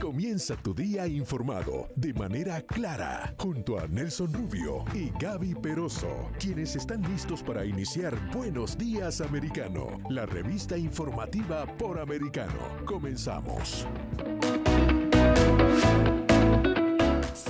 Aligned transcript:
Comienza 0.00 0.54
tu 0.56 0.72
día 0.72 1.08
informado 1.08 1.88
de 1.96 2.14
manera 2.14 2.62
clara 2.62 3.34
junto 3.36 3.80
a 3.80 3.88
Nelson 3.88 4.32
Rubio 4.32 4.84
y 4.94 5.10
Gaby 5.18 5.56
Peroso, 5.56 6.30
quienes 6.38 6.76
están 6.76 7.02
listos 7.02 7.42
para 7.42 7.64
iniciar 7.64 8.16
Buenos 8.32 8.78
Días 8.78 9.20
Americano, 9.20 9.98
la 10.08 10.24
revista 10.24 10.78
informativa 10.78 11.66
por 11.78 11.98
americano. 11.98 12.84
Comenzamos. 12.86 13.86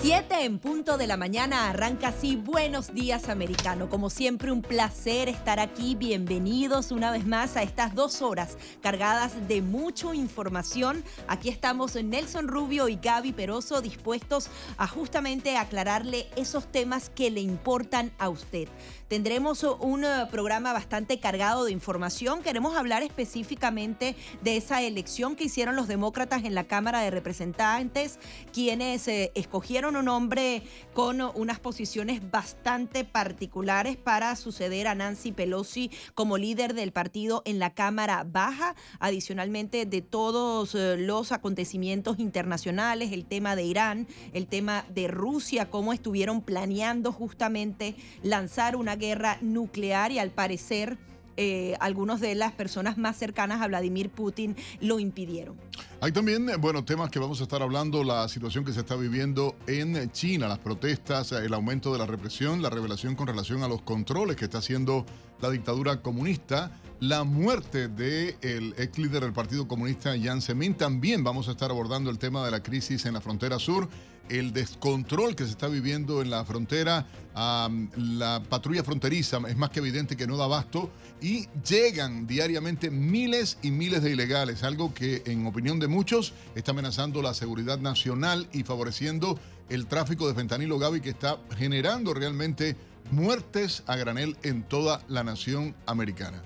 7 0.01 0.45
en 0.45 0.61
punto 0.61 0.97
de 0.97 1.09
la 1.09 1.16
mañana 1.16 1.69
arranca 1.69 2.09
así 2.09 2.37
Buenos 2.37 2.95
días 2.95 3.29
americano. 3.29 3.91
Como 3.91 4.11
siempre 4.11 4.52
un 4.52 4.62
placer 4.62 5.29
estar 5.29 5.59
aquí. 5.59 5.97
Bienvenidos 5.97 6.93
una 6.93 7.11
vez 7.11 7.27
más 7.27 7.57
a 7.57 7.65
estas 7.65 7.97
dos 7.97 8.23
horas 8.23 8.57
cargadas 8.80 9.48
de 9.48 9.61
mucha 9.61 10.15
información. 10.15 11.02
Aquí 11.27 11.48
estamos 11.48 11.97
Nelson 11.97 12.47
Rubio 12.47 12.88
y 12.88 12.95
Gaby 12.95 13.33
Peroso 13.33 13.80
dispuestos 13.80 14.51
a 14.77 14.87
justamente 14.87 15.57
aclararle 15.57 16.29
esos 16.37 16.71
temas 16.71 17.10
que 17.10 17.33
le 17.33 17.40
importan 17.40 18.12
a 18.18 18.29
usted. 18.29 18.68
Tendremos 19.09 19.62
un 19.62 20.04
eh, 20.04 20.26
programa 20.30 20.74
bastante 20.74 21.18
cargado 21.18 21.64
de 21.64 21.73
información. 21.73 22.42
Queremos 22.42 22.76
hablar 22.76 23.02
específicamente 23.02 24.15
de 24.42 24.59
esa 24.59 24.82
elección 24.82 25.34
que 25.34 25.45
hicieron 25.45 25.76
los 25.76 25.88
demócratas 25.88 26.45
en 26.45 26.54
la 26.54 26.65
Cámara 26.65 27.00
de 27.00 27.10
Representantes, 27.10 28.18
quienes 28.52 29.09
eh, 29.09 29.32
escogieron 29.34 29.96
un 29.96 30.09
hombre 30.09 30.62
con 30.92 31.23
unas 31.23 31.59
posiciones 31.59 32.30
bastante 32.30 33.02
particulares 33.04 33.96
para 33.96 34.37
suceder 34.37 34.87
a 34.87 34.95
Nancy 34.95 35.32
Pelosi 35.32 35.90
como 36.15 36.37
líder 36.37 36.74
del 36.74 36.93
partido 36.93 37.40
en 37.46 37.59
la 37.59 37.72
Cámara 37.72 38.26
Baja, 38.30 38.76
adicionalmente 39.00 39.87
de 39.87 40.02
todos 40.02 40.74
eh, 40.74 40.98
los 40.98 41.32
acontecimientos 41.32 42.18
internacionales, 42.18 43.12
el 43.12 43.24
tema 43.24 43.56
de 43.56 43.62
Irán, 43.62 44.06
el 44.34 44.46
tema 44.46 44.84
de 44.90 45.09
Rusia, 45.09 45.70
cómo 45.70 45.95
estuvieron 45.95 46.43
planeando 46.43 47.10
justamente 47.10 47.96
lanzar 48.22 48.76
una 48.76 48.98
guerra 48.99 49.38
nuclear 49.41 50.13
y 50.13 50.18
al 50.18 50.30
parecer 50.30 50.99
eh, 51.41 51.77
algunos 51.79 52.21
de 52.21 52.35
las 52.35 52.51
personas 52.51 52.99
más 52.99 53.16
cercanas 53.16 53.63
a 53.63 53.68
Vladimir 53.68 54.10
Putin 54.10 54.57
lo 54.80 54.99
impidieron. 54.99 55.55
Hay 56.01 56.10
también, 56.10 56.51
eh, 56.51 56.57
bueno, 56.57 56.85
temas 56.85 57.10
que 57.10 57.21
vamos 57.21 57.38
a 57.38 57.45
estar 57.45 57.63
hablando, 57.63 58.02
la 58.02 58.29
situación 58.29 58.65
que 58.65 58.73
se 58.73 58.80
está 58.80 58.96
viviendo 58.96 59.55
en 59.68 60.10
China, 60.10 60.49
las 60.49 60.59
protestas, 60.59 61.30
el 61.30 61.55
aumento 61.55 61.93
de 61.93 62.01
la 62.01 62.07
represión, 62.07 62.60
la 62.60 62.71
revelación 62.71 63.15
con 63.15 63.29
relación 63.29 63.63
a 63.63 63.68
los 63.68 63.82
controles 63.82 64.34
que 64.34 64.47
está 64.47 64.59
haciendo 64.59 65.06
la 65.41 65.50
dictadura 65.50 66.03
comunista, 66.03 66.72
la 66.99 67.22
muerte 67.22 67.87
del 67.87 68.75
ex 68.77 68.99
líder 68.99 69.22
del 69.22 69.33
Partido 69.33 69.69
Comunista, 69.69 70.16
Jiang 70.16 70.43
Zemin. 70.43 70.75
También 70.75 71.22
vamos 71.22 71.47
a 71.47 71.53
estar 71.53 71.71
abordando 71.71 72.10
el 72.10 72.19
tema 72.19 72.44
de 72.44 72.50
la 72.50 72.65
crisis 72.65 73.06
en 73.06 73.15
la 73.15 73.21
frontera 73.21 73.60
sur 73.60 73.88
el 74.28 74.53
descontrol 74.53 75.34
que 75.34 75.44
se 75.44 75.50
está 75.50 75.69
viviendo 75.69 76.22
en 76.22 76.31
la 76.31 76.44
frontera, 76.44 77.06
la 77.34 78.43
patrulla 78.48 78.82
fronteriza 78.82 79.41
es 79.48 79.56
más 79.56 79.71
que 79.71 79.78
evidente 79.78 80.16
que 80.16 80.26
no 80.26 80.37
da 80.37 80.44
abasto 80.44 80.91
y 81.21 81.47
llegan 81.69 82.27
diariamente 82.27 82.91
miles 82.91 83.59
y 83.62 83.71
miles 83.71 84.03
de 84.03 84.11
ilegales, 84.11 84.62
algo 84.62 84.93
que 84.93 85.22
en 85.27 85.47
opinión 85.47 85.78
de 85.78 85.89
muchos 85.89 86.33
está 86.55 86.72
amenazando 86.72 87.22
la 87.22 87.34
seguridad 87.34 87.78
nacional 87.78 88.49
y 88.53 88.65
favoreciendo 88.65 89.39
el 89.69 89.87
tráfico 89.87 90.27
de 90.27 90.34
fentanilo 90.34 90.78
Gaby 90.78 91.00
que 91.00 91.10
está 91.10 91.39
generando 91.56 92.15
realmente 92.15 92.77
muertes 93.10 93.83
a 93.87 93.97
granel 93.97 94.37
en 94.43 94.62
toda 94.62 95.03
la 95.09 95.25
nación 95.25 95.75
americana. 95.87 96.43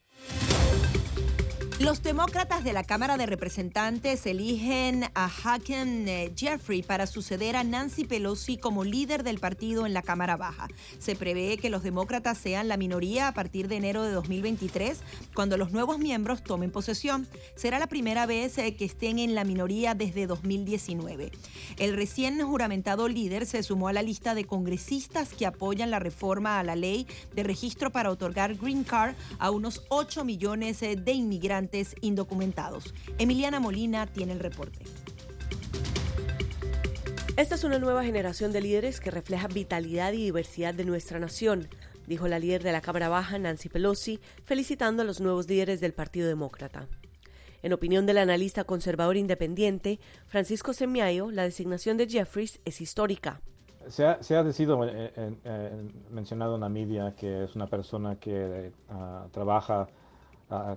Los 1.81 2.03
demócratas 2.03 2.63
de 2.63 2.75
la 2.75 2.85
Cámara 2.85 3.17
de 3.17 3.25
Representantes 3.25 4.27
eligen 4.27 5.05
a 5.15 5.31
Haken 5.31 6.09
eh, 6.09 6.31
Jeffrey 6.37 6.83
para 6.83 7.07
suceder 7.07 7.57
a 7.57 7.65
Nancy 7.65 8.05
Pelosi 8.05 8.59
como 8.59 8.85
líder 8.85 9.23
del 9.23 9.39
partido 9.39 9.87
en 9.87 9.95
la 9.95 10.03
Cámara 10.03 10.37
Baja. 10.37 10.69
Se 10.99 11.17
prevé 11.17 11.57
que 11.57 11.71
los 11.71 11.83
demócratas 11.83 12.37
sean 12.37 12.69
la 12.69 12.77
minoría 12.77 13.29
a 13.29 13.33
partir 13.33 13.67
de 13.67 13.77
enero 13.77 14.03
de 14.03 14.13
2023, 14.13 14.99
cuando 15.35 15.57
los 15.57 15.73
nuevos 15.73 15.99
miembros 15.99 16.45
tomen 16.45 16.71
posesión. 16.71 17.27
Será 17.55 17.79
la 17.79 17.87
primera 17.87 18.27
vez 18.27 18.59
eh, 18.59 18.77
que 18.77 18.85
estén 18.85 19.19
en 19.19 19.35
la 19.35 19.45
minoría 19.45 19.95
desde 19.95 20.27
2019. 20.27 21.33
El 21.79 21.97
recién 21.97 22.43
juramentado 22.43 23.09
líder 23.09 23.47
se 23.47 23.63
sumó 23.63 23.89
a 23.89 23.95
la 23.95 24.03
lista 24.03 24.35
de 24.35 24.45
congresistas 24.45 25.31
que 25.31 25.47
apoyan 25.47 25.91
la 25.91 25.99
reforma 25.99 26.59
a 26.59 26.63
la 26.63 26.77
ley 26.77 27.07
de 27.35 27.43
registro 27.43 27.91
para 27.91 28.11
otorgar 28.11 28.57
Green 28.57 28.85
Card 28.85 29.15
a 29.39 29.51
unos 29.51 29.83
8 29.89 30.27
millones 30.27 30.83
eh, 30.83 30.97
de 30.97 31.13
inmigrantes 31.13 31.70
indocumentados. 32.01 32.95
Emiliana 33.19 33.61
Molina 33.61 34.07
tiene 34.07 34.33
el 34.33 34.41
reporte. 34.41 34.81
Esta 37.37 37.55
es 37.55 37.65
una 37.65 37.79
nueva 37.79 38.05
generación 38.05 38.53
de 38.53 38.61
líderes 38.61 39.01
que 39.01 39.11
refleja 39.11 39.49
vitalidad 39.49 40.13
y 40.13 40.25
diversidad 40.25 40.75
de 40.75 40.85
nuestra 40.85 41.19
nación, 41.19 41.69
dijo 42.07 42.29
la 42.29 42.39
líder 42.39 42.63
de 42.63 42.73
la 42.73 42.81
Cámara 42.81 43.09
Baja, 43.09 43.39
Nancy 43.39 43.69
Pelosi, 43.69 44.21
felicitando 44.45 45.03
a 45.03 45.07
los 45.07 45.21
nuevos 45.21 45.49
líderes 45.49 45.81
del 45.81 45.95
Partido 45.95 46.29
Demócrata. 46.29 46.87
En 47.63 47.73
opinión 47.73 48.05
del 48.05 48.19
analista 48.19 48.65
conservador 48.65 49.17
independiente, 49.17 50.01
Francisco 50.27 50.73
Semiayo, 50.73 51.31
la 51.31 51.45
designación 51.45 51.97
de 51.97 52.09
Jeffries 52.09 52.61
es 52.65 52.81
histórica. 52.81 53.41
Se 53.89 54.05
ha, 54.05 54.23
se 54.23 54.35
decidido 54.43 54.79
eh, 54.85 55.89
mencionado 56.11 56.57
en 56.57 56.61
la 56.61 56.69
media 56.69 57.15
que 57.17 57.45
es 57.45 57.55
una 57.57 57.67
persona 57.67 58.17
que 58.17 58.73
ah, 58.89 59.27
trabaja 59.33 59.89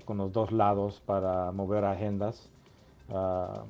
con 0.06 0.18
los 0.18 0.31
dos 0.31 0.52
lados 0.52 1.02
para 1.06 1.52
mover 1.52 1.86
agendas 1.86 2.50
ah, 3.10 3.64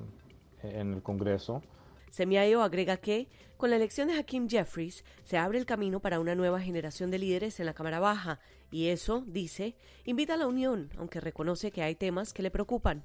en 0.62 0.94
el 0.94 1.02
Congreso. 1.02 1.62
Semiayo 2.10 2.62
agrega 2.62 2.98
que, 2.98 3.28
con 3.56 3.70
la 3.70 3.76
elección 3.76 4.08
de 4.08 4.14
Hakim 4.14 4.48
Jeffries, 4.48 5.04
se 5.24 5.36
abre 5.36 5.58
el 5.58 5.66
camino 5.66 6.00
para 6.00 6.20
una 6.20 6.34
nueva 6.34 6.60
generación 6.60 7.10
de 7.10 7.18
líderes 7.18 7.58
en 7.58 7.66
la 7.66 7.74
Cámara 7.74 7.98
Baja, 7.98 8.38
y 8.70 8.88
eso, 8.88 9.24
dice, 9.26 9.74
invita 10.04 10.34
a 10.34 10.36
la 10.36 10.46
unión, 10.46 10.90
aunque 10.98 11.20
reconoce 11.20 11.70
que 11.70 11.82
hay 11.82 11.94
temas 11.94 12.32
que 12.32 12.42
le 12.42 12.50
preocupan. 12.50 13.02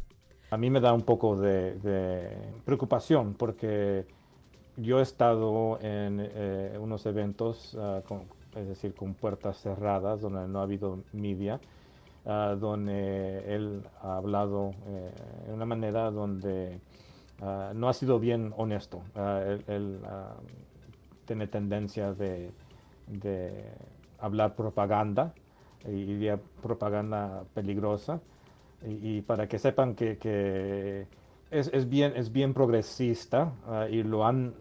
A 0.51 0.57
mí 0.57 0.69
me 0.69 0.79
da 0.79 0.93
un 0.93 1.03
poco 1.03 1.35
de, 1.35 2.31
preocupación 2.65 3.35
porque 3.35 4.05
yo 4.77 4.99
he 4.99 5.03
estado 5.03 5.79
en 5.81 6.19
eh, 6.19 6.77
unos 6.79 7.05
eventos, 7.05 7.77
ah, 7.79 8.01
es 8.55 8.67
decir, 8.67 8.93
con 8.93 9.13
puertas 9.13 9.61
cerradas, 9.61 10.21
donde 10.21 10.47
no 10.47 10.59
ha 10.59 10.63
habido 10.63 10.99
media, 11.13 11.59
donde 12.29 13.55
él 13.55 13.83
ha 14.01 14.17
hablado 14.17 14.71
eh, 14.85 15.11
una 15.51 15.65
manera 15.65 16.11
donde 16.11 16.79
ah, 17.41 17.71
no 17.73 17.89
ha 17.89 17.93
sido 17.93 18.19
bien 18.19 18.53
honesto. 18.55 19.01
él, 19.67 19.99
tiene 21.25 21.47
tendencia 21.47 22.13
de, 22.13 22.51
hablar 24.19 24.55
propaganda 24.55 25.33
y, 25.87 26.27
propaganda 26.61 27.43
peligrosa. 27.53 28.19
Y, 28.85 29.21
para 29.21 29.47
que 29.47 29.59
sepan 29.59 29.93
que, 29.95 31.07
es, 31.51 31.89
bien, 31.89 32.13
es 32.15 32.31
bien 32.31 32.53
progresista 32.53 33.53
y 33.89 34.03
lo 34.03 34.25
han 34.25 34.53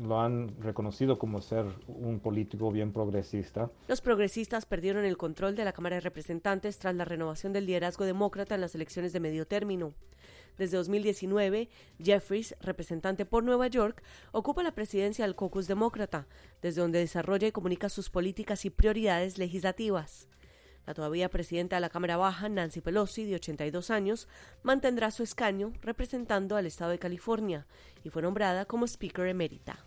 lo 0.00 0.20
han 0.20 0.60
reconocido 0.60 1.18
como 1.18 1.40
ser 1.40 1.66
un 1.86 2.20
político 2.20 2.70
bien 2.70 2.92
progresista. 2.92 3.70
Los 3.88 4.00
progresistas 4.00 4.66
perdieron 4.66 5.04
el 5.04 5.16
control 5.16 5.54
de 5.54 5.64
la 5.64 5.72
Cámara 5.72 5.96
de 5.96 6.00
Representantes 6.00 6.78
tras 6.78 6.94
la 6.94 7.04
renovación 7.04 7.52
del 7.52 7.66
liderazgo 7.66 8.04
demócrata 8.04 8.54
en 8.54 8.60
las 8.60 8.74
elecciones 8.74 9.12
de 9.12 9.20
medio 9.20 9.46
término. 9.46 9.94
Desde 10.58 10.76
2019, 10.76 11.70
Jeffries, 12.02 12.54
representante 12.60 13.24
por 13.24 13.42
Nueva 13.42 13.68
York, 13.68 14.02
ocupa 14.32 14.62
la 14.62 14.74
presidencia 14.74 15.24
del 15.24 15.36
caucus 15.36 15.66
demócrata, 15.66 16.26
desde 16.60 16.82
donde 16.82 16.98
desarrolla 16.98 17.46
y 17.46 17.52
comunica 17.52 17.88
sus 17.88 18.10
políticas 18.10 18.64
y 18.64 18.70
prioridades 18.70 19.38
legislativas. 19.38 20.28
La 20.86 20.94
todavía 20.94 21.28
presidenta 21.28 21.76
de 21.76 21.80
la 21.80 21.90
Cámara 21.90 22.16
Baja, 22.16 22.48
Nancy 22.48 22.80
Pelosi, 22.80 23.24
de 23.24 23.36
82 23.36 23.90
años, 23.90 24.28
mantendrá 24.62 25.10
su 25.10 25.22
escaño 25.22 25.72
representando 25.80 26.56
al 26.56 26.66
estado 26.66 26.90
de 26.90 26.98
California 26.98 27.66
y 28.02 28.10
fue 28.10 28.22
nombrada 28.22 28.64
como 28.64 28.86
Speaker 28.86 29.26
emérita. 29.26 29.84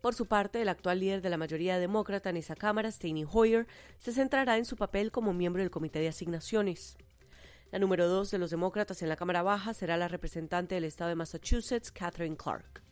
Por 0.00 0.14
su 0.14 0.26
parte, 0.26 0.62
el 0.62 0.68
actual 0.68 1.00
líder 1.00 1.20
de 1.20 1.28
la 1.28 1.36
mayoría 1.36 1.78
demócrata 1.78 2.30
en 2.30 2.38
esa 2.38 2.56
Cámara, 2.56 2.90
Steny 2.90 3.26
Hoyer, 3.30 3.66
se 3.98 4.12
centrará 4.12 4.56
en 4.56 4.64
su 4.64 4.76
papel 4.76 5.12
como 5.12 5.34
miembro 5.34 5.62
del 5.62 5.70
Comité 5.70 6.00
de 6.00 6.08
Asignaciones. 6.08 6.96
La 7.70 7.78
número 7.78 8.08
dos 8.08 8.30
de 8.30 8.38
los 8.38 8.50
demócratas 8.50 9.02
en 9.02 9.10
la 9.10 9.16
Cámara 9.16 9.42
Baja 9.42 9.74
será 9.74 9.96
la 9.96 10.08
representante 10.08 10.74
del 10.74 10.84
estado 10.84 11.10
de 11.10 11.16
Massachusetts, 11.16 11.92
Catherine 11.92 12.36
Clark. 12.36 12.82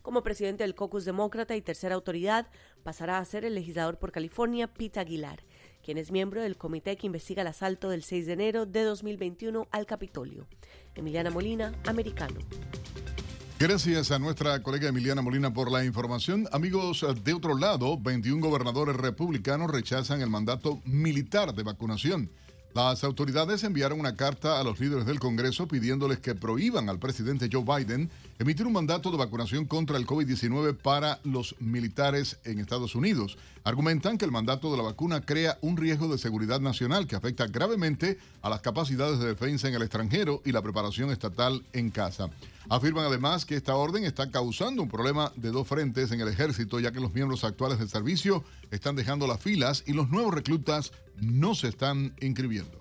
Como 0.00 0.22
presidente 0.22 0.64
del 0.64 0.74
caucus 0.74 1.04
demócrata 1.04 1.56
y 1.56 1.62
tercera 1.62 1.94
autoridad, 1.94 2.48
pasará 2.82 3.18
a 3.18 3.24
ser 3.24 3.44
el 3.44 3.54
legislador 3.54 3.98
por 3.98 4.10
California, 4.10 4.66
Pete 4.66 5.00
Aguilar, 5.00 5.44
quien 5.84 5.98
es 5.98 6.10
miembro 6.10 6.42
del 6.42 6.56
comité 6.56 6.96
que 6.96 7.06
investiga 7.06 7.42
el 7.42 7.48
asalto 7.48 7.90
del 7.90 8.02
6 8.02 8.26
de 8.26 8.32
enero 8.32 8.66
de 8.66 8.82
2021 8.82 9.68
al 9.70 9.86
Capitolio. 9.86 10.46
Emiliana 10.94 11.30
Molina, 11.30 11.72
Americano. 11.86 12.40
Gracias 13.58 14.10
a 14.10 14.18
nuestra 14.18 14.60
colega 14.62 14.88
Emiliana 14.88 15.22
Molina 15.22 15.52
por 15.52 15.70
la 15.70 15.84
información. 15.84 16.48
Amigos, 16.50 17.06
de 17.22 17.34
otro 17.34 17.56
lado, 17.56 17.96
21 17.98 18.44
gobernadores 18.44 18.96
republicanos 18.96 19.70
rechazan 19.70 20.22
el 20.22 20.30
mandato 20.30 20.80
militar 20.84 21.54
de 21.54 21.62
vacunación. 21.62 22.30
Las 22.74 23.04
autoridades 23.04 23.62
enviaron 23.62 24.00
una 24.00 24.16
carta 24.16 24.58
a 24.58 24.64
los 24.64 24.80
líderes 24.80 25.06
del 25.06 25.20
Congreso 25.20 25.68
pidiéndoles 25.68 26.18
que 26.18 26.34
prohíban 26.34 26.88
al 26.88 26.98
presidente 26.98 27.48
Joe 27.50 27.62
Biden 27.62 28.10
emitir 28.40 28.66
un 28.66 28.72
mandato 28.72 29.12
de 29.12 29.16
vacunación 29.16 29.66
contra 29.66 29.96
el 29.96 30.08
COVID-19 30.08 30.76
para 30.76 31.20
los 31.22 31.54
militares 31.60 32.36
en 32.42 32.58
Estados 32.58 32.96
Unidos. 32.96 33.38
Argumentan 33.62 34.18
que 34.18 34.24
el 34.24 34.32
mandato 34.32 34.72
de 34.72 34.76
la 34.76 34.82
vacuna 34.82 35.20
crea 35.20 35.56
un 35.60 35.76
riesgo 35.76 36.08
de 36.08 36.18
seguridad 36.18 36.60
nacional 36.60 37.06
que 37.06 37.14
afecta 37.14 37.46
gravemente 37.46 38.18
a 38.42 38.50
las 38.50 38.60
capacidades 38.60 39.20
de 39.20 39.28
defensa 39.28 39.68
en 39.68 39.74
el 39.74 39.82
extranjero 39.82 40.42
y 40.44 40.50
la 40.50 40.60
preparación 40.60 41.12
estatal 41.12 41.62
en 41.74 41.90
casa. 41.90 42.28
Afirman 42.68 43.04
además 43.04 43.44
que 43.44 43.56
esta 43.56 43.74
orden 43.74 44.04
está 44.04 44.30
causando 44.30 44.82
un 44.82 44.88
problema 44.88 45.32
de 45.36 45.50
dos 45.50 45.68
frentes 45.68 46.10
en 46.12 46.20
el 46.20 46.28
ejército, 46.28 46.80
ya 46.80 46.92
que 46.92 47.00
los 47.00 47.12
miembros 47.12 47.44
actuales 47.44 47.78
del 47.78 47.88
servicio 47.88 48.44
están 48.70 48.96
dejando 48.96 49.26
las 49.26 49.40
filas 49.40 49.84
y 49.86 49.92
los 49.92 50.08
nuevos 50.10 50.34
reclutas 50.34 50.92
no 51.20 51.54
se 51.54 51.68
están 51.68 52.14
inscribiendo. 52.20 52.80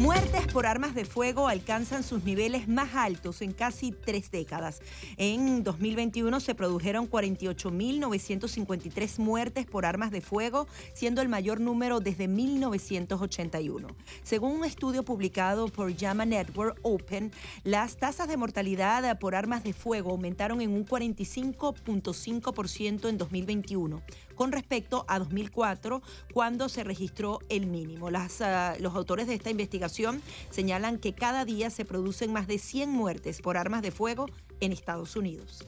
Muertes 0.00 0.46
por 0.50 0.64
armas 0.64 0.94
de 0.94 1.04
fuego 1.04 1.46
alcanzan 1.46 2.02
sus 2.02 2.24
niveles 2.24 2.68
más 2.68 2.94
altos 2.94 3.42
en 3.42 3.52
casi 3.52 3.92
tres 3.92 4.30
décadas. 4.30 4.80
En 5.18 5.62
2021 5.62 6.40
se 6.40 6.54
produjeron 6.54 7.10
48.953 7.10 9.18
muertes 9.18 9.66
por 9.66 9.84
armas 9.84 10.10
de 10.10 10.22
fuego, 10.22 10.66
siendo 10.94 11.20
el 11.20 11.28
mayor 11.28 11.60
número 11.60 12.00
desde 12.00 12.28
1981. 12.28 13.88
Según 14.22 14.52
un 14.52 14.64
estudio 14.64 15.02
publicado 15.02 15.68
por 15.68 15.94
JAMA 15.94 16.24
Network 16.24 16.78
Open, 16.80 17.30
las 17.62 17.98
tasas 17.98 18.26
de 18.26 18.38
mortalidad 18.38 19.18
por 19.18 19.34
armas 19.34 19.62
de 19.64 19.74
fuego 19.74 20.12
aumentaron 20.12 20.62
en 20.62 20.72
un 20.72 20.86
45.5% 20.86 23.06
en 23.06 23.18
2021 23.18 24.02
con 24.40 24.52
respecto 24.52 25.04
a 25.06 25.18
2004, 25.18 26.00
cuando 26.32 26.70
se 26.70 26.82
registró 26.82 27.40
el 27.50 27.66
mínimo. 27.66 28.08
Ah, 28.40 28.74
los 28.80 28.94
autores 28.94 29.26
de 29.26 29.34
esta 29.34 29.50
investigación 29.50 30.22
señalan 30.48 30.96
que 30.96 31.12
cada 31.12 31.44
día 31.44 31.68
se 31.68 31.84
producen 31.84 32.32
más 32.32 32.46
de 32.46 32.58
100 32.58 32.88
muertes 32.88 33.42
por 33.42 33.58
armas 33.58 33.82
de 33.82 33.90
fuego 33.90 34.30
en 34.60 34.72
Estados 34.72 35.14
Unidos. 35.14 35.66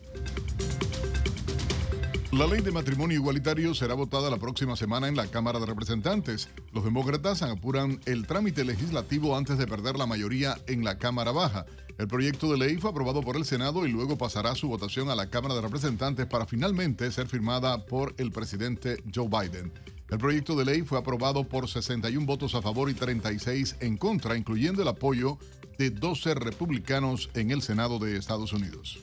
La 2.33 2.47
ley 2.47 2.63
de 2.63 2.71
matrimonio 2.71 3.19
igualitario 3.19 3.75
será 3.75 3.93
votada 3.93 4.31
la 4.31 4.39
próxima 4.39 4.75
semana 4.75 5.07
en 5.07 5.17
la 5.17 5.27
Cámara 5.27 5.61
de 5.61 5.67
Representantes. 5.67 6.49
Los 6.73 6.83
demócratas 6.83 7.43
apuran 7.43 8.01
el 8.07 8.27
trámite 8.27 8.65
legislativo 8.65 9.37
antes 9.37 9.59
de 9.59 9.67
perder 9.67 9.99
la 9.99 10.07
mayoría 10.07 10.57
en 10.67 10.83
la 10.83 10.97
Cámara 10.97 11.31
Baja. 11.31 11.67
El 11.99 12.09
proyecto 12.09 12.51
de 12.51 12.57
ley 12.57 12.79
fue 12.79 12.89
aprobado 12.89 13.21
por 13.21 13.37
el 13.37 13.45
Senado 13.45 13.87
y 13.87 13.93
luego 13.93 14.17
pasará 14.17 14.55
su 14.55 14.67
votación 14.67 15.11
a 15.11 15.15
la 15.15 15.29
Cámara 15.29 15.55
de 15.55 15.61
Representantes 15.61 16.25
para 16.25 16.47
finalmente 16.47 17.13
ser 17.13 17.29
firmada 17.29 17.85
por 17.85 18.15
el 18.17 18.33
presidente 18.33 19.03
Joe 19.15 19.29
Biden. 19.29 19.71
El 20.09 20.17
proyecto 20.17 20.57
de 20.57 20.65
ley 20.65 20.83
fue 20.83 20.99
aprobado 20.99 21.47
por 21.47 21.69
61 21.69 22.25
votos 22.25 22.55
a 22.55 22.63
favor 22.63 22.89
y 22.89 22.95
36 22.95 23.77
en 23.81 23.99
contra, 23.99 24.39
incluyendo 24.39 24.81
el 24.81 24.89
apoyo 24.89 25.37
de 25.77 25.91
12 25.91 26.35
republicanos 26.37 27.29
en 27.35 27.51
el 27.51 27.61
Senado 27.61 27.99
de 27.99 28.17
Estados 28.17 28.55
Unidos. 28.55 29.01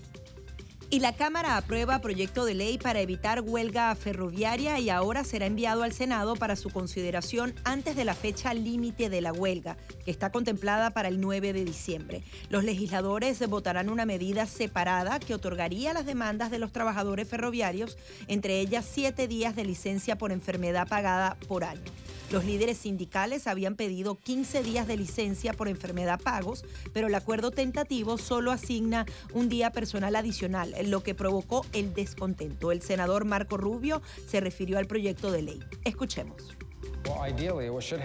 Y 0.92 1.02
la 1.02 1.14
Cámara 1.14 1.56
aprueba 1.56 2.00
proyecto 2.00 2.46
de 2.46 2.56
ley 2.56 2.80
para 2.80 3.00
evitar 3.00 3.42
huelga 3.42 3.94
ferroviaria 3.94 4.80
y 4.80 4.90
ahora 4.90 5.24
será 5.24 5.46
enviado 5.46 5.84
al 5.84 5.94
Senado 5.94 6.36
para 6.36 6.56
su 6.56 6.72
consideración 6.72 7.54
antes 7.64 7.96
de 7.96 8.06
la 8.06 8.16
fecha 8.16 8.56
límite 8.56 9.08
de 9.08 9.22
la 9.22 9.32
huelga, 9.32 9.78
que 10.04 10.10
está 10.10 10.32
contemplada 10.32 10.90
para 10.90 11.08
el 11.08 11.22
9 11.22 11.54
de 11.54 11.64
diciembre. 11.64 12.24
Los 12.50 12.64
legisladores 12.64 13.48
votarán 13.48 13.90
una 13.90 14.08
medida 14.08 14.48
separada 14.48 15.20
que 15.20 15.36
otorgaría 15.36 15.94
las 15.94 16.08
demandas 16.08 16.50
de 16.50 16.58
los 16.58 16.72
trabajadores 16.72 17.28
ferroviarios, 17.28 17.96
entre 18.28 18.60
ellas 18.60 18.84
siete 18.92 19.28
días 19.28 19.56
de 19.56 19.66
licencia 19.66 20.18
por 20.18 20.32
enfermedad 20.32 20.88
pagada 20.88 21.38
por 21.48 21.66
año. 21.66 21.84
Los 22.32 22.46
líderes 22.46 22.78
sindicales 22.78 23.48
habían 23.48 23.76
pedido 23.76 24.16
15 24.16 24.62
días 24.62 24.88
de 24.88 24.98
licencia 24.98 25.54
por 25.54 25.68
enfermedad 25.68 26.20
pagos, 26.22 26.64
pero 26.94 27.08
el 27.08 27.16
acuerdo 27.16 27.50
tentativo 27.50 28.20
solo 28.20 28.52
asigna 28.52 29.08
un 29.34 29.50
día 29.50 29.72
personal 29.72 30.16
adicional, 30.16 30.76
lo 30.86 31.02
que 31.02 31.16
provocó 31.16 31.66
el 31.74 31.94
descontento. 31.96 32.72
El 32.72 32.84
senador 32.84 33.26
Marco 33.26 33.58
Rubio 33.58 34.04
se 34.28 34.42
refirió 34.42 34.78
al 34.78 34.86
proyecto 34.86 35.32
de 35.32 35.42
ley. 35.42 35.60
Escuchemos. 35.86 36.56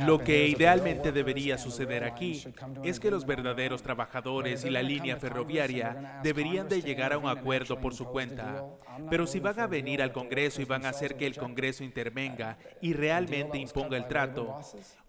Lo 0.07 0.19
que 0.19 0.49
idealmente 0.49 1.13
debería 1.13 1.59
suceder 1.59 2.05
aquí 2.05 2.45
es 2.83 3.01
que 3.01 3.11
los 3.11 3.27
verdaderos 3.27 3.83
trabajadores 3.83 4.65
y 4.65 4.71
la 4.71 4.83
línea 4.83 5.17
ferroviaria 5.17 6.21
deberían 6.23 6.69
de 6.69 6.83
llegar 6.83 7.13
a 7.13 7.19
un 7.19 7.29
acuerdo 7.29 7.79
por 7.79 7.95
su 7.95 8.07
cuenta. 8.07 8.65
Pero 9.11 9.27
si 9.27 9.41
van 9.41 9.61
a 9.61 9.67
venir 9.67 10.03
al 10.03 10.13
Congreso 10.13 10.63
y 10.63 10.65
van 10.65 10.87
a 10.87 10.91
hacer 10.91 11.17
que 11.17 11.27
el 11.27 11.37
Congreso 11.37 11.85
intervenga 11.85 12.59
y 12.81 12.93
realmente 12.93 13.59
imponga 13.59 13.97
el 13.97 14.07
trato, 14.07 14.61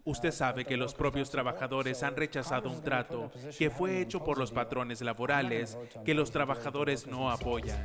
usted 0.04 0.32
sabe 0.32 0.64
que 0.64 0.76
los 0.76 0.94
propios 0.94 1.30
trabajadores 1.30 2.02
han 2.02 2.16
rechazado 2.16 2.70
un 2.70 2.82
trato 2.82 3.30
que 3.58 3.70
fue 3.70 4.00
hecho 4.00 4.22
por 4.22 4.38
los 4.38 4.52
patrones 4.52 5.00
laborales 5.00 5.78
que 6.04 6.14
los 6.14 6.30
trabajadores 6.30 7.06
no 7.06 7.30
apoyan. 7.30 7.82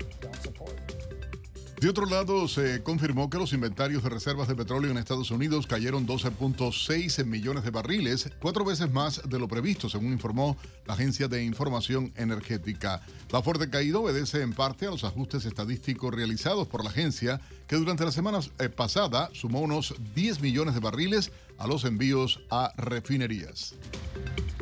De 1.82 1.90
otro 1.90 2.06
lado, 2.06 2.48
se 2.48 2.84
confirmó 2.84 3.28
que 3.28 3.40
los 3.40 3.54
inventarios 3.54 4.04
de 4.04 4.10
reservas 4.10 4.48
de 4.48 4.54
petróleo 4.54 4.92
en 4.92 5.00
Estados 5.00 5.32
Unidos 5.32 5.66
cayeron 5.66 6.06
12.6 6.06 7.26
millones 7.26 7.64
de 7.64 7.72
barriles, 7.72 8.30
cuatro 8.40 8.64
veces 8.64 8.92
más 8.92 9.20
de 9.28 9.40
lo 9.40 9.48
previsto, 9.48 9.90
según 9.90 10.14
informó 10.14 10.58
la 10.86 10.94
Agencia 10.94 11.28
de 11.28 11.44
Información 11.44 12.14
Energética. 12.18 13.02
La 13.32 13.42
fuerte 13.42 13.68
caída 13.72 13.98
obedece 13.98 14.44
en 14.44 14.54
parte 14.54 14.86
a 14.86 14.92
los 14.92 15.04
ajustes 15.04 15.44
estadísticos 15.46 16.14
realizados 16.14 16.68
por 16.68 16.84
la 16.84 16.92
agencia, 16.92 17.42
que 17.66 17.78
durante 17.78 18.06
la 18.06 18.12
semana 18.12 18.42
eh, 18.60 18.70
pasada 18.70 19.32
sumó 19.34 19.62
unos 19.62 19.96
10 20.14 20.40
millones 20.42 20.76
de 20.76 20.82
barriles 20.82 21.32
a 21.58 21.66
los 21.66 21.84
envíos 21.84 22.42
a 22.52 22.72
refinerías. 22.78 23.74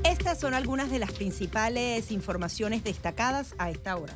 Estas 0.06 0.40
son 0.40 0.54
algunas 0.54 0.90
de 0.90 1.00
las 1.00 1.12
principales 1.12 2.12
informaciones 2.12 2.82
destacadas 2.86 3.56
a 3.58 3.70
esta 3.72 3.98
hora. 3.98 4.16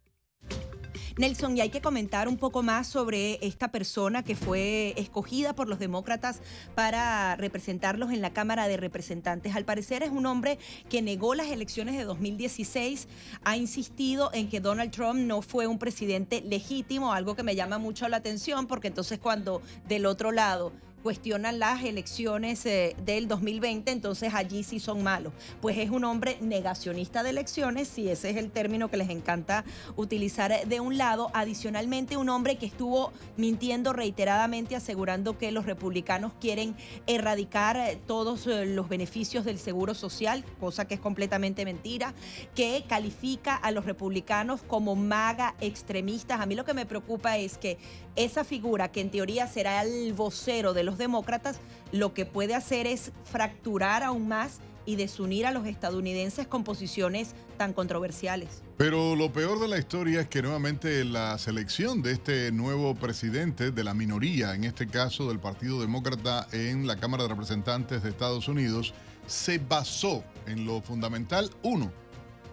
Nelson, 1.17 1.57
y 1.57 1.61
hay 1.61 1.69
que 1.69 1.81
comentar 1.81 2.27
un 2.27 2.37
poco 2.37 2.63
más 2.63 2.87
sobre 2.87 3.45
esta 3.45 3.71
persona 3.71 4.23
que 4.23 4.35
fue 4.35 4.93
escogida 4.97 5.53
por 5.53 5.67
los 5.67 5.79
demócratas 5.79 6.41
para 6.75 7.35
representarlos 7.35 8.11
en 8.11 8.21
la 8.21 8.33
Cámara 8.33 8.67
de 8.67 8.77
Representantes. 8.77 9.55
Al 9.55 9.65
parecer 9.65 10.03
es 10.03 10.09
un 10.09 10.25
hombre 10.25 10.57
que 10.89 11.01
negó 11.01 11.35
las 11.35 11.47
elecciones 11.47 11.97
de 11.97 12.03
2016, 12.03 13.07
ha 13.43 13.57
insistido 13.57 14.31
en 14.33 14.49
que 14.49 14.59
Donald 14.59 14.91
Trump 14.91 15.19
no 15.19 15.41
fue 15.41 15.67
un 15.67 15.79
presidente 15.79 16.41
legítimo, 16.41 17.13
algo 17.13 17.35
que 17.35 17.43
me 17.43 17.55
llama 17.55 17.77
mucho 17.77 18.07
la 18.07 18.17
atención 18.17 18.67
porque 18.67 18.87
entonces 18.87 19.19
cuando 19.19 19.61
del 19.87 20.05
otro 20.05 20.31
lado 20.31 20.71
cuestionan 21.01 21.59
las 21.59 21.83
elecciones 21.83 22.65
eh, 22.65 22.95
del 23.03 23.27
2020, 23.27 23.91
entonces 23.91 24.33
allí 24.33 24.63
sí 24.63 24.79
son 24.79 25.03
malos. 25.03 25.33
Pues 25.61 25.77
es 25.77 25.89
un 25.89 26.03
hombre 26.03 26.37
negacionista 26.41 27.23
de 27.23 27.31
elecciones, 27.31 27.87
si 27.87 28.09
ese 28.09 28.29
es 28.29 28.37
el 28.37 28.51
término 28.51 28.89
que 28.89 28.97
les 28.97 29.09
encanta 29.09 29.63
utilizar 29.95 30.67
de 30.67 30.79
un 30.79 30.97
lado. 30.97 31.29
Adicionalmente, 31.33 32.17
un 32.17 32.29
hombre 32.29 32.57
que 32.57 32.65
estuvo 32.65 33.11
mintiendo 33.37 33.93
reiteradamente, 33.93 34.75
asegurando 34.75 35.37
que 35.37 35.51
los 35.51 35.65
republicanos 35.65 36.33
quieren 36.39 36.75
erradicar 37.07 37.77
eh, 37.77 37.99
todos 38.07 38.47
eh, 38.47 38.65
los 38.65 38.89
beneficios 38.89 39.45
del 39.45 39.59
seguro 39.59 39.93
social, 39.93 40.43
cosa 40.59 40.85
que 40.85 40.95
es 40.95 40.99
completamente 40.99 41.65
mentira, 41.65 42.13
que 42.55 42.83
califica 42.87 43.55
a 43.55 43.71
los 43.71 43.85
republicanos 43.85 44.61
como 44.63 44.95
maga 44.95 45.55
extremistas. 45.61 46.41
A 46.41 46.45
mí 46.45 46.55
lo 46.55 46.65
que 46.65 46.73
me 46.73 46.85
preocupa 46.85 47.37
es 47.37 47.57
que 47.57 47.77
esa 48.15 48.43
figura, 48.43 48.91
que 48.91 49.01
en 49.01 49.09
teoría 49.09 49.47
será 49.47 49.81
el 49.83 50.13
vocero 50.13 50.73
de 50.73 50.83
los 50.83 50.90
demócratas, 50.97 51.59
lo 51.91 52.13
que 52.13 52.25
puede 52.25 52.55
hacer 52.55 52.87
es 52.87 53.11
fracturar 53.23 54.03
aún 54.03 54.27
más 54.27 54.59
y 54.85 54.95
desunir 54.95 55.45
a 55.45 55.51
los 55.51 55.67
estadounidenses 55.67 56.47
con 56.47 56.63
posiciones 56.63 57.35
tan 57.57 57.73
controversiales. 57.73 58.63
Pero 58.77 59.15
lo 59.15 59.31
peor 59.31 59.59
de 59.59 59.67
la 59.67 59.77
historia 59.77 60.21
es 60.21 60.27
que 60.27 60.41
nuevamente 60.41 61.05
la 61.05 61.37
selección 61.37 62.01
de 62.01 62.13
este 62.13 62.51
nuevo 62.51 62.95
presidente 62.95 63.71
de 63.71 63.83
la 63.83 63.93
minoría, 63.93 64.55
en 64.55 64.63
este 64.63 64.87
caso 64.87 65.27
del 65.27 65.39
Partido 65.39 65.79
Demócrata 65.79 66.47
en 66.51 66.87
la 66.87 66.95
Cámara 66.95 67.23
de 67.23 67.29
Representantes 67.29 68.01
de 68.01 68.09
Estados 68.09 68.47
Unidos, 68.47 68.93
se 69.27 69.59
basó 69.59 70.23
en 70.47 70.65
lo 70.65 70.81
fundamental, 70.81 71.51
uno, 71.61 71.91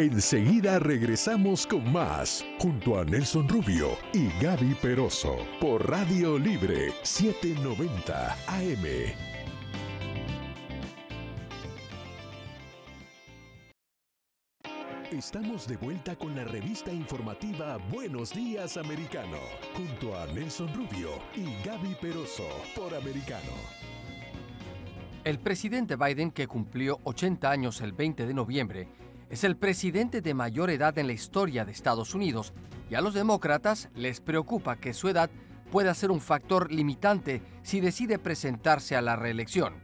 Enseguida 0.00 0.78
regresamos 0.78 1.66
con 1.66 1.92
más, 1.92 2.42
junto 2.58 2.98
a 2.98 3.04
Nelson 3.04 3.46
Rubio 3.46 3.98
y 4.14 4.30
Gaby 4.42 4.74
Peroso, 4.80 5.36
por 5.60 5.90
Radio 5.90 6.38
Libre 6.38 6.90
790 7.02 8.32
AM. 8.46 8.86
Estamos 15.12 15.68
de 15.68 15.76
vuelta 15.76 16.16
con 16.16 16.34
la 16.34 16.44
revista 16.44 16.90
informativa 16.90 17.76
Buenos 17.92 18.32
Días 18.32 18.78
Americano, 18.78 19.36
junto 19.74 20.18
a 20.18 20.26
Nelson 20.28 20.72
Rubio 20.74 21.10
y 21.36 21.62
Gaby 21.62 21.94
Peroso, 22.00 22.48
por 22.74 22.94
Americano. 22.94 23.52
El 25.24 25.38
presidente 25.38 25.96
Biden, 25.96 26.30
que 26.30 26.46
cumplió 26.46 27.00
80 27.04 27.50
años 27.50 27.82
el 27.82 27.92
20 27.92 28.24
de 28.24 28.32
noviembre, 28.32 28.88
es 29.30 29.44
el 29.44 29.56
presidente 29.56 30.20
de 30.20 30.34
mayor 30.34 30.70
edad 30.70 30.98
en 30.98 31.06
la 31.06 31.12
historia 31.12 31.64
de 31.64 31.70
Estados 31.70 32.14
Unidos 32.14 32.52
y 32.90 32.96
a 32.96 33.00
los 33.00 33.14
demócratas 33.14 33.88
les 33.94 34.20
preocupa 34.20 34.76
que 34.76 34.92
su 34.92 35.08
edad 35.08 35.30
pueda 35.70 35.94
ser 35.94 36.10
un 36.10 36.20
factor 36.20 36.72
limitante 36.72 37.40
si 37.62 37.80
decide 37.80 38.18
presentarse 38.18 38.96
a 38.96 39.02
la 39.02 39.14
reelección. 39.14 39.74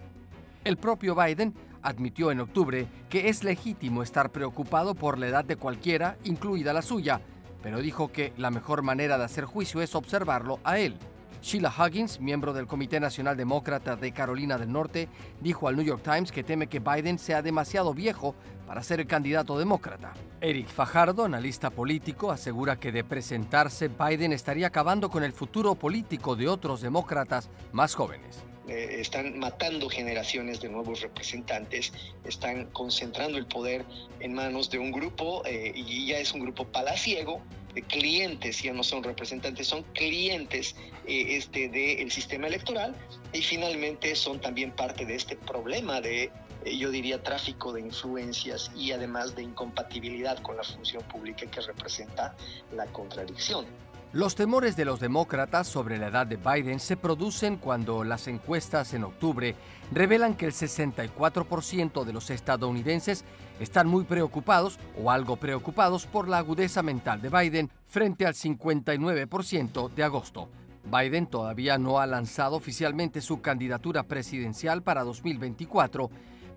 El 0.64 0.76
propio 0.76 1.14
Biden 1.14 1.54
admitió 1.80 2.32
en 2.32 2.40
octubre 2.40 2.88
que 3.08 3.28
es 3.28 3.44
legítimo 3.44 4.02
estar 4.02 4.32
preocupado 4.32 4.96
por 4.96 5.16
la 5.16 5.28
edad 5.28 5.44
de 5.44 5.54
cualquiera, 5.54 6.16
incluida 6.24 6.72
la 6.72 6.82
suya, 6.82 7.20
pero 7.62 7.78
dijo 7.78 8.10
que 8.10 8.32
la 8.36 8.50
mejor 8.50 8.82
manera 8.82 9.16
de 9.16 9.24
hacer 9.24 9.44
juicio 9.44 9.80
es 9.80 9.94
observarlo 9.94 10.58
a 10.64 10.80
él. 10.80 10.98
Sheila 11.46 11.72
Huggins, 11.78 12.18
miembro 12.18 12.52
del 12.52 12.66
Comité 12.66 12.98
Nacional 12.98 13.36
Demócrata 13.36 13.94
de 13.94 14.10
Carolina 14.10 14.58
del 14.58 14.72
Norte, 14.72 15.08
dijo 15.40 15.68
al 15.68 15.76
New 15.76 15.84
York 15.84 16.02
Times 16.02 16.32
que 16.32 16.42
teme 16.42 16.66
que 16.66 16.80
Biden 16.80 17.20
sea 17.20 17.40
demasiado 17.40 17.94
viejo 17.94 18.34
para 18.66 18.82
ser 18.82 18.98
el 18.98 19.06
candidato 19.06 19.56
demócrata. 19.56 20.12
Eric 20.40 20.66
Fajardo, 20.66 21.24
analista 21.24 21.70
político, 21.70 22.32
asegura 22.32 22.80
que 22.80 22.90
de 22.90 23.04
presentarse 23.04 23.86
Biden 23.86 24.32
estaría 24.32 24.66
acabando 24.66 25.08
con 25.08 25.22
el 25.22 25.32
futuro 25.32 25.76
político 25.76 26.34
de 26.34 26.48
otros 26.48 26.80
demócratas 26.80 27.48
más 27.70 27.94
jóvenes. 27.94 28.42
Eh, 28.66 28.96
están 28.98 29.38
matando 29.38 29.88
generaciones 29.88 30.60
de 30.60 30.68
nuevos 30.68 31.00
representantes, 31.00 31.92
están 32.24 32.64
concentrando 32.72 33.38
el 33.38 33.46
poder 33.46 33.84
en 34.18 34.34
manos 34.34 34.68
de 34.68 34.80
un 34.80 34.90
grupo 34.90 35.46
eh, 35.46 35.70
y 35.76 36.08
ya 36.08 36.18
es 36.18 36.32
un 36.32 36.40
grupo 36.40 36.64
palaciego 36.64 37.40
clientes, 37.82 38.62
ya 38.62 38.72
no 38.72 38.82
son 38.82 39.02
representantes, 39.02 39.66
son 39.66 39.82
clientes 39.94 40.76
eh, 41.06 41.36
este, 41.36 41.68
del 41.68 42.10
sistema 42.10 42.46
electoral 42.46 42.94
y 43.32 43.42
finalmente 43.42 44.14
son 44.14 44.40
también 44.40 44.72
parte 44.72 45.04
de 45.04 45.14
este 45.14 45.36
problema 45.36 46.00
de, 46.00 46.30
yo 46.64 46.90
diría, 46.90 47.22
tráfico 47.22 47.72
de 47.72 47.80
influencias 47.80 48.70
y 48.74 48.92
además 48.92 49.34
de 49.34 49.42
incompatibilidad 49.42 50.40
con 50.42 50.56
la 50.56 50.64
función 50.64 51.02
pública 51.04 51.46
que 51.46 51.60
representa 51.60 52.34
la 52.74 52.86
contradicción. 52.86 53.66
Los 54.12 54.34
temores 54.34 54.76
de 54.76 54.84
los 54.84 55.00
demócratas 55.00 55.66
sobre 55.66 55.98
la 55.98 56.06
edad 56.06 56.26
de 56.26 56.36
Biden 56.36 56.80
se 56.80 56.96
producen 56.96 57.56
cuando 57.56 58.02
las 58.02 58.28
encuestas 58.28 58.94
en 58.94 59.04
octubre 59.04 59.54
revelan 59.92 60.36
que 60.36 60.46
el 60.46 60.52
64% 60.52 62.04
de 62.04 62.12
los 62.12 62.30
estadounidenses 62.30 63.24
están 63.60 63.88
muy 63.88 64.04
preocupados 64.04 64.78
o 65.02 65.10
algo 65.10 65.36
preocupados 65.36 66.06
por 66.06 66.28
la 66.28 66.38
agudeza 66.38 66.82
mental 66.82 67.20
de 67.22 67.30
Biden 67.30 67.70
frente 67.86 68.26
al 68.26 68.34
59% 68.34 69.90
de 69.94 70.02
agosto. 70.02 70.48
Biden 70.84 71.26
todavía 71.26 71.78
no 71.78 71.98
ha 71.98 72.06
lanzado 72.06 72.56
oficialmente 72.56 73.20
su 73.20 73.40
candidatura 73.40 74.04
presidencial 74.04 74.82
para 74.82 75.02
2024, 75.02 76.10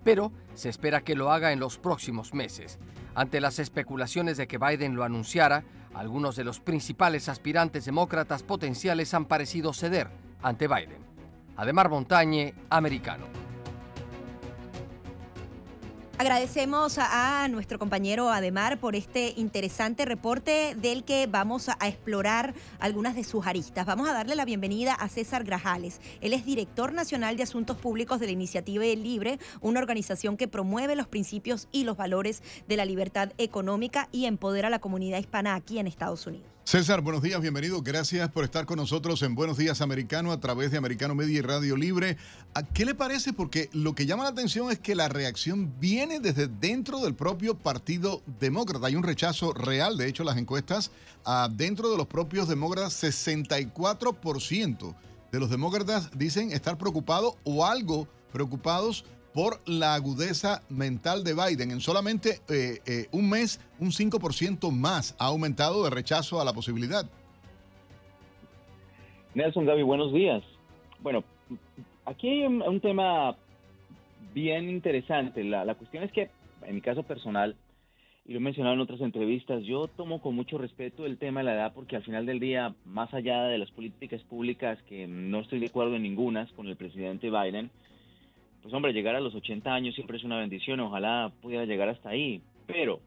pero 0.04 0.32
se 0.54 0.68
espera 0.68 1.00
que 1.00 1.16
lo 1.16 1.32
haga 1.32 1.52
en 1.52 1.60
los 1.60 1.78
próximos 1.78 2.32
meses. 2.32 2.78
Ante 3.14 3.40
las 3.40 3.58
especulaciones 3.58 4.36
de 4.36 4.46
que 4.46 4.58
Biden 4.58 4.94
lo 4.94 5.02
anunciara, 5.02 5.64
algunos 5.94 6.36
de 6.36 6.44
los 6.44 6.60
principales 6.60 7.28
aspirantes 7.28 7.84
demócratas 7.84 8.44
potenciales 8.44 9.12
han 9.14 9.24
parecido 9.24 9.72
ceder 9.72 10.08
ante 10.42 10.68
Biden. 10.68 11.04
Ademar 11.56 11.90
Montañe, 11.90 12.54
americano. 12.70 13.49
Agradecemos 16.20 16.98
a, 16.98 17.48
nuestro 17.48 17.78
compañero 17.78 18.28
Ademar 18.28 18.78
por 18.78 18.94
este 18.94 19.32
interesante 19.38 20.04
reporte 20.04 20.74
del 20.74 21.02
que 21.02 21.26
vamos 21.26 21.70
a, 21.70 21.78
explorar 21.88 22.52
algunas 22.78 23.14
de 23.14 23.24
sus 23.24 23.46
aristas. 23.46 23.86
Vamos 23.86 24.06
a 24.06 24.12
darle 24.12 24.34
la 24.34 24.44
bienvenida 24.44 24.92
a 24.92 25.08
César 25.08 25.44
Grajales. 25.44 25.98
Él 26.20 26.34
es 26.34 26.44
director 26.44 26.92
nacional 26.92 27.38
de 27.38 27.44
Asuntos 27.44 27.78
Públicos 27.78 28.20
de 28.20 28.26
la 28.26 28.32
Iniciativa 28.32 28.84
Libre, 28.84 29.38
una 29.62 29.80
organización 29.80 30.36
que 30.36 30.46
promueve 30.46 30.94
los 30.94 31.08
principios 31.08 31.68
y 31.72 31.84
los 31.84 31.96
valores 31.96 32.42
de 32.68 32.76
la 32.76 32.84
libertad 32.84 33.32
económica 33.38 34.10
y 34.12 34.26
empodera 34.26 34.68
a 34.68 34.70
la 34.70 34.78
comunidad 34.78 35.20
hispana 35.20 35.54
aquí 35.54 35.78
en 35.78 35.86
Estados 35.86 36.26
Unidos. 36.26 36.59
César, 36.70 37.00
buenos 37.00 37.20
días, 37.20 37.40
bienvenido. 37.40 37.82
Gracias 37.82 38.30
por 38.30 38.44
estar 38.44 38.64
con 38.64 38.76
nosotros 38.76 39.20
en 39.22 39.34
Buenos 39.34 39.56
Días 39.56 39.80
Americano 39.80 40.30
a 40.30 40.38
través 40.38 40.70
de 40.70 40.78
Americano 40.78 41.16
Media 41.16 41.40
y 41.40 41.42
Radio 41.42 41.76
Libre. 41.76 42.16
¿Qué 42.72 42.84
le 42.84 42.94
parece? 42.94 43.32
Porque 43.32 43.68
lo 43.72 43.96
que 43.96 44.06
llama 44.06 44.22
la 44.22 44.28
atención 44.28 44.70
es 44.70 44.78
que 44.78 44.94
la 44.94 45.08
reacción 45.08 45.74
viene 45.80 46.20
desde 46.20 46.46
dentro 46.46 47.00
del 47.00 47.16
propio 47.16 47.56
Partido 47.56 48.22
Demócrata. 48.38 48.86
Hay 48.86 48.94
un 48.94 49.02
rechazo 49.02 49.52
real, 49.52 49.96
de 49.96 50.06
hecho, 50.06 50.22
las 50.22 50.36
encuestas, 50.36 50.92
dentro 51.56 51.90
de 51.90 51.96
los 51.96 52.06
propios 52.06 52.46
demócratas, 52.46 53.02
64% 53.02 54.94
de 55.32 55.40
los 55.40 55.50
demócratas 55.50 56.10
dicen 56.14 56.52
estar 56.52 56.78
preocupados 56.78 57.34
o 57.42 57.66
algo 57.66 58.06
preocupados 58.32 59.04
por 59.34 59.58
la 59.66 59.94
agudeza 59.94 60.62
mental 60.68 61.24
de 61.24 61.34
Biden. 61.34 61.70
En 61.70 61.80
solamente 61.80 62.40
eh, 62.48 62.78
eh, 62.86 63.06
un 63.12 63.28
mes, 63.28 63.60
un 63.78 63.90
5% 63.90 64.70
más 64.70 65.14
ha 65.18 65.26
aumentado 65.26 65.84
de 65.84 65.90
rechazo 65.90 66.40
a 66.40 66.44
la 66.44 66.52
posibilidad. 66.52 67.04
Nelson 69.34 69.64
Gaby, 69.64 69.82
buenos 69.82 70.12
días. 70.12 70.42
Bueno, 71.00 71.22
aquí 72.04 72.28
hay 72.28 72.44
un, 72.44 72.80
tema 72.80 73.36
bien 74.34 74.68
interesante. 74.68 75.44
La, 75.44 75.64
la, 75.64 75.76
cuestión 75.76 76.02
es 76.02 76.12
que, 76.12 76.30
en 76.66 76.74
mi 76.74 76.80
caso 76.80 77.04
personal, 77.04 77.56
y 78.26 78.32
lo 78.32 78.38
he 78.38 78.42
mencionado 78.42 78.74
en 78.74 78.80
otras 78.80 79.00
entrevistas, 79.00 79.62
yo 79.64 79.88
tomo 79.88 80.20
con 80.20 80.34
mucho 80.34 80.58
respeto 80.58 81.06
el 81.06 81.18
tema 81.18 81.40
de 81.40 81.44
la 81.44 81.54
edad 81.54 81.72
porque 81.74 81.96
al 81.96 82.02
final 82.02 82.26
del 82.26 82.38
día, 82.38 82.74
más 82.84 83.12
allá 83.14 83.44
de 83.44 83.58
las 83.58 83.70
políticas 83.70 84.20
públicas, 84.22 84.78
que 84.88 85.06
no 85.06 85.40
estoy 85.40 85.60
de 85.60 85.66
acuerdo 85.66 85.96
en 85.96 86.02
ninguna 86.02 86.46
con 86.54 86.66
el 86.68 86.76
presidente 86.76 87.30
Biden, 87.30 87.70
pues 88.62 88.74
hombre, 88.74 88.92
llegar 88.92 89.16
a 89.16 89.20
los 89.20 89.34
80 89.34 89.72
años 89.72 89.94
siempre 89.94 90.18
es 90.18 90.24
una 90.24 90.38
bendición, 90.38 90.80
ojalá 90.80 91.32
pudiera 91.40 91.64
llegar 91.64 91.88
hasta 91.88 92.10
ahí. 92.10 92.42
Pero, 92.66 93.00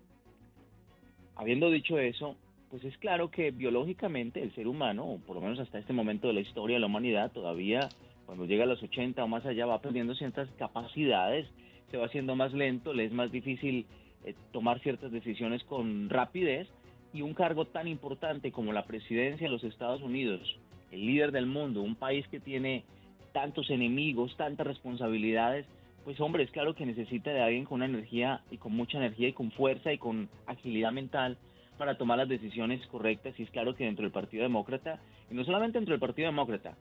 habiendo 1.35 1.69
dicho 1.69 1.99
eso, 1.99 2.35
pues 2.69 2.83
es 2.83 2.97
claro 2.97 3.29
que 3.29 3.51
biológicamente 3.51 4.41
el 4.41 4.53
ser 4.55 4.67
humano, 4.67 5.05
o 5.05 5.19
por 5.19 5.35
lo 5.35 5.41
menos 5.41 5.59
hasta 5.59 5.79
este 5.79 5.93
momento 5.93 6.27
de 6.27 6.33
la 6.33 6.41
historia 6.41 6.77
de 6.77 6.79
la 6.79 6.87
humanidad, 6.87 7.31
todavía 7.31 7.89
cuando 8.25 8.45
llega 8.45 8.63
a 8.63 8.67
los 8.67 8.81
80 8.81 9.23
o 9.23 9.27
más 9.27 9.45
allá 9.45 9.65
va 9.65 9.81
perdiendo 9.81 10.15
ciertas 10.15 10.49
capacidades, 10.57 11.47
se 11.91 11.97
va 11.97 12.05
haciendo 12.05 12.35
más 12.35 12.53
lento, 12.53 12.93
le 12.93 13.05
es 13.05 13.11
más 13.11 13.31
difícil 13.31 13.85
eh, 14.25 14.33
tomar 14.51 14.79
ciertas 14.79 15.11
decisiones 15.11 15.63
con 15.65 16.09
rapidez 16.09 16.67
y 17.13 17.21
un 17.21 17.33
cargo 17.33 17.65
tan 17.65 17.87
importante 17.87 18.51
como 18.51 18.73
la 18.73 18.85
presidencia 18.85 19.45
de 19.45 19.51
los 19.51 19.63
Estados 19.63 20.01
Unidos, 20.01 20.57
el 20.91 21.05
líder 21.05 21.31
del 21.31 21.45
mundo, 21.45 21.83
un 21.83 21.95
país 21.95 22.27
que 22.29 22.39
tiene 22.39 22.85
tantos 23.33 23.69
enemigos, 23.69 24.37
tantas 24.37 24.65
responsabilidades, 24.65 25.65
pues 26.05 26.19
hombre, 26.21 26.43
es 26.43 26.51
claro 26.51 26.75
que 26.75 26.85
necesita 26.85 27.31
de 27.31 27.41
alguien 27.41 27.65
con 27.65 27.75
una 27.75 27.85
energía 27.85 28.41
y 28.51 28.57
con 28.57 28.73
mucha 28.73 28.97
energía 28.97 29.29
y 29.29 29.33
con 29.33 29.51
fuerza 29.51 29.91
y 29.91 29.97
con 29.97 30.29
agilidad 30.45 30.91
mental 30.91 31.37
para 31.77 31.97
tomar 31.97 32.17
las 32.17 32.29
decisiones 32.29 32.85
correctas. 32.87 33.37
Y 33.37 33.43
es 33.43 33.49
claro 33.49 33.75
que 33.75 33.85
dentro 33.85 34.03
del 34.03 34.11
Partido 34.11 34.43
Demócrata, 34.43 34.99
y 35.29 35.33
no 35.33 35.43
solamente 35.43 35.79
dentro 35.79 35.93
del 35.93 35.99
Partido 35.99 36.27
Demócrata, 36.27 36.75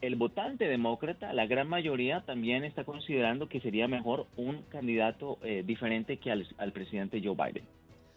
el 0.00 0.16
votante 0.16 0.66
demócrata, 0.66 1.32
la 1.32 1.46
gran 1.46 1.68
mayoría 1.68 2.22
también 2.22 2.64
está 2.64 2.82
considerando 2.82 3.48
que 3.48 3.60
sería 3.60 3.86
mejor 3.86 4.26
un 4.36 4.62
candidato 4.62 5.38
eh, 5.42 5.62
diferente 5.64 6.16
que 6.16 6.32
al, 6.32 6.44
al 6.58 6.72
presidente 6.72 7.22
Joe 7.22 7.36
Biden. 7.36 7.64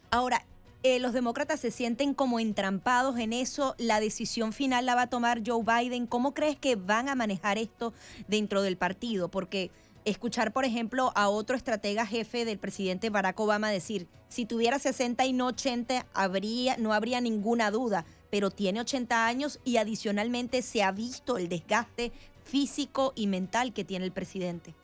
Ahora, 0.10 0.42
eh, 0.88 1.00
los 1.00 1.14
demócratas 1.14 1.60
se 1.60 1.72
sienten 1.72 2.14
como 2.14 2.40
entrampados 2.40 3.18
en 3.18 3.34
eso. 3.34 3.74
La 3.80 4.00
decisión 4.00 4.54
final 4.54 4.86
la 4.86 4.94
va 4.94 5.02
a 5.02 5.10
tomar 5.10 5.42
Joe 5.44 5.64
Biden. 5.64 6.06
¿Cómo 6.06 6.36
crees 6.36 6.58
que 6.58 6.76
van 6.76 7.10
a 7.10 7.16
manejar 7.16 7.58
esto 7.58 7.92
dentro 8.28 8.62
del 8.62 8.78
partido? 8.78 9.32
Porque 9.32 9.72
escuchar, 10.06 10.54
por 10.54 10.64
ejemplo, 10.64 11.12
a 11.16 11.28
otro 11.30 11.58
estratega 11.58 12.06
jefe 12.06 12.46
del 12.46 12.60
presidente 12.60 13.10
Barack 13.10 13.40
Obama 13.40 13.72
decir, 13.72 14.06
si 14.28 14.46
tuviera 14.46 14.78
60 14.78 15.26
y 15.26 15.34
no 15.34 15.48
80, 15.48 16.06
habría, 16.14 16.78
no 16.78 16.94
habría 16.94 17.20
ninguna 17.20 17.72
duda, 17.72 18.06
pero 18.30 18.52
tiene 18.52 18.80
80 18.82 19.26
años 19.26 19.60
y 19.66 19.78
adicionalmente 19.78 20.62
se 20.62 20.84
ha 20.84 20.92
visto 20.92 21.40
el 21.40 21.50
desgaste 21.50 22.12
físico 22.44 23.12
y 23.16 23.26
mental 23.26 23.74
que 23.74 23.86
tiene 23.86 24.06
el 24.06 24.12
presidente. 24.12 24.76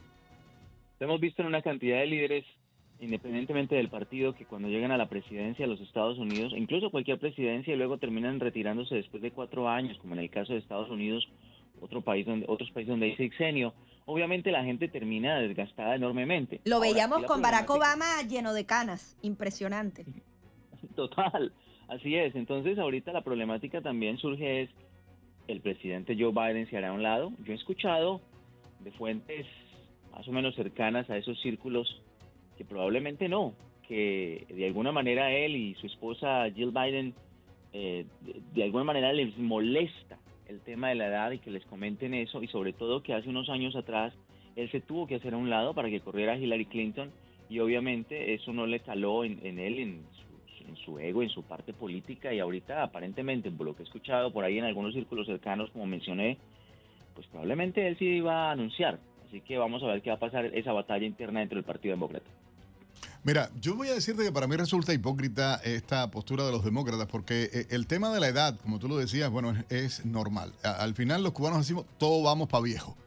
Hemos 0.99 1.19
visto 1.19 1.43
en 1.43 1.47
una 1.49 1.61
cantidad 1.61 1.99
de 1.99 2.07
líderes 2.07 2.45
independientemente 3.01 3.75
del 3.75 3.89
partido, 3.89 4.33
que 4.33 4.45
cuando 4.45 4.69
llegan 4.69 4.91
a 4.91 4.97
la 4.97 5.09
presidencia 5.09 5.65
de 5.65 5.71
los 5.71 5.81
Estados 5.81 6.19
Unidos, 6.19 6.53
incluso 6.55 6.91
cualquier 6.91 7.17
presidencia, 7.17 7.73
y 7.73 7.77
luego 7.77 7.97
terminan 7.97 8.39
retirándose 8.39 8.95
después 8.95 9.23
de 9.23 9.31
cuatro 9.31 9.67
años, 9.67 9.97
como 9.97 10.13
en 10.13 10.19
el 10.19 10.29
caso 10.29 10.53
de 10.53 10.59
Estados 10.59 10.89
Unidos, 10.89 11.27
otro 11.81 12.01
país 12.01 12.27
donde, 12.27 12.45
otros 12.47 12.69
países 12.71 12.91
donde 12.91 13.07
hay 13.07 13.15
sexenio, 13.15 13.73
obviamente 14.05 14.51
la 14.51 14.63
gente 14.63 14.87
termina 14.87 15.39
desgastada 15.39 15.95
enormemente. 15.95 16.61
Lo 16.63 16.79
veíamos 16.79 17.23
con 17.23 17.41
Barack 17.41 17.69
Obama 17.71 18.21
lleno 18.29 18.53
de 18.53 18.65
canas, 18.65 19.17
impresionante. 19.23 20.05
Total, 20.95 21.51
así 21.87 22.15
es. 22.15 22.35
Entonces 22.35 22.77
ahorita 22.77 23.11
la 23.11 23.23
problemática 23.23 23.81
también 23.81 24.19
surge 24.19 24.61
es, 24.61 24.69
el 25.47 25.59
presidente 25.61 26.15
Joe 26.17 26.31
Biden 26.31 26.69
se 26.69 26.77
hará 26.77 26.89
a 26.89 26.93
un 26.93 27.01
lado. 27.01 27.33
Yo 27.43 27.53
he 27.53 27.55
escuchado 27.55 28.21
de 28.81 28.91
fuentes 28.91 29.47
más 30.11 30.27
o 30.27 30.31
menos 30.31 30.53
cercanas 30.55 31.09
a 31.09 31.17
esos 31.17 31.41
círculos 31.41 32.01
probablemente 32.67 33.27
no, 33.27 33.53
que 33.87 34.45
de 34.49 34.65
alguna 34.65 34.91
manera 34.91 35.31
él 35.31 35.55
y 35.55 35.75
su 35.75 35.87
esposa 35.87 36.49
Jill 36.51 36.71
Biden 36.71 37.13
eh, 37.73 38.05
de, 38.53 38.63
alguna 38.63 38.83
manera 38.83 39.13
les 39.13 39.37
molesta 39.37 40.17
el 40.47 40.59
tema 40.61 40.89
de 40.89 40.95
la 40.95 41.07
edad 41.07 41.31
y 41.31 41.39
que 41.39 41.51
les 41.51 41.65
comenten 41.65 42.13
eso 42.13 42.43
y 42.43 42.47
sobre 42.47 42.73
todo 42.73 43.01
que 43.01 43.13
hace 43.13 43.29
unos 43.29 43.49
años 43.49 43.75
atrás 43.75 44.13
él 44.55 44.69
se 44.71 44.81
tuvo 44.81 45.07
que 45.07 45.15
hacer 45.15 45.33
a 45.33 45.37
un 45.37 45.49
lado 45.49 45.73
para 45.73 45.89
que 45.89 46.01
corriera 46.01 46.37
Hillary 46.37 46.65
Clinton 46.65 47.11
y 47.49 47.59
obviamente 47.59 48.33
eso 48.33 48.53
no 48.53 48.65
le 48.65 48.79
caló 48.81 49.23
en, 49.23 49.39
él, 49.43 49.79
en 49.79 50.03
su, 50.13 50.67
en 50.67 50.75
su, 50.77 50.99
ego, 50.99 51.23
en 51.23 51.29
su 51.29 51.43
parte 51.43 51.73
política 51.73 52.33
y 52.33 52.39
ahorita 52.39 52.83
aparentemente 52.83 53.51
por 53.51 53.65
lo 53.65 53.75
que 53.75 53.83
he 53.83 53.85
escuchado 53.85 54.31
por 54.31 54.43
ahí 54.43 54.57
en 54.57 54.65
algunos 54.65 54.93
círculos 54.93 55.27
cercanos 55.27 55.69
como 55.71 55.85
mencioné, 55.85 56.37
pues 57.13 57.27
probablemente 57.27 57.87
él 57.87 57.97
sí 57.97 58.05
iba 58.05 58.49
a 58.49 58.51
anunciar. 58.51 58.99
Así 59.27 59.39
que 59.41 59.57
vamos 59.57 59.81
a 59.83 59.87
ver 59.87 60.01
qué 60.01 60.09
va 60.09 60.17
a 60.17 60.19
pasar 60.19 60.45
esa 60.45 60.73
batalla 60.73 61.05
interna 61.05 61.39
dentro 61.39 61.55
del 61.55 61.63
Partido 61.63 61.93
Demócrata. 61.93 62.29
Mira, 63.23 63.51
yo 63.61 63.75
voy 63.75 63.87
a 63.89 63.93
decirte 63.93 64.23
que 64.23 64.31
para 64.31 64.47
mí 64.47 64.55
resulta 64.55 64.93
hipócrita 64.93 65.61
esta 65.63 66.09
postura 66.09 66.43
de 66.43 66.51
los 66.51 66.65
demócratas, 66.65 67.05
porque 67.05 67.51
eh, 67.53 67.67
el 67.69 67.85
tema 67.85 68.11
de 68.11 68.19
la 68.19 68.27
edad, 68.27 68.57
como 68.59 68.79
tú 68.79 68.87
lo 68.87 68.97
decías, 68.97 69.29
bueno, 69.29 69.53
es, 69.69 70.03
normal. 70.05 70.53
Al 70.63 70.95
final 70.95 71.23
los 71.23 71.31
cubanos 71.31 71.59
decimos, 71.59 71.85
todos 71.99 72.23
vamos 72.23 72.49
para 72.49 72.63
viejo. 72.63 72.97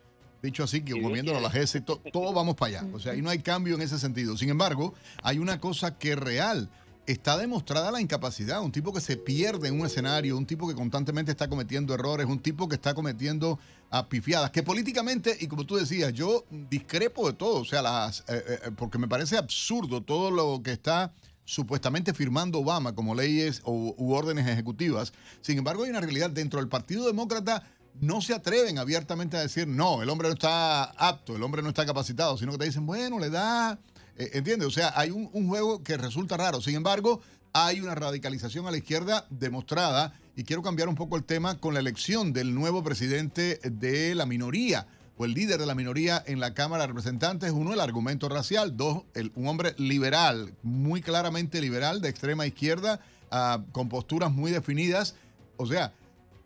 Dicho 0.40 0.62
así, 0.62 0.82
que 0.82 0.94
moviéndolo 0.94 1.38
a 1.38 1.40
la 1.40 1.48
GS, 1.48 1.80
todos 1.84 2.34
vamos 2.34 2.54
para 2.54 2.80
allá. 2.80 2.88
O 2.92 3.00
sea, 3.00 3.12
ahí 3.12 3.22
no 3.22 3.30
hay 3.30 3.40
cambio 3.40 3.74
en 3.74 3.82
ese 3.82 3.98
sentido. 3.98 4.36
Sin 4.36 4.50
embargo, 4.50 4.94
hay 5.22 5.38
una 5.38 5.58
cosa 5.58 5.98
que 5.98 6.12
es 6.12 6.18
real 6.18 6.70
está 7.06 7.36
demostrada 7.36 7.90
la 7.90 8.00
incapacidad. 8.00 8.62
Un 8.62 8.72
tipo 8.72 8.92
que 8.92 9.00
se 9.00 9.16
pierde 9.16 9.68
en 9.68 9.80
un 9.80 9.86
escenario, 9.86 10.36
un 10.36 10.46
tipo 10.46 10.68
que 10.68 10.74
constantemente 10.74 11.30
está 11.30 11.48
cometiendo 11.48 11.94
errores, 11.94 12.26
un 12.26 12.38
tipo 12.38 12.68
que 12.68 12.76
está 12.76 12.94
cometiendo 12.94 13.58
apifiadas, 13.94 14.50
que 14.50 14.64
políticamente, 14.64 15.36
y 15.40 15.46
como 15.46 15.64
tú 15.64 15.76
decías, 15.76 16.12
yo 16.12 16.44
discrepo 16.50 17.28
de 17.28 17.34
todo, 17.34 17.60
o 17.60 17.64
sea, 17.64 17.80
las, 17.80 18.20
eh, 18.20 18.24
eh, 18.28 18.58
eh, 18.64 18.70
porque 18.76 18.98
me 18.98 19.06
parece 19.06 19.36
absurdo 19.36 20.02
todo 20.02 20.32
lo 20.32 20.60
que 20.64 20.72
está 20.72 21.12
supuestamente 21.44 22.12
firmando 22.12 22.58
Obama 22.58 22.94
como 22.94 23.14
leyes 23.14 23.62
u 23.64 24.12
órdenes 24.12 24.48
ejecutivas. 24.48 25.12
Sin 25.42 25.58
embargo, 25.58 25.84
hay 25.84 25.90
una 25.90 26.00
realidad 26.00 26.30
dentro 26.30 26.58
del 26.58 26.68
Partido 26.68 27.06
Demócrata. 27.06 27.62
No 28.00 28.20
se 28.20 28.34
atreven 28.34 28.78
abiertamente 28.78 29.36
a 29.36 29.40
decir, 29.40 29.68
no, 29.68 30.02
el 30.02 30.08
hombre 30.08 30.26
no 30.28 30.34
está 30.34 30.84
apto, 30.84 31.36
el 31.36 31.42
hombre 31.44 31.62
no 31.62 31.68
está 31.68 31.86
capacitado, 31.86 32.36
sino 32.36 32.50
que 32.52 32.58
te 32.58 32.64
dicen, 32.64 32.86
bueno, 32.86 33.20
le 33.20 33.30
da 33.30 33.78
¿Entiendes? 34.16 34.68
O 34.68 34.70
sea, 34.70 34.92
hay 34.94 35.10
un, 35.10 35.48
juego 35.48 35.82
que 35.82 35.96
resulta 35.96 36.36
raro. 36.36 36.60
Sin 36.60 36.76
embargo, 36.76 37.20
hay 37.52 37.80
una 37.80 37.96
radicalización 37.96 38.64
a 38.66 38.70
la 38.70 38.76
izquierda 38.76 39.26
demostrada 39.28 40.14
y 40.36 40.44
quiero 40.44 40.62
cambiar 40.62 40.88
un 40.88 40.94
poco 40.94 41.16
el 41.16 41.24
tema 41.24 41.58
con 41.58 41.74
la 41.74 41.80
elección 41.80 42.32
del 42.32 42.54
nuevo 42.54 42.82
presidente 42.82 43.60
de 43.62 44.14
la 44.14 44.26
minoría 44.26 44.86
o 45.16 45.24
el 45.24 45.32
líder 45.32 45.60
de 45.60 45.66
la 45.66 45.74
minoría 45.74 46.22
en 46.26 46.40
la 46.40 46.54
Cámara 46.54 46.82
de 46.82 46.88
Representantes. 46.88 47.52
Uno, 47.52 47.72
el 47.72 47.80
argumento 47.80 48.28
racial. 48.28 48.76
Dos, 48.76 49.04
un 49.36 49.46
hombre 49.46 49.74
liberal, 49.78 50.54
muy 50.62 51.02
claramente 51.02 51.60
liberal, 51.60 52.00
de 52.00 52.08
extrema 52.08 52.46
izquierda, 52.46 53.00
ah, 53.30 53.62
con 53.70 53.88
posturas 53.88 54.32
muy 54.32 54.50
definidas. 54.50 55.14
O 55.56 55.66
sea, 55.66 55.92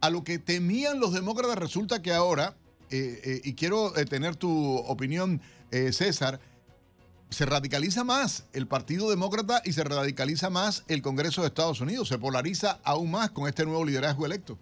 a 0.00 0.10
lo 0.10 0.22
que 0.22 0.38
temían 0.38 1.00
los 1.00 1.14
demócratas 1.14 1.56
resulta 1.56 2.02
que 2.02 2.12
ahora, 2.12 2.56
eh, 2.90 3.20
eh, 3.24 3.40
y 3.42 3.54
quiero 3.54 3.92
tener 4.08 4.36
tu 4.36 4.76
opinión, 4.76 5.40
César, 5.70 6.40
se 7.30 7.46
radicaliza 7.46 8.04
más 8.04 8.48
el 8.54 8.66
Partido 8.66 9.10
Demócrata 9.10 9.60
y 9.64 9.72
se 9.72 9.84
radicaliza 9.84 10.50
más 10.50 10.84
el 10.88 11.02
Congreso 11.02 11.42
de 11.42 11.48
Estados 11.48 11.80
Unidos. 11.80 12.08
Se 12.08 12.18
polariza 12.18 12.80
aún 12.84 13.10
más 13.10 13.30
con 13.30 13.48
este 13.48 13.64
nuevo 13.64 13.84
liderazgo 13.84 14.26
electo. 14.26 14.58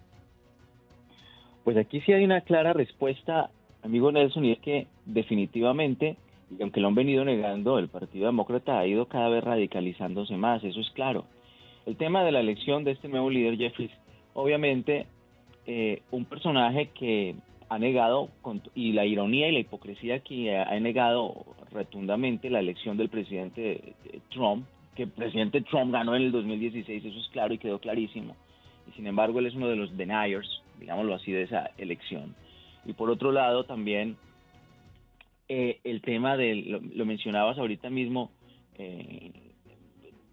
Pues 1.63 1.77
aquí 1.77 2.01
sí 2.01 2.13
hay 2.13 2.23
una 2.23 2.41
clara 2.41 2.73
respuesta, 2.73 3.49
amigo 3.83 4.11
Nelson, 4.11 4.45
y 4.45 4.53
es 4.53 4.59
que 4.59 4.87
definitivamente, 5.05 6.17
y 6.57 6.61
aunque 6.61 6.79
lo 6.79 6.87
han 6.87 6.95
venido 6.95 7.25
negando, 7.25 7.77
el 7.77 7.89
Partido 7.89 8.27
Demócrata 8.27 8.79
ha 8.79 8.87
ido 8.87 9.07
cada 9.07 9.29
vez 9.29 9.43
radicalizándose 9.43 10.37
más, 10.37 10.63
eso 10.63 10.79
es 10.79 10.89
claro. 10.91 11.25
El 11.85 11.97
tema 11.97 12.23
de 12.23 12.31
la 12.31 12.39
elección 12.39 12.83
de 12.83 12.91
este 12.91 13.09
nuevo 13.09 13.29
líder, 13.29 13.57
Jeffries, 13.57 13.91
obviamente 14.33 15.07
eh, 15.65 16.01
un 16.11 16.23
personaje 16.23 16.89
que 16.97 17.35
ha 17.69 17.79
negado, 17.79 18.29
y 18.75 18.93
la 18.93 19.05
ironía 19.05 19.49
y 19.49 19.51
la 19.51 19.59
hipocresía 19.59 20.19
que 20.19 20.57
ha 20.57 20.79
negado 20.79 21.45
rotundamente 21.71 22.49
la 22.49 22.59
elección 22.59 22.97
del 22.97 23.09
presidente 23.09 23.93
Trump, 24.29 24.65
que 24.95 25.03
el 25.03 25.09
presidente 25.09 25.61
Trump 25.61 25.91
ganó 25.91 26.15
en 26.15 26.23
el 26.23 26.31
2016, 26.31 27.05
eso 27.05 27.19
es 27.19 27.27
claro 27.29 27.53
y 27.53 27.57
quedó 27.57 27.79
clarísimo. 27.79 28.35
Y 28.87 28.93
sin 28.93 29.05
embargo, 29.05 29.39
él 29.39 29.47
es 29.47 29.55
uno 29.55 29.67
de 29.67 29.75
los 29.75 29.95
deniers, 29.97 30.61
digámoslo 30.79 31.13
así, 31.13 31.31
de 31.31 31.43
esa 31.43 31.71
elección. 31.77 32.35
Y 32.85 32.93
por 32.93 33.09
otro 33.09 33.31
lado, 33.31 33.65
también 33.65 34.15
eh, 35.49 35.79
el 35.83 36.01
tema 36.01 36.37
de, 36.37 36.55
lo, 36.55 37.05
mencionabas 37.05 37.57
ahorita 37.57 37.89
mismo, 37.89 38.31
eh, 38.77 39.31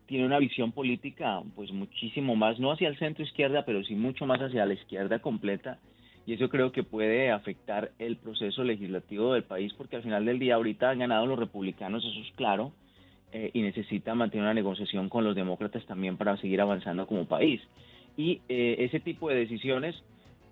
tiene 0.06 0.26
una 0.26 0.38
visión 0.38 0.70
política 0.70 1.42
pues 1.56 1.72
muchísimo 1.72 2.36
más, 2.36 2.60
no 2.60 2.70
hacia 2.70 2.88
el 2.88 2.98
centro 2.98 3.24
izquierda, 3.24 3.64
pero 3.64 3.82
sí 3.82 3.94
mucho 3.94 4.26
más 4.26 4.40
hacia 4.40 4.66
la 4.66 4.74
izquierda 4.74 5.18
completa 5.18 5.78
y 6.26 6.32
eso 6.34 6.48
creo 6.48 6.72
que 6.72 6.82
puede 6.82 7.30
afectar 7.30 7.90
el 7.98 8.16
proceso 8.16 8.64
legislativo 8.64 9.34
del 9.34 9.44
país 9.44 9.72
porque 9.74 9.96
al 9.96 10.02
final 10.02 10.24
del 10.24 10.38
día 10.38 10.54
ahorita 10.54 10.90
han 10.90 11.00
ganado 11.00 11.26
los 11.26 11.38
republicanos, 11.38 12.04
eso 12.04 12.20
es 12.20 12.32
claro, 12.34 12.72
eh, 13.32 13.50
y 13.52 13.62
necesita 13.62 14.14
mantener 14.14 14.44
una 14.44 14.54
negociación 14.54 15.08
con 15.08 15.24
los 15.24 15.34
demócratas 15.34 15.84
también 15.86 16.16
para 16.16 16.36
seguir 16.38 16.60
avanzando 16.60 17.06
como 17.06 17.26
país. 17.26 17.60
Y 18.16 18.40
eh, 18.48 18.76
ese 18.78 19.00
tipo 19.00 19.28
de 19.28 19.34
decisiones, 19.34 19.96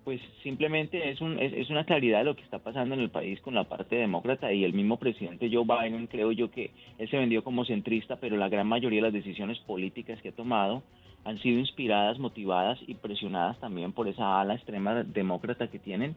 pues 0.03 0.19
simplemente 0.43 1.09
es, 1.09 1.21
un, 1.21 1.39
es, 1.39 1.69
una 1.69 1.85
claridad 1.85 2.19
de 2.19 2.25
lo 2.25 2.35
que 2.35 2.43
está 2.43 2.59
pasando 2.59 2.93
en 2.93 3.01
el 3.01 3.09
país 3.09 3.39
con 3.41 3.55
la 3.55 3.63
parte 3.63 3.95
demócrata 3.95 4.51
y 4.51 4.65
el 4.65 4.73
mismo 4.73 4.97
presidente 4.97 5.49
Joe 5.51 5.63
Biden, 5.65 6.07
creo 6.07 6.33
yo 6.33 6.51
que 6.51 6.71
él 6.97 7.09
se 7.09 7.17
vendió 7.17 7.43
como 7.43 7.63
centrista, 7.63 8.17
pero 8.17 8.35
la 8.35 8.49
gran 8.49 8.67
mayoría 8.67 8.99
de 8.99 9.07
las 9.07 9.13
decisiones 9.13 9.59
políticas 9.59 10.21
que 10.21 10.29
ha 10.29 10.35
tomado 10.35 10.83
han 11.25 11.39
sido 11.39 11.59
inspiradas, 11.59 12.19
motivadas 12.19 12.79
y 12.85 12.95
presionadas 12.95 13.59
también 13.59 13.93
por 13.93 14.07
esa 14.07 14.41
ala 14.41 14.55
extrema 14.55 15.03
demócrata 15.03 15.67
que 15.67 15.79
tienen 15.79 16.15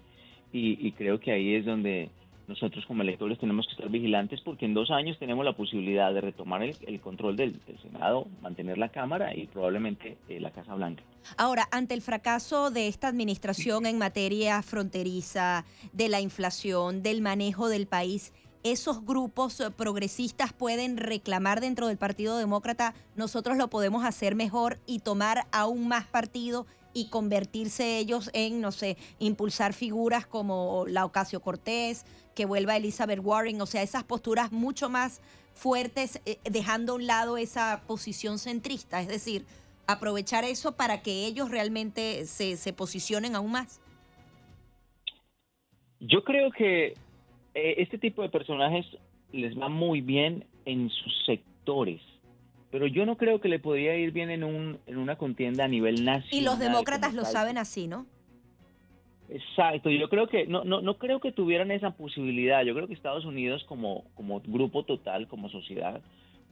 y, 0.53 0.93
creo 0.93 1.21
que 1.21 1.33
ahí 1.33 1.55
es 1.55 1.67
donde 1.67 2.09
nosotros 2.49 2.87
como 2.87 3.03
electores 3.03 3.39
tenemos 3.39 3.67
que 3.67 3.73
estar 3.73 3.91
vigilantes 3.91 4.41
porque 4.41 4.65
en 4.65 4.73
dos 4.73 4.91
años 4.91 5.19
tenemos 5.19 5.45
la 5.45 5.53
posibilidad 5.53 6.15
de 6.15 6.23
retomar 6.23 6.63
el, 6.63 7.01
control 7.01 7.37
del, 7.37 7.61
Senado, 7.83 8.27
mantener 8.41 8.79
la 8.79 8.89
Cámara 8.89 9.35
y 9.37 9.49
probablemente 9.49 10.17
eh, 10.29 10.41
la 10.41 10.53
Casa 10.53 10.75
Blanca. 10.75 11.03
Ahora, 11.37 11.69
ante 11.73 11.93
el 11.93 12.01
fracaso 12.01 12.71
de 12.71 12.89
esta 12.89 13.09
administración 13.09 13.85
en 13.85 13.99
materia 13.99 14.63
fronteriza, 14.63 15.67
de 15.93 16.09
la 16.09 16.21
inflación, 16.21 17.03
del 17.03 17.21
manejo 17.21 17.69
del 17.69 17.87
país, 17.87 18.33
esos 18.63 19.05
grupos 19.05 19.61
eh, 19.61 19.71
progresistas 19.71 20.53
pueden 20.53 20.97
reclamar 20.97 21.61
dentro 21.61 21.89
del 21.89 21.97
Partido 21.97 22.37
Demócrata, 22.37 22.95
nosotros 23.15 23.57
lo 23.57 23.69
podemos 23.69 24.05
hacer 24.05 24.35
mejor 24.35 24.79
y 24.87 25.01
tomar 25.01 25.47
aún 25.53 25.89
más 25.89 26.07
partido 26.07 26.67
y 26.93 27.09
convertirse 27.09 27.99
ellos 27.99 28.31
en, 28.33 28.61
no 28.61 28.73
sé, 28.73 28.97
impulsar 29.19 29.75
figuras 29.75 30.27
como 30.27 30.85
la 30.89 31.05
Ocasio 31.05 31.41
Cortés, 31.41 32.07
que 32.35 32.47
vuelva 32.47 32.77
Elizabeth 32.77 33.21
Warren, 33.23 33.61
o 33.61 33.67
sea, 33.67 33.83
esas 33.83 34.05
posturas 34.05 34.51
mucho 34.51 34.89
más 34.89 35.21
fuertes, 35.53 36.21
eh, 36.25 36.39
dejando 36.45 36.93
a 36.93 36.97
un 36.97 37.07
lado 37.07 37.37
esa 37.37 37.83
posición 37.87 38.39
centrista, 38.39 39.01
es 39.03 39.09
decir, 39.09 39.45
aprovechar 39.87 40.45
eso 40.45 40.73
para 40.73 41.03
que 41.03 41.27
ellos 41.27 41.51
realmente 41.51 42.27
se, 42.27 42.57
se 42.57 42.73
posicionen 42.73 43.37
aún 43.37 43.53
más. 43.53 43.81
Yo 46.01 46.25
creo 46.25 46.51
que 46.51 46.95
este 47.57 47.99
tipo 47.99 48.23
de 48.23 48.29
personajes 48.29 48.87
les 49.33 49.59
va 49.59 49.69
muy 49.69 50.01
bien 50.01 50.45
en 50.65 50.91
sus 50.91 51.25
sectores, 51.25 52.01
pero 52.71 52.87
yo 52.87 53.07
no 53.07 53.17
creo 53.17 53.41
que 53.41 53.49
le 53.49 53.59
podría 53.59 53.97
ir 53.97 54.13
bien 54.13 54.31
en, 54.31 54.45
un, 54.45 54.79
en 54.87 54.99
una 54.99 55.17
contienda 55.17 55.65
a 55.65 55.69
nivel 55.69 56.05
nacional. 56.05 56.29
Y 56.31 56.43
los 56.43 56.59
demócratas 56.59 57.15
lo 57.15 57.25
saben 57.25 57.59
así, 57.59 57.89
¿no? 57.89 58.07
Exacto, 59.29 59.91
yo 59.91 60.09
creo 60.09 60.29
que 60.29 60.47
no, 60.47 60.65
no, 60.65 60.81
no 60.81 60.99
creo 60.99 61.21
que 61.21 61.33
tuvieran 61.33 61.71
esa 61.71 61.91
posibilidad. 61.91 62.63
Yo 62.63 62.75
creo 62.75 62.87
que 62.87 62.95
Estados 62.95 63.25
Unidos 63.25 63.65
como, 63.65 64.05
como 64.15 64.41
grupo 64.41 64.85
total, 64.85 65.27
como 65.27 65.49
sociedad 65.49 66.01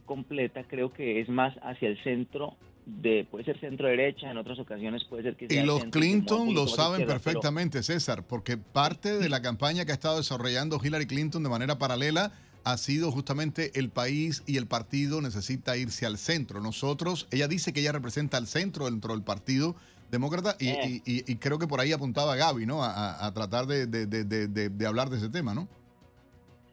completa, 0.06 0.64
creo 0.64 0.92
que 0.92 1.20
es 1.20 1.28
más 1.28 1.54
hacia 1.62 1.88
el 1.88 2.02
centro 2.02 2.56
de, 2.86 3.26
puede 3.30 3.44
ser 3.44 3.58
centro 3.60 3.88
derecha, 3.88 4.30
en 4.30 4.36
otras 4.36 4.58
ocasiones 4.58 5.04
puede 5.04 5.22
ser 5.22 5.36
que 5.36 5.48
sea. 5.48 5.62
Y 5.62 5.66
los 5.66 5.84
Clinton 5.86 6.54
lo 6.54 6.66
saben 6.66 7.06
perfectamente, 7.06 7.82
César, 7.82 8.24
porque 8.26 8.56
parte 8.56 9.18
de 9.18 9.28
la 9.28 9.40
campaña 9.40 9.84
que 9.84 9.92
ha 9.92 9.94
estado 9.94 10.18
desarrollando 10.18 10.80
Hillary 10.82 11.06
Clinton 11.06 11.42
de 11.42 11.48
manera 11.48 11.78
paralela 11.78 12.32
ha 12.64 12.76
sido 12.78 13.10
justamente 13.10 13.78
el 13.78 13.90
país 13.90 14.42
y 14.46 14.56
el 14.56 14.66
partido 14.66 15.20
necesita 15.20 15.76
irse 15.76 16.06
al 16.06 16.18
centro. 16.18 16.60
Nosotros, 16.60 17.28
ella 17.30 17.48
dice 17.48 17.72
que 17.72 17.80
ella 17.80 17.92
representa 17.92 18.36
al 18.36 18.46
centro 18.46 18.86
dentro 18.86 19.12
del 19.12 19.22
partido 19.22 19.76
demócrata 20.10 20.56
y, 20.58 20.68
eh. 20.68 21.36
creo 21.40 21.58
que 21.58 21.66
por 21.66 21.80
ahí 21.80 21.92
apuntaba 21.92 22.36
Gaby, 22.36 22.66
¿no? 22.66 22.82
A, 22.82 23.30
tratar 23.34 23.66
de, 23.66 23.86
de, 23.86 24.86
hablar 24.86 25.10
de 25.10 25.18
ese 25.18 25.28
tema, 25.28 25.54
¿no? 25.54 25.68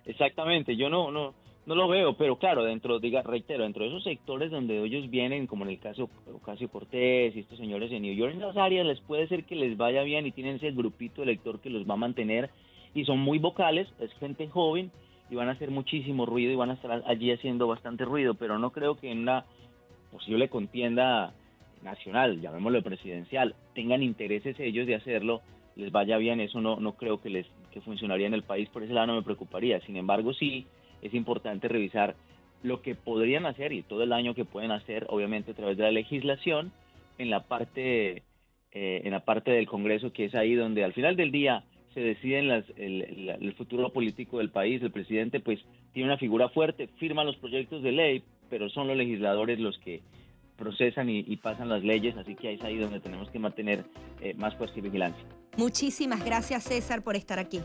Exactamente, 0.06 0.76
yo 0.76 0.89
no, 0.89 1.12
no, 1.12 1.34
no 1.65 1.76
lo 1.76 1.88
veo, 1.88 2.13
pero 2.13 2.38
claro, 2.38 2.63
dentro, 2.63 3.00
diga, 3.00 3.21
reitero, 3.21 3.63
dentro 3.63 3.84
de 3.84 3.89
esos 3.89 4.04
sectores 4.04 4.50
donde 4.50 4.84
ellos 4.84 5.10
vienen, 5.10 5.45
como 5.45 5.63
en 5.63 5.71
el 5.71 5.80
caso 5.80 6.10
Ocasio 6.34 6.69
Cortés 6.69 7.36
y 7.36 7.39
estos 7.39 7.60
señores 7.60 7.91
en 7.91 8.02
New 8.02 8.15
York, 8.15 8.34
en 8.34 8.41
esas 8.41 8.58
áreas 8.58 8.86
les 8.86 9.00
puede 9.02 9.28
ser 9.28 9.43
que 9.43 9.56
les 9.56 9.78
vaya 9.78 10.02
bien 10.02 10.26
y 10.26 10.32
tienen 10.32 10.56
ese 10.56 10.71
grupito 10.71 11.21
elector 11.21 11.60
que 11.60 11.69
los 11.69 11.88
va 11.88 11.93
a 11.93 11.97
mantener 11.97 12.50
y 12.95 13.06
son 13.06 13.19
muy 13.19 13.38
vocales, 13.38 13.88
es 14.00 14.12
gente 14.13 14.47
joven 14.47 14.91
y 15.30 15.36
van 15.36 15.50
a 15.50 15.54
hacer 15.54 15.69
muchísimo 15.69 16.26
ruido 16.26 16.52
y 16.52 16.56
van 16.56 16.71
a 16.71 16.74
estar 16.74 17.04
allí 17.06 17.32
haciendo 17.32 17.67
bastante 17.67 18.06
ruido, 18.06 18.34
pero 18.34 18.58
no 18.58 18.71
creo 18.71 18.95
que 18.95 19.12
en 19.12 19.19
una 19.19 19.45
posible 20.12 20.50
contienda 20.50 21.34
nacional, 21.84 22.41
llamémoslo 22.41 22.82
presidencial, 22.82 23.56
tengan 23.76 24.04
intereses 24.04 24.60
ellos 24.60 24.88
de 24.88 24.95
hacerlo, 24.95 25.41
les 25.76 25.91
vaya 25.91 26.17
bien, 26.17 26.41
eso 26.41 26.60
no, 26.60 26.80
no 26.80 26.93
creo 26.93 27.21
que 27.21 27.30
les 27.30 27.47
que 27.71 27.82
funcionaría 27.82 28.28
en 28.28 28.34
el 28.34 28.43
país, 28.43 28.67
por 28.69 28.84
ese 28.84 28.93
lado 28.93 29.08
no 29.08 29.15
me 29.15 29.24
preocuparía. 29.24 29.80
Sin 29.82 29.95
embargo, 29.95 30.34
sí, 30.34 30.67
es 31.02 31.14
importante 31.14 31.68
revisar 31.68 32.16
lo 32.64 32.82
que 32.82 32.96
podrían 32.96 33.46
hacer 33.46 33.74
y 33.74 33.82
todo 33.82 34.04
el 34.04 34.10
daño 34.10 34.36
que 34.36 34.46
pueden 34.46 34.72
hacer, 34.72 35.06
obviamente 35.10 35.52
a 35.52 35.56
través 35.56 35.78
de 35.78 35.84
la 35.84 35.92
legislación, 35.92 36.72
en 37.18 37.30
la 37.30 37.42
parte, 37.42 38.24
eh, 38.72 39.02
en 39.04 39.12
la 39.12 39.26
parte 39.26 39.52
del 39.52 39.68
Congreso, 39.68 40.14
que 40.14 40.26
es 40.26 40.36
ahí 40.36 40.56
donde 40.56 40.84
al 40.84 40.94
final 40.94 41.16
del 41.16 41.32
día 41.32 41.64
se 41.94 42.00
decide 42.00 42.40
el, 42.40 43.54
futuro 43.58 43.92
político 43.92 44.38
del 44.38 44.50
país. 44.50 44.82
El 44.82 44.92
presidente 44.92 45.40
pues 45.40 45.60
tiene 45.94 46.08
una 46.08 46.18
figura 46.18 46.50
fuerte, 46.50 46.88
firma 47.00 47.24
los 47.24 47.36
proyectos 47.38 47.84
de 47.84 47.92
ley, 47.92 48.24
pero 48.50 48.70
son 48.70 48.88
los 48.88 48.98
legisladores 48.98 49.60
los 49.60 49.78
que 49.80 50.02
procesan 50.58 51.10
y, 51.10 51.36
pasan 51.38 51.70
las 51.70 51.84
leyes, 51.84 52.16
así 52.18 52.36
que 52.36 52.54
es 52.54 52.64
ahí 52.64 52.78
donde 52.78 53.00
tenemos 53.00 53.30
que 53.32 53.40
mantener 53.40 53.84
eh, 54.22 54.36
más 54.36 54.56
fuerza 54.56 54.78
y 54.78 54.82
vigilancia. 54.82 55.26
Muchísimas 55.58 56.24
gracias 56.24 56.64
César 56.64 57.04
por 57.04 57.16
estar 57.16 57.40
aquí. 57.40 57.60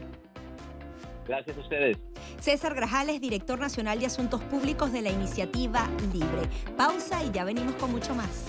Gracias 1.26 1.56
a 1.56 1.60
ustedes. 1.60 1.96
César 2.40 2.74
Grajales, 2.74 3.20
director 3.20 3.58
nacional 3.58 3.98
de 3.98 4.06
Asuntos 4.06 4.42
Públicos 4.44 4.92
de 4.92 5.02
la 5.02 5.10
Iniciativa 5.10 5.88
Libre. 6.12 6.48
Pausa 6.76 7.22
y 7.24 7.30
ya 7.30 7.44
venimos 7.44 7.74
con 7.76 7.90
mucho 7.90 8.14
más. 8.14 8.44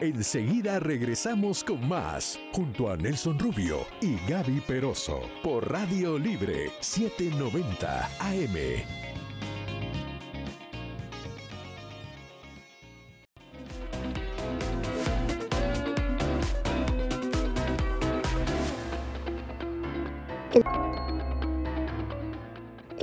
Enseguida 0.00 0.78
regresamos 0.78 1.64
con 1.64 1.88
más, 1.88 2.38
junto 2.52 2.90
a 2.90 2.96
Nelson 2.98 3.38
Rubio 3.38 3.86
y 4.02 4.16
Gaby 4.28 4.60
Peroso, 4.60 5.22
por 5.42 5.72
Radio 5.72 6.18
Libre 6.18 6.70
790 6.80 8.04
AM. 8.20 9.05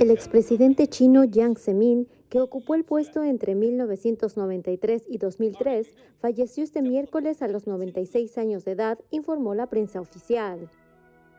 El 0.04 0.10
expresidente 0.10 0.86
chino 0.86 1.22
Jiang 1.22 1.56
Zemin, 1.56 2.08
que 2.28 2.38
ocupó 2.38 2.74
el 2.74 2.84
puesto 2.84 3.24
entre 3.24 3.54
1993 3.54 5.04
y 5.08 5.16
2003, 5.16 5.88
falleció 6.18 6.62
este 6.62 6.82
miércoles 6.82 7.40
a 7.40 7.48
los 7.48 7.66
96 7.66 8.36
años 8.36 8.66
de 8.66 8.72
edad, 8.72 8.98
informó 9.10 9.54
la 9.54 9.70
prensa 9.70 10.02
oficial. 10.02 10.68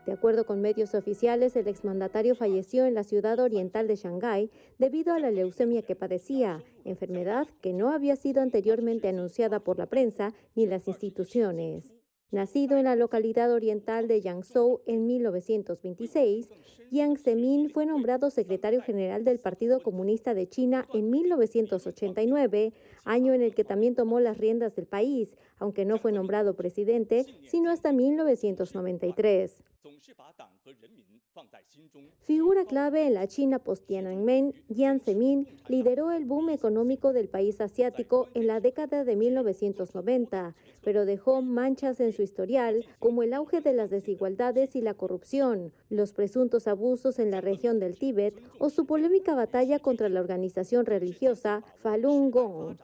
De 0.04 0.10
acuerdo 0.10 0.46
con 0.46 0.60
medios 0.60 0.96
oficiales, 0.96 1.54
el 1.54 1.68
exmandatario 1.68 2.34
falleció 2.34 2.86
en 2.86 2.94
la 2.94 3.04
ciudad 3.04 3.38
oriental 3.38 3.86
de 3.86 3.94
Shanghái 3.94 4.50
debido 4.80 5.14
a 5.14 5.20
la 5.20 5.30
leucemia 5.30 5.82
que 5.82 5.94
padecía, 5.94 6.64
enfermedad 6.84 7.46
que 7.60 7.72
no 7.72 7.92
había 7.92 8.16
sido 8.16 8.42
anteriormente 8.42 9.06
anunciada 9.06 9.60
por 9.60 9.78
la 9.78 9.86
prensa 9.86 10.34
ni 10.56 10.66
las 10.66 10.88
instituciones. 10.88 11.95
Nacido 12.32 12.76
en 12.76 12.84
la 12.84 12.96
localidad 12.96 13.52
oriental 13.52 14.08
de 14.08 14.20
Yangzhou 14.20 14.80
en 14.86 15.06
1926, 15.06 16.48
Jiang 16.90 17.16
Zemin 17.18 17.70
fue 17.70 17.86
nombrado 17.86 18.30
secretario 18.30 18.82
general 18.82 19.24
del 19.24 19.38
Partido 19.38 19.80
Comunista 19.80 20.34
de 20.34 20.48
China 20.48 20.88
en 20.92 21.08
1989, 21.08 22.72
año 23.04 23.32
en 23.32 23.42
el 23.42 23.54
que 23.54 23.62
también 23.62 23.94
tomó 23.94 24.18
las 24.18 24.38
riendas 24.38 24.74
del 24.74 24.86
país, 24.86 25.36
aunque 25.58 25.84
no 25.84 25.98
fue 25.98 26.10
nombrado 26.10 26.56
presidente, 26.56 27.26
sino 27.46 27.70
hasta 27.70 27.92
1993. 27.92 29.62
Figura 32.20 32.64
clave 32.64 33.06
en 33.06 33.14
la 33.14 33.26
China 33.26 33.58
post-Tiananmen, 33.58 34.54
Jiang 34.68 35.00
Zemin 35.00 35.46
lideró 35.68 36.10
el 36.10 36.24
boom 36.24 36.50
económico 36.50 37.12
del 37.12 37.28
país 37.28 37.60
asiático 37.60 38.28
en 38.34 38.46
la 38.46 38.60
década 38.60 39.04
de 39.04 39.16
1990, 39.16 40.54
pero 40.82 41.04
dejó 41.04 41.42
manchas 41.42 42.00
en 42.00 42.12
su 42.12 42.22
historial 42.22 42.84
como 42.98 43.22
el 43.22 43.34
auge 43.34 43.60
de 43.60 43.74
las 43.74 43.90
desigualdades 43.90 44.76
y 44.76 44.80
la 44.80 44.94
corrupción, 44.94 45.72
los 45.88 46.12
presuntos 46.12 46.66
abusos 46.66 47.18
en 47.18 47.30
la 47.30 47.40
región 47.40 47.78
del 47.78 47.98
Tíbet 47.98 48.34
o 48.58 48.70
su 48.70 48.86
polémica 48.86 49.34
batalla 49.34 49.78
contra 49.78 50.08
la 50.08 50.20
organización 50.20 50.86
religiosa 50.86 51.62
Falun 51.82 52.30
Gong. 52.30 52.76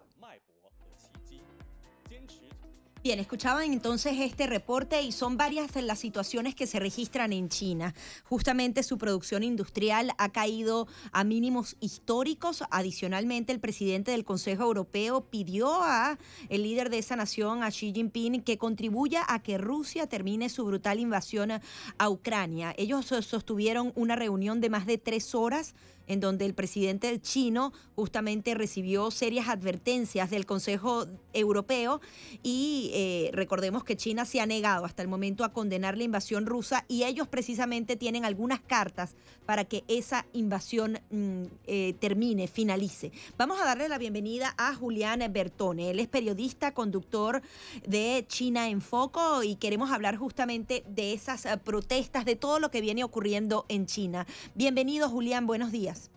Bien, 3.02 3.18
escuchaban 3.18 3.72
entonces 3.72 4.12
este 4.20 4.46
reporte 4.46 5.02
y 5.02 5.10
son 5.10 5.36
varias 5.36 5.74
las 5.74 5.98
situaciones 5.98 6.54
que 6.54 6.68
se 6.68 6.78
registran 6.78 7.32
en 7.32 7.48
China. 7.48 7.96
Justamente 8.22 8.84
su 8.84 8.96
producción 8.96 9.42
industrial 9.42 10.12
ha 10.18 10.28
caído 10.28 10.86
a 11.10 11.24
mínimos 11.24 11.76
históricos. 11.80 12.62
Adicionalmente, 12.70 13.52
el 13.52 13.58
presidente 13.58 14.12
del 14.12 14.24
Consejo 14.24 14.62
Europeo 14.62 15.22
pidió 15.22 15.82
a 15.82 16.16
el 16.48 16.62
líder 16.62 16.90
de 16.90 16.98
esa 16.98 17.16
nación, 17.16 17.64
a 17.64 17.70
Xi 17.72 17.92
Jinping, 17.92 18.40
que 18.40 18.56
contribuya 18.56 19.24
a 19.26 19.42
que 19.42 19.58
Rusia 19.58 20.06
termine 20.06 20.48
su 20.48 20.64
brutal 20.64 21.00
invasión 21.00 21.50
a 21.98 22.08
Ucrania. 22.08 22.72
Ellos 22.78 23.06
sostuvieron 23.06 23.92
una 23.96 24.14
reunión 24.14 24.60
de 24.60 24.70
más 24.70 24.86
de 24.86 24.98
tres 24.98 25.34
horas 25.34 25.74
en 26.06 26.20
donde 26.20 26.44
el 26.44 26.54
presidente 26.54 27.20
chino 27.20 27.72
justamente 27.94 28.54
recibió 28.54 29.10
serias 29.10 29.48
advertencias 29.48 30.30
del 30.30 30.46
Consejo 30.46 31.06
Europeo 31.32 32.00
y 32.42 32.90
eh, 32.92 33.30
recordemos 33.32 33.84
que 33.84 33.96
China 33.96 34.26
se 34.26 34.40
ha 34.40 34.46
negado 34.46 34.84
hasta 34.84 35.02
el 35.02 35.08
momento 35.08 35.44
a 35.44 35.52
condenar 35.52 35.96
la 35.96 36.04
invasión 36.04 36.44
rusa 36.44 36.84
y 36.88 37.04
ellos 37.04 37.26
precisamente 37.26 37.96
tienen 37.96 38.26
algunas 38.26 38.60
cartas 38.60 39.16
para 39.46 39.64
que 39.64 39.82
esa 39.88 40.26
invasión 40.34 41.00
mm, 41.10 41.44
eh, 41.66 41.94
termine, 41.98 42.48
finalice. 42.48 43.10
Vamos 43.38 43.60
a 43.60 43.64
darle 43.64 43.88
la 43.88 43.96
bienvenida 43.96 44.54
a 44.58 44.74
Julián 44.74 45.20
Bertone. 45.32 45.90
Él 45.90 46.00
es 46.00 46.08
periodista, 46.08 46.74
conductor 46.74 47.40
de 47.86 48.26
China 48.28 48.68
en 48.68 48.82
Foco 48.82 49.42
y 49.42 49.56
queremos 49.56 49.90
hablar 49.90 50.16
justamente 50.16 50.84
de 50.86 51.14
esas 51.14 51.46
eh, 51.46 51.56
protestas, 51.56 52.26
de 52.26 52.36
todo 52.36 52.60
lo 52.60 52.70
que 52.70 52.82
viene 52.82 53.04
ocurriendo 53.04 53.64
en 53.68 53.86
China. 53.86 54.26
Bienvenido 54.54 55.08
Julián, 55.08 55.46
buenos 55.46 55.72
días. 55.72 56.10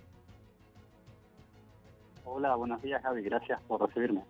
Hola, 2.25 2.55
buenos 2.55 2.81
días 2.81 3.01
Javi, 3.01 3.21
gracias 3.21 3.61
por 3.61 3.79
recibirme. 3.87 4.23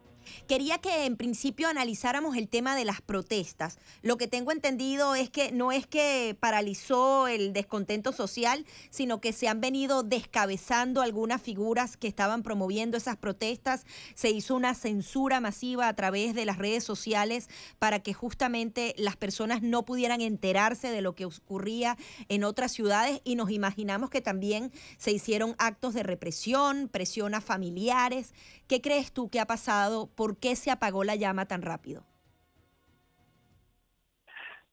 Quería 0.48 0.78
que 0.80 1.06
en 1.06 1.18
principio 1.18 1.68
analizáramos 1.68 2.38
el 2.38 2.48
tema 2.48 2.76
de 2.76 2.86
las 2.86 3.02
protestas. 3.02 3.78
Lo 4.02 4.18
que 4.18 4.28
tengo 4.28 4.52
entendido 4.52 5.16
es 5.16 5.30
que 5.30 5.52
no 5.52 5.72
es 5.72 5.88
que 5.88 6.36
paralizó 6.40 7.28
el 7.28 7.54
descontento 7.54 8.12
social, 8.12 8.66
sino 8.90 9.22
que 9.22 9.34
se 9.34 9.48
han 9.48 9.62
venido 9.62 10.04
descabezando 10.04 11.02
algunas 11.02 11.42
figuras 11.42 11.98
que 11.98 12.08
estaban 12.08 12.44
promoviendo 12.44 12.98
esas 12.98 13.18
protestas. 13.18 13.86
Se 14.14 14.30
hizo 14.30 14.56
una 14.56 14.74
censura 14.74 15.40
masiva 15.40 15.88
a 15.88 15.96
través 15.96 16.36
de 16.36 16.46
las 16.46 16.58
redes 16.58 16.84
sociales 16.84 17.50
para 17.80 18.00
que 18.00 18.14
justamente 18.14 18.94
las 18.98 19.16
personas 19.16 19.62
no 19.62 19.86
pudieran 19.86 20.22
enterarse 20.22 20.90
de 20.90 21.02
lo 21.02 21.16
que 21.16 21.26
ocurría 21.26 21.98
en 22.30 22.44
otras 22.44 22.72
ciudades 22.72 23.22
y 23.24 23.36
nos 23.36 23.52
imaginamos 23.52 24.10
que 24.10 24.22
también 24.22 24.72
se 24.98 25.12
hicieron 25.12 25.56
actos 25.58 25.94
de 25.94 26.04
represión, 26.04 26.90
presión 26.90 27.34
a 27.34 27.42
familiares. 27.42 28.34
¿Qué 28.68 28.82
crees 28.82 29.14
tú 29.14 29.30
que 29.30 29.40
ha 29.40 29.46
pasado 29.46 30.08
¿por 30.16 30.38
qué 30.38 30.56
se 30.56 30.72
apagó 30.72 31.04
la 31.04 31.16
llama 31.16 31.46
tan 31.46 31.62
rápido? 31.62 32.04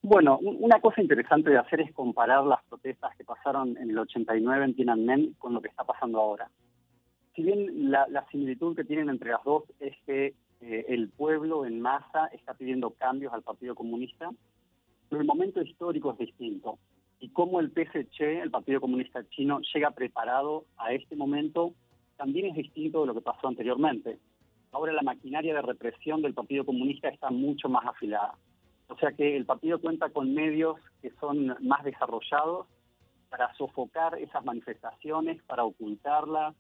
Bueno, 0.04 0.38
una 0.38 0.80
cosa 0.80 1.00
interesante 1.00 1.50
de 1.50 1.58
hacer 1.58 1.80
es 1.80 1.92
comparar 1.92 2.44
las 2.44 2.62
protestas 2.64 3.14
que 3.16 3.24
pasaron 3.24 3.76
en 3.76 3.88
el 3.90 3.98
89 3.98 4.64
en 4.64 4.74
Tiananmen 4.74 5.34
con 5.38 5.54
lo 5.54 5.60
que 5.60 5.68
está 5.68 5.84
pasando 5.84 6.20
ahora. 6.20 6.50
Si 7.36 7.42
bien 7.42 7.90
la, 7.90 8.26
similitud 8.30 8.74
que 8.74 8.84
tienen 8.84 9.10
entre 9.10 9.30
las 9.30 9.44
dos 9.44 9.62
es 9.78 9.94
que 10.04 10.34
eh, 10.60 10.86
el 10.88 11.08
pueblo 11.08 11.64
en 11.64 11.80
masa 11.80 12.26
está 12.32 12.54
pidiendo 12.54 12.90
cambios 12.90 13.32
al 13.32 13.42
Partido 13.42 13.76
Comunista, 13.76 14.30
pero 15.08 15.20
el 15.20 15.26
momento 15.26 15.62
histórico 15.62 16.12
es 16.12 16.18
distinto. 16.18 16.78
Y 17.20 17.28
cómo 17.28 17.60
el 17.60 17.70
PSC, 17.70 18.40
el 18.40 18.50
Partido 18.50 18.80
Comunista 18.80 19.22
Chino, 19.30 19.60
llega 19.72 19.92
preparado 19.92 20.64
a 20.78 20.92
este 20.92 21.14
momento 21.14 21.74
también 22.22 22.46
es 22.46 22.54
distinto 22.54 23.00
de 23.00 23.08
lo 23.08 23.14
que 23.14 23.20
pasó 23.20 23.48
anteriormente 23.48 24.18
ahora 24.72 24.92
la 24.92 25.02
maquinaria 25.02 25.54
de 25.54 25.62
represión 25.62 26.22
del 26.22 26.34
Partido 26.34 26.64
Comunista 26.64 27.08
está 27.08 27.30
mucho 27.30 27.68
más 27.68 27.86
afilada. 27.86 28.34
O 28.88 28.96
sea 28.96 29.12
que 29.12 29.36
el 29.36 29.46
partido 29.46 29.80
cuenta 29.80 30.10
con 30.10 30.34
medios 30.34 30.78
que 31.00 31.10
son 31.20 31.56
más 31.60 31.84
desarrollados 31.84 32.66
para 33.30 33.54
sofocar 33.54 34.18
esas 34.18 34.44
manifestaciones, 34.44 35.42
para 35.44 35.64
ocultarlas, 35.64 36.54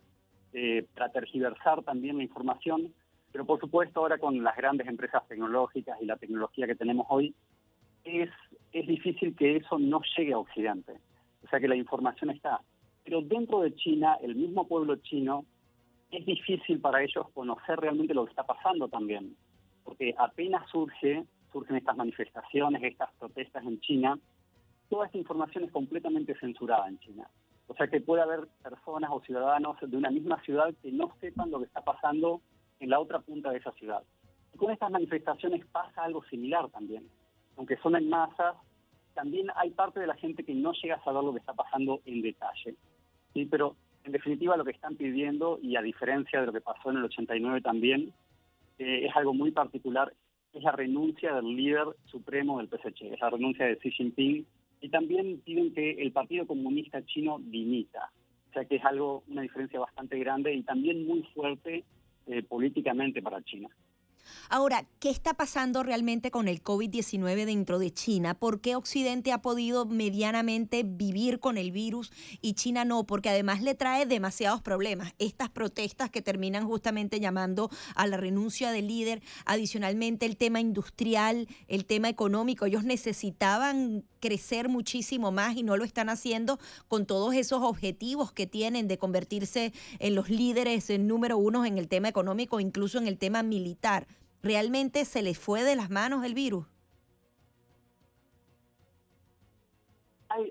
eh, 0.52 0.86
para 0.94 1.10
tergiversar 1.10 1.82
también 1.82 2.18
la 2.18 2.22
información. 2.22 2.92
Pero 3.32 3.44
por 3.44 3.60
supuesto 3.60 4.00
ahora 4.00 4.18
con 4.18 4.42
las 4.42 4.56
grandes 4.56 4.86
empresas 4.86 5.26
tecnológicas 5.26 6.00
y 6.00 6.06
la 6.06 6.16
tecnología 6.16 6.66
que 6.66 6.74
tenemos 6.74 7.06
hoy, 7.08 7.34
es, 8.04 8.30
es 8.72 8.86
difícil 8.86 9.36
que 9.36 9.56
eso 9.56 9.78
no 9.78 10.00
llegue 10.16 10.32
a 10.32 10.38
Occidente. 10.38 10.92
O 11.44 11.48
sea 11.48 11.60
que 11.60 11.68
la 11.68 11.76
información 11.76 12.30
está. 12.30 12.60
Pero 13.04 13.20
dentro 13.20 13.60
de 13.60 13.74
China, 13.74 14.16
el 14.22 14.34
mismo 14.36 14.66
pueblo 14.66 14.96
chino 14.96 15.44
es 16.12 16.26
difícil 16.26 16.78
para 16.80 17.02
ellos 17.02 17.26
conocer 17.30 17.80
realmente 17.80 18.14
lo 18.14 18.24
que 18.24 18.30
está 18.30 18.44
pasando 18.44 18.86
también, 18.88 19.34
porque 19.82 20.14
apenas 20.18 20.68
surge, 20.70 21.24
surgen 21.50 21.76
estas 21.76 21.96
manifestaciones, 21.96 22.82
estas 22.82 23.10
protestas 23.18 23.64
en 23.64 23.80
China, 23.80 24.18
toda 24.90 25.06
esta 25.06 25.16
información 25.16 25.64
es 25.64 25.72
completamente 25.72 26.38
censurada 26.38 26.86
en 26.86 26.98
China. 27.00 27.28
O 27.66 27.74
sea 27.74 27.86
que 27.86 28.02
puede 28.02 28.22
haber 28.22 28.46
personas 28.62 29.10
o 29.10 29.22
ciudadanos 29.22 29.76
de 29.80 29.96
una 29.96 30.10
misma 30.10 30.40
ciudad 30.42 30.74
que 30.82 30.92
no 30.92 31.10
sepan 31.20 31.50
lo 31.50 31.60
que 31.60 31.64
está 31.64 31.80
pasando 31.80 32.42
en 32.78 32.90
la 32.90 33.00
otra 33.00 33.20
punta 33.20 33.50
de 33.50 33.58
esa 33.58 33.72
ciudad. 33.72 34.02
Y 34.52 34.58
con 34.58 34.70
estas 34.70 34.90
manifestaciones 34.90 35.64
pasa 35.66 36.04
algo 36.04 36.22
similar 36.24 36.68
también. 36.68 37.08
Aunque 37.56 37.78
son 37.78 37.96
en 37.96 38.10
masas, 38.10 38.56
también 39.14 39.46
hay 39.56 39.70
parte 39.70 40.00
de 40.00 40.06
la 40.06 40.14
gente 40.16 40.44
que 40.44 40.54
no 40.54 40.72
llega 40.74 40.96
a 40.96 41.04
saber 41.04 41.24
lo 41.24 41.32
que 41.32 41.38
está 41.38 41.54
pasando 41.54 42.02
en 42.04 42.20
detalle. 42.20 42.76
¿sí? 43.32 43.46
Pero 43.46 43.76
en 44.04 44.12
definitiva 44.12 44.56
lo 44.56 44.64
que 44.64 44.72
están 44.72 44.96
pidiendo, 44.96 45.58
y 45.62 45.76
a 45.76 45.82
diferencia 45.82 46.40
de 46.40 46.46
lo 46.46 46.52
que 46.52 46.60
pasó 46.60 46.90
en 46.90 46.98
el 46.98 47.04
89 47.04 47.60
también, 47.60 48.12
eh, 48.78 49.06
es 49.06 49.16
algo 49.16 49.34
muy 49.34 49.50
particular, 49.50 50.12
es 50.52 50.62
la 50.62 50.72
renuncia 50.72 51.34
del 51.34 51.56
líder 51.56 51.86
supremo 52.06 52.58
del 52.58 52.68
PSC, 52.68 53.12
es 53.12 53.20
la 53.20 53.30
renuncia 53.30 53.66
de 53.66 53.78
Xi 53.78 53.90
Jinping, 53.90 54.46
y 54.80 54.88
también 54.88 55.40
piden 55.44 55.72
que 55.72 55.92
el 55.92 56.12
Partido 56.12 56.46
Comunista 56.46 57.04
Chino 57.06 57.38
dimita, 57.40 58.10
o 58.50 58.52
sea 58.52 58.64
que 58.64 58.76
es 58.76 58.84
algo, 58.84 59.22
una 59.28 59.42
diferencia 59.42 59.80
bastante 59.80 60.18
grande 60.18 60.52
y 60.52 60.62
también 60.62 61.06
muy 61.06 61.22
fuerte 61.34 61.84
eh, 62.26 62.42
políticamente 62.42 63.22
para 63.22 63.42
China. 63.42 63.68
Ahora, 64.48 64.86
¿qué 64.98 65.10
está 65.10 65.34
pasando 65.34 65.82
realmente 65.82 66.30
con 66.30 66.48
el 66.48 66.62
COVID-19 66.62 67.46
dentro 67.46 67.78
de 67.78 67.92
China? 67.92 68.34
¿Por 68.34 68.60
qué 68.60 68.76
Occidente 68.76 69.32
ha 69.32 69.42
podido 69.42 69.86
medianamente 69.86 70.82
vivir 70.84 71.40
con 71.40 71.56
el 71.56 71.72
virus 71.72 72.12
y 72.40 72.54
China 72.54 72.84
no? 72.84 73.04
Porque 73.04 73.30
además 73.30 73.62
le 73.62 73.74
trae 73.74 74.06
demasiados 74.06 74.60
problemas. 74.60 75.14
Estas 75.18 75.48
protestas 75.48 76.10
que 76.10 76.22
terminan 76.22 76.66
justamente 76.66 77.20
llamando 77.20 77.70
a 77.94 78.06
la 78.06 78.16
renuncia 78.16 78.72
del 78.72 78.88
líder, 78.88 79.22
adicionalmente 79.46 80.26
el 80.26 80.36
tema 80.36 80.60
industrial, 80.60 81.48
el 81.68 81.86
tema 81.86 82.08
económico. 82.08 82.66
Ellos 82.66 82.84
necesitaban 82.84 84.04
crecer 84.20 84.68
muchísimo 84.68 85.32
más 85.32 85.56
y 85.56 85.62
no 85.62 85.76
lo 85.76 85.84
están 85.84 86.08
haciendo 86.08 86.58
con 86.88 87.06
todos 87.06 87.34
esos 87.34 87.62
objetivos 87.62 88.32
que 88.32 88.46
tienen 88.46 88.86
de 88.86 88.98
convertirse 88.98 89.72
en 89.98 90.14
los 90.14 90.30
líderes 90.30 90.90
en 90.90 91.06
número 91.08 91.38
uno 91.38 91.64
en 91.64 91.78
el 91.78 91.88
tema 91.88 92.08
económico, 92.08 92.60
incluso 92.60 92.98
en 92.98 93.08
el 93.08 93.18
tema 93.18 93.42
militar. 93.42 94.06
¿Realmente 94.42 95.04
se 95.04 95.22
les 95.22 95.38
fue 95.38 95.62
de 95.62 95.76
las 95.76 95.90
manos 95.90 96.24
el 96.24 96.34
virus? 96.34 96.66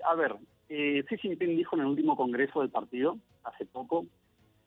a 0.04 0.14
ver, 0.14 0.36
eh, 0.68 1.02
Xi 1.08 1.18
Jinping 1.18 1.56
dijo 1.56 1.74
en 1.74 1.82
el 1.82 1.88
último 1.88 2.16
congreso 2.16 2.60
del 2.60 2.70
partido, 2.70 3.18
hace 3.42 3.66
poco, 3.66 4.06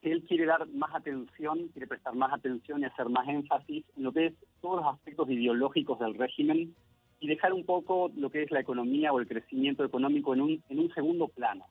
que 0.02 0.12
él 0.12 0.24
quiere 0.28 0.46
dar 0.46 0.68
más 0.68 0.94
atención, 0.94 1.70
quiere 1.70 1.88
prestar 1.88 2.16
más 2.16 2.34
atención 2.34 2.82
y 2.82 2.86
hacer 2.86 3.08
más 3.10 3.28
énfasis 3.28 3.86
en 3.96 4.04
lo 4.04 4.12
que 4.12 4.28
es 4.28 4.34
todos 4.62 4.82
los 4.82 4.94
aspectos 4.94 5.30
ideológicos 5.30 6.00
del 6.00 6.16
régimen 6.16 6.76
y 7.20 7.28
dejar 7.28 7.54
un 7.54 7.66
poco 7.66 8.12
lo 8.16 8.30
que 8.30 8.44
es 8.44 8.52
la 8.52 8.60
economía 8.60 9.14
o 9.14 9.20
el 9.20 9.28
crecimiento 9.28 9.86
económico 9.86 10.34
en 10.34 10.42
un, 10.42 10.64
en 10.70 10.80
un 10.80 10.94
segundo 10.94 11.30
plano. 11.30 11.66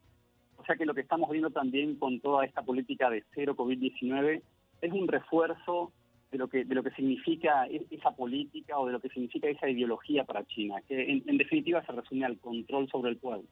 O 0.57 0.65
sea 0.65 0.77
que 0.77 0.87
lo 0.87 0.95
que 0.95 1.03
estamos 1.03 1.31
viendo 1.31 1.51
también 1.51 1.97
con 1.97 2.19
toda 2.21 2.45
esta 2.45 2.63
política 2.63 3.11
de 3.11 3.25
cero 3.35 3.55
COVID-19 3.55 4.43
es 4.81 4.93
un 4.93 5.07
refuerzo 5.07 5.93
de 6.35 6.39
lo 6.39 6.49
que 6.49 6.65
de 6.65 6.75
lo 6.75 6.83
que 6.83 6.91
significa 6.91 7.65
e, 7.69 7.87
esa 7.91 8.11
política 8.11 8.77
o 8.81 8.87
de 8.87 8.93
lo 8.93 9.01
que 9.01 9.09
significa 9.09 9.49
esa 9.49 9.69
ideología 9.69 10.25
para 10.25 10.45
China, 10.45 10.83
que 10.89 11.23
en, 11.25 11.39
definitiva 11.39 11.85
se 11.87 11.93
resume 11.93 12.25
al 12.27 12.39
control 12.39 12.89
sobre 12.91 13.11
el 13.11 13.19
pueblo. 13.19 13.49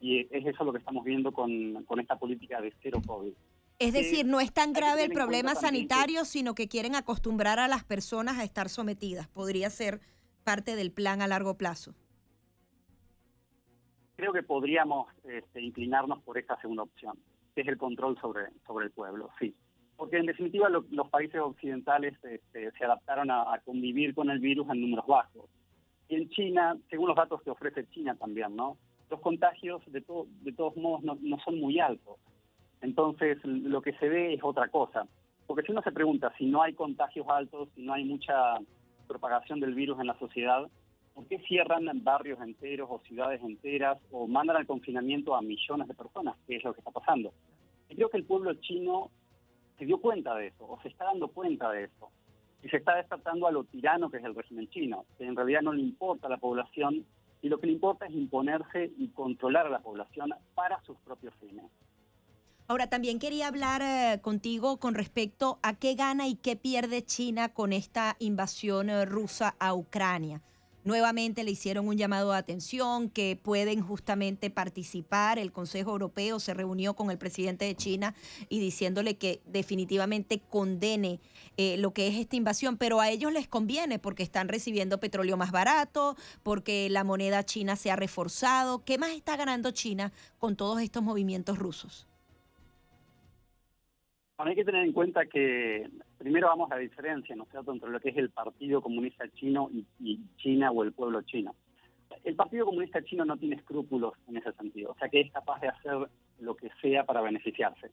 Y 0.00 0.20
es 0.20 0.46
eso 0.46 0.62
lo 0.62 0.72
que 0.72 0.78
estamos 0.78 1.04
viendo 1.04 1.32
con, 1.32 1.82
con 1.84 1.98
esta 1.98 2.16
política 2.16 2.60
de 2.60 2.72
cero 2.80 3.00
COVID. 3.04 3.32
Es 3.80 3.92
decir, 3.92 4.26
no 4.26 4.38
es 4.38 4.52
tan 4.52 4.72
grave 4.72 5.02
el 5.02 5.10
problema 5.10 5.56
sanitario, 5.56 6.24
sino 6.24 6.54
que 6.54 6.68
quieren 6.68 6.94
acostumbrar 6.94 7.58
a 7.58 7.66
las 7.66 7.82
personas 7.82 8.38
a 8.38 8.44
estar 8.44 8.68
sometidas. 8.68 9.26
Podría 9.26 9.68
ser 9.70 10.00
parte 10.44 10.76
del 10.76 10.92
plan 10.92 11.20
a 11.20 11.26
largo 11.26 11.58
plazo. 11.58 11.94
Creo 14.14 14.32
que 14.32 14.44
podríamos 14.44 15.08
este, 15.24 15.60
inclinarnos 15.60 16.22
por 16.22 16.38
esta 16.38 16.60
segunda 16.60 16.84
opción, 16.84 17.18
que 17.56 17.62
es 17.62 17.66
el 17.66 17.76
control 17.76 18.16
sobre, 18.20 18.50
sobre 18.64 18.86
el 18.86 18.92
pueblo, 18.92 19.30
sí 19.40 19.52
porque 19.96 20.18
en 20.18 20.26
definitiva 20.26 20.68
los 20.68 21.08
países 21.08 21.40
occidentales 21.40 22.14
este, 22.24 22.70
se 22.72 22.84
adaptaron 22.84 23.30
a, 23.30 23.60
convivir 23.64 24.14
con 24.14 24.30
el 24.30 24.40
virus 24.40 24.68
en 24.70 24.80
números 24.80 25.06
bajos. 25.06 25.48
Y 26.08 26.16
en 26.16 26.28
China, 26.30 26.76
según 26.90 27.08
los 27.08 27.16
datos 27.16 27.42
que 27.42 27.50
ofrece 27.50 27.88
China 27.90 28.16
también, 28.16 28.56
¿no? 28.56 28.76
Los 29.10 29.20
contagios 29.20 29.82
de, 29.86 30.02
de 30.42 30.52
todos 30.52 30.76
modos 30.76 31.02
no, 31.04 31.16
no 31.20 31.38
son 31.40 31.60
muy 31.60 31.78
altos. 31.78 32.16
Entonces 32.80 33.38
lo 33.44 33.80
que 33.80 33.92
se 33.94 34.08
ve 34.08 34.34
es 34.34 34.40
otra 34.42 34.68
cosa. 34.68 35.06
Porque 35.46 35.62
si 35.62 35.72
uno 35.72 35.82
se 35.82 35.92
pregunta 35.92 36.32
si 36.36 36.46
no 36.46 36.62
hay 36.62 36.74
contagios 36.74 37.26
altos, 37.28 37.68
si 37.74 37.82
no 37.82 37.92
hay 37.92 38.04
mucha 38.04 38.58
propagación 39.06 39.60
del 39.60 39.74
virus 39.74 40.00
en 40.00 40.06
la 40.06 40.18
sociedad, 40.18 40.68
¿por 41.14 41.26
qué 41.26 41.38
cierran 41.40 41.86
barrios 42.02 42.40
enteros 42.40 42.88
o 42.90 43.00
ciudades 43.06 43.40
enteras 43.42 43.98
o 44.10 44.26
mandan 44.26 44.56
al 44.56 44.66
confinamiento 44.66 45.34
a 45.34 45.42
millones 45.42 45.88
de 45.88 45.94
personas? 45.94 46.36
¿Qué 46.46 46.56
es 46.56 46.64
lo 46.64 46.72
que 46.72 46.80
está 46.80 46.90
pasando? 46.90 47.32
Creo 47.88 48.08
que 48.08 48.16
el 48.16 48.24
pueblo 48.24 48.54
chino 48.54 49.10
se 49.78 49.84
dio 49.84 49.98
cuenta 50.00 50.34
de 50.34 50.48
eso, 50.48 50.66
o 50.68 50.80
se 50.82 50.88
está 50.88 51.04
dando 51.04 51.28
cuenta 51.28 51.70
de 51.70 51.84
eso, 51.84 52.10
y 52.62 52.68
se 52.68 52.78
está 52.78 52.96
despertando 52.96 53.46
a 53.46 53.52
lo 53.52 53.64
tirano 53.64 54.10
que 54.10 54.18
es 54.18 54.24
el 54.24 54.34
régimen 54.34 54.68
chino, 54.70 55.04
que 55.18 55.26
en 55.26 55.36
realidad 55.36 55.62
no 55.62 55.72
le 55.72 55.82
importa 55.82 56.26
a 56.26 56.30
la 56.30 56.38
población, 56.38 57.04
y 57.42 57.48
lo 57.48 57.60
que 57.60 57.66
le 57.66 57.74
importa 57.74 58.06
es 58.06 58.14
imponerse 58.14 58.90
y 58.96 59.08
controlar 59.08 59.66
a 59.66 59.70
la 59.70 59.80
población 59.80 60.30
para 60.54 60.80
sus 60.82 60.96
propios 60.98 61.34
fines. 61.40 61.66
Ahora, 62.66 62.88
también 62.88 63.18
quería 63.18 63.48
hablar 63.48 63.82
eh, 63.82 64.20
contigo 64.22 64.78
con 64.78 64.94
respecto 64.94 65.58
a 65.62 65.74
qué 65.74 65.94
gana 65.94 66.26
y 66.26 66.36
qué 66.36 66.56
pierde 66.56 67.04
China 67.04 67.52
con 67.52 67.74
esta 67.74 68.16
invasión 68.18 68.88
eh, 68.88 69.04
rusa 69.04 69.54
a 69.58 69.74
Ucrania. 69.74 70.40
Nuevamente 70.84 71.44
le 71.44 71.50
hicieron 71.50 71.88
un 71.88 71.96
llamado 71.96 72.32
de 72.32 72.36
atención 72.36 73.08
que 73.08 73.38
pueden 73.42 73.80
justamente 73.80 74.50
participar. 74.50 75.38
El 75.38 75.50
Consejo 75.50 75.92
Europeo 75.92 76.38
se 76.40 76.52
reunió 76.52 76.92
con 76.94 77.10
el 77.10 77.16
presidente 77.16 77.64
de 77.64 77.74
China 77.74 78.14
y 78.50 78.60
diciéndole 78.60 79.16
que 79.16 79.40
definitivamente 79.46 80.40
condene 80.40 81.20
eh, 81.56 81.78
lo 81.78 81.92
que 81.92 82.08
es 82.08 82.16
esta 82.16 82.36
invasión, 82.36 82.76
pero 82.76 83.00
a 83.00 83.08
ellos 83.08 83.32
les 83.32 83.48
conviene 83.48 83.98
porque 83.98 84.22
están 84.22 84.48
recibiendo 84.48 85.00
petróleo 85.00 85.38
más 85.38 85.52
barato, 85.52 86.16
porque 86.42 86.90
la 86.90 87.02
moneda 87.02 87.44
china 87.44 87.76
se 87.76 87.90
ha 87.90 87.96
reforzado. 87.96 88.84
¿Qué 88.84 88.98
más 88.98 89.12
está 89.12 89.38
ganando 89.38 89.70
China 89.70 90.12
con 90.38 90.54
todos 90.54 90.82
estos 90.82 91.02
movimientos 91.02 91.58
rusos? 91.58 92.06
hay 94.36 94.54
que 94.54 94.64
tener 94.64 94.84
en 94.84 94.92
cuenta 94.92 95.26
que 95.26 95.88
primero 96.18 96.48
vamos 96.48 96.70
a 96.70 96.76
la 96.76 96.80
diferencia, 96.80 97.34
¿no 97.36 97.44
es 97.44 97.50
cierto?, 97.50 97.72
entre 97.72 97.90
lo 97.90 98.00
que 98.00 98.10
es 98.10 98.16
el 98.16 98.30
Partido 98.30 98.80
Comunista 98.80 99.28
Chino 99.34 99.70
y, 99.72 100.20
China 100.36 100.70
o 100.70 100.82
el 100.82 100.92
pueblo 100.92 101.22
chino. 101.22 101.54
El 102.22 102.36
Partido 102.36 102.66
Comunista 102.66 103.02
Chino 103.02 103.24
no 103.24 103.36
tiene 103.36 103.56
escrúpulos 103.56 104.14
en 104.28 104.36
ese 104.36 104.52
sentido, 104.52 104.92
o 104.92 104.94
sea 104.94 105.08
que 105.08 105.20
es 105.20 105.32
capaz 105.32 105.60
de 105.60 105.68
hacer 105.68 106.08
lo 106.40 106.56
que 106.56 106.70
sea 106.80 107.04
para 107.04 107.20
beneficiarse. 107.20 107.90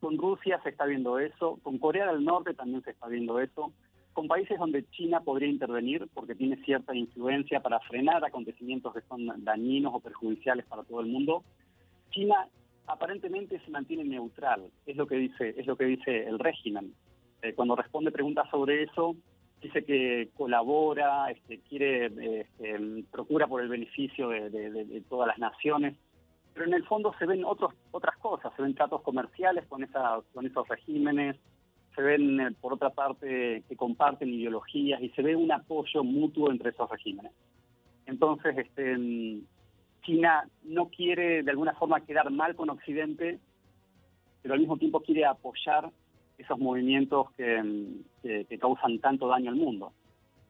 Con 0.00 0.18
Rusia 0.18 0.60
se 0.62 0.70
está 0.70 0.84
viendo 0.84 1.18
eso, 1.18 1.58
con 1.62 1.78
Corea 1.78 2.12
del 2.12 2.24
Norte 2.24 2.54
también 2.54 2.82
se 2.82 2.90
está 2.90 3.06
viendo 3.06 3.38
eso, 3.38 3.72
con 4.12 4.28
países 4.28 4.58
donde 4.58 4.88
China 4.90 5.20
podría 5.20 5.48
intervenir 5.48 6.08
porque 6.12 6.34
tiene 6.34 6.56
cierta 6.64 6.94
influencia 6.94 7.60
para 7.60 7.80
frenar 7.80 8.24
acontecimientos 8.24 8.92
que 8.92 9.00
son 9.02 9.26
dañinos 9.44 9.94
o 9.94 10.00
perjudiciales 10.00 10.66
para 10.66 10.82
todo 10.82 11.00
el 11.00 11.06
mundo. 11.06 11.44
China 12.10 12.48
aparentemente 12.86 13.60
se 13.60 13.70
mantiene 13.70 14.04
neutral, 14.04 14.70
es 14.86 14.96
lo 14.96 15.06
que 15.06 15.16
dice, 15.16 15.54
es 15.56 15.66
lo 15.66 15.76
que 15.76 15.84
dice 15.84 16.26
el 16.26 16.38
régimen. 16.38 16.94
Eh, 17.42 17.54
cuando 17.54 17.74
responde 17.74 18.12
preguntas 18.12 18.48
sobre 18.50 18.84
eso, 18.84 19.16
dice 19.60 19.84
que 19.84 20.30
colabora, 20.36 21.28
este, 21.30 21.58
quiere, 21.58 22.06
este, 22.40 23.04
procura 23.10 23.48
por 23.48 23.60
el 23.60 23.68
beneficio 23.68 24.28
de, 24.28 25.02
todas 25.08 25.26
las 25.26 25.38
naciones, 25.38 25.96
pero 26.54 26.66
en 26.66 26.74
el 26.74 26.84
fondo 26.84 27.12
se 27.18 27.26
ven 27.26 27.44
otros, 27.44 27.74
otras 27.90 28.16
cosas, 28.18 28.52
se 28.54 28.62
ven 28.62 28.74
tratos 28.74 29.02
comerciales 29.02 29.66
con, 29.66 29.82
esa, 29.82 30.20
con 30.32 30.46
esos 30.46 30.68
regímenes, 30.68 31.36
se 31.96 32.02
ven 32.02 32.40
eh, 32.40 32.50
por 32.60 32.74
otra 32.74 32.90
parte 32.90 33.64
que 33.68 33.76
comparten 33.76 34.32
ideologías 34.32 35.02
y 35.02 35.08
se 35.10 35.22
ve 35.22 35.34
un 35.34 35.50
apoyo 35.50 36.04
mutuo 36.04 36.50
entre 36.50 36.70
esos 36.70 36.88
regímenes. 36.88 37.32
Entonces, 38.06 38.56
este, 38.56 38.96
China 40.02 40.48
no 40.62 40.88
quiere 40.90 41.42
de 41.42 41.50
alguna 41.50 41.74
forma 41.74 42.00
quedar 42.00 42.30
mal 42.30 42.54
con 42.54 42.70
Occidente, 42.70 43.40
pero 44.42 44.54
al 44.54 44.60
mismo 44.60 44.76
tiempo 44.76 45.00
quiere 45.00 45.24
apoyar 45.24 45.90
esos 46.42 46.58
movimientos 46.58 47.30
que, 47.36 48.58
causan 48.60 48.98
tanto 49.00 49.28
daño 49.28 49.50
al 49.50 49.56
mundo, 49.56 49.92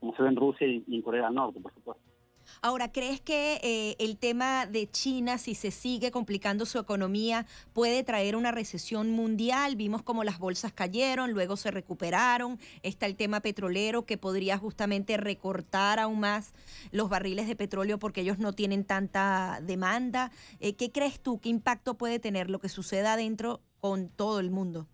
como 0.00 0.14
se 0.14 0.22
ve 0.22 0.28
en 0.28 0.36
Rusia 0.36 0.66
y 0.66 0.84
en 0.86 1.02
Corea 1.02 1.26
del 1.26 1.34
Norte, 1.34 1.60
por 1.60 1.72
supuesto. 1.72 2.12
Ahora, 2.60 2.92
¿crees 2.92 3.20
que 3.20 3.60
eh, 3.62 3.96
el 3.98 4.18
tema 4.18 4.66
de 4.66 4.90
China, 4.90 5.38
si 5.38 5.54
se 5.54 5.70
sigue 5.70 6.10
complicando 6.10 6.66
su 6.66 6.78
economía, 6.78 7.46
puede 7.72 8.02
traer 8.04 8.36
una 8.36 8.52
recesión 8.52 9.10
mundial? 9.10 9.76
Vimos 9.76 10.02
como 10.02 10.24
las 10.24 10.38
bolsas 10.38 10.72
cayeron, 10.72 11.32
luego 11.32 11.56
se 11.56 11.70
recuperaron. 11.70 12.58
Está 12.82 13.06
el 13.06 13.16
tema 13.16 13.40
petrolero 13.40 14.04
que 14.04 14.18
podría 14.18 14.58
justamente 14.58 15.16
recortar 15.16 15.98
aún 15.98 16.20
más 16.20 16.52
los 16.90 17.08
barriles 17.08 17.48
de 17.48 17.56
petróleo 17.56 17.98
porque 17.98 18.20
ellos 18.22 18.38
no 18.38 18.52
tienen 18.52 18.84
tanta 18.84 19.60
demanda. 19.62 20.30
Eh, 20.60 20.74
¿Qué 20.74 20.90
crees 20.90 21.20
tú? 21.20 21.40
¿Qué 21.40 21.48
impacto 21.48 21.94
puede 21.94 22.18
tener 22.18 22.50
lo 22.50 22.58
que 22.58 22.68
suceda 22.68 23.14
adentro 23.14 23.60
con 23.80 24.08
todo 24.08 24.40
el 24.40 24.50
mundo? 24.50 24.86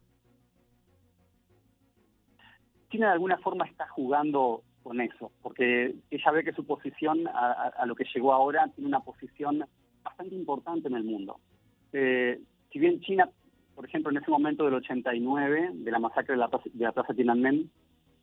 China 2.90 3.08
de 3.08 3.12
alguna 3.12 3.38
forma 3.38 3.66
está 3.66 3.86
jugando 3.88 4.62
con 4.82 5.00
eso, 5.00 5.30
porque 5.42 5.94
ella 6.10 6.30
ve 6.32 6.44
que 6.44 6.52
su 6.52 6.64
posición, 6.64 7.26
a, 7.28 7.84
lo 7.86 7.94
que 7.94 8.06
llegó 8.14 8.32
ahora, 8.32 8.68
tiene 8.74 8.88
una 8.88 9.00
posición 9.00 9.64
bastante 10.02 10.34
importante 10.34 10.88
en 10.88 10.94
el 10.94 11.04
mundo. 11.04 11.38
Eh, 11.92 12.40
si 12.72 12.78
bien 12.78 13.00
China, 13.00 13.28
por 13.74 13.84
ejemplo, 13.84 14.10
en 14.10 14.16
ese 14.16 14.30
momento 14.30 14.64
del 14.64 14.74
89, 14.74 15.70
de 15.74 15.90
la 15.90 15.98
masacre 15.98 16.34
de 16.34 16.38
la, 16.38 16.48
de 16.48 16.84
la 16.84 16.92
Plaza 16.92 17.14
Tiananmen, 17.14 17.70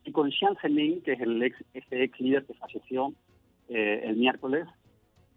y 0.04 0.12
con 0.12 0.30
Jiang 0.30 0.56
Zemin, 0.60 1.02
que 1.02 1.12
es 1.12 1.20
el 1.20 1.42
ex, 1.42 1.56
este 1.74 2.04
ex 2.04 2.18
líder 2.20 2.44
que 2.46 2.54
falleció 2.54 3.12
eh, 3.68 4.02
el 4.04 4.16
miércoles, 4.16 4.66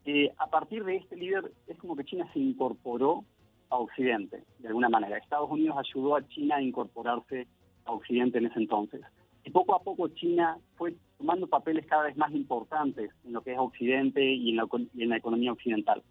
eh, 0.05 0.31
a 0.37 0.47
partir 0.47 0.83
de 0.85 0.95
este 0.95 1.15
líder 1.15 1.51
es 1.67 1.77
como 1.77 1.95
que 1.95 2.05
China 2.05 2.27
se 2.33 2.39
incorporó 2.39 3.25
a 3.69 3.77
Occidente, 3.77 4.43
de 4.59 4.67
alguna 4.67 4.89
manera. 4.89 5.17
Estados 5.17 5.49
Unidos 5.51 5.77
ayudó 5.77 6.15
a 6.15 6.27
China 6.27 6.55
a 6.55 6.61
incorporarse 6.61 7.47
a 7.85 7.91
Occidente 7.91 8.37
en 8.37 8.47
ese 8.47 8.59
entonces. 8.59 9.01
Y 9.43 9.51
poco 9.51 9.75
a 9.75 9.83
poco 9.83 10.07
China 10.09 10.57
fue 10.75 10.95
tomando 11.17 11.47
papeles 11.47 11.85
cada 11.85 12.03
vez 12.03 12.17
más 12.17 12.31
importantes 12.31 13.11
en 13.25 13.33
lo 13.33 13.41
que 13.41 13.53
es 13.53 13.59
Occidente 13.59 14.23
y 14.23 14.51
en 14.51 14.57
la, 14.57 14.67
en 14.97 15.09
la 15.09 15.17
economía 15.17 15.51
occidental. 15.51 16.03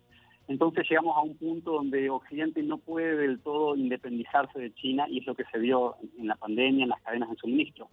Entonces 0.49 0.88
llegamos 0.88 1.17
a 1.17 1.21
un 1.21 1.37
punto 1.37 1.73
donde 1.73 2.09
Occidente 2.09 2.62
no 2.62 2.79
puede 2.79 3.17
del 3.17 3.41
todo 3.41 3.77
independizarse 3.77 4.59
de 4.59 4.73
China 4.75 5.07
y 5.09 5.19
es 5.19 5.27
lo 5.27 5.35
que 5.35 5.45
se 5.53 5.59
vio 5.59 5.97
en 6.19 6.27
la 6.27 6.37
pandemia, 6.37 6.85
en 6.85 6.88
las 6.88 7.03
cadenas 7.03 7.31
de 7.31 7.37
suministro. 7.37 7.88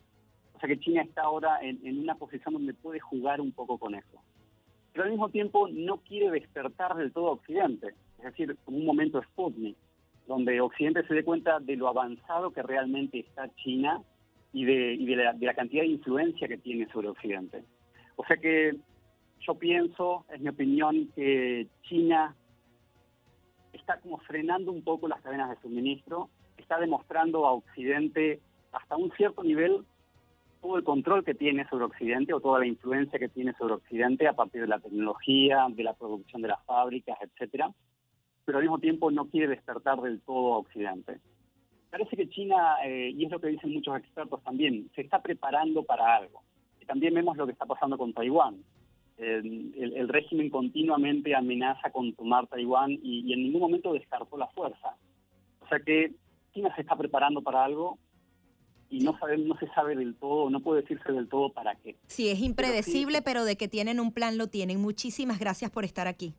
O 0.54 0.60
sea 0.60 0.70
que 0.70 0.80
China 0.80 1.02
está 1.02 1.24
ahora 1.24 1.60
en, 1.62 1.86
en 1.86 2.00
una 2.00 2.16
posición 2.16 2.54
donde 2.54 2.74
puede 2.74 3.02
jugar 3.02 3.42
un 3.42 3.52
poco 3.52 3.78
con 3.78 3.94
eso. 3.94 4.22
Pero 4.94 5.04
al 5.04 5.12
mismo 5.12 5.28
tiempo 5.28 5.68
no 5.68 5.98
quiere 5.98 6.32
despertar 6.32 6.96
del 6.96 7.12
todo 7.12 7.32
Occidente, 7.32 7.88
es 8.20 8.24
decir, 8.24 8.58
un 8.66 8.86
momento 8.86 9.22
Sputnik, 9.22 9.76
donde 10.26 10.62
Occidente 10.62 11.06
se 11.06 11.14
dé 11.14 11.26
cuenta 11.26 11.60
de 11.60 11.76
lo 11.76 11.90
avanzado 11.90 12.52
que 12.52 12.64
realmente 12.64 13.20
está 13.20 13.54
China 13.56 14.02
y, 14.56 14.64
de, 14.64 15.36
la, 15.42 15.54
cantidad 15.54 15.84
de 15.84 15.90
influencia 15.90 16.48
que 16.48 16.58
tiene 16.58 16.88
sobre 16.88 17.10
Occidente. 17.10 17.64
O 18.16 18.26
sea 18.26 18.38
que 18.38 18.74
yo 19.42 19.56
pienso, 19.56 20.26
es 20.34 20.40
mi 20.40 20.48
opinión, 20.48 21.10
que 21.14 21.68
China 21.84 22.34
está 23.74 24.00
como 24.00 24.18
frenando 24.20 24.72
un 24.72 24.82
poco 24.82 25.10
las 25.10 25.22
cadenas 25.22 25.50
de 25.50 25.62
suministro, 25.62 26.30
está 26.58 26.80
demostrando 26.80 27.46
a 27.46 27.52
Occidente 27.52 28.40
hasta 28.72 28.96
un 28.96 29.12
cierto 29.18 29.44
nivel 29.44 29.84
todo 30.62 30.78
el 30.78 30.86
control 30.86 31.26
que 31.26 31.36
tiene 31.36 31.68
sobre 31.68 31.84
Occidente 31.84 32.34
o 32.34 32.40
toda 32.40 32.60
la 32.60 32.66
influencia 32.66 33.20
que 33.20 33.28
tiene 33.28 33.54
sobre 33.58 33.74
Occidente 33.74 34.26
a 34.26 34.34
partir 34.34 34.62
de 34.62 34.68
la 34.68 34.80
tecnología, 34.80 35.68
de 35.70 35.84
la 35.84 35.94
producción 35.94 36.42
de 36.42 36.48
las 36.48 36.64
fábricas, 36.64 37.18
etcétera, 37.22 37.72
pero 38.46 38.60
al 38.60 38.64
mismo 38.64 38.80
tiempo 38.80 39.12
no 39.12 39.26
quiere 39.26 39.50
despertar 39.50 40.00
del 40.00 40.22
todo 40.22 40.54
a 40.54 40.60
Occidente. 40.60 41.20
Parece 41.96 42.18
que 42.18 42.28
China, 42.28 42.76
eh, 42.84 43.14
y 43.16 43.24
es 43.24 43.32
lo 43.32 43.40
que 43.40 43.48
dicen 43.48 43.72
muchos 43.72 43.96
expertos 43.96 44.44
también, 44.44 44.92
se 44.96 45.00
está 45.00 45.22
preparando 45.22 45.82
para 45.84 46.18
algo. 46.18 46.44
Y 46.82 46.86
también 46.86 47.14
vemos 47.14 47.38
lo 47.38 47.46
que 47.46 47.54
está 47.54 47.66
pasando 47.66 47.98
con 47.98 48.12
Taiwán. 48.12 48.58
el, 49.18 50.10
régimen 50.10 50.50
continuamente 50.50 51.34
amenaza 51.34 51.92
con 51.92 52.14
tomar 52.14 52.48
Taiwán 52.48 53.00
y, 53.02 53.32
en 53.32 53.44
ningún 53.44 53.62
momento 53.62 53.94
descartó 53.94 54.36
la 54.36 54.48
fuerza. 54.48 54.98
O 55.62 55.70
sea 55.70 55.80
que 55.80 56.12
China 56.54 56.70
se 56.76 56.82
está 56.82 56.98
preparando 56.98 57.42
para 57.42 57.64
algo 57.64 57.98
y 58.90 59.00
no 59.00 59.18
sabemos, 59.18 59.48
no 59.48 59.58
se 59.58 59.74
sabe 59.74 59.96
del 59.96 60.16
todo, 60.16 60.50
no 60.50 60.60
puede 60.60 60.82
decirse 60.82 61.14
del 61.14 61.30
todo 61.30 61.54
para 61.54 61.76
qué. 61.76 61.96
Sí, 62.08 62.28
es 62.28 62.42
impredecible, 62.42 63.22
pero, 63.22 63.40
pero 63.40 63.46
de 63.46 63.56
que 63.56 63.70
tienen 63.70 64.02
un 64.02 64.12
plan 64.12 64.38
lo 64.38 64.48
tienen. 64.48 64.82
Muchísimas 64.82 65.40
gracias 65.40 65.72
por 65.72 65.86
estar 65.86 66.10
aquí. 66.10 66.34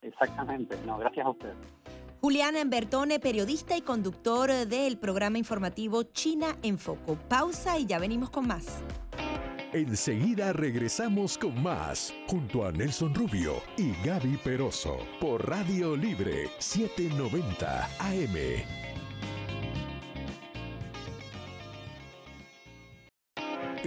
Exactamente, 0.00 0.78
no, 0.86 0.96
gracias 0.96 1.26
a 1.26 1.28
usted. 1.28 1.52
Julián 2.20 2.68
Bertone, 2.68 3.18
periodista 3.18 3.78
y 3.78 3.80
conductor 3.80 4.50
del 4.66 4.98
programa 4.98 5.38
informativo 5.38 6.02
China 6.02 6.54
en 6.62 6.78
Foco. 6.78 7.18
Pausa 7.28 7.78
y 7.78 7.86
ya 7.86 7.98
venimos 7.98 8.28
con 8.28 8.46
más. 8.46 8.66
Enseguida 9.72 10.52
regresamos 10.52 11.38
con 11.38 11.62
más, 11.62 12.12
junto 12.26 12.66
a 12.66 12.72
Nelson 12.72 13.14
Rubio 13.14 13.62
y 13.78 13.92
Gaby 14.04 14.36
Peroso, 14.44 14.98
por 15.18 15.48
Radio 15.48 15.96
Libre 15.96 16.50
790 16.58 17.84
AM. 18.00 18.89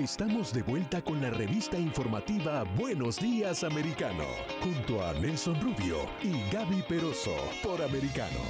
Estamos 0.03 0.51
de 0.51 0.63
vuelta 0.63 1.01
con 1.01 1.21
la 1.21 1.29
revista 1.29 1.79
informativa 1.79 2.65
Buenos 2.77 3.21
Días 3.21 3.63
Americano, 3.63 4.25
junto 4.61 5.01
a 5.01 5.13
Nelson 5.13 5.61
Rubio 5.61 5.95
y 6.21 6.43
Gaby 6.51 6.83
Peroso 6.89 7.33
por 7.63 7.81
Americano. 7.81 8.41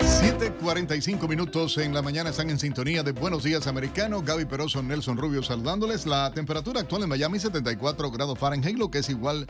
7:45 0.00 1.28
minutos 1.28 1.76
en 1.76 1.92
la 1.92 2.00
mañana 2.00 2.30
están 2.30 2.48
en 2.48 2.58
sintonía 2.58 3.02
de 3.02 3.12
Buenos 3.12 3.44
Días 3.44 3.66
Americano. 3.66 4.22
Gaby 4.22 4.46
Peroso, 4.46 4.82
Nelson 4.82 5.18
Rubio 5.18 5.42
saludándoles. 5.42 6.06
La 6.06 6.32
temperatura 6.32 6.80
actual 6.80 7.02
en 7.02 7.10
Miami 7.10 7.38
74 7.38 8.10
grados 8.10 8.38
Fahrenheit, 8.38 8.78
lo 8.78 8.90
que 8.90 9.00
es 9.00 9.10
igual 9.10 9.46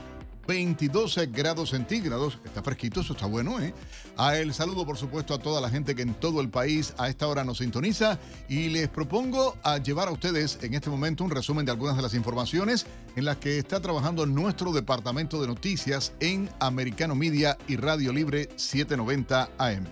22 0.47 1.19
grados 1.33 1.71
centígrados. 1.71 2.39
Está 2.45 2.63
fresquito, 2.63 3.01
eso 3.01 3.13
está 3.13 3.27
bueno, 3.27 3.61
¿eh? 3.61 3.75
A 4.17 4.37
el 4.37 4.55
saludo, 4.55 4.87
por 4.87 4.97
supuesto, 4.97 5.35
a 5.35 5.39
toda 5.39 5.61
la 5.61 5.71
gente 5.71 5.95
que 5.95 6.03
en 6.03 6.15
todo 6.15 6.41
el 6.41 6.49
país 6.49 6.95
a 6.99 7.09
esta 7.09 7.27
hora 7.27 7.45
nos 7.45 7.59
sintoniza 7.59 8.19
y 8.49 8.69
les 8.69 8.89
propongo 8.89 9.57
a 9.63 9.79
llevar 9.79 10.09
a 10.09 10.13
ustedes 10.13 10.59
en 10.63 10.75
este 10.75 10.91
momento 10.91 11.25
un 11.25 11.31
resumen 11.31 11.67
de 11.67 11.73
algunas 11.73 11.97
de 11.97 12.03
las 12.03 12.15
informaciones 12.15 12.87
en 13.17 13.25
las 13.25 13.37
que 13.39 13.59
está 13.59 13.81
trabajando 13.81 14.27
nuestro 14.27 14.73
departamento 14.73 15.41
de 15.41 15.49
noticias 15.49 16.13
en 16.21 16.49
Americano 16.61 17.15
Media 17.15 17.59
y 17.67 17.77
Radio 17.77 18.13
Libre 18.13 18.49
790 18.57 19.51
AM. 19.59 19.87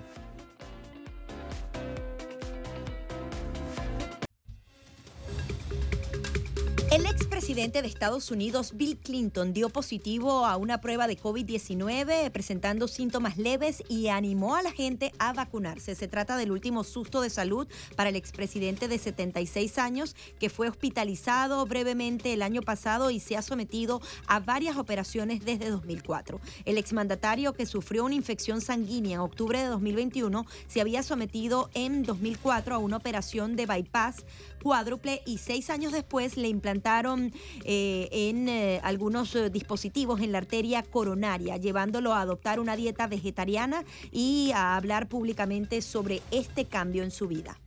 El 6.95 7.07
expresidente 7.55 7.83
de 7.83 7.89
Estados 7.89 8.33
Unidos, 8.33 8.73
Bill 8.75 8.97
Clinton, 8.97 9.53
dio 9.53 9.69
positivo 9.69 10.45
a 10.45 10.57
una 10.57 10.81
prueba 10.81 11.07
de 11.07 11.17
COVID-19 11.17 12.33
presentando 12.33 12.89
síntomas 12.89 13.39
leves 13.39 13.85
y 13.89 14.09
animó 14.09 14.57
a 14.57 14.63
la 14.63 14.73
gente 14.73 15.13
a 15.21 15.33
vacunarse. 15.33 15.95
Se 15.95 16.09
trata 16.09 16.37
del 16.37 16.51
último 16.51 16.83
susto 16.83 17.21
de 17.21 17.31
salud 17.31 17.69
para 17.95 18.11
el 18.11 18.17
expresidente 18.17 18.89
de 18.89 18.99
76 18.99 19.79
años 19.79 20.17
que 20.41 20.51
fue 20.51 20.69
hospitalizado 20.69 21.65
brevemente 21.65 22.33
el 22.33 22.43
año 22.43 22.61
pasado 22.61 23.13
y 23.13 23.21
se 23.21 23.37
ha 23.37 23.43
sometido 23.43 24.03
a 24.27 24.41
varias 24.41 24.77
operaciones 24.77 25.45
desde 25.45 25.71
2004. 25.71 26.41
El 26.65 26.77
exmandatario 26.77 27.53
que 27.53 27.67
sufrió 27.67 28.05
una 28.05 28.17
infección 28.17 28.63
sanguínea 28.63 29.15
en 29.15 29.21
octubre 29.21 29.61
de 29.61 29.69
2021 29.69 30.45
se 30.67 30.81
había 30.81 31.05
sometido 31.05 31.71
en 31.75 32.03
2004 32.03 32.75
a 32.75 32.79
una 32.79 32.97
operación 32.97 33.55
de 33.55 33.67
bypass 33.67 34.25
cuádruple 34.65 35.21
y 35.27 35.37
seis 35.37 35.69
años 35.69 35.93
después 35.93 36.39
le 36.39 36.49
implantaron 36.49 37.35
eh, 37.65 38.09
en 38.11 38.49
eh, 38.49 38.81
algunos 38.83 39.37
eh, 39.37 39.51
dispositivos 39.51 40.23
en 40.23 40.33
la 40.33 40.39
arteria 40.39 40.83
coronaria, 40.83 41.59
llevándolo 41.59 42.15
a 42.15 42.23
adoptar 42.23 42.59
una 42.59 42.75
dieta 42.75 43.07
vegetariana 43.07 43.85
y 44.11 44.53
a 44.55 44.75
hablar 44.75 45.07
públicamente 45.07 45.83
sobre 45.83 46.23
este 46.31 46.65
cambio 46.65 47.03
en 47.03 47.11
su 47.11 47.29
vida. 47.29 47.59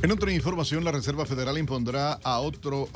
En 0.00 0.12
otra 0.12 0.32
información, 0.32 0.84
la 0.84 0.92
Reserva 0.92 1.26
Federal 1.26 1.58
impondrá, 1.58 2.20
a 2.22 2.38
otro, 2.38 2.88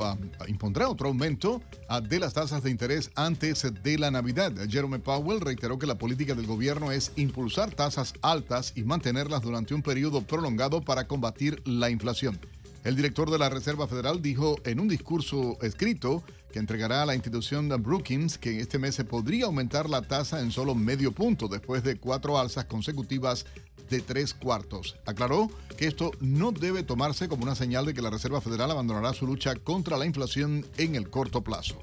impondrá 0.47 0.87
otro 0.87 1.09
aumento 1.09 1.61
de 2.07 2.17
las 2.17 2.33
tasas 2.33 2.63
de 2.63 2.71
interés 2.71 3.11
antes 3.15 3.67
de 3.83 3.97
la 3.97 4.09
Navidad. 4.09 4.53
Jerome 4.69 4.99
Powell 4.99 5.41
reiteró 5.41 5.77
que 5.77 5.85
la 5.85 5.97
política 5.97 6.33
del 6.33 6.47
gobierno 6.47 6.93
es 6.93 7.11
impulsar 7.17 7.71
tasas 7.71 8.13
altas 8.21 8.71
y 8.77 8.83
mantenerlas 8.83 9.41
durante 9.41 9.73
un 9.73 9.81
periodo 9.81 10.21
prolongado 10.21 10.79
para 10.79 11.05
combatir 11.05 11.61
la 11.65 11.89
inflación. 11.89 12.39
El 12.83 12.97
director 12.97 13.31
de 13.31 13.37
la 13.37 13.47
Reserva 13.47 13.87
Federal 13.87 14.21
dijo 14.21 14.57
en 14.65 14.81
un 14.81 14.89
discurso 14.89 15.57
escrito 15.61 16.21
que 16.51 16.59
entregará 16.59 17.01
a 17.01 17.05
la 17.05 17.15
institución 17.15 17.69
Brookings 17.69 18.37
que 18.37 18.59
este 18.59 18.77
mes 18.77 18.95
se 18.95 19.05
podría 19.05 19.45
aumentar 19.45 19.89
la 19.89 20.01
tasa 20.01 20.41
en 20.41 20.51
solo 20.51 20.75
medio 20.75 21.13
punto 21.13 21.47
después 21.47 21.81
de 21.83 21.95
cuatro 21.95 22.37
alzas 22.37 22.65
consecutivas 22.65 23.45
de 23.89 24.01
tres 24.01 24.33
cuartos. 24.33 24.97
Aclaró 25.05 25.49
que 25.77 25.87
esto 25.87 26.11
no 26.19 26.51
debe 26.51 26.83
tomarse 26.83 27.29
como 27.29 27.43
una 27.43 27.55
señal 27.55 27.85
de 27.85 27.93
que 27.93 28.01
la 28.01 28.09
Reserva 28.09 28.41
Federal 28.41 28.71
abandonará 28.71 29.13
su 29.13 29.25
lucha 29.25 29.55
contra 29.55 29.97
la 29.97 30.05
inflación 30.05 30.65
en 30.77 30.95
el 30.95 31.09
corto 31.09 31.41
plazo. 31.41 31.81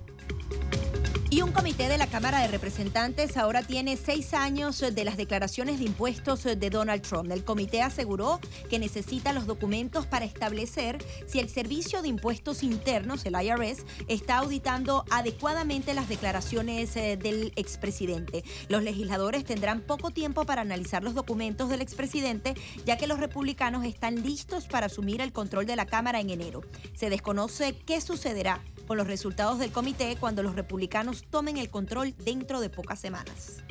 Un 1.42 1.52
comité 1.52 1.88
de 1.88 1.96
la 1.96 2.06
Cámara 2.06 2.40
de 2.40 2.48
Representantes 2.48 3.36
ahora 3.38 3.62
tiene 3.62 3.96
seis 3.96 4.34
años 4.34 4.78
de 4.78 5.04
las 5.04 5.16
declaraciones 5.16 5.78
de 5.78 5.86
impuestos 5.86 6.44
de 6.44 6.70
Donald 6.70 7.02
Trump. 7.02 7.32
El 7.32 7.44
comité 7.44 7.80
aseguró 7.80 8.40
que 8.68 8.78
necesita 8.78 9.32
los 9.32 9.46
documentos 9.46 10.06
para 10.06 10.26
establecer 10.26 11.02
si 11.26 11.38
el 11.38 11.48
Servicio 11.48 12.02
de 12.02 12.08
Impuestos 12.08 12.62
Internos, 12.62 13.24
el 13.24 13.34
IRS, 13.34 13.84
está 14.06 14.38
auditando 14.38 15.04
adecuadamente 15.10 15.94
las 15.94 16.08
declaraciones 16.08 16.94
eh, 16.96 17.16
del 17.16 17.52
expresidente. 17.56 18.44
Los 18.68 18.82
legisladores 18.82 19.44
tendrán 19.44 19.80
poco 19.80 20.10
tiempo 20.10 20.44
para 20.44 20.60
analizar 20.60 21.02
los 21.02 21.14
documentos 21.14 21.70
del 21.70 21.80
expresidente, 21.80 22.54
ya 22.84 22.98
que 22.98 23.06
los 23.06 23.18
republicanos 23.18 23.86
están 23.86 24.22
listos 24.22 24.66
para 24.66 24.86
asumir 24.86 25.22
el 25.22 25.32
control 25.32 25.64
de 25.64 25.76
la 25.76 25.86
Cámara 25.86 26.20
en 26.20 26.30
enero. 26.30 26.60
Se 26.94 27.08
desconoce 27.08 27.74
qué 27.86 28.00
sucederá 28.00 28.62
con 28.90 28.96
los 28.96 29.06
resultados 29.06 29.60
del 29.60 29.70
comité 29.70 30.16
cuando 30.18 30.42
los 30.42 30.56
republicanos 30.56 31.22
tomen 31.30 31.56
el 31.56 31.70
control 31.70 32.14
dentro 32.24 32.60
de 32.60 32.68
pocas 32.68 32.98
semanas. 32.98 33.62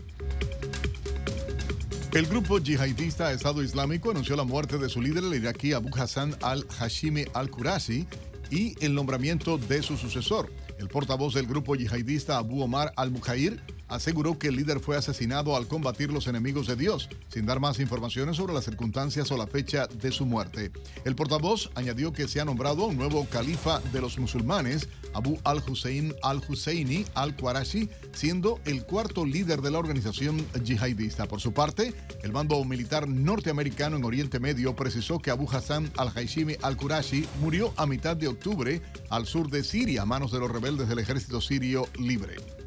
El 2.11 2.25
grupo 2.25 2.57
yihadista 2.57 3.31
Estado 3.31 3.61
Islámico 3.61 4.09
anunció 4.09 4.35
la 4.35 4.43
muerte 4.43 4.79
de 4.79 4.89
su 4.89 5.01
líder, 5.01 5.23
el 5.23 5.35
iraquí 5.35 5.73
Abu 5.73 5.89
Hassan 5.95 6.35
al-Hashimi 6.41 7.25
al-Qurasi, 7.33 8.07
y 8.49 8.73
el 8.83 8.95
nombramiento 8.95 9.57
de 9.57 9.83
su 9.83 9.95
sucesor. 9.95 10.51
El 10.79 10.87
portavoz 10.87 11.35
del 11.35 11.45
grupo 11.45 11.75
yihadista 11.75 12.37
Abu 12.37 12.63
Omar 12.63 12.93
al-Mujair 12.95 13.61
aseguró 13.89 14.39
que 14.39 14.47
el 14.47 14.55
líder 14.55 14.79
fue 14.79 14.95
asesinado 14.95 15.55
al 15.55 15.67
combatir 15.67 16.11
los 16.11 16.27
enemigos 16.27 16.67
de 16.67 16.75
Dios, 16.75 17.09
sin 17.27 17.45
dar 17.45 17.59
más 17.59 17.79
informaciones 17.79 18.37
sobre 18.37 18.53
las 18.53 18.65
circunstancias 18.65 19.31
o 19.31 19.37
la 19.37 19.47
fecha 19.47 19.87
de 19.87 20.11
su 20.11 20.25
muerte. 20.25 20.71
El 21.05 21.15
portavoz 21.15 21.69
añadió 21.75 22.13
que 22.13 22.27
se 22.27 22.39
ha 22.39 22.45
nombrado 22.45 22.85
un 22.85 22.97
nuevo 22.97 23.25
califa 23.25 23.79
de 23.91 24.01
los 24.01 24.17
musulmanes, 24.17 24.87
Abu 25.13 25.39
al-Hussein 25.43 26.13
al-Husseini 26.21 27.05
al-Qurashi, 27.15 27.89
siendo 28.13 28.59
el 28.65 28.85
cuarto 28.85 29.25
líder 29.25 29.61
de 29.61 29.71
la 29.71 29.79
organización 29.79 30.45
yihadista. 30.63 31.27
Por 31.27 31.41
su 31.41 31.51
parte, 31.51 31.93
el 32.23 32.31
mando 32.31 32.63
militar 32.63 33.07
norteamericano 33.07 33.97
en 33.97 34.05
Oriente 34.05 34.39
Medio 34.39 34.75
precisó 34.75 35.19
que 35.19 35.31
Abu 35.31 35.49
Hassan 35.49 35.91
al-Haishimi 35.97 36.55
al-Qurashi 36.61 37.27
murió 37.41 37.73
a 37.75 37.85
mitad 37.85 38.15
de 38.15 38.27
octubre 38.27 38.81
al 39.09 39.25
sur 39.25 39.49
de 39.49 39.63
Siria 39.63 40.03
a 40.03 40.05
manos 40.05 40.31
de 40.31 40.39
los 40.39 40.51
rebeldes 40.51 40.87
del 40.87 40.99
ejército 40.99 41.41
sirio 41.41 41.87
libre. 41.97 42.58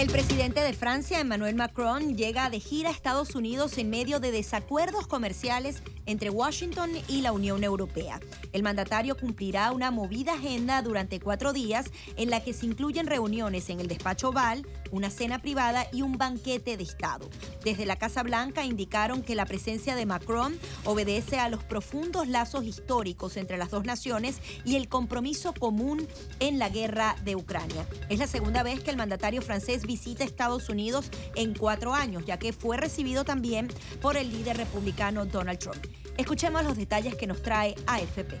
El 0.00 0.08
presidente 0.08 0.60
de 0.60 0.72
Francia, 0.72 1.20
Emmanuel 1.20 1.56
Macron, 1.56 2.16
llega 2.16 2.48
de 2.48 2.58
gira 2.58 2.88
a 2.88 2.92
Estados 2.92 3.34
Unidos 3.34 3.76
en 3.76 3.90
medio 3.90 4.18
de 4.18 4.32
desacuerdos 4.32 5.06
comerciales 5.06 5.82
entre 6.06 6.30
Washington 6.30 6.90
y 7.06 7.20
la 7.20 7.32
Unión 7.32 7.64
Europea. 7.64 8.18
El 8.54 8.62
mandatario 8.62 9.14
cumplirá 9.14 9.72
una 9.72 9.90
movida 9.90 10.32
agenda 10.32 10.80
durante 10.80 11.20
cuatro 11.20 11.52
días 11.52 11.84
en 12.16 12.30
la 12.30 12.42
que 12.42 12.54
se 12.54 12.64
incluyen 12.64 13.06
reuniones 13.06 13.68
en 13.68 13.78
el 13.78 13.88
despacho 13.88 14.30
Oval, 14.30 14.66
una 14.90 15.10
cena 15.10 15.40
privada 15.40 15.86
y 15.92 16.02
un 16.02 16.18
banquete 16.18 16.76
de 16.76 16.82
Estado. 16.82 17.28
Desde 17.64 17.86
la 17.86 17.96
Casa 17.96 18.22
Blanca 18.22 18.64
indicaron 18.64 19.22
que 19.22 19.34
la 19.34 19.46
presencia 19.46 19.94
de 19.94 20.06
Macron 20.06 20.58
obedece 20.84 21.38
a 21.38 21.48
los 21.48 21.64
profundos 21.64 22.28
lazos 22.28 22.64
históricos 22.64 23.36
entre 23.36 23.58
las 23.58 23.70
dos 23.70 23.84
naciones 23.84 24.40
y 24.64 24.76
el 24.76 24.88
compromiso 24.88 25.52
común 25.54 26.06
en 26.38 26.58
la 26.58 26.68
guerra 26.68 27.16
de 27.24 27.36
Ucrania. 27.36 27.86
Es 28.08 28.18
la 28.18 28.26
segunda 28.26 28.62
vez 28.62 28.80
que 28.80 28.90
el 28.90 28.96
mandatario 28.96 29.42
francés 29.42 29.86
visita 29.86 30.24
Estados 30.24 30.68
Unidos 30.68 31.10
en 31.34 31.54
cuatro 31.54 31.94
años, 31.94 32.24
ya 32.26 32.38
que 32.38 32.52
fue 32.52 32.76
recibido 32.76 33.24
también 33.24 33.68
por 34.00 34.16
el 34.16 34.30
líder 34.30 34.56
republicano 34.56 35.26
Donald 35.26 35.58
Trump. 35.58 35.84
Escuchemos 36.16 36.64
los 36.64 36.76
detalles 36.76 37.14
que 37.14 37.26
nos 37.26 37.42
trae 37.42 37.74
AFP. 37.86 38.38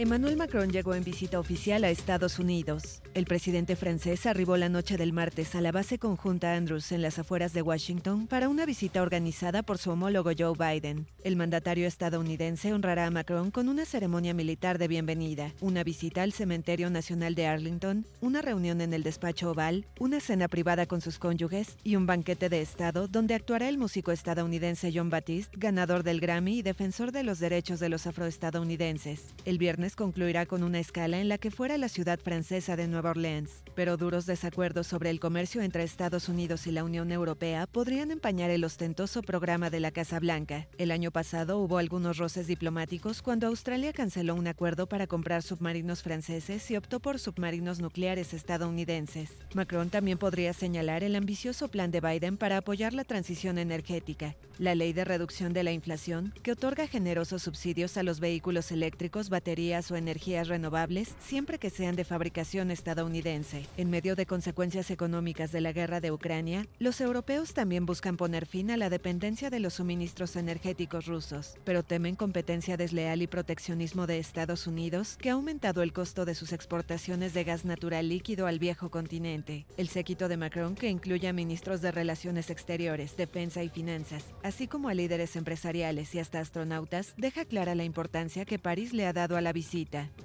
Emmanuel 0.00 0.36
Macron 0.36 0.70
llegó 0.70 0.94
en 0.94 1.02
visita 1.02 1.40
oficial 1.40 1.82
a 1.82 1.90
Estados 1.90 2.38
Unidos. 2.38 3.02
El 3.14 3.24
presidente 3.24 3.74
francés 3.74 4.26
arribó 4.26 4.56
la 4.56 4.68
noche 4.68 4.96
del 4.96 5.12
martes 5.12 5.56
a 5.56 5.60
la 5.60 5.72
base 5.72 5.98
conjunta 5.98 6.54
Andrews 6.54 6.92
en 6.92 7.02
las 7.02 7.18
afueras 7.18 7.52
de 7.52 7.62
Washington 7.62 8.28
para 8.28 8.48
una 8.48 8.64
visita 8.64 9.02
organizada 9.02 9.64
por 9.64 9.76
su 9.76 9.90
homólogo 9.90 10.30
Joe 10.38 10.52
Biden. 10.56 11.08
El 11.24 11.34
mandatario 11.34 11.88
estadounidense 11.88 12.72
honrará 12.72 13.06
a 13.06 13.10
Macron 13.10 13.50
con 13.50 13.68
una 13.68 13.84
ceremonia 13.84 14.34
militar 14.34 14.78
de 14.78 14.86
bienvenida, 14.86 15.52
una 15.60 15.82
visita 15.82 16.22
al 16.22 16.32
Cementerio 16.32 16.90
Nacional 16.90 17.34
de 17.34 17.48
Arlington, 17.48 18.06
una 18.20 18.40
reunión 18.40 18.80
en 18.80 18.94
el 18.94 19.02
despacho 19.02 19.50
oval, 19.50 19.84
una 19.98 20.20
cena 20.20 20.46
privada 20.46 20.86
con 20.86 21.00
sus 21.00 21.18
cónyuges 21.18 21.76
y 21.82 21.96
un 21.96 22.06
banquete 22.06 22.48
de 22.48 22.60
Estado 22.60 23.08
donde 23.08 23.34
actuará 23.34 23.68
el 23.68 23.78
músico 23.78 24.12
estadounidense 24.12 24.92
John 24.94 25.10
Batiste, 25.10 25.58
ganador 25.58 26.04
del 26.04 26.20
Grammy 26.20 26.58
y 26.58 26.62
defensor 26.62 27.10
de 27.10 27.24
los 27.24 27.40
derechos 27.40 27.80
de 27.80 27.88
los 27.88 28.06
afroestadounidenses. 28.06 29.34
El 29.44 29.58
viernes 29.58 29.87
concluirá 29.96 30.46
con 30.46 30.62
una 30.62 30.80
escala 30.80 31.20
en 31.20 31.28
la 31.28 31.38
que 31.38 31.50
fuera 31.50 31.78
la 31.78 31.88
ciudad 31.88 32.18
francesa 32.18 32.76
de 32.76 32.88
Nueva 32.88 33.10
Orleans, 33.10 33.62
pero 33.74 33.96
duros 33.96 34.26
desacuerdos 34.26 34.86
sobre 34.86 35.10
el 35.10 35.20
comercio 35.20 35.62
entre 35.62 35.84
Estados 35.84 36.28
Unidos 36.28 36.66
y 36.66 36.72
la 36.72 36.84
Unión 36.84 37.12
Europea 37.12 37.66
podrían 37.66 38.10
empañar 38.10 38.50
el 38.50 38.64
ostentoso 38.64 39.22
programa 39.22 39.70
de 39.70 39.80
la 39.80 39.90
Casa 39.90 40.18
Blanca. 40.18 40.66
El 40.78 40.90
año 40.90 41.10
pasado 41.10 41.58
hubo 41.58 41.78
algunos 41.78 42.18
roces 42.18 42.46
diplomáticos 42.46 43.22
cuando 43.22 43.46
Australia 43.46 43.92
canceló 43.92 44.34
un 44.34 44.46
acuerdo 44.46 44.88
para 44.88 45.06
comprar 45.06 45.42
submarinos 45.42 46.02
franceses 46.02 46.70
y 46.70 46.76
optó 46.76 47.00
por 47.00 47.18
submarinos 47.18 47.80
nucleares 47.80 48.34
estadounidenses. 48.34 49.30
Macron 49.54 49.90
también 49.90 50.18
podría 50.18 50.52
señalar 50.52 51.04
el 51.04 51.16
ambicioso 51.16 51.68
plan 51.68 51.90
de 51.90 52.00
Biden 52.00 52.36
para 52.36 52.56
apoyar 52.56 52.94
la 52.94 53.04
transición 53.04 53.58
energética, 53.58 54.34
la 54.58 54.74
ley 54.74 54.92
de 54.92 55.04
reducción 55.04 55.52
de 55.52 55.62
la 55.62 55.72
inflación, 55.72 56.34
que 56.42 56.52
otorga 56.52 56.86
generosos 56.86 57.42
subsidios 57.42 57.96
a 57.96 58.02
los 58.02 58.20
vehículos 58.20 58.72
eléctricos, 58.72 59.28
baterías 59.28 59.77
o 59.90 59.96
energías 59.96 60.48
renovables 60.48 61.14
siempre 61.20 61.58
que 61.58 61.70
sean 61.70 61.96
de 61.96 62.04
fabricación 62.04 62.70
estadounidense. 62.70 63.66
En 63.76 63.90
medio 63.90 64.16
de 64.16 64.26
consecuencias 64.26 64.90
económicas 64.90 65.52
de 65.52 65.60
la 65.60 65.72
guerra 65.72 66.00
de 66.00 66.10
Ucrania, 66.10 66.66
los 66.78 67.00
europeos 67.00 67.54
también 67.54 67.86
buscan 67.86 68.16
poner 68.16 68.46
fin 68.46 68.70
a 68.70 68.76
la 68.76 68.90
dependencia 68.90 69.50
de 69.50 69.60
los 69.60 69.74
suministros 69.74 70.34
energéticos 70.34 71.06
rusos, 71.06 71.56
pero 71.64 71.84
temen 71.84 72.16
competencia 72.16 72.76
desleal 72.76 73.22
y 73.22 73.28
proteccionismo 73.28 74.06
de 74.06 74.18
Estados 74.18 74.66
Unidos 74.66 75.16
que 75.20 75.30
ha 75.30 75.34
aumentado 75.34 75.82
el 75.82 75.92
costo 75.92 76.24
de 76.24 76.34
sus 76.34 76.52
exportaciones 76.52 77.34
de 77.34 77.44
gas 77.44 77.64
natural 77.64 78.08
líquido 78.08 78.46
al 78.46 78.58
viejo 78.58 78.90
continente. 78.90 79.66
El 79.76 79.88
séquito 79.88 80.28
de 80.28 80.36
Macron, 80.36 80.74
que 80.74 80.88
incluye 80.88 81.28
a 81.28 81.32
ministros 81.32 81.80
de 81.80 81.92
Relaciones 81.92 82.50
Exteriores, 82.50 83.16
Defensa 83.16 83.62
y 83.62 83.68
Finanzas, 83.68 84.24
así 84.42 84.66
como 84.66 84.88
a 84.88 84.94
líderes 84.94 85.36
empresariales 85.36 86.14
y 86.14 86.18
hasta 86.18 86.40
astronautas, 86.40 87.14
deja 87.16 87.44
clara 87.44 87.74
la 87.74 87.84
importancia 87.84 88.44
que 88.44 88.58
París 88.58 88.92
le 88.92 89.06
ha 89.06 89.12
dado 89.12 89.36
a 89.36 89.40
la 89.40 89.52
visita 89.52 89.67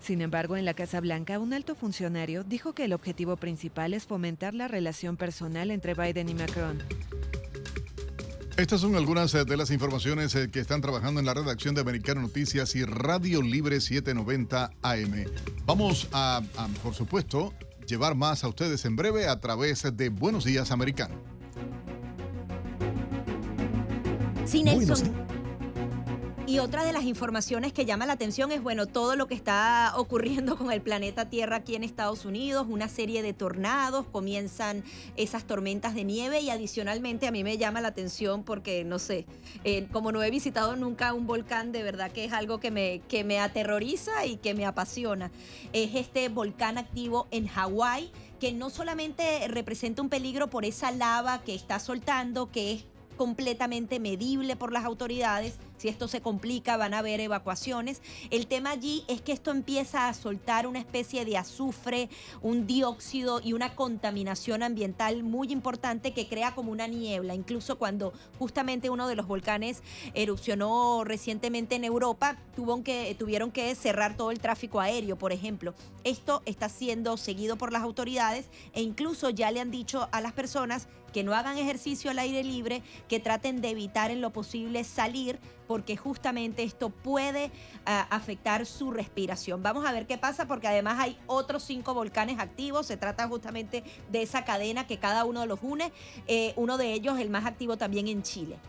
sin 0.02 0.22
embargo, 0.22 0.56
en 0.56 0.66
la 0.66 0.74
Casa 0.74 1.02
Blanca, 1.02 1.40
un 1.40 1.54
alto 1.54 1.76
funcionario 1.76 2.44
dijo 2.44 2.74
que 2.74 2.86
el 2.86 2.94
objetivo 2.94 3.36
principal 3.36 3.94
es 3.94 4.06
fomentar 4.06 4.54
la 4.54 4.68
relación 4.68 5.18
personal 5.18 5.72
entre 5.72 5.94
Biden 5.94 6.30
y 6.30 6.34
Macron. 6.34 6.82
Estas 8.56 8.82
son 8.82 8.96
algunas 8.96 9.34
eh, 9.34 9.46
de 9.46 9.58
las 9.58 9.72
informaciones 9.72 10.36
eh, 10.36 10.50
que 10.50 10.60
están 10.60 10.80
trabajando 10.80 11.20
en 11.20 11.26
la 11.26 11.34
redacción 11.34 11.74
de 11.74 11.82
Americano 11.82 12.22
Noticias 12.22 12.76
y 12.76 12.86
Radio 12.86 13.42
Libre 13.42 13.82
790 13.82 14.72
AM. 14.82 15.26
Vamos 15.66 16.08
a, 16.14 16.42
por 16.84 16.94
supuesto, 16.94 17.54
llevar 17.88 18.16
más 18.16 18.44
a 18.44 18.48
ustedes 18.48 18.86
en 18.86 18.96
breve 18.96 19.28
a 19.28 19.40
través 19.40 19.84
de 19.98 20.10
Buenos 20.10 20.46
Días 20.46 20.72
Americano. 20.72 21.16
Sí, 24.46 24.64
Nelson. 24.64 25.33
Y 26.46 26.60
otra 26.60 26.84
de 26.84 26.92
las 26.92 27.06
informaciones 27.06 27.72
que 27.72 27.86
llama 27.86 28.06
la 28.06 28.14
atención 28.14 28.52
es, 28.52 28.62
bueno, 28.62 28.86
todo 28.86 29.16
lo 29.16 29.28
que 29.28 29.34
está 29.34 29.94
ocurriendo 29.96 30.58
con 30.58 30.74
el 30.74 30.82
planeta 30.82 31.30
Tierra 31.30 31.58
aquí 31.58 31.76
en 31.76 31.86
Estados 31.86 32.26
Unidos, 32.26 32.68
una 32.70 32.90
serie 32.90 33.24
de 33.24 33.32
tornados, 33.32 34.06
comienzan 34.12 34.84
esas 35.16 35.46
tormentas 35.46 35.96
de 35.96 36.04
nieve 36.04 36.42
y 36.42 36.50
adicionalmente 36.50 37.28
a 37.28 37.32
mí 37.32 37.46
me 37.46 37.58
llama 37.58 37.80
la 37.80 37.88
atención 37.88 38.44
porque, 38.44 38.84
no 38.84 39.00
sé, 39.00 39.26
eh, 39.64 39.88
como 39.94 40.12
no 40.12 40.22
he 40.22 40.32
visitado 40.32 40.76
nunca 40.76 41.14
un 41.14 41.28
volcán, 41.28 41.72
de 41.72 41.82
verdad 41.82 42.12
que 42.12 42.26
es 42.26 42.34
algo 42.34 42.60
que 42.60 42.72
me, 42.72 43.00
que 43.08 43.24
me 43.24 43.40
aterroriza 43.40 44.26
y 44.26 44.36
que 44.36 44.54
me 44.54 44.66
apasiona. 44.66 45.32
Es 45.72 45.96
este 45.96 46.28
volcán 46.28 46.78
activo 46.78 47.26
en 47.32 47.48
Hawái 47.48 48.12
que 48.42 48.52
no 48.52 48.70
solamente 48.70 49.48
representa 49.48 50.02
un 50.02 50.10
peligro 50.10 50.50
por 50.50 50.66
esa 50.66 50.92
lava 50.92 51.42
que 51.42 51.56
está 51.56 51.80
soltando, 51.80 52.52
que 52.52 52.74
es 52.74 52.86
completamente 53.16 54.00
medible 54.00 54.56
por 54.56 54.72
las 54.72 54.86
autoridades. 54.86 55.58
Si 55.84 55.90
esto 55.90 56.08
se 56.08 56.22
complica, 56.22 56.78
van 56.78 56.94
a 56.94 57.00
haber 57.00 57.20
evacuaciones. 57.20 58.02
El 58.30 58.48
tema 58.48 58.70
allí 58.70 59.04
es 59.10 59.22
que 59.22 59.34
esto 59.34 59.52
empieza 59.52 60.08
a 60.08 60.14
soltar 60.14 60.66
una 60.66 60.80
especie 60.80 61.26
de 61.26 61.36
azufre, 61.36 62.08
un 62.42 62.66
dióxido 62.66 63.42
y 63.44 63.52
una 63.52 63.76
contaminación 63.76 64.64
ambiental 64.64 65.24
muy 65.24 65.52
importante 65.52 66.14
que 66.14 66.30
crea 66.30 66.56
como 66.56 66.72
una 66.72 66.88
niebla. 66.88 67.36
Incluso 67.36 67.78
cuando 67.78 68.14
justamente 68.40 68.90
uno 68.90 69.10
de 69.10 69.18
los 69.18 69.28
volcanes 69.28 69.84
erupcionó 70.14 71.04
recientemente 71.04 71.76
en 71.76 71.84
Europa, 71.84 72.38
que, 72.86 73.14
tuvieron 73.20 73.52
que 73.52 73.76
cerrar 73.76 74.16
todo 74.16 74.32
el 74.32 74.40
tráfico 74.40 74.80
aéreo, 74.80 75.18
por 75.18 75.34
ejemplo. 75.34 75.74
Esto 76.06 76.44
está 76.46 76.70
siendo 76.70 77.18
seguido 77.18 77.58
por 77.58 77.74
las 77.74 77.82
autoridades 77.82 78.46
e 78.72 78.82
incluso 78.82 79.30
ya 79.32 79.52
le 79.52 79.60
han 79.60 79.70
dicho 79.70 80.08
a 80.14 80.22
las 80.22 80.32
personas 80.32 80.88
que 81.14 81.24
no 81.24 81.34
hagan 81.34 81.58
ejercicio 81.58 82.12
al 82.12 82.20
aire 82.20 82.44
libre, 82.44 82.84
que 83.08 83.20
traten 83.20 83.62
de 83.62 83.70
evitar 83.70 84.12
en 84.12 84.20
lo 84.20 84.34
posible 84.34 84.84
salir 84.84 85.40
porque 85.74 85.98
justamente 85.98 86.62
esto 86.62 86.92
puede 86.92 87.50
ah, 87.88 88.06
afectar 88.12 88.64
su 88.68 88.92
respiración. 88.92 89.64
Vamos 89.64 89.88
a 89.88 89.92
ver 89.92 90.06
qué 90.06 90.20
pasa 90.20 90.46
porque 90.46 90.68
además 90.68 91.00
hay 91.00 91.18
otros 91.26 91.64
cinco 91.64 91.96
volcanes 91.96 92.40
activos. 92.40 92.86
Se 92.86 92.96
trata 92.96 93.28
justamente 93.28 93.84
de 94.12 94.22
esa 94.22 94.46
cadena 94.46 94.86
que 94.86 95.00
cada 95.00 95.26
uno 95.26 95.48
los 95.48 95.64
une. 95.64 95.92
Eh, 96.28 96.54
uno 96.58 96.78
de 96.78 96.94
ellos, 96.94 97.18
el 97.18 97.32
más 97.32 97.48
activo 97.48 97.76
también 97.76 98.08
en 98.08 98.22
Chile. 98.22 98.60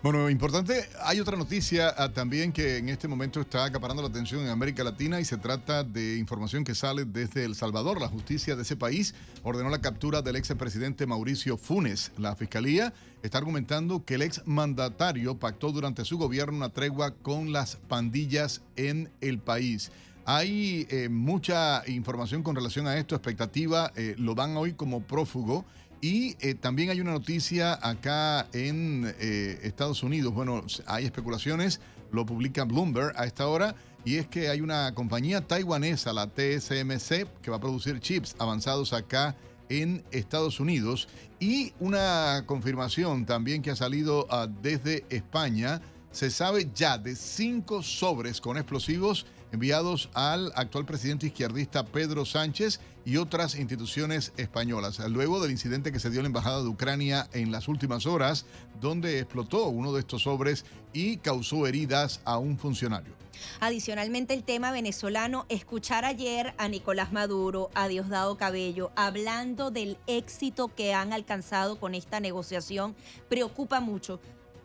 Bueno, 0.00 0.30
importante, 0.30 0.88
hay 1.02 1.18
otra 1.18 1.36
noticia 1.36 1.92
ah, 1.98 2.12
también 2.12 2.52
que 2.52 2.76
en 2.76 2.88
este 2.88 3.08
momento 3.08 3.40
está 3.40 3.64
acaparando 3.64 4.00
la 4.00 4.08
atención 4.08 4.40
en 4.42 4.48
América 4.48 4.84
Latina 4.84 5.18
y 5.18 5.24
se 5.24 5.38
trata 5.38 5.82
de 5.82 6.18
información 6.18 6.62
que 6.62 6.76
sale 6.76 7.04
desde 7.04 7.44
El 7.44 7.56
Salvador. 7.56 8.00
La 8.00 8.06
justicia 8.06 8.54
de 8.54 8.62
ese 8.62 8.76
país 8.76 9.16
ordenó 9.42 9.70
la 9.70 9.80
captura 9.80 10.22
del 10.22 10.36
ex 10.36 10.54
presidente 10.54 11.04
Mauricio 11.04 11.56
Funes. 11.56 12.12
La 12.16 12.36
fiscalía 12.36 12.92
está 13.24 13.38
argumentando 13.38 14.04
que 14.04 14.14
el 14.14 14.22
ex 14.22 14.40
mandatario 14.46 15.36
pactó 15.36 15.72
durante 15.72 16.04
su 16.04 16.16
gobierno 16.16 16.56
una 16.56 16.68
tregua 16.68 17.10
con 17.10 17.50
las 17.50 17.74
pandillas 17.88 18.60
en 18.76 19.10
el 19.20 19.40
país. 19.40 19.90
Hay 20.30 20.86
eh, 20.90 21.08
mucha 21.08 21.82
información 21.86 22.42
con 22.42 22.54
relación 22.54 22.86
a 22.86 22.98
esto, 22.98 23.14
expectativa, 23.14 23.90
eh, 23.96 24.14
lo 24.18 24.34
dan 24.34 24.58
hoy 24.58 24.74
como 24.74 25.00
prófugo 25.00 25.64
y 26.02 26.36
eh, 26.40 26.54
también 26.54 26.90
hay 26.90 27.00
una 27.00 27.12
noticia 27.12 27.78
acá 27.80 28.46
en 28.52 29.10
eh, 29.20 29.58
Estados 29.62 30.02
Unidos. 30.02 30.34
Bueno, 30.34 30.62
hay 30.84 31.06
especulaciones, 31.06 31.80
lo 32.12 32.26
publica 32.26 32.64
Bloomberg 32.64 33.18
a 33.18 33.24
esta 33.24 33.48
hora, 33.48 33.74
y 34.04 34.16
es 34.16 34.26
que 34.26 34.50
hay 34.50 34.60
una 34.60 34.94
compañía 34.94 35.40
taiwanesa, 35.40 36.12
la 36.12 36.26
TSMC, 36.26 37.26
que 37.40 37.50
va 37.50 37.56
a 37.56 37.60
producir 37.60 37.98
chips 37.98 38.36
avanzados 38.38 38.92
acá 38.92 39.34
en 39.70 40.04
Estados 40.10 40.60
Unidos. 40.60 41.08
Y 41.40 41.72
una 41.80 42.44
confirmación 42.44 43.24
también 43.24 43.62
que 43.62 43.70
ha 43.70 43.76
salido 43.76 44.26
ah, 44.28 44.46
desde 44.62 45.06
España. 45.08 45.80
Se 46.10 46.30
sabe 46.30 46.70
ya 46.74 46.98
de 46.98 47.16
cinco 47.16 47.82
sobres 47.82 48.40
con 48.40 48.56
explosivos 48.56 49.26
enviados 49.52 50.10
al 50.14 50.52
actual 50.54 50.84
presidente 50.84 51.26
izquierdista 51.26 51.84
Pedro 51.84 52.24
Sánchez 52.24 52.80
y 53.04 53.16
otras 53.16 53.54
instituciones 53.54 54.32
españolas, 54.36 54.98
luego 55.08 55.40
del 55.40 55.50
incidente 55.50 55.92
que 55.92 56.00
se 56.00 56.10
dio 56.10 56.20
en 56.20 56.24
la 56.24 56.28
Embajada 56.28 56.62
de 56.62 56.68
Ucrania 56.68 57.28
en 57.32 57.50
las 57.52 57.68
últimas 57.68 58.06
horas, 58.06 58.44
donde 58.80 59.18
explotó 59.20 59.68
uno 59.68 59.92
de 59.92 60.00
estos 60.00 60.22
sobres 60.22 60.64
y 60.92 61.16
causó 61.18 61.66
heridas 61.66 62.20
a 62.24 62.38
un 62.38 62.58
funcionario. 62.58 63.14
Adicionalmente, 63.60 64.34
el 64.34 64.42
tema 64.42 64.72
venezolano, 64.72 65.46
escuchar 65.48 66.04
ayer 66.04 66.54
a 66.58 66.68
Nicolás 66.68 67.12
Maduro, 67.12 67.70
a 67.74 67.88
Diosdado 67.88 68.36
Cabello, 68.36 68.90
hablando 68.96 69.70
del 69.70 69.96
éxito 70.06 70.74
que 70.74 70.94
han 70.94 71.12
alcanzado 71.12 71.78
con 71.78 71.94
esta 71.94 72.20
negociación, 72.20 72.94
preocupa 73.28 73.80
mucho 73.80 74.20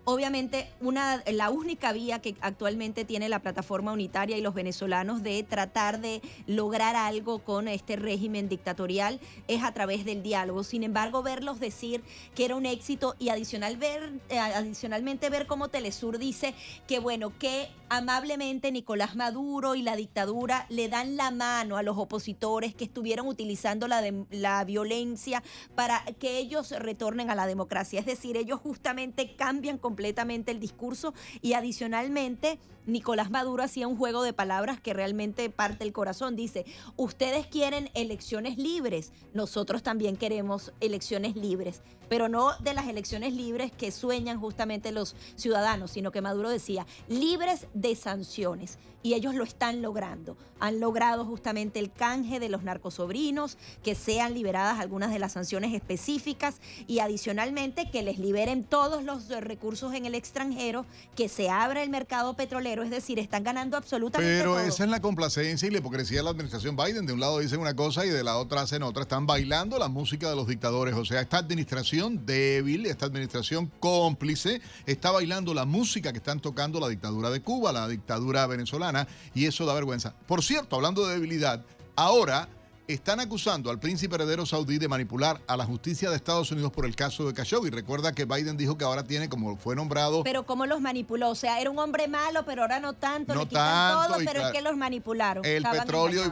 obviamente 0.05 0.69
una, 0.81 1.23
la 1.31 1.49
única 1.49 1.93
vía 1.93 2.19
que 2.19 2.35
actualmente 2.41 3.05
tiene 3.05 3.29
la 3.29 3.39
plataforma 3.39 3.93
unitaria 3.93 4.37
y 4.37 4.41
los 4.41 4.53
venezolanos 4.53 5.23
de 5.23 5.43
tratar 5.43 6.01
de 6.01 6.21
lograr 6.45 6.95
algo 6.95 7.39
con 7.39 7.67
este 7.67 7.95
régimen 7.95 8.49
dictatorial 8.49 9.19
es 9.47 9.63
a 9.63 9.73
través 9.73 10.05
del 10.05 10.23
diálogo. 10.23 10.63
Sin 10.63 10.83
embargo, 10.83 11.23
verlos 11.23 11.59
decir 11.59 12.03
que 12.35 12.45
era 12.45 12.55
un 12.55 12.65
éxito 12.65 13.15
y 13.19 13.29
adicional 13.29 13.77
ver, 13.77 14.11
eh, 14.29 14.39
adicionalmente 14.39 15.29
ver 15.29 15.47
cómo 15.47 15.69
Telesur 15.69 16.17
dice 16.17 16.53
que 16.87 16.99
bueno, 16.99 17.37
que 17.37 17.69
amablemente 17.89 18.71
Nicolás 18.71 19.15
Maduro 19.15 19.75
y 19.75 19.83
la 19.83 19.95
dictadura 19.95 20.65
le 20.69 20.89
dan 20.89 21.15
la 21.15 21.31
mano 21.31 21.77
a 21.77 21.83
los 21.83 21.97
opositores 21.97 22.73
que 22.73 22.85
estuvieron 22.85 23.27
utilizando 23.27 23.87
la, 23.87 24.03
la 24.31 24.63
violencia 24.65 25.43
para 25.75 26.03
que 26.19 26.39
ellos 26.39 26.71
retornen 26.71 27.29
a 27.29 27.35
la 27.35 27.45
democracia. 27.45 27.99
Es 27.99 28.05
decir, 28.05 28.35
ellos 28.35 28.59
justamente 28.59 29.35
cambian 29.35 29.77
con 29.77 29.92
completamente 29.93 30.51
el 30.51 30.59
discurso 30.59 31.13
y 31.43 31.53
adicionalmente 31.53 32.57
Nicolás 32.86 33.31
Maduro 33.31 33.63
hacía 33.63 33.88
un 33.88 33.97
juego 33.97 34.23
de 34.23 34.34
palabras 34.34 34.79
que 34.79 34.93
realmente 34.93 35.49
parte 35.49 35.84
el 35.84 35.93
corazón. 35.93 36.36
Dice, 36.36 36.65
ustedes 36.97 37.47
quieren 37.47 37.89
elecciones 37.93 38.57
libres, 38.57 39.11
nosotros 39.34 39.84
también 39.84 40.17
queremos 40.17 40.73
elecciones 40.81 41.36
libres, 41.36 41.81
pero 42.09 42.29
no 42.29 42.55
de 42.59 42.73
las 42.73 42.88
elecciones 42.88 43.34
libres 43.34 43.71
que 43.71 43.91
sueñan 43.91 44.39
justamente 44.39 44.91
los 44.91 45.15
ciudadanos, 45.36 45.91
sino 45.91 46.11
que 46.11 46.21
Maduro 46.21 46.49
decía, 46.49 46.86
libres 47.07 47.67
de 47.73 47.95
sanciones. 47.95 48.77
Y 49.05 49.15
ellos 49.15 49.36
lo 49.36 49.43
están 49.43 49.81
logrando. 49.81 50.38
Han 50.61 50.79
logrado 50.79 51.25
justamente 51.25 51.79
el 51.79 51.91
canje 51.91 52.39
de 52.39 52.47
los 52.47 52.63
narcosobrinos, 52.63 53.57
que 53.84 53.95
sean 53.95 54.34
liberadas 54.34 54.79
algunas 54.79 55.11
de 55.11 55.19
las 55.19 55.34
sanciones 55.34 55.73
específicas 55.73 56.61
y 56.88 56.99
adicionalmente 56.99 57.91
que 57.91 58.01
les 58.01 58.17
liberen 58.17 58.63
todos 58.63 59.03
los 59.03 59.27
recursos 59.27 59.93
en 59.93 60.05
el 60.05 60.15
extranjero, 60.15 60.86
que 61.17 61.27
se 61.27 61.49
abra 61.49 61.84
el 61.84 61.89
mercado 61.89 62.36
petrolero 62.36 62.72
es 62.82 62.89
decir, 62.89 63.19
están 63.19 63.43
ganando 63.43 63.78
absolutamente 63.78 64.38
Pero 64.38 64.59
esa 64.59 64.86
es 64.86 64.89
la 64.89 65.01
complacencia 65.01 65.67
y 65.67 65.71
la 65.71 65.78
hipocresía 65.78 66.17
de 66.17 66.24
la 66.24 66.32
administración 66.32 66.76
Biden. 66.76 67.05
De 67.05 67.13
un 67.13 67.19
lado 67.19 67.38
dicen 67.39 67.59
una 67.59 67.76
cosa 67.76 68.05
y 68.05 68.09
de 68.09 68.24
la 68.24 68.38
otra 68.38 68.61
hacen 68.61 68.82
otra. 68.82 69.03
Están 69.03 69.28
bailando 69.28 69.78
la 69.78 69.89
música 69.89 70.30
de 70.30 70.36
los 70.36 70.47
dictadores. 70.47 70.95
O 70.95 71.05
sea, 71.05 71.21
esta 71.21 71.38
administración 71.38 72.26
débil, 72.26 72.88
esta 72.88 73.05
administración 73.05 73.71
cómplice, 73.80 74.61
está 74.88 75.11
bailando 75.11 75.53
la 75.53 75.65
música 75.65 76.11
que 76.11 76.17
están 76.17 76.39
tocando 76.39 76.80
la 76.80 76.88
dictadura 76.88 77.30
de 77.30 77.41
Cuba, 77.41 77.71
la 77.71 77.88
dictadura 77.88 78.47
venezolana, 78.47 79.07
y 79.36 79.45
eso 79.45 79.65
da 79.65 79.74
vergüenza. 79.74 80.15
Por 80.26 80.43
cierto, 80.43 80.78
hablando 80.78 81.05
de 81.05 81.15
debilidad, 81.15 81.63
ahora 81.95 82.47
están 82.88 83.19
acusando 83.19 83.69
al 83.69 83.79
príncipe 83.79 84.15
heredero 84.15 84.45
saudí 84.45 84.77
de 84.77 84.88
manipular 84.88 85.39
a 85.47 85.55
la 85.55 85.65
justicia 85.65 86.09
de 86.09 86.17
Estados 86.17 86.51
Unidos 86.51 86.71
por 86.71 86.86
el 86.86 86.95
caso 86.95 87.25
de 87.25 87.34
Khashoggi. 87.34 87.69
Recuerda 87.69 88.11
que 88.11 88.25
Biden 88.25 88.57
dijo 88.57 88.77
que 88.77 88.84
ahora 88.84 89.03
tiene, 89.03 89.29
como 89.29 89.55
fue 89.57 89.75
nombrado... 89.75 90.23
Pero 90.23 90.45
¿cómo 90.45 90.65
los 90.65 90.81
manipuló? 90.81 91.29
O 91.29 91.36
sea, 91.36 91.61
era 91.61 91.69
un 91.69 91.79
hombre 91.79 92.07
malo, 92.07 92.43
pero 92.45 92.63
ahora 92.63 92.79
no 92.79 92.93
tanto, 92.93 93.34
no 93.34 93.41
le 93.41 93.47
quitan 93.47 94.07
todo, 94.07 94.17
pero 94.25 94.47
es 94.47 94.51
que 94.51 94.61
los 94.61 94.75
manipularon. 94.75 95.45
El 95.45 95.63
petróleo 95.63 96.23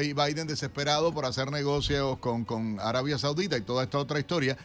y 0.00 0.12
Biden 0.12 0.46
desesperado 0.46 1.12
por 1.12 1.26
hacer 1.26 1.50
negocios 1.50 2.18
con, 2.18 2.44
con 2.44 2.80
Arabia 2.80 3.18
Saudita 3.18 3.56
y 3.56 3.62
toda 3.62 3.84
esta 3.84 3.98
otra 3.98 4.18
historia. 4.18 4.56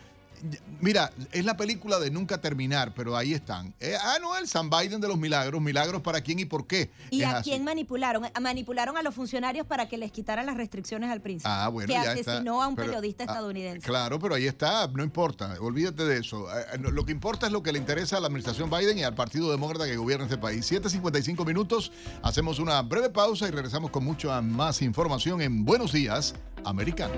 Mira, 0.82 1.12
es 1.32 1.46
la 1.46 1.58
película 1.58 2.00
de 2.00 2.12
nunca 2.12 2.40
terminar, 2.40 2.94
pero 2.94 3.16
ahí 3.16 3.34
están. 3.34 3.74
Eh, 3.80 3.96
ah, 4.02 4.18
no, 4.22 4.38
el 4.38 4.48
San 4.48 4.70
Biden 4.70 5.02
de 5.02 5.08
los 5.08 5.18
milagros. 5.18 5.62
¿Milagros 5.62 6.02
para 6.02 6.22
quién 6.22 6.40
y 6.40 6.46
por 6.46 6.68
qué? 6.68 6.92
¿Y 7.10 7.24
a 7.24 7.42
quién 7.42 7.64
manipularon? 7.64 8.24
Manipularon 8.42 8.98
a 8.98 9.02
los 9.02 9.16
funcionarios 9.16 9.66
para 9.66 9.88
que 9.88 9.98
les 9.98 10.12
quitaran 10.12 10.46
las 10.46 10.58
restricciones 10.58 11.10
al 11.10 11.22
príncipe. 11.22 11.50
Ah, 11.52 11.70
bueno, 11.70 11.88
que 11.88 11.98
asesinó 11.98 12.62
a 12.62 12.68
un 12.68 12.76
periodista 12.76 13.24
ah, 13.24 13.28
estadounidense. 13.28 13.86
Claro, 13.86 14.20
pero 14.20 14.36
ahí 14.36 14.48
está, 14.48 14.88
no 14.88 15.04
importa, 15.04 15.56
olvídate 15.60 16.04
de 16.04 16.20
eso. 16.20 16.48
Eh, 16.56 16.66
eh, 16.74 16.78
lo 16.78 17.06
que 17.06 17.12
importa 17.12 17.48
es 17.48 17.52
lo 17.52 17.64
que 17.64 17.72
le 17.72 17.80
interesa 17.80 18.18
a 18.18 18.20
la 18.20 18.28
administración 18.28 18.70
Biden 18.70 18.98
y 18.98 19.04
al 19.04 19.16
Partido 19.16 19.52
Demócrata 19.52 19.86
que 19.86 19.98
gobierna 19.98 20.26
este 20.26 20.38
país. 20.38 20.70
7.55 20.72 21.46
minutos, 21.46 21.92
hacemos 22.22 22.60
una 22.60 22.82
breve 22.82 23.10
pausa 23.10 23.48
y 23.48 23.52
regresamos 23.52 23.92
con 23.92 24.04
mucho 24.04 24.32
más 24.42 24.82
información 24.82 25.42
en 25.42 25.66
Buenos 25.66 25.92
Días, 25.92 26.36
Americano. 26.64 27.14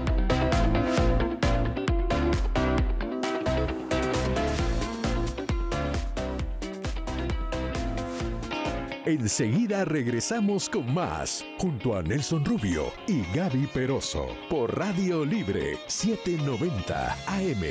Enseguida 9.07 9.85
regresamos 9.85 10.67
con 10.67 10.93
más, 10.93 11.45
junto 11.59 11.95
a 11.95 12.03
Nelson 12.03 12.43
Rubio 12.43 12.91
y 13.07 13.23
Gaby 13.33 13.67
Peroso, 13.67 14.27
por 14.49 14.77
Radio 14.77 15.23
Libre 15.23 15.77
790 15.87 17.13
AM. 17.25 17.63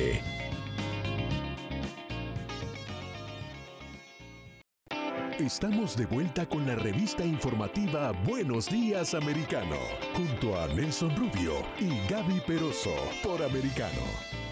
Estamos 5.39 5.95
de 5.95 6.07
vuelta 6.07 6.49
con 6.49 6.67
la 6.67 6.75
revista 6.77 7.23
informativa 7.23 8.13
Buenos 8.25 8.71
Días 8.71 9.13
Americano, 9.13 9.77
junto 10.15 10.59
a 10.59 10.67
Nelson 10.69 11.15
Rubio 11.17 11.53
y 11.79 12.01
Gaby 12.09 12.41
Peroso, 12.47 12.95
por 13.23 13.43
Americano. 13.43 14.46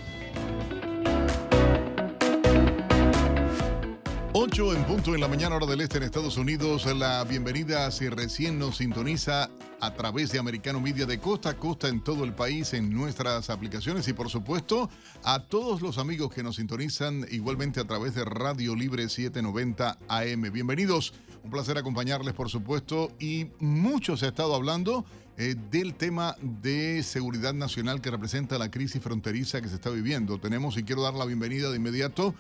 8 4.36 4.74
en 4.74 4.84
punto 4.84 5.14
en 5.14 5.20
la 5.20 5.28
mañana 5.28 5.54
hora 5.54 5.66
del 5.66 5.80
este 5.80 5.98
en 5.98 6.02
Estados 6.02 6.36
Unidos. 6.36 6.92
La 6.96 7.22
bienvenida 7.22 7.88
si 7.92 8.08
recién 8.08 8.58
nos 8.58 8.78
sintoniza 8.78 9.48
a 9.80 9.94
través 9.94 10.32
de 10.32 10.40
Americano 10.40 10.80
Media 10.80 11.06
de 11.06 11.20
costa 11.20 11.50
a 11.50 11.56
costa 11.56 11.86
en 11.86 12.02
todo 12.02 12.24
el 12.24 12.34
país 12.34 12.74
en 12.74 12.92
nuestras 12.92 13.48
aplicaciones 13.48 14.08
y 14.08 14.12
por 14.12 14.28
supuesto 14.28 14.90
a 15.22 15.38
todos 15.38 15.82
los 15.82 15.98
amigos 15.98 16.34
que 16.34 16.42
nos 16.42 16.56
sintonizan 16.56 17.24
igualmente 17.30 17.78
a 17.78 17.84
través 17.84 18.16
de 18.16 18.24
Radio 18.24 18.74
Libre 18.74 19.08
790 19.08 19.98
AM. 20.08 20.52
Bienvenidos, 20.52 21.14
un 21.44 21.52
placer 21.52 21.78
acompañarles 21.78 22.34
por 22.34 22.50
supuesto 22.50 23.12
y 23.20 23.46
mucho 23.60 24.16
se 24.16 24.26
ha 24.26 24.30
estado 24.30 24.56
hablando 24.56 25.04
eh, 25.36 25.54
del 25.70 25.94
tema 25.94 26.34
de 26.40 27.04
seguridad 27.04 27.54
nacional 27.54 28.00
que 28.00 28.10
representa 28.10 28.58
la 28.58 28.72
crisis 28.72 29.00
fronteriza 29.00 29.60
que 29.60 29.68
se 29.68 29.76
está 29.76 29.90
viviendo. 29.90 30.38
Tenemos 30.38 30.76
y 30.76 30.82
quiero 30.82 31.02
dar 31.02 31.14
la 31.14 31.24
bienvenida 31.24 31.70
de 31.70 31.76
inmediato 31.76 32.34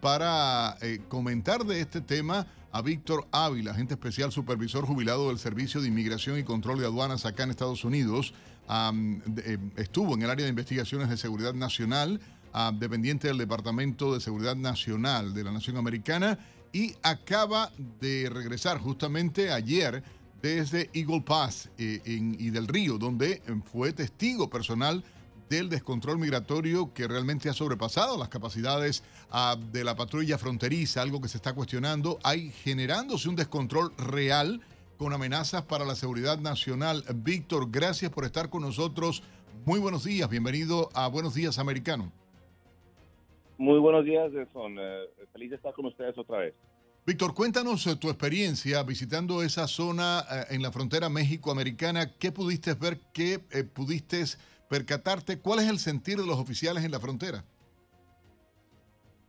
para 0.00 0.76
eh, 0.82 1.00
comentar 1.08 1.64
de 1.64 1.80
este 1.80 2.02
tema 2.02 2.46
a 2.72 2.82
Víctor 2.82 3.26
Ávila, 3.32 3.70
agente 3.70 3.94
especial 3.94 4.30
supervisor 4.30 4.84
jubilado 4.84 5.28
del 5.28 5.38
Servicio 5.38 5.80
de 5.80 5.88
Inmigración 5.88 6.38
y 6.38 6.42
Control 6.42 6.78
de 6.78 6.84
Aduanas 6.84 7.24
acá 7.24 7.44
en 7.44 7.50
Estados 7.50 7.84
Unidos. 7.84 8.34
Eh, 8.68 9.58
estuvo 9.76 10.14
en 10.14 10.22
el 10.22 10.30
área 10.30 10.44
de 10.44 10.50
investigaciones 10.50 11.08
de 11.08 11.16
seguridad 11.16 11.54
nacional, 11.54 12.20
dependiente 12.74 13.28
del 13.28 13.38
Departamento 13.38 14.12
de 14.12 14.20
Seguridad 14.20 14.56
Nacional 14.56 15.32
de 15.32 15.42
la 15.42 15.52
Nación 15.52 15.78
Americana 15.78 16.38
y 16.70 16.94
acaba 17.02 17.72
de 17.98 18.28
regresar 18.28 18.78
justamente 18.78 19.50
ayer 19.50 20.02
desde 20.42 20.90
Eagle 20.92 21.22
Pass 21.22 21.70
eh, 21.78 22.02
y 22.04 22.50
del 22.50 22.68
Río, 22.68 22.98
donde 22.98 23.42
fue 23.72 23.94
testigo 23.94 24.50
personal 24.50 25.02
del 25.48 25.68
descontrol 25.68 26.18
migratorio 26.18 26.92
que 26.94 27.08
realmente 27.08 27.48
ha 27.48 27.52
sobrepasado 27.52 28.18
las 28.18 28.28
capacidades 28.28 29.04
ah, 29.30 29.56
de 29.72 29.84
la 29.84 29.96
patrulla 29.96 30.38
fronteriza, 30.38 31.02
algo 31.02 31.20
que 31.20 31.28
se 31.28 31.36
está 31.36 31.54
cuestionando. 31.54 32.18
Hay 32.22 32.50
generándose 32.50 33.28
un 33.28 33.36
descontrol 33.36 33.92
real 33.96 34.60
con 34.96 35.12
amenazas 35.12 35.62
para 35.62 35.84
la 35.84 35.94
seguridad 35.94 36.38
nacional. 36.38 37.04
Víctor, 37.14 37.70
gracias 37.70 38.10
por 38.10 38.24
estar 38.24 38.50
con 38.50 38.62
nosotros. 38.62 39.22
Muy 39.64 39.78
buenos 39.78 40.04
días, 40.04 40.28
bienvenido 40.28 40.88
a 40.94 41.08
Buenos 41.08 41.34
Días 41.34 41.58
Americano. 41.58 42.12
Muy 43.58 43.78
buenos 43.78 44.04
días, 44.04 44.32
Nelson. 44.32 44.76
Eh, 44.78 45.04
feliz 45.32 45.50
de 45.50 45.56
estar 45.56 45.72
con 45.72 45.86
ustedes 45.86 46.18
otra 46.18 46.38
vez. 46.38 46.54
Víctor, 47.06 47.34
cuéntanos 47.34 47.86
eh, 47.86 47.96
tu 47.96 48.08
experiencia 48.08 48.82
visitando 48.82 49.42
esa 49.42 49.68
zona 49.68 50.24
eh, 50.30 50.44
en 50.50 50.62
la 50.62 50.72
frontera 50.72 51.08
México-Americana. 51.08 52.12
¿Qué 52.18 52.32
pudiste 52.32 52.74
ver? 52.74 52.98
¿Qué 53.12 53.38
pudiste 53.72 54.24
percatarte 54.72 55.38
cuál 55.38 55.58
es 55.58 55.68
el 55.68 55.78
sentir 55.78 56.16
de 56.16 56.26
los 56.26 56.38
oficiales 56.38 56.82
en 56.82 56.92
la 56.92 56.98
frontera. 56.98 57.44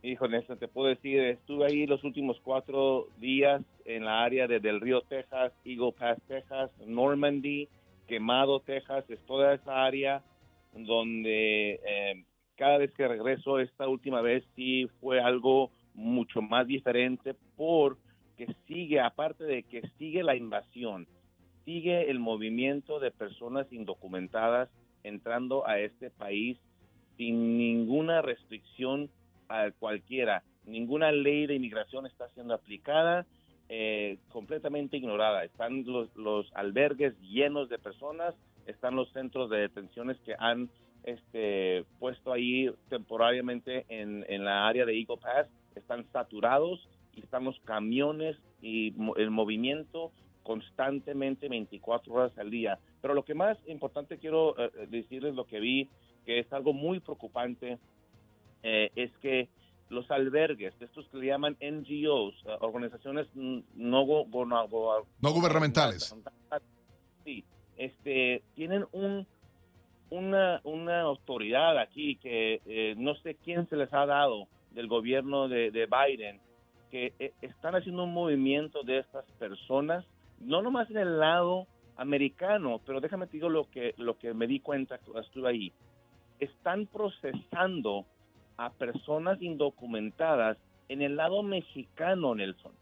Hijo 0.02 0.26
Néstor, 0.26 0.56
te 0.56 0.68
puedo 0.68 0.88
decir, 0.88 1.20
estuve 1.20 1.66
ahí 1.66 1.86
los 1.86 2.02
últimos 2.02 2.40
cuatro 2.42 3.08
días 3.18 3.60
en 3.84 4.06
la 4.06 4.24
área 4.24 4.46
de 4.46 4.58
Del 4.58 4.80
Río, 4.80 5.02
Texas, 5.02 5.52
Eagle 5.66 5.92
Pass, 5.92 6.16
Texas, 6.28 6.70
Normandy, 6.86 7.68
Quemado, 8.08 8.60
Texas, 8.60 9.04
es 9.10 9.20
toda 9.26 9.52
esa 9.52 9.84
área 9.84 10.22
donde 10.72 11.74
eh, 11.74 12.24
cada 12.56 12.78
vez 12.78 12.90
que 12.94 13.06
regreso, 13.06 13.60
esta 13.60 13.86
última 13.86 14.22
vez 14.22 14.44
sí 14.56 14.88
fue 14.98 15.20
algo 15.20 15.70
mucho 15.92 16.40
más 16.40 16.66
diferente 16.66 17.34
porque 17.54 18.46
sigue, 18.66 18.98
aparte 18.98 19.44
de 19.44 19.62
que 19.64 19.82
sigue 19.98 20.22
la 20.22 20.36
invasión, 20.36 21.06
sigue 21.66 22.10
el 22.10 22.18
movimiento 22.18 22.98
de 22.98 23.10
personas 23.10 23.70
indocumentadas 23.70 24.70
entrando 25.04 25.66
a 25.66 25.78
este 25.78 26.10
país 26.10 26.58
sin 27.16 27.56
ninguna 27.56 28.22
restricción 28.22 29.08
a 29.48 29.70
cualquiera. 29.78 30.42
Ninguna 30.64 31.12
ley 31.12 31.46
de 31.46 31.54
inmigración 31.54 32.06
está 32.06 32.28
siendo 32.30 32.54
aplicada, 32.54 33.26
eh, 33.68 34.18
completamente 34.30 34.96
ignorada. 34.96 35.44
Están 35.44 35.84
los, 35.84 36.50
albergues 36.54 37.18
llenos 37.20 37.68
de 37.68 37.78
personas, 37.78 38.34
están 38.66 38.96
los 38.96 39.10
centros 39.12 39.50
de 39.50 39.58
detenciones 39.58 40.18
que 40.20 40.34
han 40.38 40.70
este, 41.04 41.84
puesto 41.98 42.32
ahí 42.32 42.70
temporariamente 42.88 43.84
en, 43.88 44.24
en 44.28 44.44
la 44.44 44.66
área 44.66 44.86
de 44.86 44.98
Eagle 44.98 45.18
Pass, 45.18 45.46
están 45.74 46.06
saturados 46.12 46.88
y 47.14 47.20
están 47.20 47.44
los 47.44 47.58
camiones 47.60 48.36
y 48.62 48.94
el 49.16 49.30
movimiento 49.30 50.12
constantemente 50.44 51.48
24 51.48 52.14
horas 52.14 52.38
al 52.38 52.50
día. 52.50 52.78
Pero 53.02 53.14
lo 53.14 53.24
que 53.24 53.34
más 53.34 53.58
importante 53.66 54.18
quiero 54.18 54.56
eh, 54.56 54.70
eh, 54.76 54.86
decirles 54.88 55.34
lo 55.34 55.46
que 55.46 55.58
vi, 55.58 55.88
que 56.24 56.38
es 56.38 56.52
algo 56.52 56.72
muy 56.72 57.00
preocupante, 57.00 57.78
eh, 58.62 58.92
es 58.94 59.10
que 59.18 59.48
los 59.88 60.08
albergues, 60.10 60.74
estos 60.80 61.08
que 61.08 61.18
le 61.18 61.26
llaman 61.26 61.56
NGOs, 61.60 62.44
organizaciones 62.60 63.26
no, 63.34 63.64
no 63.74 64.04
gubernamentales, 65.32 66.14
sí, 67.24 67.44
este, 67.76 68.42
tienen 68.54 68.86
un, 68.92 69.26
una, 70.10 70.60
una 70.64 71.00
autoridad 71.02 71.78
aquí 71.78 72.16
que 72.16 72.94
no 72.96 73.14
sé 73.16 73.36
quién 73.44 73.68
se 73.68 73.76
les 73.76 73.92
ha 73.92 74.06
dado 74.06 74.48
del 74.70 74.88
gobierno 74.88 75.48
de, 75.48 75.70
de 75.70 75.86
Biden, 75.86 76.40
que 76.94 77.12
eh, 77.18 77.32
están 77.42 77.74
haciendo 77.74 78.04
un 78.04 78.14
movimiento 78.14 78.84
de 78.84 79.00
estas 79.00 79.24
personas, 79.40 80.04
no 80.44 80.62
nomás 80.62 80.90
en 80.90 80.98
el 80.98 81.18
lado 81.18 81.66
americano, 81.96 82.80
pero 82.84 83.00
déjame 83.00 83.26
te 83.26 83.32
digo 83.32 83.48
lo 83.48 83.70
que, 83.70 83.94
lo 83.98 84.18
que 84.18 84.34
me 84.34 84.46
di 84.46 84.60
cuenta 84.60 84.98
cuando 84.98 85.20
estuve 85.20 85.48
ahí. 85.48 85.72
Están 86.38 86.86
procesando 86.86 88.04
a 88.56 88.70
personas 88.70 89.40
indocumentadas 89.40 90.58
en 90.88 91.02
el 91.02 91.16
lado 91.16 91.42
mexicano, 91.42 92.34
Nelson. 92.34 92.72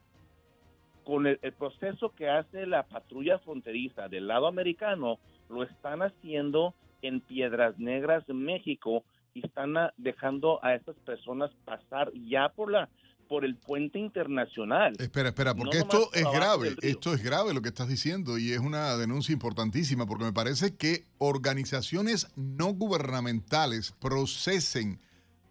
Con 1.04 1.26
el, 1.26 1.38
proceso 1.58 2.10
que 2.10 2.28
hace 2.28 2.66
la 2.66 2.84
patrulla 2.84 3.38
fronteriza 3.38 4.08
del 4.08 4.28
lado 4.28 4.46
americano, 4.46 5.18
lo 5.48 5.62
están 5.64 6.02
haciendo 6.02 6.74
en 7.02 7.20
Piedras 7.20 7.78
Negras, 7.78 8.28
México, 8.28 9.04
y 9.34 9.44
están 9.44 9.74
dejando 9.96 10.60
a 10.62 10.74
estas 10.74 10.96
personas 11.00 11.50
pasar 11.64 12.12
ya 12.28 12.50
por 12.50 12.70
la 12.70 12.88
por 13.32 13.46
el 13.46 13.56
puente 13.56 13.98
internacional. 13.98 14.92
Espera, 14.98 15.30
espera, 15.30 15.54
porque 15.54 15.78
esto 15.78 16.10
es 16.12 16.30
grave, 16.34 16.76
esto 16.82 17.14
es 17.14 17.22
grave 17.22 17.54
lo 17.54 17.62
que 17.62 17.70
estás 17.70 17.88
diciendo 17.88 18.36
y 18.36 18.52
es 18.52 18.58
una 18.58 18.94
denuncia 18.98 19.32
importantísima 19.32 20.04
porque 20.04 20.24
me 20.24 20.34
parece 20.34 20.76
que 20.76 21.06
organizaciones 21.16 22.28
no 22.36 22.74
gubernamentales 22.74 23.92
procesen 23.92 25.00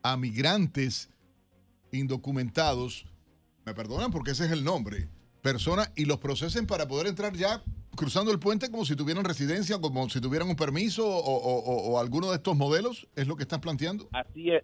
a 0.03 0.15
migrantes 0.15 1.09
indocumentados, 1.91 3.07
me 3.65 3.73
perdonan 3.73 4.11
porque 4.11 4.29
ese 4.29 4.45
es 4.45 4.51
el 4.51 4.63
nombre, 4.63 5.09
personas 5.41 5.91
y 5.95 6.05
los 6.05 6.19
procesen 6.19 6.67
para 6.67 6.87
poder 6.87 7.07
entrar 7.07 7.33
ya 7.35 7.63
cruzando 7.95 8.31
el 8.31 8.37
puente 8.37 8.69
como 8.69 8.85
si 8.85 8.95
tuvieran 8.95 9.25
residencia, 9.25 9.81
como 9.81 10.07
si 10.07 10.21
tuvieran 10.21 10.49
un 10.49 10.55
permiso 10.55 11.03
o, 11.03 11.99
alguno 11.99 12.29
de 12.29 12.35
estos 12.35 12.55
modelos, 12.55 13.07
¿es 13.15 13.25
lo 13.25 13.35
que 13.35 13.41
estás 13.41 13.57
planteando? 13.57 14.07
Así 14.11 14.51
es. 14.51 14.63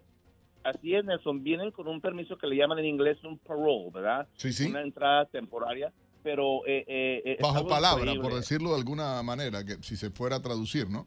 Así 0.64 0.94
es, 0.94 1.04
Nelson. 1.04 1.42
Vienen 1.42 1.70
con 1.70 1.88
un 1.88 2.00
permiso 2.00 2.36
que 2.36 2.46
le 2.46 2.56
llaman 2.56 2.78
en 2.78 2.86
inglés 2.86 3.22
un 3.24 3.38
parole, 3.38 3.90
¿verdad? 3.92 4.28
Sí, 4.34 4.52
sí. 4.52 4.66
Una 4.66 4.82
entrada 4.82 5.26
temporaria, 5.26 5.92
pero... 6.22 6.66
Eh, 6.66 6.84
eh, 6.86 7.22
eh 7.24 7.38
Bajo 7.40 7.66
palabra, 7.66 8.12
por 8.20 8.34
decirlo 8.34 8.70
de 8.70 8.76
alguna 8.76 9.22
manera, 9.22 9.64
que 9.64 9.76
si 9.82 9.96
se 9.96 10.10
fuera 10.10 10.36
a 10.36 10.42
traducir, 10.42 10.88
¿no? 10.90 11.06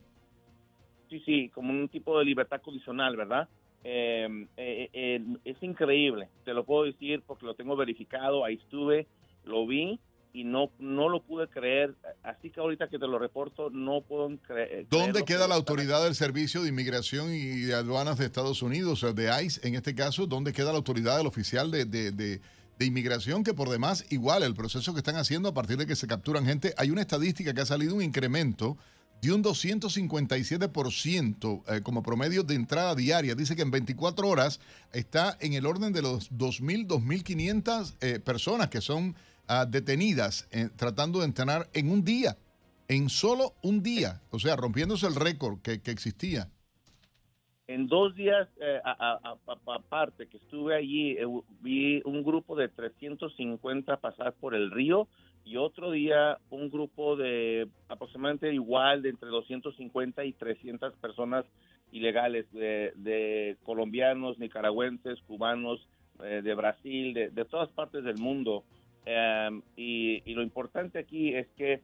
Sí, 1.09 1.21
sí, 1.25 1.49
como 1.49 1.71
un 1.71 1.89
tipo 1.89 2.17
de 2.17 2.25
libertad 2.25 2.61
condicional, 2.61 3.15
¿verdad? 3.17 3.49
Em, 3.83 4.47
eh, 4.57 5.19
es 5.43 5.61
increíble, 5.61 6.29
te 6.45 6.53
lo 6.53 6.63
puedo 6.63 6.83
decir 6.83 7.23
porque 7.25 7.45
lo 7.45 7.55
tengo 7.55 7.75
verificado, 7.75 8.45
ahí 8.45 8.55
estuve, 8.55 9.07
lo 9.43 9.65
vi 9.65 9.99
y 10.33 10.43
no, 10.43 10.71
no 10.79 11.09
lo 11.09 11.21
pude 11.21 11.47
creer. 11.47 11.95
Así 12.23 12.49
que 12.49 12.59
ahorita 12.59 12.87
que 12.87 12.99
te 12.99 13.07
lo 13.07 13.19
reporto, 13.19 13.69
no 13.69 14.01
puedo 14.01 14.29
creer. 14.39 14.87
¿Dónde 14.89 15.23
queda 15.23 15.47
la 15.47 15.55
autoridad 15.55 16.03
del 16.03 16.15
Servicio 16.15 16.63
de 16.63 16.69
Inmigración 16.69 17.33
y 17.33 17.61
de 17.61 17.73
Aduanas 17.73 18.17
de 18.17 18.25
Estados 18.25 18.61
Unidos, 18.61 19.05
de 19.15 19.43
ICE 19.43 19.67
en 19.67 19.75
este 19.75 19.95
caso? 19.95 20.27
¿Dónde 20.27 20.53
queda 20.53 20.71
la 20.71 20.77
autoridad 20.77 21.17
del 21.17 21.27
oficial 21.27 21.71
de, 21.71 21.85
de, 21.85 22.11
de, 22.11 22.41
de, 22.79 22.85
inmigración? 22.85 23.43
Que 23.43 23.53
por 23.53 23.69
demás, 23.69 24.05
igual, 24.09 24.43
el 24.43 24.53
proceso 24.53 24.93
que 24.93 24.99
están 24.99 25.17
haciendo 25.17 25.49
a 25.49 25.53
partir 25.53 25.77
de 25.77 25.85
que 25.85 25.95
se 25.95 26.07
capturan 26.07 26.45
gente, 26.45 26.73
hay 26.77 26.91
una 26.91 27.01
estadística 27.01 27.53
que 27.53 27.61
ha 27.61 27.65
salido 27.65 27.95
un 27.95 28.01
incremento 28.01 28.77
de 29.21 29.31
un 29.31 29.43
257% 29.43 31.63
eh, 31.67 31.81
como 31.81 32.01
promedio 32.01 32.41
de 32.43 32.55
entrada 32.55 32.95
diaria. 32.95 33.35
Dice 33.35 33.55
que 33.55 33.61
en 33.61 33.69
24 33.69 34.27
horas 34.27 34.59
está 34.93 35.37
en 35.39 35.53
el 35.53 35.67
orden 35.67 35.93
de 35.93 36.01
los 36.01 36.31
2.000, 36.31 36.87
2.500 36.87 37.93
eh, 38.01 38.19
personas 38.19 38.69
que 38.69 38.81
son 38.81 39.15
detenidas 39.67 40.47
eh, 40.51 40.69
tratando 40.77 41.19
de 41.19 41.25
entrenar 41.25 41.67
en 41.73 41.91
un 41.91 42.03
día, 42.03 42.37
en 42.87 43.09
solo 43.09 43.53
un 43.61 43.83
día, 43.83 44.21
o 44.31 44.39
sea, 44.39 44.55
rompiéndose 44.55 45.07
el 45.07 45.15
récord 45.15 45.59
que, 45.61 45.73
existía. 45.91 46.47
En 47.67 47.87
dos 47.87 48.15
días, 48.15 48.47
eh, 48.61 48.81
aparte 49.45 50.27
que 50.27 50.37
estuve 50.37 50.75
allí, 50.75 51.11
eh, 51.11 51.25
vi 51.61 52.01
un 52.05 52.23
grupo 52.23 52.55
de 52.55 52.69
350 52.69 53.97
pasar 53.97 54.33
por 54.33 54.55
el 54.55 54.71
río 54.71 55.07
y 55.43 55.57
otro 55.57 55.91
día 55.91 56.37
un 56.49 56.69
grupo 56.69 57.15
de 57.15 57.67
aproximadamente 57.87 58.53
igual 58.53 59.01
de 59.01 59.09
entre 59.09 59.29
250 59.29 60.25
y 60.25 60.33
300 60.33 60.93
personas 60.95 61.45
ilegales 61.91 62.45
de, 62.51 63.57
colombianos, 63.63 64.37
nicaragüenses, 64.39 65.19
cubanos, 65.27 65.85
de 66.19 66.53
Brasil, 66.53 67.15
de, 67.15 67.29
de, 67.31 67.45
todas 67.45 67.69
partes 67.69 68.03
del 68.03 68.17
mundo. 68.17 68.63
Em, 69.05 69.61
y, 69.75 70.33
lo 70.33 70.41
importante 70.41 70.99
aquí 70.99 71.33
es 71.33 71.47
que 71.57 71.81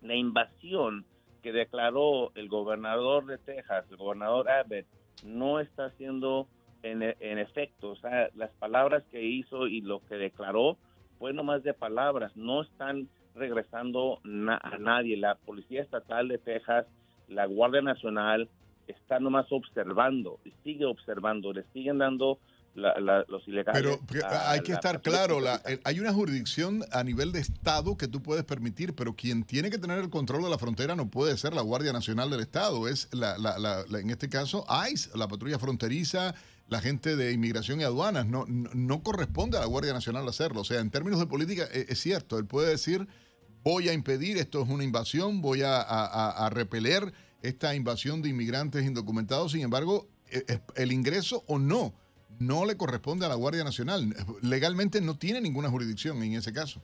la 0.00 0.14
invasión 0.14 1.04
que 1.42 1.52
declaró 1.52 2.32
el 2.34 2.48
gobernador 2.48 3.26
de 3.26 3.38
Texas, 3.38 3.84
el 3.90 3.96
gobernador 3.96 4.50
Abbott, 4.50 4.86
no 5.24 5.60
está 5.60 5.86
haciendo 5.86 6.48
en, 6.82 7.02
efecto. 7.38 7.90
O 7.90 7.96
sea, 7.96 8.28
las 8.34 8.50
palabras 8.52 9.04
que 9.10 9.22
hizo 9.22 9.66
y 9.66 9.80
lo 9.80 10.00
que 10.06 10.16
declaró 10.16 10.76
fue 11.18 11.32
nomás 11.32 11.62
de 11.64 11.74
palabras, 11.74 12.36
no 12.36 12.62
están 12.62 13.08
regresando 13.34 14.20
a 14.24 14.78
nadie. 14.78 15.16
La 15.16 15.34
Policía 15.34 15.82
Estatal 15.82 16.28
de 16.28 16.38
Texas, 16.38 16.86
la 17.28 17.46
Guardia 17.46 17.82
Nacional, 17.82 18.48
está 18.86 19.20
nomás 19.20 19.50
observando, 19.50 20.38
sigue 20.64 20.86
observando, 20.86 21.52
le 21.52 21.64
siguen 21.74 21.98
dando 21.98 22.38
los 22.74 23.48
ilegales. 23.48 23.98
Pero, 24.08 24.28
hay 24.46 24.60
que 24.60 24.72
estar 24.72 25.00
claro, 25.00 25.40
hay 25.84 26.00
una 26.00 26.12
jurisdicción 26.12 26.84
a 26.92 27.02
nivel 27.02 27.32
de 27.32 27.40
Estado 27.40 27.96
que 27.96 28.08
tú 28.08 28.22
puedes 28.22 28.44
permitir, 28.44 28.94
pero 28.94 29.14
quien 29.14 29.44
tiene 29.44 29.70
que 29.70 29.78
tener 29.78 29.98
el 29.98 30.10
control 30.10 30.42
de 30.42 30.50
la 30.50 30.58
frontera 30.58 30.94
no 30.94 31.10
puede 31.10 31.36
ser 31.36 31.54
la 31.54 31.62
Guardia 31.62 31.92
Nacional 31.92 32.30
del 32.30 32.40
Estado, 32.40 32.88
es 32.88 33.08
la, 33.12 33.36
en 33.90 34.10
este 34.10 34.28
caso 34.28 34.64
ICE, 34.90 35.16
la 35.16 35.28
patrulla 35.28 35.58
fronteriza, 35.58 36.34
la 36.68 36.80
gente 36.80 37.16
de 37.16 37.32
inmigración 37.32 37.80
y 37.80 37.84
aduanas, 37.84 38.26
no, 38.26 38.44
no, 38.46 39.02
corresponde 39.02 39.56
a 39.56 39.60
la 39.60 39.66
Guardia 39.66 39.92
Nacional 39.92 40.28
hacerlo. 40.28 40.60
O 40.60 40.64
sea, 40.64 40.80
en 40.80 40.90
términos 40.90 41.18
de 41.18 41.26
política 41.26 41.66
e, 41.72 41.86
es, 41.88 41.98
cierto, 41.98 42.38
él 42.38 42.44
puede 42.44 42.68
decir, 42.68 43.08
voy 43.64 43.88
a 43.88 43.94
impedir, 43.94 44.36
esto 44.36 44.62
es 44.62 44.68
una 44.68 44.84
invasión, 44.84 45.40
voy 45.40 45.62
a, 45.62 45.80
a 45.80 46.50
repeler 46.50 47.12
esta 47.42 47.74
invasión 47.74 48.22
de 48.22 48.28
inmigrantes 48.28 48.84
indocumentados, 48.84 49.52
sin 49.52 49.62
embargo, 49.62 50.08
e, 50.30 50.60
el 50.76 50.92
ingreso 50.92 51.44
o 51.46 51.58
no 51.58 51.94
no 52.38 52.66
le 52.66 52.76
corresponde 52.76 53.26
a 53.26 53.28
la 53.28 53.34
Guardia 53.34 53.64
Nacional. 53.64 54.14
Legalmente 54.42 55.00
no 55.00 55.16
tiene 55.16 55.40
ninguna 55.40 55.70
jurisdicción 55.70 56.22
en 56.22 56.34
ese 56.34 56.52
caso. 56.52 56.80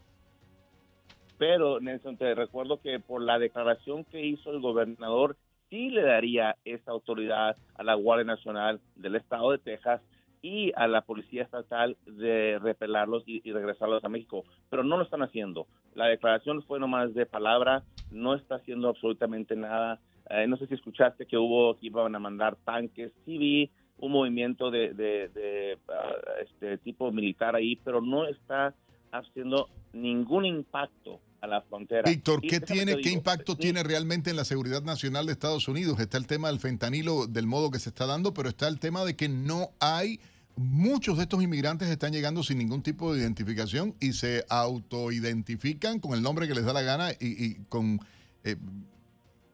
Pero, 1.39 1.81
Nelson, 1.81 2.17
te 2.17 2.35
recuerdo 2.35 2.81
que 2.81 3.01
por 3.01 3.23
la 3.23 3.39
declaración 3.39 4.05
que 4.05 4.25
hizo 4.25 4.51
el 4.51 4.61
gobernador, 4.61 5.37
sí 5.69 5.91
le 5.91 6.03
daría 6.03 6.57
esa 6.65 6.93
autoridad 6.93 7.57
a 7.75 7.83
la 7.83 7.95
Guardia 7.95 8.25
Nacional 8.25 8.81
del 8.97 9.17
Estado 9.17 9.51
de 9.51 9.59
Texas 9.59 10.01
y 10.43 10.73
a 10.77 10.87
la 10.87 11.01
Policía 11.01 11.43
Estatal 11.43 11.97
de 12.07 12.59
repelarlos 12.61 13.25
y, 13.27 13.41
regresarlos 13.51 14.05
a 14.05 14.09
México. 14.09 14.45
Pero 14.71 14.85
no 14.85 14.97
lo 14.97 15.05
están 15.05 15.23
haciendo. 15.23 15.67
La 15.95 16.07
declaración 16.07 16.63
fue 16.63 16.79
nomás 16.79 17.15
de 17.15 17.27
palabra, 17.27 17.83
no 18.11 18.35
está 18.35 18.57
haciendo 18.57 18.89
absolutamente 18.89 19.57
nada. 19.57 20.01
Eh, 20.31 20.47
no 20.47 20.57
sé 20.57 20.67
si 20.67 20.75
escuchaste 20.75 21.27
que 21.27 21.39
hubo, 21.39 21.79
que 21.79 21.87
iban 21.87 22.15
a 22.15 22.19
mandar 22.19 22.57
tanques. 22.65 23.13
Sí 23.25 23.71
un 24.05 24.13
movimiento 24.13 24.71
de, 24.71 25.79
ah, 25.89 26.13
este 26.43 26.79
tipo 26.79 27.11
militar 27.11 27.57
ahí, 27.57 27.77
pero 27.77 28.01
no 28.01 28.27
está 28.27 28.75
haciendo 29.11 29.69
ningún 29.93 30.45
impacto 30.45 31.21
a 31.41 31.47
la 31.47 31.63
frontera. 31.63 32.09
Víctor, 32.09 32.41
¿qué 32.41 32.61
tiene, 32.61 32.97
qué 33.01 33.11
impacto 33.11 33.57
tiene 33.57 33.83
realmente 33.83 34.31
en 34.31 34.37
la 34.37 34.45
seguridad 34.45 34.83
nacional 34.83 35.27
de 35.27 35.33
Estados 35.33 35.69
Unidos? 35.69 35.99
Está 36.01 36.19
el 36.19 36.27
tema 36.27 36.49
del 36.49 36.59
fentanilo 36.59 37.27
del 37.27 37.47
modo 37.47 37.71
que 37.71 37.79
se 37.79 37.91
está 37.91 38.07
dando, 38.07 38.35
pero 38.35 38.49
está 38.49 38.69
el 38.69 38.79
tema 38.79 39.05
de 39.05 39.17
que 39.17 39.29
no 39.29 39.71
hay 39.81 40.21
muchos 40.57 41.17
de 41.17 41.25
estos 41.25 41.43
inmigrantes 41.43 41.89
están 41.89 42.13
llegando 42.13 42.43
sin 42.43 42.59
ningún 42.59 42.83
tipo 42.83 43.13
de 43.13 43.21
identificación 43.21 43.95
y 44.01 44.13
se 44.13 44.45
autoidentifican 44.49 45.99
con 45.99 46.13
el 46.13 46.23
nombre 46.23 46.47
que 46.47 46.55
les 46.55 46.65
da 46.65 46.73
la 46.73 46.83
gana 46.83 47.11
y, 47.19 47.55
con 47.69 47.99
eh, 48.45 48.57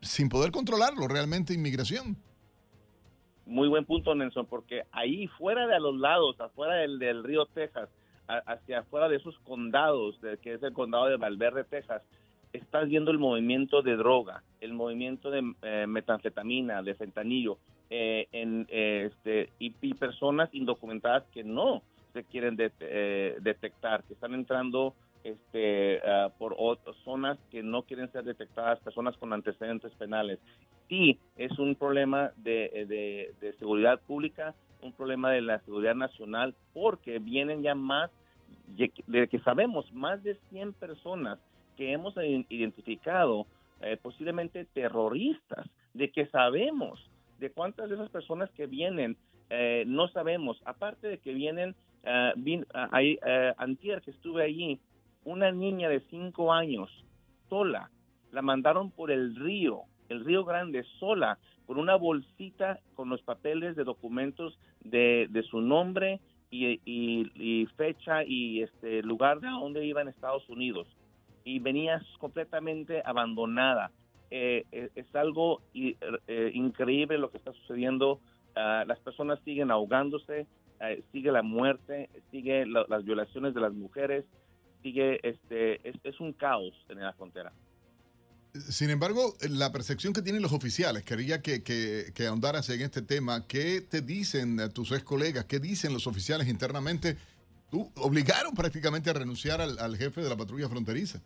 sin 0.02 0.28
poder 0.28 0.50
controlarlo 0.50 1.08
realmente 1.08 1.54
inmigración. 1.54 2.16
Muy 3.50 3.66
buen 3.66 3.84
punto, 3.84 4.14
Nelson, 4.14 4.46
porque 4.46 4.84
ahí 4.92 5.26
fuera 5.26 5.66
de 5.66 5.80
los 5.80 5.96
lados, 5.96 6.40
afuera 6.40 6.74
del, 6.74 7.00
del 7.00 7.24
río 7.24 7.46
Texas, 7.46 7.88
hacia 8.28 8.78
afuera 8.78 9.08
de 9.08 9.16
esos 9.16 9.36
condados, 9.40 10.20
de, 10.20 10.38
que 10.38 10.54
es 10.54 10.62
el 10.62 10.72
condado 10.72 11.06
de 11.06 11.16
Valverde, 11.16 11.64
Texas, 11.64 12.00
estás 12.52 12.88
viendo 12.88 13.10
el 13.10 13.18
movimiento 13.18 13.82
de 13.82 13.96
droga, 13.96 14.44
el 14.60 14.72
movimiento 14.72 15.32
de 15.32 15.52
eh, 15.62 15.86
metanfetamina, 15.88 16.80
de 16.84 16.94
fentanillo, 16.94 17.58
eh, 17.90 18.28
en, 18.30 18.68
eh, 18.70 19.10
este, 19.10 19.50
y, 19.58 19.94
personas 19.94 20.48
indocumentadas 20.52 21.24
que 21.34 21.42
no 21.42 21.82
se 22.12 22.22
quieren 22.22 22.54
detectar, 22.54 24.04
que 24.04 24.14
están 24.14 24.34
entrando 24.34 24.94
este, 25.24 26.00
ah, 26.06 26.30
por 26.38 26.54
otras 26.58 26.96
zonas 27.04 27.38
que 27.50 27.62
no 27.62 27.82
quieren 27.82 28.10
ser 28.12 28.24
detectadas, 28.24 28.80
personas 28.80 29.16
con 29.16 29.32
antecedentes 29.32 29.92
penales. 29.92 30.38
Sí, 30.88 31.18
es 31.36 31.56
un 31.58 31.76
problema 31.76 32.32
de, 32.36 33.32
de, 33.40 33.52
seguridad 33.58 34.00
pública, 34.00 34.54
un 34.82 34.92
problema 34.92 35.30
de 35.30 35.40
la 35.40 35.60
seguridad 35.60 35.94
nacional, 35.94 36.54
porque 36.72 37.18
vienen 37.18 37.62
ya 37.62 37.74
más, 37.74 38.10
de 38.66 39.28
que 39.28 39.38
sabemos, 39.40 39.92
más 39.92 40.22
de 40.24 40.36
100 40.50 40.72
personas 40.72 41.38
que 41.76 41.92
hemos 41.92 42.14
identificado, 42.48 43.46
eh, 43.82 43.96
posiblemente 44.02 44.64
terroristas, 44.64 45.66
de 45.94 46.10
que 46.10 46.26
sabemos 46.26 47.08
de 47.38 47.50
cuántas 47.50 47.88
de 47.88 47.94
esas 47.94 48.10
personas 48.10 48.50
que 48.50 48.66
vienen, 48.66 49.16
eh, 49.48 49.84
no 49.86 50.08
sabemos, 50.08 50.60
aparte 50.64 51.08
de 51.08 51.18
que 51.18 51.32
vienen 51.32 51.74
Uh, 52.02 52.32
antier 53.58 54.00
que 54.00 54.10
estuve 54.10 54.42
allí, 54.42 54.80
una 55.24 55.52
niña 55.52 55.88
de 55.88 56.00
cinco 56.10 56.52
años, 56.52 56.90
sola, 57.48 57.90
la 58.32 58.42
mandaron 58.42 58.90
por 58.90 59.10
el 59.10 59.36
río, 59.36 59.82
el 60.08 60.24
río 60.24 60.44
Grande, 60.44 60.84
sola, 60.98 61.38
con 61.66 61.78
una 61.78 61.96
bolsita 61.96 62.80
con 62.94 63.08
los 63.08 63.22
papeles 63.22 63.76
de 63.76 63.84
documentos 63.84 64.58
de, 64.80 65.28
de 65.30 65.42
su 65.44 65.60
nombre 65.60 66.20
y, 66.50 66.80
y, 66.84 67.66
fecha 67.76 68.24
y 68.24 68.62
este 68.62 69.02
lugar 69.02 69.40
de 69.40 69.48
a 69.48 69.52
dónde 69.52 69.84
iba 69.86 70.02
en 70.02 70.08
Estados 70.08 70.48
Unidos. 70.48 70.88
Y 71.44 71.58
venía 71.60 72.02
completamente 72.18 73.02
abandonada. 73.04 73.92
Eh, 74.30 74.64
eh, 74.72 74.90
es 74.94 75.14
algo 75.14 75.62
eh, 75.74 76.50
increíble 76.54 77.18
lo 77.18 77.30
que 77.30 77.38
está 77.38 77.52
sucediendo. 77.52 78.20
Ah, 78.54 78.84
las 78.86 78.98
personas 78.98 79.38
siguen 79.44 79.70
ahogándose, 79.70 80.46
sigue 81.12 81.30
la 81.30 81.42
muerte, 81.42 82.08
sigue 82.30 82.66
las 82.66 83.04
violaciones 83.04 83.54
de 83.54 83.60
las 83.60 83.72
mujeres, 83.72 84.24
sigue 84.82 85.20
este 85.26 85.88
es, 85.88 85.96
es 86.02 86.20
un 86.20 86.32
caos 86.32 86.74
en 86.88 87.00
la 87.00 87.12
frontera. 87.12 87.52
Sin 88.52 88.90
embargo, 88.90 89.34
la 89.48 89.70
percepción 89.70 90.12
que 90.12 90.22
tienen 90.22 90.42
los 90.42 90.52
oficiales, 90.52 91.04
quería 91.04 91.40
que, 91.40 91.62
que, 91.62 92.26
ahondaras 92.26 92.68
en 92.70 92.80
este 92.80 93.00
tema. 93.00 93.46
¿Qué 93.46 93.80
te 93.80 94.00
dicen 94.00 94.58
tus 94.74 94.90
ex 94.90 95.04
colegas? 95.04 95.44
¿Qué 95.44 95.60
dicen 95.60 95.92
los 95.92 96.08
oficiales 96.08 96.48
internamente? 96.48 97.16
Tú 97.70 97.88
obligaron 97.96 98.52
prácticamente 98.54 99.08
a 99.08 99.12
renunciar 99.12 99.60
al, 99.60 99.96
jefe 99.96 100.20
de 100.20 100.28
la 100.28 100.36
patrulla 100.36 100.68
fronteriza. 100.68 101.20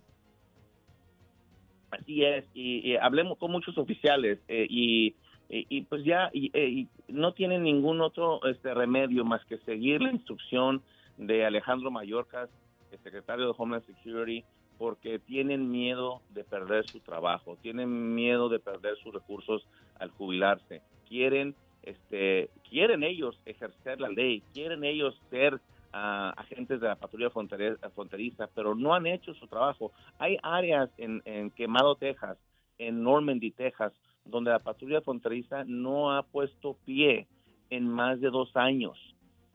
Así 1.91 2.25
es, 2.25 2.45
y, 2.53 2.97
hablemos 2.97 3.39
con 3.39 3.53
muchos 3.53 3.79
oficiales 3.79 4.39
eh, 4.49 4.67
y, 4.69 5.15
y, 5.49 5.83
pues 5.83 6.05
ya 6.05 6.29
y, 6.35 6.89
no 7.09 7.33
tienen 7.33 7.63
ningún 7.63 8.03
otro 8.03 8.45
este 8.45 8.75
remedio 8.75 9.25
más 9.25 9.43
que 9.47 9.57
seguir 9.59 10.03
la 10.03 10.13
instrucción 10.13 10.83
de 11.17 11.47
Alejandro 11.47 11.91
Mayorkas, 11.91 12.51
el 12.51 12.64
secretario 12.99 13.47
de 13.47 13.55
Homeland 13.57 13.85
Security, 13.87 14.45
porque 14.79 15.19
tienen 15.19 15.71
miedo 15.71 16.21
de 16.31 16.45
perder 16.45 16.89
su 16.89 17.01
trabajo, 17.01 17.57
tienen 17.63 18.15
miedo 18.15 18.49
de 18.49 18.59
perder 18.59 18.97
sus 18.97 19.15
recursos 19.15 19.67
al 19.99 20.11
jubilarse, 20.11 20.83
quieren, 21.09 21.55
este, 21.83 22.51
quieren 22.69 23.03
ellos 23.03 23.41
ejercer 23.47 24.01
la 24.01 24.09
ley, 24.09 24.43
quieren 24.53 24.85
ellos 24.85 25.21
ser 25.31 25.61
ah, 25.93 26.35
agentes 26.37 26.81
de 26.81 26.89
la 26.89 26.97
patrulla 26.97 27.31
fronteriza, 27.31 28.49
pero 28.55 28.75
no 28.75 28.95
han 28.95 29.07
hecho 29.07 29.35
su 29.35 29.47
trabajo. 29.47 29.93
Hay 30.19 30.39
áreas 30.43 30.91
en, 30.99 31.23
en 31.25 31.51
Quemado, 31.51 31.95
Texas, 31.95 32.37
en 32.79 33.03
Normandy, 33.03 33.53
Texas, 33.53 33.93
donde 34.25 34.51
la 34.51 34.59
patrulla 34.59 35.01
fronteriza 35.03 35.65
no 35.67 36.13
ha 36.13 36.23
puesto 36.23 36.77
pie 36.85 37.29
en 37.71 37.89
más 37.89 38.21
de 38.21 38.31
dos 38.31 38.57
años. 38.57 39.14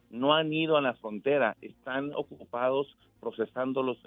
No 0.09 0.33
han 0.33 0.51
ido 0.51 0.77
a 0.77 0.81
la 0.81 0.93
frontera, 0.93 1.55
están 1.61 2.11
ocupados 2.15 2.97
procesando 3.19 3.83
los 3.83 3.97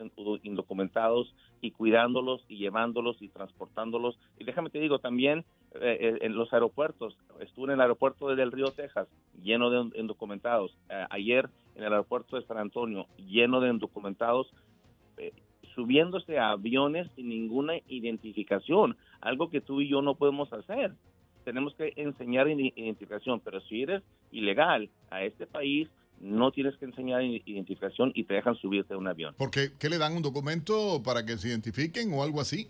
indocumentados 0.42 1.34
y 1.61 1.70
cuidándolos 1.70 2.44
y 2.48 2.57
llevándolos 2.57 3.20
y 3.20 3.28
transportándolos. 3.28 4.18
Y 4.38 4.44
déjame 4.44 4.70
te 4.70 4.80
digo 4.80 4.98
también 4.98 5.44
eh, 5.74 5.98
eh, 6.00 6.18
en 6.22 6.34
los 6.34 6.53
aeropuertos. 6.53 7.16
Estuve 7.40 7.66
en 7.66 7.72
el 7.72 7.80
aeropuerto 7.80 8.28
de 8.28 8.36
Del 8.36 8.53
Río, 8.53 8.72
Texas, 8.72 9.09
lleno 9.42 9.70
de 9.70 9.98
indocumentados. 9.98 10.76
Eh, 10.88 11.07
ayer 11.11 11.48
en 11.76 11.84
el 11.84 11.92
aeropuerto 11.92 12.36
de 12.36 12.46
San 12.46 12.59
Antonio, 12.59 13.07
lleno 13.16 13.61
de 13.61 13.70
indocumentados. 13.70 14.53
subiéndose 15.74 16.38
a 16.38 16.50
aviones 16.50 17.11
sin 17.16 17.30
ninguna 17.30 17.74
identificación, 17.88 18.94
algo 19.22 19.48
que 19.48 19.62
tú 19.62 19.80
y 19.80 19.88
yo 19.88 20.03
no 20.03 20.16
podemos 20.16 20.53
hacer. 20.53 20.92
Tenemos 21.45 21.74
que 21.74 21.93
enseñar 21.97 22.49
identificación, 22.49 23.40
pero 23.40 23.61
si 23.62 23.82
eres 23.82 24.03
ilegal 24.30 24.88
a 25.11 25.22
este 25.24 25.47
país, 25.47 25.88
no 26.20 26.53
tienes 26.53 26.76
que 26.76 26.84
enseñar 26.84 27.22
identificación 27.22 28.12
y 28.14 28.24
te 28.24 28.34
dejan 28.34 28.55
subirte 28.57 28.95
a 28.95 28.97
un 28.97 29.09
avión. 29.09 29.34
¿Por 29.34 29.51
qué? 29.51 29.72
¿Qué 29.78 29.88
le 29.88 29.99
dan 29.99 30.14
un 30.14 30.22
documento 30.22 31.03
para 31.03 31.26
que 31.26 31.36
se 31.36 31.49
identifiquen 31.49 32.12
o 32.14 32.22
algo 32.22 32.40
así? 32.40 32.68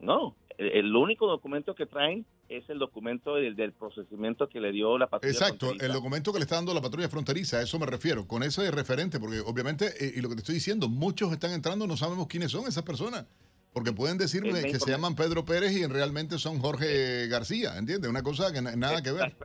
No, 0.00 0.34
el, 0.58 0.94
único 0.94 1.26
documento 1.26 1.74
que 1.74 1.86
traen 1.86 2.26
es 2.48 2.68
el 2.68 2.78
documento 2.78 3.36
del, 3.36 3.72
procesamiento 3.72 4.48
que 4.48 4.60
le 4.60 4.72
dio 4.72 4.98
la 4.98 5.06
patrulla 5.06 5.32
Exacto, 5.32 5.72
el 5.80 5.92
documento 5.92 6.32
que 6.32 6.38
le 6.38 6.42
está 6.42 6.56
dando 6.56 6.74
la 6.74 6.82
patrulla 6.82 7.08
fronteriza, 7.08 7.58
a 7.58 7.62
eso 7.62 7.78
me 7.78 7.86
refiero, 7.86 8.26
con 8.26 8.42
ese 8.42 8.70
referente, 8.70 9.18
porque 9.18 9.40
obviamente, 9.40 9.86
eh, 9.98 10.12
y 10.16 10.20
lo 10.20 10.28
que 10.28 10.34
te 10.34 10.40
estoy 10.40 10.56
diciendo, 10.56 10.88
muchos 10.88 11.32
están 11.32 11.52
entrando, 11.52 11.86
no 11.86 11.96
sabemos 11.96 12.26
quiénes 12.26 12.50
son 12.50 12.66
esas 12.66 12.82
personas. 12.82 13.26
Porque 13.74 13.92
pueden 13.92 14.16
decirme 14.18 14.62
que 14.62 14.78
se 14.78 14.90
llaman 14.90 15.16
Pedro 15.16 15.44
Pérez 15.44 15.72
y 15.72 15.84
realmente 15.86 16.38
son 16.38 16.60
Jorge 16.60 17.26
García, 17.26 17.76
¿entiendes? 17.76 18.08
Una 18.08 18.22
cosa 18.22 18.52
que 18.52 18.62
nada 18.62 19.02
que 19.02 19.10
ver. 19.10 19.36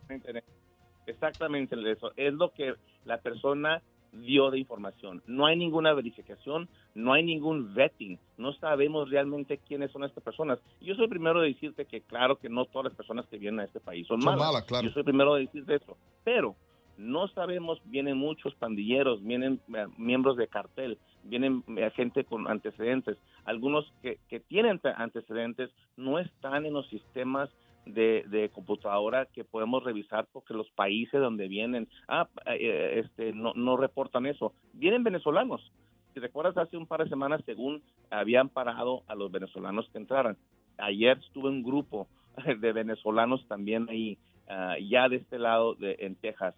Exactamente 1.08 1.76
eso. 1.92 2.12
Es 2.16 2.34
lo 2.34 2.54
que 2.54 2.76
la 3.06 3.18
persona 3.18 3.82
dio 4.12 4.52
de 4.52 4.60
información. 4.60 5.22
No 5.28 5.46
hay 5.46 5.58
ninguna 5.58 5.94
verificación, 5.94 6.70
no 6.96 7.14
hay 7.14 7.24
ningún 7.24 7.74
vetting, 7.74 8.20
no 8.38 8.54
sabemos 8.54 9.10
realmente 9.10 9.60
quiénes 9.68 9.92
son 9.92 10.04
estas 10.04 10.24
personas. 10.24 10.60
Yo 10.82 10.96
soy 10.96 11.06
el 11.06 11.10
primero 11.10 11.42
de 11.42 11.50
decirte 11.50 11.86
que 11.86 12.02
claro 12.02 12.38
que 12.38 12.50
no 12.50 12.66
todas 12.66 12.86
las 12.86 12.96
personas 12.96 13.26
que 13.28 13.38
vienen 13.38 13.62
a 13.62 13.66
este 13.66 13.80
país 13.80 14.08
son, 14.08 14.20
malas. 14.20 14.64
claro. 14.64 14.88
Yo 14.88 14.94
soy 14.94 15.02
el 15.02 15.06
primero 15.06 15.36
de 15.36 15.42
decirte 15.42 15.76
eso. 15.76 15.98
Pero 16.24 16.56
no 16.98 17.28
sabemos, 17.30 17.80
vienen 17.86 18.18
muchos 18.18 18.54
pandilleros, 18.56 19.24
vienen 19.24 19.60
eh, 19.74 19.86
miembros 19.98 20.38
de 20.38 20.48
cartel, 20.48 20.98
vienen 21.24 21.64
eh, 21.78 21.90
gente 21.96 22.24
con 22.24 22.48
antecedentes. 22.48 23.18
Algunos 23.46 23.92
que, 24.02 24.20
que 24.30 24.40
tienen 24.40 24.80
antecedentes 24.96 25.70
no 25.98 26.20
están 26.20 26.66
en 26.66 26.74
los 26.74 26.88
sistemas 26.90 27.50
de, 27.94 28.50
computadora 28.54 29.26
que 29.26 29.44
podemos 29.44 29.84
revisar 29.84 30.28
porque 30.32 30.54
los 30.54 30.70
países 30.72 31.20
donde 31.20 31.48
vienen, 31.48 31.88
ah, 32.08 32.28
eh, 32.46 33.04
este, 33.04 33.34
no, 33.34 33.54
no 33.56 33.78
reportan 33.78 34.26
eso. 34.26 34.54
Vienen 34.74 35.04
venezolanos. 35.04 35.72
Si 36.14 36.20
recuerdas, 36.20 36.58
hace 36.58 36.78
un 36.78 36.88
par 36.88 37.04
de 37.04 37.10
semanas, 37.10 37.42
según 37.46 37.82
habían 38.10 38.50
parado 38.50 39.04
a 39.08 39.16
los 39.16 39.32
venezolanos 39.32 39.88
que 39.92 39.98
entraran. 40.00 40.38
Ayer 40.78 41.18
estuve 41.18 41.50
un 41.50 41.64
grupo 41.64 42.08
de 42.60 42.74
venezolanos 42.74 43.48
también 43.48 43.88
ahí, 43.90 44.18
ah, 44.48 44.76
ya 44.80 45.10
de 45.10 45.18
este 45.18 45.40
lado 45.40 45.76
de, 45.76 45.98
en 46.00 46.16
Texas. 46.16 46.56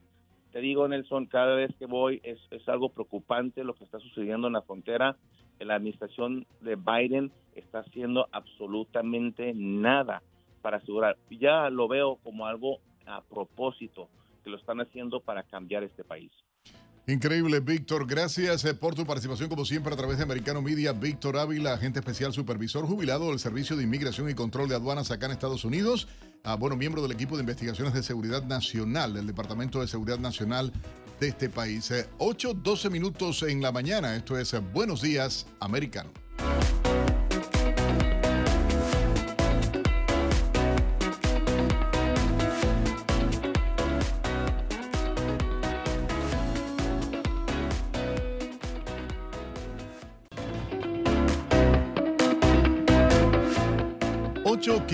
Te 0.52 0.60
digo, 0.60 0.88
Nelson, 0.88 1.28
cada 1.28 1.56
vez 1.56 1.74
que 1.78 1.86
voy 1.86 2.20
es, 2.24 2.39
es 2.52 2.68
algo 2.68 2.89
preocupante 2.89 3.64
lo 3.64 3.74
que 3.74 3.86
está 3.86 3.99
sucediendo 3.99 4.47
en 4.47 4.54
la 4.54 4.62
frontera. 4.62 5.16
La 5.60 5.76
administración 5.76 6.45
de 6.60 6.76
Biden 6.76 7.32
está 7.56 7.80
haciendo 7.80 8.28
absolutamente 8.32 9.54
nada 9.56 10.22
para 10.62 10.78
asegurar. 10.78 11.18
Ya 11.30 11.70
lo 11.70 11.88
veo 11.88 12.18
como 12.24 12.45
algo 12.47 12.80
a 13.06 13.22
propósito 13.22 14.10
que 14.43 14.49
lo 14.49 14.58
están 14.58 14.82
haciendo 14.82 15.22
para 15.22 15.43
cambiar 15.43 15.84
este 15.84 16.04
país. 16.04 16.32
Increíble, 17.08 17.60
Víctor. 17.60 18.06
Gracias 18.06 18.64
eh, 18.64 18.74
por 18.74 18.93
tu 18.93 19.06
participación, 19.06 19.49
como 19.49 19.66
siempre, 19.66 19.93
a 19.93 19.97
través 19.97 20.18
de 20.18 20.24
Americano 20.24 20.62
Media. 20.62 20.93
Víctor 20.93 21.38
Ávila, 21.38 21.74
agente 21.74 21.99
especial 21.99 22.32
supervisor 22.32 22.86
jubilado 22.86 23.30
del 23.30 23.39
Servicio 23.39 23.76
de 23.76 23.84
Inmigración 23.84 24.30
y 24.30 24.36
Control 24.36 24.70
de 24.70 24.76
Aduanas 24.76 25.10
acá 25.10 25.26
en 25.26 25.32
Estados 25.32 25.66
Unidos. 25.66 26.08
Ah, 26.43 26.56
bueno, 26.56 26.76
miembro 26.76 27.02
del 27.02 27.12
equipo 27.12 27.36
de 27.36 27.41
investigaciones 27.41 27.93
de 27.93 28.04
seguridad 28.04 28.43
nacional 28.43 29.14
del 29.14 29.28
Departamento 29.28 29.82
de 29.82 29.88
Seguridad 29.88 30.20
Nacional 30.20 30.72
de 31.20 31.28
este 31.28 31.49
país. 31.49 31.91
8, 32.20 32.52
eh, 32.52 32.56
12 32.62 32.89
minutos 32.89 33.43
en 33.43 33.62
la 33.62 33.72
mañana. 33.72 34.16
Esto 34.16 34.38
es 34.38 34.54
eh, 34.54 34.60
Buenos 34.60 35.02
Días, 35.02 35.47
Americano. 35.60 36.12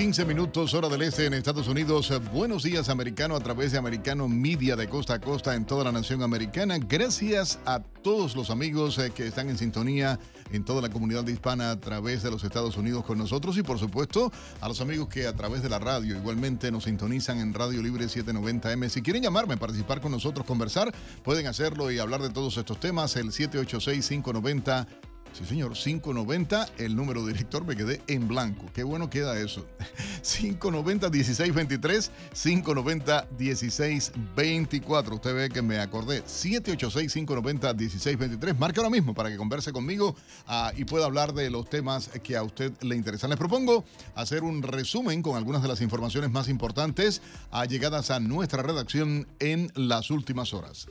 15 0.08 0.24
minutos, 0.24 0.74
hora 0.74 0.88
del 0.88 1.02
este 1.02 1.26
en 1.26 1.34
Estados 1.34 1.68
Unidos. 1.68 2.14
Buenos 2.32 2.64
días, 2.64 2.88
americano, 2.88 3.36
a 3.36 3.42
través 3.42 3.74
de 3.74 3.78
Americano 3.78 4.30
Media 4.30 4.78
de 4.78 4.88
costa 4.88 5.16
a 5.16 5.20
costa 5.20 5.54
en 5.54 5.66
toda 5.66 5.84
la 5.84 5.92
nación 5.92 6.24
americana. 6.24 6.78
Gracias 6.78 7.60
a 7.66 7.82
todos 7.82 8.34
los 8.34 8.50
amigos 8.50 8.98
eh, 9.00 9.12
que 9.14 9.28
están 9.28 9.50
en 9.50 9.58
sintonía 9.58 10.18
en 10.54 10.64
toda 10.64 10.82
la 10.82 10.90
comunidad 10.90 11.28
hispana 11.28 11.72
a 11.72 11.80
través 11.82 12.24
de 12.24 12.32
los 12.32 12.42
Estados 12.46 12.78
Unidos 12.78 13.04
con 13.04 13.18
nosotros 13.18 13.58
y, 13.58 13.64
por 13.64 13.80
supuesto, 13.80 14.32
a 14.62 14.70
los 14.70 14.80
amigos 14.80 15.10
que 15.10 15.28
a 15.28 15.34
través 15.34 15.62
de 15.62 15.68
la 15.68 15.78
radio 15.78 16.16
igualmente 16.16 16.72
nos 16.72 16.86
sintonizan 16.86 17.40
en 17.40 17.54
Radio 17.54 17.84
Libre 17.84 18.06
790M. 18.06 18.88
Si 18.88 19.02
quieren 19.02 19.24
llamarme, 19.24 19.58
participar 19.58 20.00
con 20.00 20.14
nosotros, 20.14 20.48
conversar, 20.48 20.90
pueden 21.26 21.48
hacerlo 21.48 21.92
y 21.92 22.00
hablar 22.00 22.22
de 22.22 22.30
todos 22.30 22.56
estos 22.56 22.80
temas. 22.80 23.18
El 23.18 23.34
786 23.34 24.08
590 24.08 24.88
Sí, 25.34 25.46
señor, 25.46 25.74
590, 25.74 26.70
el 26.78 26.96
número 26.96 27.26
director, 27.26 27.66
me 27.66 27.76
quedé 27.76 28.02
en 28.08 28.28
blanco. 28.28 28.66
Qué 28.74 28.84
bueno 28.84 29.10
queda 29.10 29.40
eso. 29.40 29.66
590-1623, 30.24 32.10
590-1624. 32.34 35.14
Usted 35.14 35.36
ve 35.36 35.50
que 35.50 35.62
me 35.62 35.80
acordé. 35.80 36.24
786-590-1623. 36.26 38.58
Marque 38.58 38.80
ahora 38.80 38.90
mismo 38.90 39.14
para 39.14 39.30
que 39.30 39.38
converse 39.38 39.72
conmigo 39.72 40.16
ah, 40.48 40.72
y 40.76 40.84
pueda 40.86 41.06
hablar 41.06 41.34
de 41.34 41.50
los 41.50 41.70
temas 41.70 42.10
que 42.24 42.36
a 42.36 42.44
usted 42.44 42.74
le 42.82 42.96
interesan. 42.96 43.30
Les 43.30 43.38
propongo 43.38 43.86
hacer 44.16 44.44
un 44.44 44.64
resumen 44.64 45.22
con 45.22 45.38
algunas 45.38 45.62
de 45.62 45.68
las 45.68 45.82
informaciones 45.82 46.32
más 46.32 46.50
importantes 46.50 47.22
allegadas 47.52 48.10
a 48.12 48.20
nuestra 48.20 48.64
redacción 48.64 49.28
en 49.40 49.72
las 49.76 50.10
últimas 50.10 50.54
horas. 50.54 50.88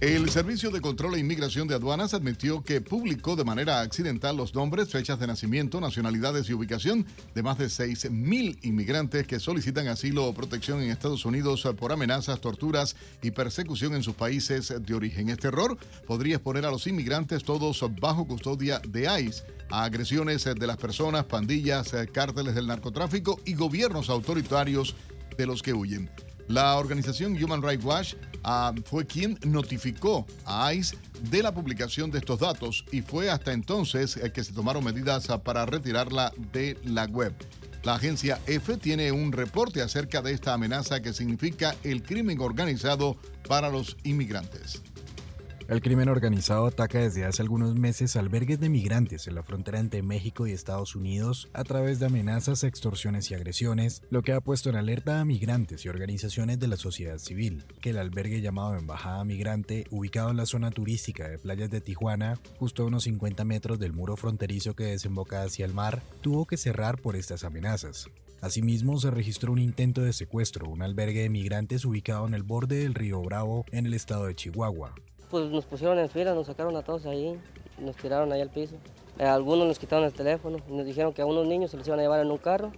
El 0.00 0.28
Servicio 0.28 0.70
de 0.70 0.82
Control 0.82 1.14
e 1.14 1.20
Inmigración 1.20 1.66
de 1.66 1.74
Aduanas 1.74 2.12
admitió 2.12 2.62
que 2.62 2.82
publicó 2.82 3.34
de 3.34 3.44
manera 3.44 3.80
accidental 3.80 4.36
los 4.36 4.54
nombres, 4.54 4.90
fechas 4.90 5.18
de 5.18 5.26
nacimiento, 5.26 5.80
nacionalidades 5.80 6.50
y 6.50 6.52
ubicación 6.52 7.06
de 7.34 7.42
más 7.42 7.56
de 7.56 7.68
6.000 7.68 8.58
inmigrantes 8.60 9.26
que 9.26 9.40
solicitan 9.40 9.88
asilo 9.88 10.26
o 10.26 10.34
protección 10.34 10.82
en 10.82 10.90
Estados 10.90 11.24
Unidos 11.24 11.66
por 11.78 11.92
amenazas, 11.92 12.42
torturas 12.42 12.94
y 13.22 13.30
persecución 13.30 13.94
en 13.94 14.02
sus 14.02 14.14
países 14.14 14.74
de 14.78 14.94
origen. 14.94 15.30
Este 15.30 15.48
error 15.48 15.78
podría 16.06 16.34
exponer 16.34 16.66
a 16.66 16.70
los 16.70 16.86
inmigrantes 16.86 17.42
todos 17.42 17.82
bajo 17.98 18.26
custodia 18.26 18.82
de 18.86 19.08
ICE 19.22 19.44
a 19.70 19.84
agresiones 19.84 20.44
de 20.44 20.66
las 20.66 20.76
personas, 20.76 21.24
pandillas, 21.24 21.94
cárteles 22.12 22.54
del 22.54 22.66
narcotráfico 22.66 23.40
y 23.46 23.54
gobiernos 23.54 24.10
autoritarios 24.10 24.94
de 25.38 25.46
los 25.46 25.62
que 25.62 25.72
huyen. 25.72 26.10
La 26.48 26.76
organización 26.76 27.42
Human 27.42 27.62
Rights 27.62 27.84
Watch 27.84 28.14
ah, 28.44 28.72
fue 28.84 29.04
quien 29.06 29.38
notificó 29.44 30.26
a 30.44 30.72
ICE 30.72 30.96
de 31.30 31.42
la 31.42 31.52
publicación 31.52 32.10
de 32.10 32.18
estos 32.18 32.38
datos 32.38 32.84
y 32.92 33.02
fue 33.02 33.30
hasta 33.30 33.52
entonces 33.52 34.18
que 34.32 34.44
se 34.44 34.52
tomaron 34.52 34.84
medidas 34.84 35.28
ah, 35.30 35.42
para 35.42 35.66
retirarla 35.66 36.32
de 36.52 36.78
la 36.84 37.06
web. 37.06 37.34
La 37.82 37.94
agencia 37.94 38.40
F 38.46 38.76
tiene 38.78 39.12
un 39.12 39.32
reporte 39.32 39.80
acerca 39.80 40.22
de 40.22 40.32
esta 40.32 40.52
amenaza 40.52 41.02
que 41.02 41.12
significa 41.12 41.74
el 41.84 42.02
crimen 42.02 42.40
organizado 42.40 43.16
para 43.48 43.68
los 43.68 43.96
inmigrantes. 44.02 44.82
El 45.68 45.82
crimen 45.82 46.08
organizado 46.08 46.66
ataca 46.66 47.00
desde 47.00 47.24
hace 47.24 47.42
algunos 47.42 47.74
meses 47.74 48.14
albergues 48.14 48.60
de 48.60 48.68
migrantes 48.68 49.26
en 49.26 49.34
la 49.34 49.42
frontera 49.42 49.80
entre 49.80 50.00
México 50.00 50.46
y 50.46 50.52
Estados 50.52 50.94
Unidos 50.94 51.48
a 51.54 51.64
través 51.64 51.98
de 51.98 52.06
amenazas, 52.06 52.62
extorsiones 52.62 53.32
y 53.32 53.34
agresiones, 53.34 54.02
lo 54.08 54.22
que 54.22 54.32
ha 54.32 54.40
puesto 54.40 54.70
en 54.70 54.76
alerta 54.76 55.18
a 55.18 55.24
migrantes 55.24 55.84
y 55.84 55.88
organizaciones 55.88 56.60
de 56.60 56.68
la 56.68 56.76
sociedad 56.76 57.18
civil, 57.18 57.64
que 57.80 57.90
el 57.90 57.98
albergue 57.98 58.40
llamado 58.40 58.76
Embajada 58.76 59.24
Migrante, 59.24 59.88
ubicado 59.90 60.30
en 60.30 60.36
la 60.36 60.46
zona 60.46 60.70
turística 60.70 61.28
de 61.28 61.38
playas 61.38 61.68
de 61.68 61.80
Tijuana, 61.80 62.38
justo 62.60 62.84
a 62.84 62.86
unos 62.86 63.02
50 63.02 63.44
metros 63.44 63.80
del 63.80 63.92
muro 63.92 64.16
fronterizo 64.16 64.76
que 64.76 64.84
desemboca 64.84 65.42
hacia 65.42 65.66
el 65.66 65.74
mar, 65.74 66.00
tuvo 66.20 66.46
que 66.46 66.58
cerrar 66.58 67.00
por 67.00 67.16
estas 67.16 67.42
amenazas. 67.42 68.08
Asimismo, 68.40 69.00
se 69.00 69.10
registró 69.10 69.52
un 69.52 69.58
intento 69.58 70.02
de 70.02 70.12
secuestro, 70.12 70.68
un 70.68 70.82
albergue 70.82 71.22
de 71.22 71.30
migrantes 71.30 71.84
ubicado 71.84 72.24
en 72.28 72.34
el 72.34 72.44
borde 72.44 72.78
del 72.78 72.94
río 72.94 73.20
Bravo, 73.22 73.64
en 73.72 73.86
el 73.86 73.94
estado 73.94 74.26
de 74.26 74.36
Chihuahua. 74.36 74.94
Pues 75.30 75.50
nos 75.50 75.64
pusieron 75.64 75.98
en 75.98 76.08
fila, 76.08 76.34
nos 76.34 76.46
sacaron 76.46 76.76
a 76.76 76.82
todos 76.82 77.06
ahí, 77.06 77.38
nos 77.78 77.96
tiraron 77.96 78.32
ahí 78.32 78.40
al 78.40 78.50
piso. 78.50 78.76
A 79.18 79.22
eh, 79.22 79.26
algunos 79.26 79.66
nos 79.66 79.78
quitaron 79.78 80.04
el 80.04 80.12
teléfono, 80.12 80.58
nos 80.68 80.86
dijeron 80.86 81.12
que 81.12 81.22
a 81.22 81.26
unos 81.26 81.46
niños 81.46 81.70
se 81.70 81.76
los 81.76 81.86
iban 81.86 81.98
a 81.98 82.02
llevar 82.02 82.20
en 82.20 82.30
un 82.30 82.38
carro 82.38 82.72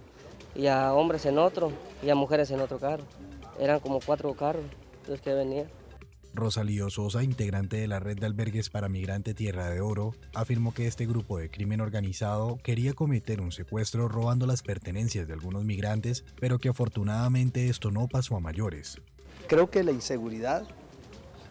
y 0.55 0.67
a 0.67 0.93
hombres 0.93 1.25
en 1.25 1.37
otro 1.37 1.71
y 2.01 2.09
a 2.09 2.15
mujeres 2.15 2.49
en 2.51 2.61
otro 2.61 2.79
carro. 2.79 3.03
Eran 3.59 3.79
como 3.79 3.99
cuatro 3.99 4.33
carros 4.33 4.63
los 5.07 5.21
que 5.21 5.33
venían. 5.33 5.67
Rosalío 6.33 6.89
Sosa, 6.89 7.23
integrante 7.23 7.77
de 7.77 7.87
la 7.87 7.99
red 7.99 8.17
de 8.17 8.25
albergues 8.25 8.69
para 8.69 8.87
migrante 8.87 9.33
Tierra 9.33 9.69
de 9.69 9.81
Oro, 9.81 10.13
afirmó 10.35 10.73
que 10.73 10.87
este 10.87 11.05
grupo 11.05 11.37
de 11.37 11.49
crimen 11.49 11.81
organizado 11.81 12.57
quería 12.63 12.93
cometer 12.93 13.41
un 13.41 13.51
secuestro 13.51 14.07
robando 14.07 14.45
las 14.45 14.61
pertenencias 14.61 15.27
de 15.27 15.33
algunos 15.33 15.65
migrantes, 15.65 16.23
pero 16.39 16.59
que 16.59 16.69
afortunadamente 16.69 17.67
esto 17.67 17.91
no 17.91 18.07
pasó 18.07 18.35
a 18.35 18.39
mayores. 18.39 19.01
Creo 19.47 19.71
que 19.71 19.83
la 19.83 19.91
inseguridad 19.91 20.63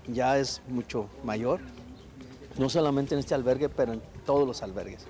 ya 0.09 0.39
es 0.39 0.63
mucho 0.69 1.09
mayor, 1.25 1.61
no 2.59 2.69
solamente 2.69 3.15
en 3.15 3.21
este 3.21 3.35
albergue, 3.35 3.69
pero 3.69 3.93
en 3.93 4.03
todos 4.25 4.47
los 4.47 4.63
albergues. 4.63 5.07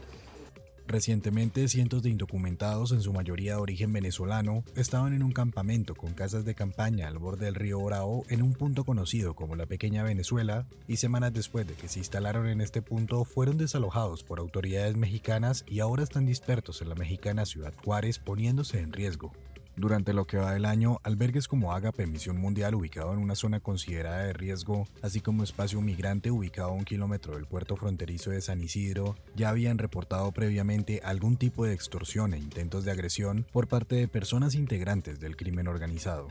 Recientemente, 0.89 1.69
cientos 1.69 2.03
de 2.03 2.09
indocumentados, 2.09 2.93
en 2.93 3.03
su 3.03 3.13
mayoría 3.13 3.53
de 3.53 3.61
origen 3.61 3.93
venezolano, 3.93 4.65
estaban 4.75 5.13
en 5.13 5.23
un 5.23 5.33
campamento 5.33 5.95
con 5.95 6.15
casas 6.15 6.47
de 6.47 6.55
campaña 6.55 7.09
al 7.09 7.19
borde 7.19 7.45
del 7.45 7.57
río 7.57 7.79
Orao 7.79 8.25
en 8.31 8.41
un 8.41 8.55
punto 8.55 8.85
conocido 8.85 9.35
como 9.35 9.55
la 9.55 9.67
Pequeña 9.67 10.03
Venezuela, 10.03 10.67
y 10.87 10.97
semanas 10.97 11.35
después 11.35 11.67
de 11.67 11.75
que 11.75 11.89
se 11.89 11.99
instalaron 11.99 12.49
en 12.49 12.63
este 12.63 12.81
punto 12.81 13.27
fueron 13.27 13.59
desalojados 13.59 14.25
por 14.25 14.39
autoridades 14.39 14.97
mexicanas 14.97 15.63
y 15.69 15.81
ahora 15.81 16.05
están 16.05 16.25
dispersos 16.25 16.81
en 16.81 16.89
la 16.89 16.95
mexicana 16.95 17.45
Ciudad 17.45 17.75
Juárez 17.85 18.19
poniéndose 18.19 18.81
en 18.81 18.95
riesgo. 18.95 19.33
Durante 19.79 20.13
lo 20.13 20.27
que 20.27 20.39
va 20.39 20.55
del 20.55 20.65
año, 20.65 20.99
albergues 21.05 21.47
como 21.47 21.73
Agape 21.73 22.05
Misión 22.05 22.37
Mundial 22.37 22.75
ubicado 22.75 23.13
en 23.13 23.21
una 23.21 23.37
zona 23.37 23.61
considerada 23.61 24.25
de 24.25 24.33
riesgo, 24.33 24.89
así 25.03 25.21
como 25.21 25.45
Espacio 25.45 25.81
Migrante 25.81 26.33
ubicado 26.33 26.71
a 26.71 26.73
un 26.73 26.85
kilómetro 26.85 27.37
del 27.37 27.47
puerto 27.47 27.77
fronterizo 27.77 28.31
de 28.31 28.41
San 28.41 28.61
Isidro, 28.61 29.15
ya 29.37 29.51
habían 29.51 29.79
reportado 29.79 30.33
previamente 30.33 31.01
algún 31.05 31.37
tipo 31.37 31.65
de 31.65 31.75
extorsión 31.75 32.35
e 32.35 32.39
intentos 32.39 32.85
de 32.85 32.91
agresión 32.91 33.47
por 33.53 33.69
parte 33.69 33.95
de 33.95 34.09
personas 34.09 34.57
integrantes 34.57 35.21
del 35.21 35.37
crimen 35.37 35.69
organizado. 35.69 36.27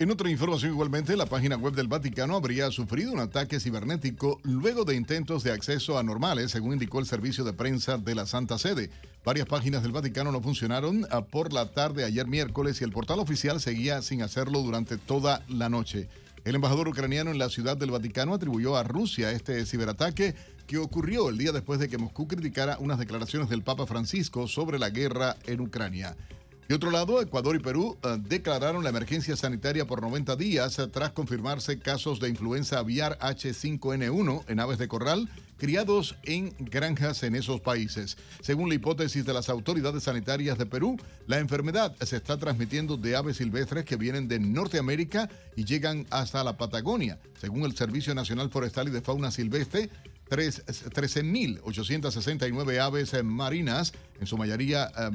En 0.00 0.10
otra 0.10 0.28
información 0.30 0.72
igualmente, 0.72 1.16
la 1.16 1.26
página 1.26 1.56
web 1.56 1.74
del 1.74 1.86
Vaticano 1.86 2.34
habría 2.34 2.72
sufrido 2.72 3.12
un 3.12 3.20
ataque 3.20 3.60
cibernético 3.60 4.40
luego 4.42 4.84
de 4.84 4.96
intentos 4.96 5.44
de 5.44 5.52
acceso 5.52 5.96
anormales, 5.96 6.50
según 6.50 6.72
indicó 6.72 6.98
el 6.98 7.06
servicio 7.06 7.44
de 7.44 7.52
prensa 7.52 7.98
de 7.98 8.16
la 8.16 8.26
Santa 8.26 8.58
Sede. 8.58 8.90
Varias 9.24 9.46
páginas 9.46 9.84
del 9.84 9.92
Vaticano 9.92 10.32
no 10.32 10.40
funcionaron 10.40 11.06
ah, 11.12 11.20
por 11.24 11.52
la 11.52 11.70
tarde 11.70 12.02
ayer 12.02 12.26
miércoles 12.26 12.80
y 12.80 12.84
el 12.84 12.90
portal 12.90 13.20
oficial 13.20 13.60
seguía 13.60 14.02
sin 14.02 14.20
hacerlo 14.20 14.62
durante 14.62 14.98
toda 14.98 15.44
la 15.48 15.68
noche. 15.68 16.08
El 16.44 16.56
embajador 16.56 16.88
ucraniano 16.88 17.30
en 17.30 17.38
la 17.38 17.48
ciudad 17.48 17.76
del 17.76 17.92
Vaticano 17.92 18.34
atribuyó 18.34 18.76
a 18.76 18.82
Rusia 18.82 19.30
este 19.30 19.64
ciberataque 19.64 20.34
que 20.66 20.78
ocurrió 20.78 21.28
el 21.28 21.38
día 21.38 21.52
después 21.52 21.78
de 21.78 21.88
que 21.88 21.98
Moscú 21.98 22.26
criticara 22.26 22.78
unas 22.80 22.98
declaraciones 22.98 23.48
del 23.48 23.62
Papa 23.62 23.86
Francisco 23.86 24.48
sobre 24.48 24.80
la 24.80 24.90
guerra 24.90 25.36
en 25.46 25.60
Ucrania. 25.60 26.16
De 26.68 26.74
otro 26.74 26.90
lado, 26.90 27.20
Ecuador 27.20 27.54
y 27.54 27.60
Perú 27.60 27.98
eh, 28.02 28.16
declararon 28.18 28.82
la 28.82 28.90
emergencia 28.90 29.36
sanitaria 29.36 29.86
por 29.86 30.00
90 30.00 30.34
días 30.34 30.78
eh, 30.78 30.88
tras 30.88 31.12
confirmarse 31.12 31.78
casos 31.78 32.18
de 32.18 32.28
influenza 32.28 32.78
aviar 32.78 33.18
H5N1 33.18 34.44
en 34.48 34.58
aves 34.58 34.78
de 34.78 34.88
corral 34.88 35.28
criados 35.62 36.16
en 36.24 36.52
granjas 36.58 37.22
en 37.22 37.36
esos 37.36 37.60
países. 37.60 38.16
Según 38.40 38.68
la 38.68 38.74
hipótesis 38.74 39.24
de 39.24 39.32
las 39.32 39.48
autoridades 39.48 40.02
sanitarias 40.02 40.58
de 40.58 40.66
Perú, 40.66 40.96
la 41.28 41.38
enfermedad 41.38 41.94
se 42.00 42.16
está 42.16 42.36
transmitiendo 42.36 42.96
de 42.96 43.14
aves 43.14 43.36
silvestres 43.36 43.84
que 43.84 43.94
vienen 43.94 44.26
de 44.26 44.40
Norteamérica 44.40 45.30
y 45.54 45.64
llegan 45.64 46.04
hasta 46.10 46.42
la 46.42 46.56
Patagonia. 46.56 47.20
Según 47.40 47.62
el 47.62 47.76
Servicio 47.76 48.12
Nacional 48.12 48.50
Forestal 48.50 48.88
y 48.88 48.90
de 48.90 49.02
Fauna 49.02 49.30
Silvestre, 49.30 49.88
13.869 50.32 52.78
aves 52.78 53.24
marinas, 53.24 53.92
en 54.20 54.26
su 54.26 54.36
mayoría 54.38 54.90
eh, 54.96 55.10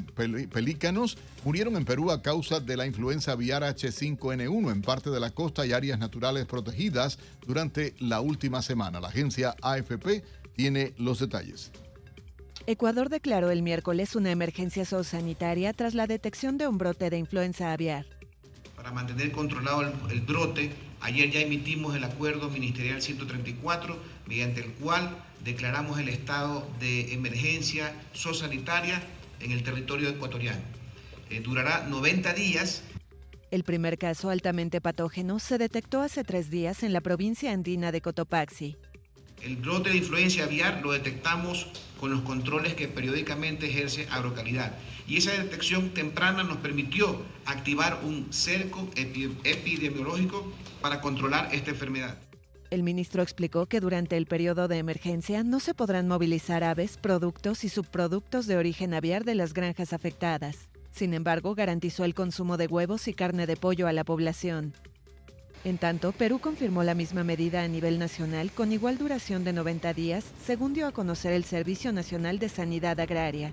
pelícanos, 0.48 1.18
murieron 1.44 1.76
en 1.76 1.84
Perú 1.86 2.12
a 2.12 2.22
causa 2.22 2.60
de 2.60 2.78
la 2.78 2.86
influenza 2.86 3.32
aviar 3.32 3.64
H5N1 3.64 4.72
en 4.72 4.82
parte 4.82 5.10
de 5.10 5.20
la 5.20 5.32
costa 5.32 5.66
y 5.66 5.74
áreas 5.74 5.98
naturales 6.00 6.46
protegidas 6.46 7.18
durante 7.46 7.96
la 8.00 8.22
última 8.22 8.62
semana. 8.62 9.00
La 9.00 9.08
agencia 9.08 9.56
AFP 9.62 10.24
tiene 10.56 10.94
los 10.98 11.20
detalles. 11.20 11.72
Ecuador 12.66 13.10
declaró 13.10 13.50
el 13.50 13.64
miércoles 13.64 14.16
una 14.16 14.30
emergencia 14.30 14.86
zoosanitaria 14.86 15.74
tras 15.74 15.96
la 15.96 16.06
detección 16.06 16.58
de 16.58 16.68
un 16.68 16.78
brote 16.78 17.10
de 17.10 17.18
influenza 17.18 17.72
aviar. 17.72 18.06
Para 18.76 18.92
mantener 18.92 19.32
controlado 19.32 19.82
el 20.10 20.22
brote, 20.22 20.74
Ayer 21.08 21.32
ya 21.32 21.40
emitimos 21.40 21.96
el 21.96 22.04
acuerdo 22.04 22.50
ministerial 22.50 23.02
134, 23.02 23.98
mediante 24.26 24.60
el 24.60 24.74
cual 24.74 25.10
declaramos 25.42 26.02
el 26.02 26.10
estado 26.10 26.70
de 26.82 27.14
emergencia 27.14 27.94
zoosanitaria 28.14 29.02
en 29.40 29.54
el 29.54 29.64
territorio 29.64 30.10
ecuatoriano. 30.10 30.60
Eh, 31.30 31.40
durará 31.40 31.88
90 31.88 32.34
días. 32.34 32.84
El 33.52 33.64
primer 33.64 33.98
caso 33.98 34.30
altamente 34.30 34.82
patógeno 34.82 35.40
se 35.40 35.58
detectó 35.58 36.02
hace 36.02 36.26
tres 36.26 36.50
días 36.50 36.84
en 36.84 36.92
la 36.92 37.00
provincia 37.00 37.54
andina 37.54 37.94
de 37.94 38.02
Cotopaxi. 38.02 38.76
El 39.42 39.58
brote 39.58 39.92
de 39.92 39.98
influencia 39.98 40.46
aviar 40.46 40.82
lo 40.82 40.92
detectamos 40.92 41.68
con 42.00 42.12
los 42.12 42.22
controles 42.22 42.76
que 42.76 42.88
periódicamente 42.88 43.68
ejerce 43.68 44.08
Agrocalidad. 44.10 44.78
Y 45.08 45.18
esa 45.18 45.32
detección 45.32 45.92
temprana 45.92 46.44
nos 46.44 46.58
permitió 46.58 47.22
activar 47.46 48.02
un 48.04 48.28
cerco 48.32 48.90
epidemiológico 48.96 50.52
para 50.82 51.02
controlar 51.02 51.54
esta 51.54 51.72
enfermedad. 51.72 52.18
El 52.70 52.84
ministro 52.84 53.22
explicó 53.22 53.68
que 53.68 53.80
durante 53.80 54.18
el 54.18 54.26
periodo 54.26 54.68
de 54.68 54.78
emergencia 54.78 55.44
no 55.44 55.62
se 55.62 55.74
podrán 55.74 56.08
movilizar 56.08 56.66
aves, 56.66 56.98
productos 56.98 57.64
y 57.64 57.70
subproductos 57.70 58.46
de 58.46 58.58
origen 58.58 58.94
aviar 58.94 59.24
de 59.24 59.36
las 59.36 59.54
granjas 59.54 59.94
afectadas. 59.94 60.68
Sin 60.92 61.14
embargo, 61.14 61.56
garantizó 61.56 62.04
el 62.04 62.14
consumo 62.14 62.58
de 62.58 62.68
huevos 62.68 63.08
y 63.08 63.14
carne 63.14 63.48
de 63.48 63.56
pollo 63.56 63.88
a 63.88 63.94
la 63.94 64.04
población. 64.04 64.74
En 65.68 65.78
tanto, 65.78 66.14
Perú 66.14 66.40
confirmó 66.40 66.82
la 66.84 66.96
misma 66.96 67.26
medida 67.26 67.62
a 67.62 67.68
nivel 67.68 68.00
nacional 68.00 68.54
con 68.54 68.72
igual 68.72 68.98
duración 68.98 69.44
de 69.44 69.52
90 69.52 69.94
días, 69.94 70.24
según 70.42 70.74
dio 70.74 70.88
a 70.88 70.94
conocer 70.94 71.34
el 71.34 71.44
Servicio 71.44 71.92
Nacional 71.92 72.40
de 72.40 72.48
Sanidad 72.48 72.98
Agraria. 73.02 73.52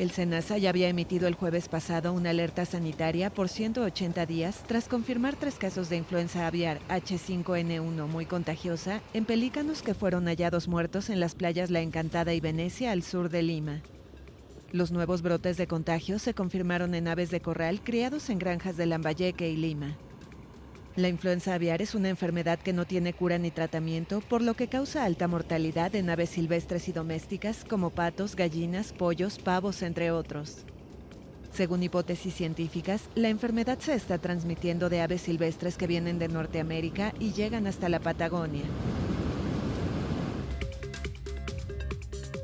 El 0.00 0.10
SENASA 0.10 0.58
ya 0.58 0.70
había 0.70 0.88
emitido 0.88 1.28
el 1.28 1.36
jueves 1.36 1.68
pasado 1.68 2.12
una 2.12 2.30
alerta 2.30 2.64
sanitaria 2.64 3.30
por 3.30 3.48
180 3.48 4.26
días 4.26 4.64
tras 4.66 4.88
confirmar 4.88 5.36
tres 5.36 5.54
casos 5.54 5.88
de 5.88 5.98
influenza 5.98 6.44
aviar 6.44 6.80
H5N1 6.88 8.08
muy 8.08 8.26
contagiosa 8.26 9.00
en 9.14 9.24
pelícanos 9.24 9.82
que 9.82 9.94
fueron 9.94 10.26
hallados 10.26 10.66
muertos 10.66 11.08
en 11.08 11.20
las 11.20 11.36
playas 11.36 11.70
La 11.70 11.82
Encantada 11.82 12.34
y 12.34 12.40
Venecia 12.40 12.90
al 12.90 13.04
sur 13.04 13.28
de 13.28 13.44
Lima. 13.44 13.80
Los 14.72 14.90
nuevos 14.90 15.22
brotes 15.22 15.56
de 15.56 15.68
contagio 15.68 16.18
se 16.18 16.34
confirmaron 16.34 16.96
en 16.96 17.06
aves 17.06 17.30
de 17.30 17.40
corral 17.40 17.80
criados 17.80 18.28
en 18.28 18.40
granjas 18.40 18.76
de 18.76 18.86
Lambayeque 18.86 19.48
y 19.48 19.56
Lima. 19.56 19.96
La 20.94 21.08
influenza 21.08 21.54
aviar 21.54 21.80
es 21.80 21.94
una 21.94 22.10
enfermedad 22.10 22.58
que 22.58 22.74
no 22.74 22.84
tiene 22.84 23.14
cura 23.14 23.38
ni 23.38 23.50
tratamiento, 23.50 24.20
por 24.20 24.42
lo 24.42 24.52
que 24.52 24.68
causa 24.68 25.04
alta 25.04 25.26
mortalidad 25.26 25.94
en 25.94 26.10
aves 26.10 26.28
silvestres 26.28 26.86
y 26.86 26.92
domésticas 26.92 27.64
como 27.64 27.88
patos, 27.88 28.36
gallinas, 28.36 28.92
pollos, 28.92 29.38
pavos, 29.38 29.80
entre 29.80 30.10
otros. 30.10 30.66
Según 31.50 31.82
hipótesis 31.82 32.34
científicas, 32.34 33.08
la 33.14 33.30
enfermedad 33.30 33.78
se 33.78 33.94
está 33.94 34.18
transmitiendo 34.18 34.90
de 34.90 35.00
aves 35.00 35.22
silvestres 35.22 35.78
que 35.78 35.86
vienen 35.86 36.18
de 36.18 36.28
Norteamérica 36.28 37.14
y 37.18 37.32
llegan 37.32 37.66
hasta 37.66 37.88
la 37.88 38.00
Patagonia. 38.00 38.64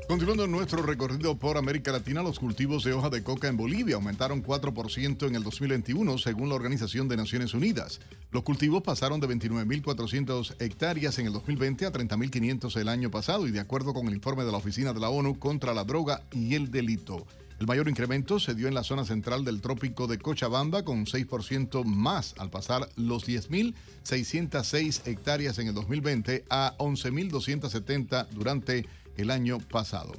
Continuando 0.09 0.47
nuestro 0.47 0.81
recorrido 0.81 1.37
por 1.37 1.55
América 1.55 1.91
Latina, 1.91 2.23
los 2.23 2.39
cultivos 2.39 2.83
de 2.83 2.93
hoja 2.93 3.11
de 3.11 3.21
coca 3.21 3.47
en 3.47 3.57
Bolivia 3.57 3.93
aumentaron 3.93 4.43
4% 4.43 5.27
en 5.27 5.35
el 5.35 5.43
2021, 5.43 6.17
según 6.17 6.49
la 6.49 6.55
Organización 6.55 7.07
de 7.07 7.15
Naciones 7.15 7.53
Unidas. 7.53 7.99
Los 8.31 8.41
cultivos 8.41 8.81
pasaron 8.81 9.19
de 9.19 9.27
29.400 9.27 10.55
hectáreas 10.61 11.19
en 11.19 11.27
el 11.27 11.33
2020 11.33 11.85
a 11.85 11.91
30.500 11.91 12.75
el 12.77 12.89
año 12.89 13.11
pasado 13.11 13.47
y 13.47 13.51
de 13.51 13.59
acuerdo 13.59 13.93
con 13.93 14.07
el 14.07 14.15
informe 14.15 14.45
de 14.45 14.51
la 14.51 14.57
Oficina 14.57 14.93
de 14.93 14.99
la 14.99 15.09
ONU 15.09 15.37
contra 15.37 15.75
la 15.75 15.83
Droga 15.83 16.23
y 16.31 16.55
el 16.55 16.71
Delito. 16.71 17.27
El 17.59 17.67
mayor 17.67 17.89
incremento 17.89 18.39
se 18.39 18.55
dio 18.55 18.69
en 18.69 18.73
la 18.73 18.85
zona 18.85 19.03
central 19.03 19.43
del 19.43 19.59
trópico 19.59 20.07
de 20.07 20.17
Cochabamba 20.17 20.83
con 20.83 21.05
6% 21.05 21.83
más 21.83 22.33
al 22.37 22.49
pasar 22.49 22.89
los 22.95 23.27
10.606 23.27 25.05
hectáreas 25.05 25.59
en 25.59 25.67
el 25.67 25.73
2020 25.73 26.45
a 26.49 26.73
11.270 26.79 28.29
durante 28.29 28.87
el 29.19 29.31
año 29.31 29.59
pasado. 29.59 30.13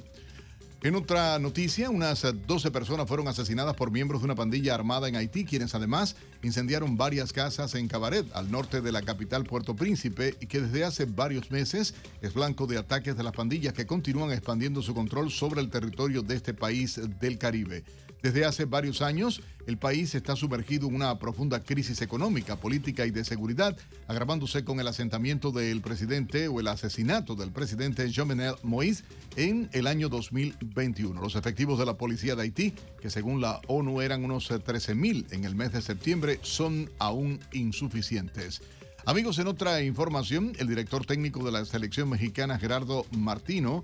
En 0.83 0.95
otra 0.95 1.37
noticia, 1.37 1.91
unas 1.91 2.25
12 2.47 2.71
personas 2.71 3.07
fueron 3.07 3.27
asesinadas 3.27 3.75
por 3.75 3.91
miembros 3.91 4.21
de 4.21 4.25
una 4.25 4.33
pandilla 4.33 4.73
armada 4.73 5.07
en 5.07 5.15
Haití, 5.15 5.45
quienes 5.45 5.75
además 5.75 6.15
incendiaron 6.41 6.97
varias 6.97 7.33
casas 7.33 7.75
en 7.75 7.87
Cabaret, 7.87 8.25
al 8.33 8.49
norte 8.49 8.81
de 8.81 8.91
la 8.91 9.03
capital 9.03 9.43
Puerto 9.43 9.75
Príncipe, 9.75 10.35
y 10.39 10.47
que 10.47 10.59
desde 10.59 10.83
hace 10.83 11.05
varios 11.05 11.51
meses 11.51 11.93
es 12.23 12.33
blanco 12.33 12.65
de 12.65 12.79
ataques 12.79 13.15
de 13.15 13.21
las 13.21 13.33
pandillas 13.33 13.73
que 13.73 13.85
continúan 13.85 14.31
expandiendo 14.31 14.81
su 14.81 14.95
control 14.95 15.29
sobre 15.29 15.61
el 15.61 15.69
territorio 15.69 16.23
de 16.23 16.35
este 16.35 16.55
país 16.55 16.99
del 17.19 17.37
Caribe. 17.37 17.83
Desde 18.21 18.45
hace 18.45 18.65
varios 18.65 19.01
años, 19.01 19.41
el 19.65 19.77
país 19.77 20.13
está 20.13 20.35
sumergido 20.35 20.87
en 20.87 20.95
una 20.95 21.17
profunda 21.17 21.63
crisis 21.63 22.01
económica, 22.03 22.55
política 22.55 23.05
y 23.07 23.11
de 23.11 23.25
seguridad, 23.25 23.75
agravándose 24.07 24.63
con 24.63 24.79
el 24.79 24.87
asentamiento 24.87 25.51
del 25.51 25.81
presidente 25.81 26.47
o 26.47 26.59
el 26.59 26.67
asesinato 26.67 27.35
del 27.35 27.51
presidente 27.51 28.11
Jovenel 28.13 28.55
Moïse 28.63 29.03
en 29.37 29.69
el 29.73 29.87
año 29.87 30.07
2021. 30.07 31.19
Los 31.19 31.35
efectivos 31.35 31.79
de 31.79 31.85
la 31.87 31.97
policía 31.97 32.35
de 32.35 32.43
Haití, 32.43 32.73
que 33.01 33.09
según 33.09 33.41
la 33.41 33.59
ONU 33.67 34.01
eran 34.01 34.23
unos 34.23 34.51
13.000 34.51 35.33
en 35.33 35.45
el 35.45 35.55
mes 35.55 35.71
de 35.71 35.81
septiembre, 35.81 36.39
son 36.43 36.91
aún 36.99 37.39
insuficientes. 37.53 38.61
Amigos, 39.05 39.39
en 39.39 39.47
otra 39.47 39.81
información, 39.81 40.53
el 40.59 40.67
director 40.67 41.07
técnico 41.07 41.43
de 41.43 41.51
la 41.51 41.65
selección 41.65 42.07
mexicana, 42.07 42.59
Gerardo 42.59 43.07
Martino, 43.17 43.83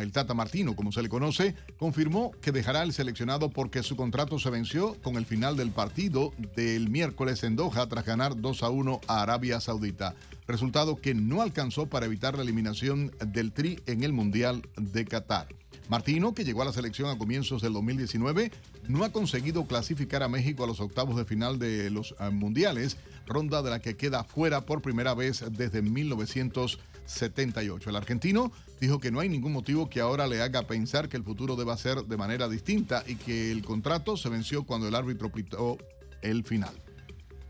el 0.00 0.12
Tata 0.12 0.34
Martino, 0.34 0.76
como 0.76 0.92
se 0.92 1.02
le 1.02 1.08
conoce, 1.08 1.54
confirmó 1.78 2.32
que 2.40 2.52
dejará 2.52 2.82
el 2.82 2.92
seleccionado 2.92 3.50
porque 3.50 3.82
su 3.82 3.96
contrato 3.96 4.38
se 4.38 4.50
venció 4.50 4.94
con 5.02 5.16
el 5.16 5.26
final 5.26 5.56
del 5.56 5.70
partido 5.70 6.32
del 6.56 6.90
miércoles 6.90 7.42
en 7.44 7.56
Doha 7.56 7.88
tras 7.88 8.04
ganar 8.04 8.40
2 8.40 8.62
a 8.62 8.70
1 8.70 9.00
a 9.06 9.22
Arabia 9.22 9.60
Saudita. 9.60 10.14
Resultado 10.46 10.96
que 10.96 11.14
no 11.14 11.42
alcanzó 11.42 11.86
para 11.86 12.06
evitar 12.06 12.36
la 12.36 12.42
eliminación 12.42 13.12
del 13.26 13.52
Tri 13.52 13.80
en 13.86 14.04
el 14.04 14.12
Mundial 14.12 14.62
de 14.76 15.04
Qatar. 15.04 15.48
Martino, 15.88 16.34
que 16.34 16.44
llegó 16.44 16.62
a 16.62 16.64
la 16.64 16.72
selección 16.72 17.10
a 17.10 17.18
comienzos 17.18 17.60
del 17.60 17.74
2019, 17.74 18.50
no 18.88 19.04
ha 19.04 19.12
conseguido 19.12 19.66
clasificar 19.66 20.22
a 20.22 20.28
México 20.28 20.64
a 20.64 20.66
los 20.66 20.80
octavos 20.80 21.16
de 21.16 21.26
final 21.26 21.58
de 21.58 21.90
los 21.90 22.14
eh, 22.20 22.30
mundiales, 22.30 22.96
ronda 23.26 23.60
de 23.62 23.70
la 23.70 23.80
que 23.80 23.96
queda 23.96 24.24
fuera 24.24 24.62
por 24.62 24.82
primera 24.82 25.14
vez 25.14 25.44
desde 25.50 25.82
1978. 25.82 27.90
El 27.90 27.96
argentino 27.96 28.52
dijo 28.80 28.98
que 29.00 29.10
no 29.10 29.20
hay 29.20 29.28
ningún 29.28 29.52
motivo 29.52 29.88
que 29.88 30.00
ahora 30.00 30.26
le 30.26 30.42
haga 30.42 30.66
pensar 30.66 31.08
que 31.08 31.16
el 31.16 31.24
futuro 31.24 31.56
deba 31.56 31.76
ser 31.76 32.04
de 32.04 32.16
manera 32.16 32.48
distinta 32.48 33.04
y 33.06 33.16
que 33.16 33.50
el 33.50 33.62
contrato 33.62 34.16
se 34.16 34.28
venció 34.28 34.64
cuando 34.64 34.88
el 34.88 34.94
árbitro 34.94 35.30
pitó 35.30 35.78
el 36.22 36.44
final. 36.44 36.74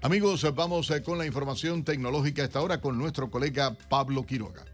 Amigos, 0.02 0.46
vamos 0.54 0.90
eh, 0.90 1.02
con 1.02 1.16
la 1.16 1.24
información 1.24 1.82
tecnológica 1.82 2.44
esta 2.44 2.60
hora 2.60 2.80
con 2.80 2.98
nuestro 2.98 3.30
colega 3.30 3.74
Pablo 3.88 4.26
Quiroga. 4.26 4.64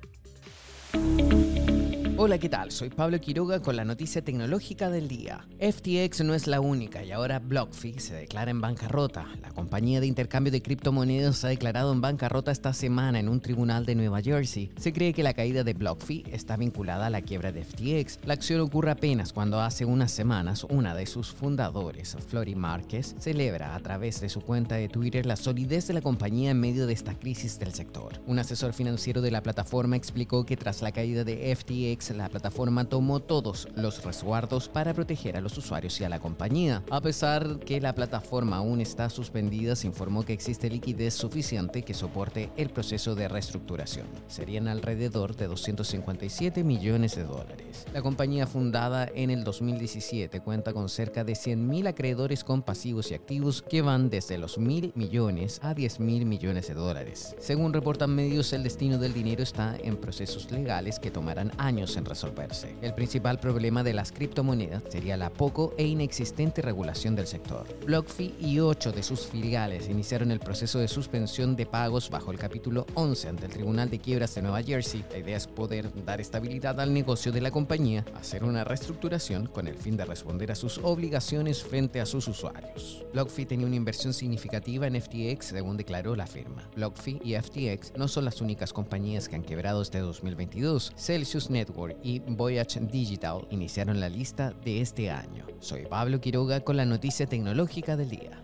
Hola, 2.23 2.37
¿qué 2.37 2.51
tal? 2.51 2.71
Soy 2.71 2.91
Pablo 2.91 3.19
Quiroga 3.19 3.63
con 3.63 3.77
la 3.77 3.85
noticia 3.87 4.23
tecnológica 4.23 4.91
del 4.91 5.09
día. 5.09 5.49
FTX 5.59 6.21
no 6.23 6.35
es 6.35 6.47
la 6.47 6.61
única 6.61 7.03
y 7.03 7.13
ahora 7.13 7.39
BlockFi 7.39 7.99
se 7.99 8.15
declara 8.15 8.51
en 8.51 8.61
bancarrota. 8.61 9.27
La 9.41 9.49
compañía 9.53 10.01
de 10.01 10.07
intercambio 10.07 10.53
de 10.53 10.61
criptomonedas 10.61 11.43
ha 11.45 11.49
declarado 11.49 11.95
en 11.95 12.03
bancarrota 12.03 12.53
esta 12.53 12.75
semana 12.75 13.21
en 13.21 13.31
un 13.31 13.41
tribunal 13.41 13.87
de 13.87 13.95
Nueva 13.95 14.21
Jersey. 14.21 14.71
Se 14.77 14.93
cree 14.93 15.15
que 15.15 15.23
la 15.23 15.33
caída 15.33 15.65
de 15.65 15.73
BlockFi 15.73 16.25
está 16.31 16.59
vinculada 16.59 17.07
a 17.07 17.11
la 17.11 17.23
quiebra 17.23 17.53
de 17.53 17.65
FTX. 17.65 18.19
La 18.27 18.35
acción 18.35 18.61
ocurre 18.61 18.91
apenas 18.91 19.33
cuando 19.33 19.59
hace 19.63 19.87
unas 19.87 20.13
semanas 20.13 20.65
una 20.65 20.95
de 20.95 21.07
sus 21.07 21.33
fundadores, 21.33 22.19
Flory 22.29 22.55
Márquez, 22.55 23.15
celebra 23.19 23.75
a 23.75 23.81
través 23.81 24.21
de 24.21 24.29
su 24.29 24.43
cuenta 24.43 24.75
de 24.75 24.91
Twitter 24.91 25.25
la 25.25 25.37
solidez 25.37 25.87
de 25.87 25.95
la 25.95 26.03
compañía 26.03 26.51
en 26.51 26.61
medio 26.61 26.87
de 26.87 26.93
esta 26.93 27.15
crisis 27.15 27.59
del 27.59 27.73
sector. 27.73 28.21
Un 28.27 28.39
asesor 28.39 28.75
financiero 28.75 29.23
de 29.23 29.31
la 29.31 29.43
plataforma 29.43 29.97
explicó 29.97 30.45
que 30.45 30.59
tras 30.59 30.83
la 30.83 30.93
caída 30.93 31.25
de 31.25 31.57
FTX 31.57 32.10
la 32.15 32.29
plataforma 32.29 32.85
tomó 32.85 33.21
todos 33.21 33.69
los 33.75 34.05
resguardos 34.05 34.69
para 34.69 34.95
proteger 34.95 35.37
a 35.37 35.41
los 35.41 35.57
usuarios 35.57 36.01
y 36.01 36.05
a 36.05 36.09
la 36.09 36.21
compañía. 36.21 36.83
A 36.91 37.01
pesar 37.01 37.59
que 37.61 37.81
la 37.81 37.95
plataforma 37.95 38.57
aún 38.57 38.81
está 38.81 39.11
suspendida, 39.11 39.77
se 39.77 39.87
informó 39.87 40.25
que 40.25 40.33
existe 40.33 40.71
liquidez 40.71 41.15
suficiente 41.15 41.83
que 41.83 41.95
soporte 41.95 42.51
el 42.57 42.71
proceso 42.71 43.15
de 43.15 43.29
reestructuración. 43.29 44.07
Serían 44.29 44.69
alrededor 44.69 45.37
de 45.37 45.47
257 45.47 46.65
millones 46.65 47.17
de 47.17 47.25
dólares. 47.25 47.87
La 47.93 48.03
compañía 48.03 48.47
fundada 48.47 49.09
en 49.15 49.31
el 49.31 49.45
2017 49.45 50.41
cuenta 50.41 50.73
con 50.73 50.89
cerca 50.89 51.25
de 51.25 51.33
100.000 51.33 51.89
acreedores 51.89 52.45
con 52.45 52.63
pasivos 52.63 53.11
y 53.11 53.15
activos 53.15 53.63
que 53.63 53.83
van 53.83 54.11
desde 54.11 54.39
los 54.39 54.59
mil 54.59 54.93
millones 54.95 55.61
a 55.63 55.75
10 55.75 56.01
mil 56.01 56.27
millones 56.27 56.69
de 56.69 56.75
dólares. 56.75 57.35
Según 57.39 57.73
reportan 57.73 58.15
medios, 58.15 58.53
el 58.53 58.63
destino 58.63 58.99
del 58.99 59.13
dinero 59.13 59.43
está 59.43 59.77
en 59.83 59.97
procesos 59.97 60.51
legales 60.51 60.99
que 60.99 61.11
tomarán 61.11 61.53
años 61.59 61.97
resolverse. 62.05 62.75
El 62.83 62.95
principal 62.95 63.39
problema 63.39 63.83
de 63.83 63.93
las 63.93 64.13
criptomonedas 64.13 64.83
sería 64.89 65.17
la 65.17 65.31
poco 65.31 65.75
e 65.77 65.87
inexistente 65.87 66.63
regulación 66.63 67.17
del 67.17 67.27
sector. 67.27 67.67
BlockFi 67.87 68.35
y 68.41 68.61
ocho 68.61 68.93
de 68.93 69.03
sus 69.03 69.27
filiales 69.27 69.89
iniciaron 69.89 70.31
el 70.31 70.41
proceso 70.41 70.79
de 70.79 70.89
suspensión 70.89 71.57
de 71.57 71.67
pagos 71.67 72.11
bajo 72.11 72.31
el 72.31 72.39
capítulo 72.39 72.87
11 72.95 73.29
ante 73.29 73.47
el 73.47 73.53
Tribunal 73.53 73.91
de 73.91 73.99
Quiebras 73.99 74.35
de 74.35 74.43
Nueva 74.43 74.63
Jersey. 74.63 75.05
La 75.11 75.19
idea 75.19 75.37
es 75.37 75.47
poder 75.47 75.91
dar 76.05 76.21
estabilidad 76.21 76.81
al 76.81 76.93
negocio 76.93 77.33
de 77.33 77.41
la 77.41 77.51
compañía, 77.51 78.05
hacer 78.15 78.45
una 78.45 78.65
reestructuración 78.65 79.47
con 79.47 79.69
el 79.69 79.77
fin 79.77 79.97
de 79.97 80.05
responder 80.05 80.53
a 80.53 80.55
sus 80.55 80.79
obligaciones 80.79 81.63
frente 81.63 82.01
a 82.01 82.07
sus 82.07 82.29
usuarios. 82.29 83.05
BlockFi 83.13 83.47
tenía 83.47 83.67
una 83.67 83.77
inversión 83.77 84.13
significativa 84.13 84.87
en 84.87 85.01
FTX, 85.01 85.47
según 85.47 85.77
declaró 85.77 86.15
la 86.17 86.27
firma. 86.27 86.69
BlockFi 86.77 87.21
y 87.25 87.35
FTX 87.35 87.93
no 87.97 88.09
son 88.09 88.25
las 88.25 88.41
únicas 88.41 88.73
compañías 88.73 89.29
que 89.29 89.37
han 89.37 89.43
quebrado 89.43 89.83
este 89.83 89.99
2022. 89.99 90.93
Celsius 90.97 91.51
Network 91.51 91.80
y 92.03 92.21
Voyage 92.21 92.81
Digital 92.81 93.47
iniciaron 93.51 94.01
la 94.01 94.09
lista 94.09 94.53
de 94.65 94.81
este 94.81 95.11
año. 95.11 95.47
Soy 95.61 95.87
Pablo 95.87 96.21
Quiroga 96.21 96.61
con 96.61 96.77
la 96.77 96.85
noticia 96.85 97.27
tecnológica 97.27 97.97
del 97.97 98.11
día. 98.11 98.43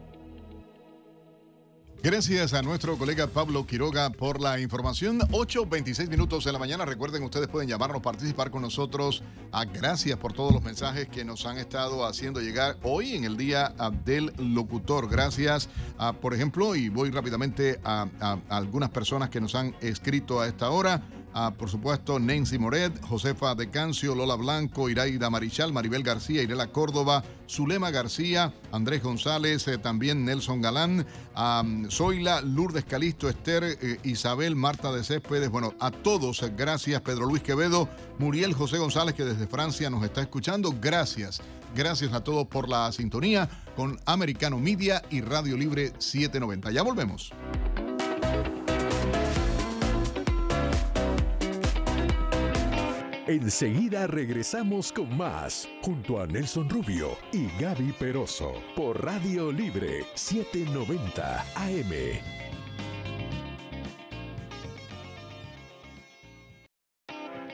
Gracias 2.03 2.55
a 2.55 2.63
nuestro 2.63 2.97
colega 2.97 3.27
Pablo 3.27 3.67
Quiroga 3.67 4.11
por 4.11 4.41
la 4.41 4.61
información. 4.61 5.19
8.26 5.19 6.09
minutos 6.09 6.45
de 6.45 6.53
la 6.53 6.59
mañana. 6.59 6.85
Recuerden, 6.85 7.25
ustedes 7.25 7.49
pueden 7.49 7.69
llamarnos, 7.69 8.01
participar 8.01 8.53
con 8.53 8.63
nosotros. 8.63 9.25
Ah, 9.51 9.65
gracias 9.65 10.17
por 10.17 10.33
todos 10.33 10.53
los 10.53 10.63
mensajes 10.63 11.09
que 11.09 11.25
nos 11.25 11.47
han 11.47 11.59
estado 11.59 12.07
haciendo 12.07 12.41
llegar 12.41 12.77
hoy 12.85 13.17
en 13.17 13.25
el 13.25 13.37
Día 13.37 13.75
ah, 13.79 13.91
del 13.91 14.33
Locutor. 14.39 15.09
Gracias, 15.09 15.69
a, 15.99 16.13
por 16.13 16.33
ejemplo, 16.33 16.77
y 16.77 16.91
voy 16.91 17.11
rápidamente 17.11 17.81
a 17.83 18.07
algunas 18.51 18.91
personas 18.91 19.29
que 19.29 19.41
nos 19.41 19.57
han 19.57 19.75
escrito 19.81 20.41
a 20.41 20.47
esta 20.47 20.71
hora 20.71 21.03
por 21.59 21.69
supuesto, 21.69 22.19
Nancy 22.19 22.59
Moret, 22.59 22.99
Josefa 23.03 23.55
de 23.55 23.69
Cancio, 23.69 24.15
Lola 24.15 24.37
Blanco, 24.37 24.89
Iraida 24.89 25.29
Marichal, 25.29 25.71
Maribel 25.71 26.03
García, 26.03 26.43
Irela 26.43 26.69
Córdoba, 26.69 27.23
Zulema 27.47 27.91
García, 27.91 28.55
Andrés 28.73 29.03
González, 29.03 29.69
eh, 29.69 29.77
también 29.77 30.25
Nelson 30.25 30.63
Galán, 30.63 31.07
Zoila, 31.91 32.41
Lourdes 32.41 32.85
Calisto, 32.85 33.29
Esther, 33.29 33.65
eh, 33.65 33.99
Isabel, 34.05 34.57
Marta 34.57 34.91
de 34.93 35.05
Céspedes. 35.05 35.51
Bueno, 35.51 35.75
a 35.79 35.91
todos, 35.91 36.43
gracias. 36.57 37.03
Pedro 37.03 37.27
Luis 37.27 37.43
Quevedo, 37.43 37.89
Muriel 38.19 38.55
José 38.55 38.79
González, 38.79 39.15
que 39.15 39.25
desde 39.25 39.47
Francia 39.47 39.91
nos 39.91 40.05
está 40.05 40.23
escuchando. 40.23 40.75
Gracias. 40.81 41.43
Gracias 41.75 42.15
a 42.15 42.25
todos 42.25 42.47
por 42.47 42.71
la 42.71 42.91
sintonía 42.93 43.47
con 43.77 43.99
Americano 44.07 44.59
Media 44.59 45.03
y 45.11 45.21
Radio 45.21 45.59
Libre 45.59 45.93
790. 45.99 46.71
Ya 46.71 46.83
volvemos. 46.83 47.31
Enseguida 53.27 54.07
regresamos 54.07 54.93
con 54.93 55.17
más, 55.17 55.69
junto 55.83 56.21
a 56.21 56.29
Nelson 56.29 56.71
Rubio 56.71 57.19
y 57.33 57.49
Gaby 57.61 57.91
Peroso, 57.99 58.53
por 58.77 59.05
Radio 59.05 59.51
Libre 59.51 60.05
790 60.15 61.45
AM. 61.57 61.93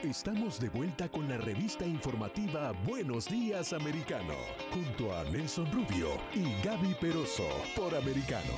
Estamos 0.03 0.59
de 0.59 0.69
vuelta 0.69 1.09
con 1.09 1.27
la 1.27 1.37
revista 1.37 1.87
informativa 1.87 2.73
Buenos 2.85 3.27
Días 3.27 3.73
Americano, 3.73 4.35
junto 4.71 5.17
a 5.17 5.23
Nelson 5.23 5.65
Rubio 5.71 6.09
y 6.35 6.53
Gaby 6.63 6.93
Peroso, 7.01 7.47
por 7.75 7.95
Americano. 7.95 8.53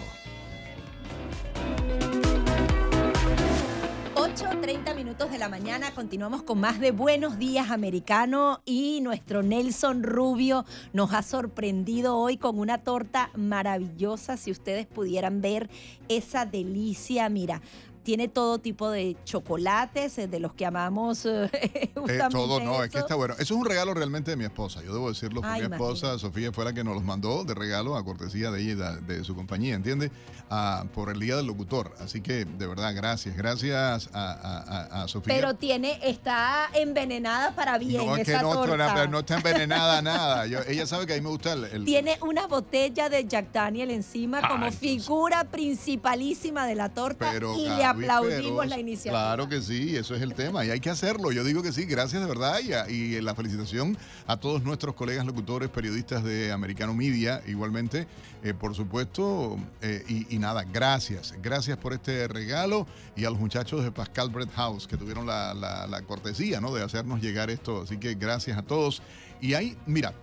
8.30 4.35 4.93
minutos 4.95 5.31
de 5.31 5.37
la 5.37 5.47
mañana, 5.47 5.91
continuamos 5.91 6.43
con 6.43 6.59
más 6.59 6.81
de 6.81 6.91
Buenos 6.91 7.39
Días 7.39 7.71
Americano 7.71 8.61
y 8.65 8.99
nuestro 8.99 9.43
Nelson 9.43 10.03
Rubio 10.03 10.65
nos 10.91 11.13
ha 11.13 11.21
sorprendido 11.21 12.17
hoy 12.17 12.35
con 12.35 12.59
una 12.59 12.79
torta 12.79 13.29
maravillosa, 13.33 14.35
si 14.35 14.51
ustedes 14.51 14.87
pudieran 14.87 15.39
ver 15.39 15.69
esa 16.09 16.45
delicia, 16.45 17.29
mira, 17.29 17.61
tiene 18.05 18.27
todo 18.27 18.59
tipo 18.59 18.89
de 18.89 19.17
chocolates, 19.25 20.19
eh, 20.19 20.27
de 20.27 20.39
los 20.39 20.53
que 20.53 20.65
amamos. 20.65 21.25
Eh, 21.25 21.49
eh, 21.51 21.91
todo, 22.29 22.61
no, 22.61 22.83
es 22.83 22.91
que 22.91 22.99
está 22.99 23.15
bueno. 23.15 23.33
Eso 23.33 23.55
es 23.55 23.59
un 23.59 23.65
regalo 23.65 23.93
realmente 23.93 24.31
de 24.31 24.37
mi 24.37 24.45
esposa. 24.45 24.81
Yo 24.83 24.93
debo 24.93 25.09
decirlo, 25.09 25.41
mi 25.41 25.59
esposa, 25.59 26.17
Sofía, 26.19 26.53
fue 26.53 26.63
la 26.63 26.73
que 26.73 26.83
nos 26.83 26.93
los 26.93 27.03
mandó 27.03 27.43
de 27.43 27.55
regalo 27.55 27.97
a 27.97 28.05
cortesía 28.05 28.51
de 28.51 28.61
ella, 28.61 28.91
de, 28.91 29.23
su 29.23 29.35
compañía, 29.35 29.73
¿entiendes? 29.73 30.11
Ah, 30.51 30.85
por 30.93 31.09
el 31.09 31.19
Día 31.19 31.35
del 31.35 31.47
Locutor. 31.47 31.95
Así 31.99 32.21
que, 32.21 32.45
de 32.45 32.67
verdad, 32.67 32.93
gracias. 32.95 33.35
Gracias 33.35 34.09
a, 34.13 35.05
Sofía. 35.07 35.33
Pero 35.33 35.55
tiene, 35.55 35.99
está 36.03 36.69
envenenada 36.73 37.55
para 37.55 37.79
bien 37.79 38.05
no, 38.05 38.15
es 38.15 38.25
que 38.25 38.33
no, 38.33 38.53
torta. 38.53 39.07
no 39.07 39.19
está 39.19 39.37
envenenada 39.37 40.01
nada. 40.03 40.45
ella 40.45 40.85
sabe 40.85 41.07
que 41.07 41.13
a 41.13 41.15
mí 41.15 41.21
me 41.21 41.29
gusta 41.29 41.53
el, 41.53 41.83
Tiene 41.85 42.19
una 42.21 42.45
botella 42.45 43.09
de 43.09 43.25
Jack 43.25 43.51
Daniel 43.51 43.89
encima 43.89 44.47
como 44.47 44.71
figura 44.71 45.43
principalísima 45.45 46.67
de 46.67 46.75
la 46.75 46.89
torta 46.89 47.33
y 47.57 47.69
le 47.69 47.83
aplaudimos 48.03 48.67
la 48.67 48.79
iniciativa. 48.79 49.11
Claro 49.13 49.49
que 49.49 49.61
sí, 49.61 49.95
eso 49.95 50.15
es 50.15 50.21
el 50.21 50.33
tema 50.33 50.65
y 50.65 50.71
hay 50.71 50.79
que 50.79 50.89
hacerlo. 50.89 51.31
Yo 51.31 51.43
digo 51.43 51.61
que 51.61 51.71
sí, 51.71 51.85
gracias 51.85 52.21
de 52.21 52.27
verdad 52.27 52.59
y, 52.89 52.93
y 52.93 53.21
la 53.21 53.35
felicitación 53.35 53.97
a 54.27 54.37
todos 54.37 54.63
nuestros 54.63 54.95
colegas 54.95 55.25
locutores, 55.25 55.69
periodistas 55.69 56.23
de 56.23 56.51
Americano 56.51 56.93
Media, 56.93 57.41
igualmente, 57.47 58.07
eh, 58.43 58.53
por 58.53 58.75
supuesto. 58.75 59.57
Eh, 59.81 60.25
y, 60.29 60.37
nada, 60.39 60.63
gracias, 60.63 61.33
gracias 61.41 61.77
por 61.77 61.93
este 61.93 62.27
regalo 62.27 62.87
y 63.15 63.25
a 63.25 63.29
los 63.29 63.39
muchachos 63.39 63.83
de 63.83 63.91
Pascal 63.91 64.29
Bread 64.29 64.49
House 64.55 64.87
que 64.87 64.97
tuvieron 64.97 65.25
la, 65.25 65.53
la 65.53 66.01
cortesía 66.03 66.61
¿no? 66.61 66.73
de 66.73 66.83
hacernos 66.83 67.21
llegar 67.21 67.49
esto. 67.49 67.81
Así 67.83 67.97
que 67.97 68.15
gracias 68.15 68.57
a 68.57 68.61
todos. 68.61 69.01
Y 69.41 69.53
ahí, 69.53 69.77
mira, 69.85 70.13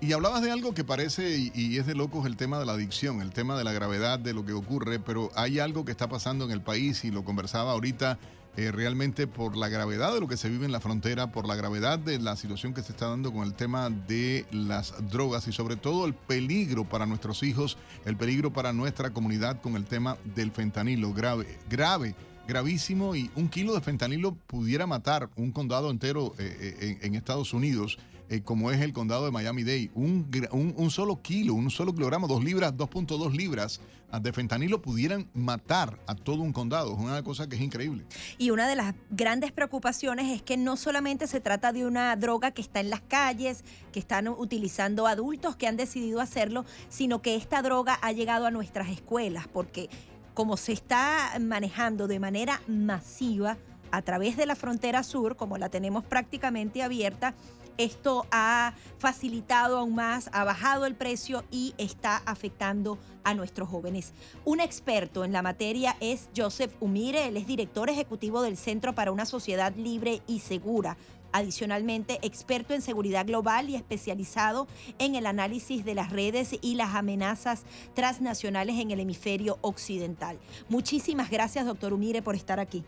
y 0.00 0.12
hablabas 0.12 0.42
de 0.42 0.50
algo 0.50 0.74
que 0.74 0.84
parece 0.84 1.50
y, 1.54 1.78
es 1.78 1.86
de 1.86 1.94
locos 1.94 2.26
el 2.26 2.36
tema 2.36 2.58
de 2.58 2.66
la 2.66 2.72
adicción, 2.72 3.20
el 3.20 3.32
tema 3.32 3.56
de 3.56 3.64
la 3.64 3.72
gravedad 3.72 4.18
de 4.18 4.34
lo 4.34 4.44
que 4.44 4.52
ocurre, 4.52 4.98
pero 4.98 5.30
hay 5.34 5.58
algo 5.58 5.84
que 5.84 5.90
está 5.90 6.08
pasando 6.08 6.44
en 6.44 6.50
el 6.50 6.60
país 6.60 7.04
y 7.04 7.10
lo 7.10 7.24
conversaba 7.24 7.72
ahorita 7.72 8.18
eh, 8.56 8.72
realmente 8.72 9.26
por 9.26 9.56
la 9.56 9.68
gravedad 9.68 10.14
de 10.14 10.20
lo 10.20 10.28
que 10.28 10.36
se 10.36 10.48
vive 10.48 10.66
en 10.66 10.72
la 10.72 10.80
frontera, 10.80 11.32
por 11.32 11.46
la 11.46 11.56
gravedad 11.56 11.98
de 11.98 12.18
la 12.18 12.36
situación 12.36 12.74
que 12.74 12.82
se 12.82 12.92
está 12.92 13.08
dando 13.08 13.32
con 13.32 13.42
el 13.42 13.54
tema 13.54 13.90
de 13.90 14.46
las 14.50 14.94
drogas 15.10 15.48
y 15.48 15.52
sobre 15.52 15.76
todo 15.76 16.06
el 16.06 16.14
peligro 16.14 16.84
para 16.84 17.06
nuestros 17.06 17.42
hijos, 17.42 17.76
el 18.04 18.16
peligro 18.16 18.52
para 18.52 18.72
nuestra 18.72 19.10
comunidad 19.10 19.60
con 19.60 19.76
el 19.76 19.84
tema 19.84 20.16
del 20.24 20.52
fentanilo, 20.52 21.12
grave, 21.12 21.58
grave 21.68 22.14
gravísimo 22.46 23.16
y 23.16 23.30
un 23.34 23.48
kilo 23.48 23.74
de 23.74 23.80
fentanilo 23.80 24.34
pudiera 24.46 24.86
matar 24.86 25.28
un 25.36 25.50
condado 25.50 25.90
entero 25.90 26.34
eh, 26.38 26.76
eh, 26.80 26.98
en 27.02 27.14
Estados 27.14 27.52
Unidos. 27.52 27.98
Eh, 28.28 28.42
como 28.42 28.72
es 28.72 28.80
el 28.80 28.92
condado 28.92 29.24
de 29.24 29.30
Miami-Dade. 29.30 29.90
Un, 29.94 30.28
un, 30.76 30.90
solo 30.90 31.22
kilo, 31.22 31.54
un 31.54 31.70
solo 31.70 31.94
kilogramo, 31.94 32.26
dos 32.26 32.42
libras, 32.42 32.74
2.2 32.74 33.32
libras 33.32 33.80
de 34.20 34.32
fentanilo 34.32 34.82
pudieran 34.82 35.28
matar 35.32 36.00
a 36.06 36.14
todo 36.14 36.42
un 36.42 36.52
condado. 36.52 36.92
Es 36.92 36.98
una 36.98 37.22
cosa 37.22 37.48
que 37.48 37.54
es 37.54 37.62
increíble. 37.62 38.04
Y 38.38 38.50
una 38.50 38.66
de 38.66 38.74
las 38.74 38.94
grandes 39.10 39.52
preocupaciones 39.52 40.34
es 40.34 40.42
que 40.42 40.56
no 40.56 40.76
solamente 40.76 41.26
se 41.26 41.40
trata 41.40 41.72
de 41.72 41.86
una 41.86 42.16
droga 42.16 42.50
que 42.50 42.62
está 42.62 42.80
en 42.80 42.90
las 42.90 43.00
calles, 43.00 43.64
que 43.92 44.00
están 44.00 44.26
utilizando 44.28 45.06
adultos 45.06 45.54
que 45.54 45.68
han 45.68 45.76
decidido 45.76 46.20
hacerlo, 46.20 46.64
sino 46.88 47.22
que 47.22 47.36
esta 47.36 47.62
droga 47.62 47.98
ha 48.02 48.10
llegado 48.10 48.46
a 48.46 48.50
nuestras 48.50 48.88
escuelas, 48.88 49.46
porque 49.48 49.88
como 50.34 50.56
se 50.56 50.72
está 50.72 51.32
manejando 51.40 52.08
de 52.08 52.18
manera 52.18 52.60
masiva 52.66 53.56
a 53.92 54.02
través 54.02 54.36
de 54.36 54.46
la 54.46 54.56
frontera 54.56 55.02
sur, 55.02 55.36
como 55.36 55.58
la 55.58 55.68
tenemos 55.68 56.04
prácticamente 56.04 56.82
abierta, 56.82 57.34
esto 57.78 58.26
ha 58.30 58.74
facilitado 58.98 59.78
aún 59.78 59.94
más, 59.94 60.30
ha 60.32 60.44
bajado 60.44 60.86
el 60.86 60.94
precio 60.94 61.44
y 61.50 61.74
está 61.78 62.22
afectando 62.26 62.98
a 63.24 63.34
nuestros 63.34 63.68
jóvenes. 63.68 64.12
Un 64.44 64.60
experto 64.60 65.24
en 65.24 65.32
la 65.32 65.42
materia 65.42 65.96
es 66.00 66.28
Joseph 66.36 66.74
Umire, 66.80 67.28
él 67.28 67.36
es 67.36 67.46
director 67.46 67.90
ejecutivo 67.90 68.42
del 68.42 68.56
Centro 68.56 68.94
para 68.94 69.12
una 69.12 69.26
Sociedad 69.26 69.74
Libre 69.74 70.22
y 70.26 70.40
Segura. 70.40 70.96
Adicionalmente, 71.32 72.18
experto 72.22 72.72
en 72.72 72.80
seguridad 72.80 73.26
global 73.26 73.68
y 73.68 73.74
especializado 73.74 74.68
en 74.98 75.16
el 75.16 75.26
análisis 75.26 75.84
de 75.84 75.94
las 75.94 76.10
redes 76.10 76.56
y 76.62 76.76
las 76.76 76.94
amenazas 76.94 77.64
transnacionales 77.94 78.78
en 78.78 78.90
el 78.90 79.00
hemisferio 79.00 79.58
occidental. 79.60 80.38
Muchísimas 80.68 81.28
gracias, 81.30 81.66
doctor 81.66 81.92
Umire, 81.92 82.22
por 82.22 82.36
estar 82.36 82.60
aquí. 82.60 82.84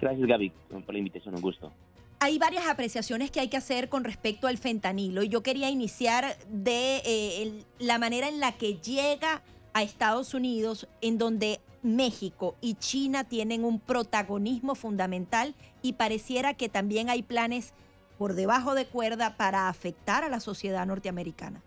Gracias, 0.00 0.26
Gaby, 0.26 0.52
por 0.70 0.92
la 0.92 0.98
invitación, 0.98 1.34
un 1.34 1.42
gusto 1.42 1.72
hay 2.20 2.38
varias 2.38 2.66
apreciaciones 2.66 3.30
que 3.30 3.40
hay 3.40 3.48
que 3.48 3.56
hacer 3.56 3.88
con 3.88 4.04
respecto 4.04 4.46
al 4.46 4.58
fentanilo 4.58 5.22
y 5.22 5.28
yo 5.28 5.42
quería 5.42 5.70
iniciar 5.70 6.36
de 6.48 7.02
eh, 7.04 7.64
la 7.78 7.98
manera 7.98 8.28
en 8.28 8.40
la 8.40 8.52
que 8.52 8.76
llega 8.76 9.42
a 9.72 9.82
Estados 9.82 10.34
Unidos, 10.34 10.88
en 11.00 11.18
donde 11.18 11.60
México 11.82 12.56
y 12.60 12.74
China 12.74 13.24
tienen 13.24 13.64
un 13.64 13.78
protagonismo 13.78 14.74
fundamental 14.74 15.54
y 15.82 15.92
pareciera 15.92 16.54
que 16.54 16.68
también 16.68 17.08
hay 17.08 17.22
planes 17.22 17.72
por 18.18 18.34
debajo 18.34 18.74
de 18.74 18.86
cuerda 18.86 19.36
para 19.36 19.68
afectar 19.68 20.24
a 20.24 20.28
la 20.28 20.40
sociedad 20.40 20.84
norteamericana. 20.86 21.62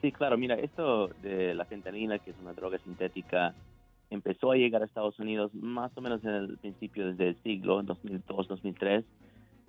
Sí, 0.00 0.12
claro, 0.12 0.38
mira, 0.38 0.54
esto 0.54 1.08
de 1.20 1.54
la 1.54 1.64
fentanila, 1.64 2.18
que 2.20 2.30
es 2.30 2.36
una 2.40 2.54
droga 2.54 2.78
sintética, 2.78 3.52
empezó 4.10 4.52
a 4.52 4.56
llegar 4.56 4.82
a 4.82 4.84
Estados 4.84 5.18
Unidos 5.18 5.54
más 5.54 5.96
o 5.96 6.00
menos 6.00 6.22
en 6.24 6.30
el 6.30 6.58
principio 6.58 7.06
desde 7.06 7.28
el 7.28 7.42
siglo 7.42 7.82
2002-2003 7.82 9.04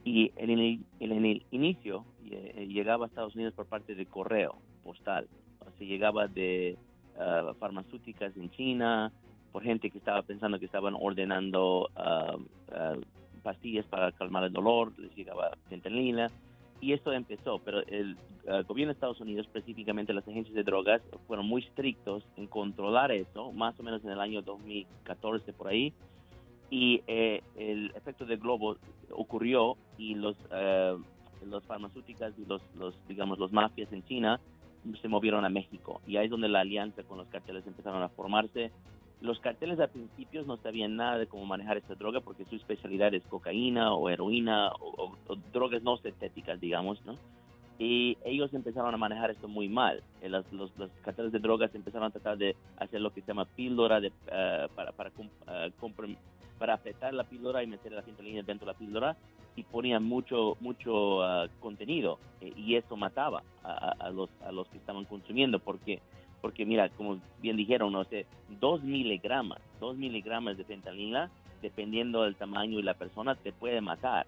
y 0.03 0.31
en 0.35 0.49
el, 0.49 1.45
inicio 1.51 2.05
eh, 2.29 2.67
llegaba 2.67 3.05
a 3.05 3.07
Estados 3.07 3.35
Unidos 3.35 3.53
por 3.53 3.67
parte 3.67 3.93
de 3.93 4.05
correo 4.07 4.55
postal, 4.83 5.27
o 5.59 5.77
sea, 5.77 5.87
llegaba 5.87 6.27
de 6.27 6.75
uh, 7.17 7.53
farmacéuticas 7.55 8.35
en 8.35 8.49
China, 8.49 9.11
por 9.51 9.63
gente 9.63 9.91
que 9.91 9.99
estaba 9.99 10.23
pensando 10.23 10.57
que 10.57 10.65
estaban 10.65 10.95
ordenando 10.99 11.89
uh, 11.95 12.37
uh, 12.37 13.01
pastillas 13.43 13.85
para 13.85 14.11
calmar 14.13 14.45
el 14.45 14.53
dolor, 14.53 14.91
les 14.97 15.15
llegaba 15.15 15.51
fentanila 15.69 16.31
y 16.81 16.93
esto 16.93 17.13
empezó, 17.13 17.59
pero 17.59 17.85
el 17.87 18.17
eh, 18.45 18.63
gobierno 18.67 18.91
de 18.91 18.95
Estados 18.95 19.21
Unidos, 19.21 19.45
específicamente 19.45 20.13
las 20.13 20.27
agencias 20.27 20.55
de 20.55 20.63
drogas, 20.63 21.01
fueron 21.27 21.45
muy 21.45 21.61
estrictos 21.61 22.23
en 22.35 22.47
controlar 22.47 23.11
eso, 23.11 23.51
más 23.51 23.79
o 23.79 23.83
menos 23.83 24.03
en 24.03 24.09
el 24.09 24.19
año 24.19 24.41
2014 24.41 25.53
por 25.53 25.67
ahí, 25.67 25.93
y 26.71 27.03
eh, 27.05 27.43
el 27.55 27.91
efecto 27.95 28.25
del 28.25 28.39
globo 28.39 28.77
ocurrió 29.11 29.77
y 29.97 30.15
los, 30.15 30.35
eh, 30.51 30.97
los 31.45 31.63
farmacéuticas 31.65 32.33
y 32.39 32.45
los, 32.45 32.61
los, 32.75 32.95
digamos, 33.07 33.37
los 33.37 33.51
mafias 33.51 33.91
en 33.93 34.03
China 34.05 34.39
se 34.99 35.07
movieron 35.07 35.45
a 35.45 35.49
México, 35.49 36.01
y 36.07 36.17
ahí 36.17 36.25
es 36.25 36.31
donde 36.31 36.49
la 36.49 36.61
alianza 36.61 37.03
con 37.03 37.19
los 37.19 37.27
carteles 37.27 37.67
empezaron 37.67 38.01
a 38.01 38.09
formarse, 38.09 38.71
los 39.21 39.39
carteles 39.39 39.79
al 39.79 39.89
principio 39.89 40.43
no 40.43 40.57
sabían 40.57 40.95
nada 40.95 41.19
de 41.19 41.27
cómo 41.27 41.45
manejar 41.45 41.77
esta 41.77 41.95
droga 41.95 42.21
porque 42.21 42.45
su 42.45 42.55
especialidad 42.55 43.13
es 43.13 43.23
cocaína 43.25 43.93
o 43.93 44.09
heroína 44.09 44.71
o, 44.79 45.15
drogas 45.53 45.83
no 45.83 45.97
sintéticas, 45.97 46.59
digamos, 46.59 47.03
¿no? 47.05 47.15
Y 47.77 48.17
ellos 48.25 48.53
empezaron 48.53 48.93
a 48.93 48.97
manejar 48.97 49.31
esto 49.31 49.47
muy 49.47 49.67
mal. 49.67 50.03
Eh, 50.21 50.29
los, 50.29 50.45
los, 50.51 50.71
carteles 51.03 51.31
de 51.31 51.39
drogas 51.39 51.73
empezaron 51.73 52.07
a 52.07 52.11
tratar 52.11 52.37
de 52.37 52.55
hacer 52.77 53.01
lo 53.01 53.11
que 53.11 53.21
se 53.21 53.27
llama 53.27 53.45
píldora 53.45 53.99
de, 53.99 54.11
eh, 54.31 54.67
para, 54.75 54.91
para, 54.91 55.11
uh, 55.17 56.13
para 56.59 56.73
apretar 56.75 57.13
la 57.13 57.23
píldora 57.23 57.63
y 57.63 57.67
meter 57.67 57.91
la 57.91 58.03
fentanila 58.03 58.43
dentro 58.43 58.67
de 58.67 58.73
la 58.73 58.77
píldora 58.77 59.17
y 59.55 59.63
ponían 59.63 60.03
mucho 60.03 60.55
mucho 60.61 61.21
ah, 61.23 61.47
contenido 61.59 62.19
y 62.39 62.75
eso 62.75 62.95
mataba 62.95 63.43
a, 63.63 63.95
a, 63.99 64.09
los, 64.11 64.29
a 64.45 64.51
los 64.51 64.67
que 64.69 64.77
estaban 64.77 65.03
consumiendo 65.05 65.59
porque 65.59 65.99
porque 66.41 66.65
mira, 66.65 66.89
como 66.89 67.19
bien 67.41 67.55
dijeron, 67.55 67.93
no 67.93 68.03
sé, 68.05 68.25
dos 68.59 68.83
miligramos, 68.83 69.57
dos 69.79 69.95
miligramos 69.95 70.57
de 70.57 70.63
fentanila, 70.63 71.29
dependiendo 71.61 72.23
del 72.23 72.35
tamaño 72.35 72.79
y 72.79 72.83
la 72.83 72.95
persona, 72.95 73.35
te 73.35 73.51
puede 73.51 73.81
matar. 73.81 74.25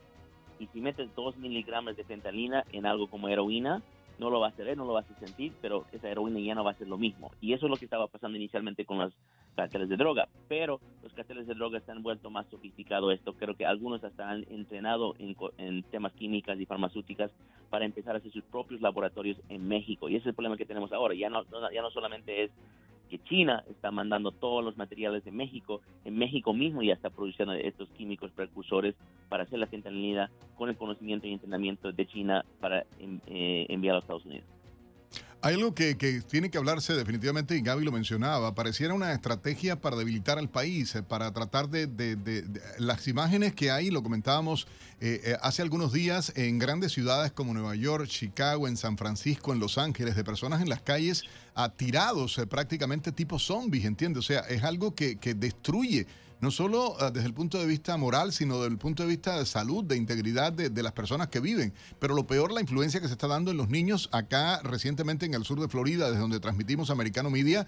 Y 0.59 0.67
si 0.67 0.79
metes 0.79 1.13
dos 1.15 1.35
miligramos 1.37 1.97
de 1.97 2.03
fentanila 2.03 2.63
en 2.71 2.85
algo 2.85 3.07
como 3.07 3.27
heroína, 3.27 3.81
no 4.23 4.29
lo 4.29 4.39
vas 4.39 4.57
a 4.57 4.63
ver, 4.63 4.77
no 4.77 4.85
lo 4.85 4.93
vas 4.93 5.05
a 5.11 5.19
sentir, 5.19 5.51
pero 5.61 5.85
esa 5.91 6.09
heroína 6.09 6.39
ya 6.39 6.55
no 6.55 6.63
va 6.63 6.71
a 6.71 6.75
ser 6.75 6.87
lo 6.87 6.97
mismo. 6.97 7.31
Y 7.41 7.53
eso 7.53 7.65
es 7.65 7.69
lo 7.69 7.75
que 7.75 7.85
estaba 7.85 8.07
pasando 8.07 8.37
inicialmente 8.37 8.85
con 8.85 8.97
los 8.97 9.13
carteles 9.55 9.89
de 9.89 9.97
droga. 9.97 10.29
Pero 10.47 10.79
los 11.03 11.13
carteles 11.13 11.45
de 11.45 11.53
droga 11.53 11.81
se 11.81 11.91
han 11.91 12.01
vuelto 12.01 12.29
más 12.29 12.47
sofisticados 12.47 13.13
esto. 13.13 13.33
Creo 13.33 13.55
que 13.55 13.65
algunos 13.65 14.03
hasta 14.03 14.29
han 14.29 14.45
entrenado 14.49 15.13
en, 15.19 15.35
en, 15.57 15.83
temas 15.83 16.13
químicas 16.13 16.57
y 16.59 16.65
farmacéuticas 16.65 17.31
para 17.69 17.85
empezar 17.85 18.15
a 18.15 18.19
hacer 18.19 18.31
sus 18.31 18.43
propios 18.45 18.81
laboratorios 18.81 19.37
en 19.49 19.67
México. 19.67 20.07
Y 20.07 20.15
ese 20.15 20.21
es 20.23 20.27
el 20.27 20.35
problema 20.35 20.57
que 20.57 20.65
tenemos 20.65 20.93
ahora. 20.93 21.13
Ya 21.13 21.29
no, 21.29 21.43
ya 21.71 21.81
no 21.81 21.91
solamente 21.91 22.45
es 22.45 22.51
China 23.19 23.63
está 23.69 23.91
mandando 23.91 24.31
todos 24.31 24.63
los 24.63 24.77
materiales 24.77 25.23
de 25.23 25.31
México, 25.31 25.81
en 26.05 26.17
México 26.17 26.53
mismo 26.53 26.81
ya 26.81 26.93
está 26.93 27.09
produciendo 27.09 27.53
estos 27.53 27.89
químicos 27.89 28.31
precursores 28.31 28.95
para 29.29 29.43
hacer 29.43 29.59
la 29.59 29.67
fentanilina 29.67 30.29
con 30.55 30.69
el 30.69 30.77
conocimiento 30.77 31.27
y 31.27 31.33
entrenamiento 31.33 31.91
de 31.91 32.05
China 32.07 32.45
para 32.59 32.85
eh, 33.27 33.65
enviar 33.69 33.93
a 33.93 33.95
los 33.97 34.03
Estados 34.03 34.25
Unidos. 34.25 34.45
Hay 35.45 35.55
algo 35.55 35.75
que, 35.75 35.93
tiene 36.29 36.49
que 36.49 36.57
hablarse 36.57 36.93
definitivamente, 36.93 37.57
y 37.57 37.61
Gaby 37.61 37.83
lo 37.83 37.91
mencionaba, 37.91 38.55
pareciera 38.55 38.93
una 38.93 39.11
estrategia 39.11 39.75
para 39.75 39.97
debilitar 39.97 40.39
al 40.39 40.49
país, 40.49 40.95
eh, 40.95 41.03
para 41.03 41.33
tratar 41.33 41.67
de, 41.67 42.45
las 42.77 43.09
imágenes 43.09 43.53
que 43.53 43.69
hay, 43.69 43.91
lo 43.91 44.01
comentábamos 44.01 44.67
eh, 45.01 45.19
eh, 45.25 45.37
hace 45.41 45.61
algunos 45.61 45.91
días 45.91 46.31
en 46.37 46.59
grandes 46.59 46.93
ciudades 46.93 47.33
como 47.33 47.53
Nueva 47.53 47.75
York, 47.75 48.07
Chicago, 48.07 48.69
en 48.69 48.77
San 48.77 48.97
Francisco, 48.97 49.51
en 49.51 49.59
Los 49.59 49.77
Ángeles, 49.77 50.15
de 50.15 50.23
personas 50.23 50.61
en 50.61 50.69
las 50.69 50.81
calles 50.81 51.25
atirados 51.55 52.39
prácticamente 52.49 53.11
tipo 53.11 53.37
zombies, 53.37 53.83
¿entiendes? 53.83 54.19
O 54.19 54.25
sea, 54.25 54.39
es 54.47 54.63
algo 54.63 54.95
que, 54.95 55.17
que 55.17 55.33
destruye 55.33 56.07
no 56.41 56.51
solo 56.51 56.95
ah, 56.99 57.11
desde 57.11 57.27
el 57.27 57.33
punto 57.33 57.57
de 57.57 57.65
vista 57.65 57.95
moral, 57.97 58.31
sino 58.31 58.55
desde 58.55 58.69
el 58.69 58.77
punto 58.77 59.03
de 59.03 59.09
vista 59.09 59.37
de 59.37 59.45
salud, 59.45 59.83
de 59.83 59.97
integridad 59.97 60.51
de, 60.53 60.83
las 60.83 60.91
personas 60.91 61.29
que 61.29 61.39
viven. 61.39 61.73
Pero 61.99 62.15
lo 62.15 62.27
peor, 62.27 62.51
la 62.51 62.61
influencia 62.61 62.99
que 62.99 63.07
se 63.07 63.13
está 63.13 63.27
dando 63.27 63.51
en 63.51 63.57
los 63.57 63.69
niños 63.69 64.09
acá 64.11 64.61
recientemente 64.63 65.25
en 65.25 65.33
el 65.33 65.43
sur 65.43 65.59
de 65.59 65.67
Florida, 65.67 66.07
desde 66.07 66.19
donde 66.19 66.39
transmitimos 66.39 66.89
Americano 66.89 67.29
Media, 67.29 67.65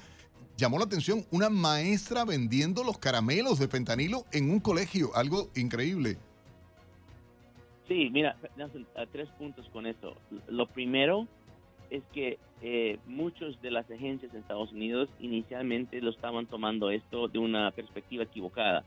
llamó 0.57 0.77
la 0.77 0.85
atención 0.85 1.25
una 1.31 1.49
maestra 1.49 2.25
vendiendo 2.25 2.83
los 2.83 2.97
caramelos 2.97 3.59
de 3.59 3.67
fentanilo 3.67 4.25
en 4.31 4.49
un 4.49 4.59
colegio, 4.59 5.15
algo 5.15 5.49
increíble. 5.55 6.17
Sí, 7.87 8.09
mira, 8.11 8.35
tres 9.11 9.29
puntos 9.37 9.67
con 9.69 9.85
eso. 9.85 10.15
Lo 10.47 10.67
primero 10.67 11.27
es 11.89 12.03
que 12.13 12.37
eh, 12.61 12.97
muchas 13.05 13.61
de 13.61 13.71
las 13.71 13.89
agencias 13.89 14.33
en 14.33 14.39
Estados 14.39 14.71
Unidos 14.71 15.09
inicialmente 15.19 16.01
lo 16.01 16.11
estaban 16.11 16.45
tomando 16.45 16.89
esto 16.89 17.27
de 17.27 17.39
una 17.39 17.71
perspectiva 17.71 18.23
equivocada. 18.23 18.83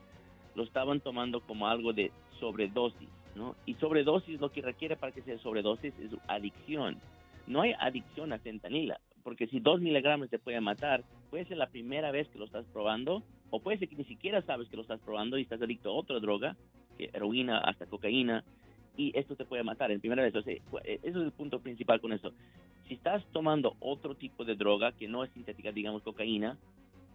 Lo 0.55 0.65
estaban 0.65 1.01
tomando 1.01 1.41
como 1.41 1.69
algo 1.69 1.93
de 1.93 2.11
sobredosis, 2.41 3.09
¿no? 3.37 3.55
Y 3.67 3.75
sobredosis 3.75 4.41
lo 4.41 4.51
que 4.51 4.63
requiere 4.63 4.97
para 4.97 5.13
que 5.13 5.23
sea 5.23 5.39
sobredosis 5.39 5.95
es 5.99 6.11
adicción. 6.27 6.99
No 7.47 7.63
hay 7.63 7.75
adicción 7.79 8.33
a 8.33 8.39
fentanila, 8.39 9.01
porque 9.23 9.47
si 9.47 9.61
dos 9.61 9.81
miligramos 9.81 10.31
te 10.31 10.39
puede 10.39 10.61
matar, 10.61 11.05
puede 11.31 11.45
ser 11.47 11.59
la 11.59 11.69
primera 11.69 12.11
vez 12.11 12.29
que 12.29 12.39
lo 12.39 12.47
estás 12.47 12.67
probando, 12.73 13.23
o 13.51 13.61
puede 13.61 13.79
ser 13.79 13.89
que 13.89 13.97
ni 13.97 14.05
siquiera 14.05 14.43
sabes 14.43 14.69
que 14.69 14.77
lo 14.77 14.83
estás 14.83 15.01
probando 15.01 15.39
y 15.39 15.43
estás 15.43 15.63
adicto 15.63 15.91
a 15.91 15.95
otra 15.95 16.19
droga, 16.19 16.57
que 16.97 17.11
heroína, 17.13 17.59
hasta 17.59 17.87
cocaína, 17.87 18.45
y 18.99 19.17
esto 19.17 19.37
te 19.37 19.47
puede 19.47 19.63
matar 19.63 19.91
en 19.93 20.01
primera 20.01 20.23
vez. 20.23 20.35
O 20.35 20.43
sea, 20.43 20.53
eso 20.53 20.63
es 20.83 21.15
el 21.15 21.33
punto 21.33 21.61
principal 21.61 22.01
con 22.01 22.13
eso. 22.13 22.33
Si 22.87 22.95
estás 22.95 23.25
tomando 23.33 23.77
otro 23.81 24.17
tipo 24.17 24.45
de 24.45 24.57
droga 24.57 24.93
que 24.93 25.09
no 25.09 25.25
es 25.25 25.31
sintética, 25.31 25.73
digamos 25.73 26.03
cocaína, 26.03 26.59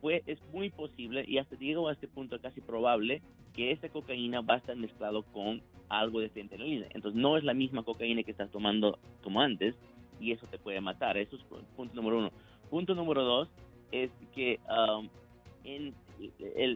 pues 0.01 0.23
es 0.25 0.41
muy 0.53 0.69
posible, 0.69 1.23
y 1.27 1.37
hasta 1.37 1.57
llego 1.57 1.87
a 1.87 1.93
este 1.93 2.07
punto 2.07 2.39
casi 2.39 2.61
probable, 2.61 3.21
que 3.53 3.71
esa 3.71 3.89
cocaína 3.89 4.41
va 4.41 4.55
a 4.55 4.57
estar 4.57 4.75
mezclado 4.75 5.23
con 5.23 5.61
algo 5.89 6.21
de 6.21 6.29
fentanilina. 6.29 6.87
Entonces 6.91 7.21
no 7.21 7.37
es 7.37 7.43
la 7.43 7.53
misma 7.53 7.83
cocaína 7.83 8.23
que 8.23 8.31
estás 8.31 8.49
tomando 8.49 8.97
como 9.21 9.41
antes, 9.41 9.75
y 10.19 10.31
eso 10.31 10.47
te 10.47 10.57
puede 10.57 10.79
matar. 10.79 11.17
Eso 11.17 11.35
es 11.35 11.43
punto 11.75 11.95
número 11.95 12.19
uno. 12.19 12.31
Punto 12.69 12.95
número 12.95 13.23
dos 13.23 13.49
es 13.91 14.09
que 14.33 14.59
um, 14.69 15.09
en 15.65 15.93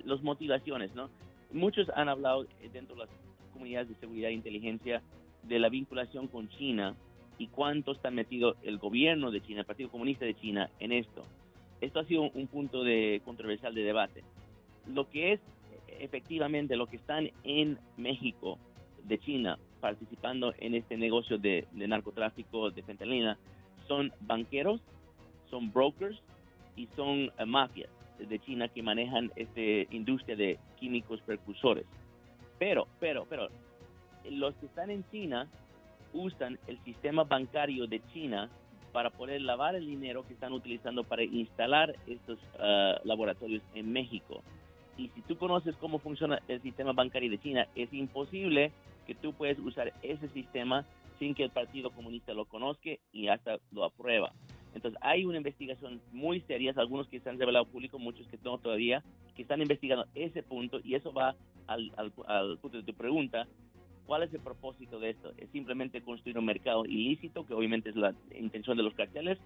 las 0.05 0.21
motivaciones, 0.21 0.93
¿no? 0.95 1.09
Muchos 1.51 1.89
han 1.95 2.09
hablado 2.09 2.45
dentro 2.73 2.95
de 2.95 3.05
las 3.05 3.09
comunidades 3.57 3.89
de 3.89 3.95
seguridad 3.95 4.29
e 4.29 4.33
inteligencia 4.33 5.01
de 5.43 5.59
la 5.59 5.69
vinculación 5.69 6.27
con 6.27 6.47
China 6.49 6.95
y 7.39 7.47
cuánto 7.47 7.91
está 7.91 8.11
metido 8.11 8.55
el 8.61 8.77
gobierno 8.77 9.31
de 9.31 9.41
China, 9.41 9.61
el 9.61 9.65
Partido 9.65 9.89
Comunista 9.89 10.25
de 10.25 10.35
China 10.35 10.69
en 10.79 10.91
esto. 10.91 11.23
Esto 11.81 11.99
ha 11.99 12.05
sido 12.05 12.29
un 12.33 12.47
punto 12.47 12.83
de 12.83 13.21
controversial 13.25 13.73
de 13.73 13.81
debate. 13.81 14.23
Lo 14.87 15.09
que 15.09 15.33
es 15.33 15.39
efectivamente 15.99 16.75
lo 16.75 16.87
que 16.87 16.97
están 16.97 17.31
en 17.43 17.79
México 17.97 18.59
de 19.03 19.17
China 19.19 19.57
participando 19.79 20.53
en 20.59 20.75
este 20.75 20.97
negocio 20.97 21.37
de, 21.37 21.67
narcotráfico 21.73 22.71
de 22.71 22.83
fentanilina 22.83 23.37
son 23.87 24.11
banqueros, 24.21 24.81
son 25.49 25.71
brokers 25.71 26.19
y 26.75 26.87
son 26.95 27.31
eh, 27.37 27.45
mafias 27.45 27.89
de 28.19 28.39
China 28.39 28.67
que 28.67 28.81
manejan 28.81 29.31
esta 29.35 29.61
industria 29.95 30.35
de 30.35 30.59
químicos 30.79 31.21
precursores. 31.21 31.85
Pero, 32.59 32.87
pero, 32.99 33.25
pero, 33.29 33.49
los 34.29 34.55
que 34.55 34.65
están 34.65 34.89
en 34.89 35.03
China 35.11 35.47
usan 36.13 36.57
el 36.67 36.79
sistema 36.83 37.23
bancario 37.23 37.87
de 37.87 38.01
China 38.13 38.49
para 38.91 39.09
poder 39.09 39.41
lavar 39.41 39.75
el 39.75 39.85
dinero 39.85 40.25
que 40.25 40.33
están 40.33 40.53
utilizando 40.53 41.03
para 41.03 41.23
instalar 41.23 41.95
estos 42.07 42.39
ah, 42.59 42.99
laboratorios 43.03 43.61
en 43.75 43.91
México. 43.91 44.41
Y 44.97 45.09
si 45.09 45.21
tú 45.21 45.37
conoces 45.37 45.75
cómo 45.75 45.99
funciona 45.99 46.39
el 46.47 46.61
sistema 46.61 46.93
bancario 46.93 47.29
de 47.29 47.37
China, 47.37 47.67
es 47.75 47.93
imposible 47.93 48.71
que 49.05 49.13
tú 49.13 49.33
puedas 49.33 49.59
usar 49.59 49.93
ese 50.01 50.27
sistema 50.29 50.85
sin 51.19 51.35
que 51.35 51.43
el 51.43 51.51
Partido 51.51 51.91
Comunista 51.91 52.33
lo 52.33 52.45
conozca 52.45 52.89
y 53.11 53.27
hasta 53.27 53.57
lo 53.71 53.83
aprueba. 53.83 54.33
Entonces 54.75 54.99
hay 55.01 55.25
una 55.25 55.37
investigación 55.37 56.01
muy 56.11 56.41
seria, 56.41 56.73
algunos 56.77 57.07
que 57.07 57.19
se 57.19 57.29
han 57.29 57.39
revelado 57.39 57.65
público, 57.65 57.99
muchos 57.99 58.27
que 58.27 58.37
no 58.43 58.57
todavía, 58.57 59.03
que 59.35 59.41
están 59.41 59.61
investigando 59.61 60.05
ese 60.15 60.43
punto 60.43 60.79
y 60.83 60.95
eso 60.95 61.11
va 61.13 61.35
al, 61.67 61.91
al, 61.97 62.57
punto 62.59 62.77
de 62.77 62.83
tu 62.83 62.93
pregunta. 62.93 63.47
¿Cuál 64.05 64.23
es 64.23 64.33
el 64.33 64.39
propósito 64.39 64.99
de 64.99 65.09
esto? 65.09 65.33
¿Es 65.37 65.49
simplemente 65.49 66.01
construir 66.01 66.37
un 66.37 66.45
mercado 66.45 66.85
ilícito, 66.85 67.45
que 67.45 67.53
obviamente 67.53 67.89
es 67.89 67.95
la 67.95 68.13
intención 68.37 68.77
de 68.77 68.83
los 68.83 68.93
carteles? 68.93 69.37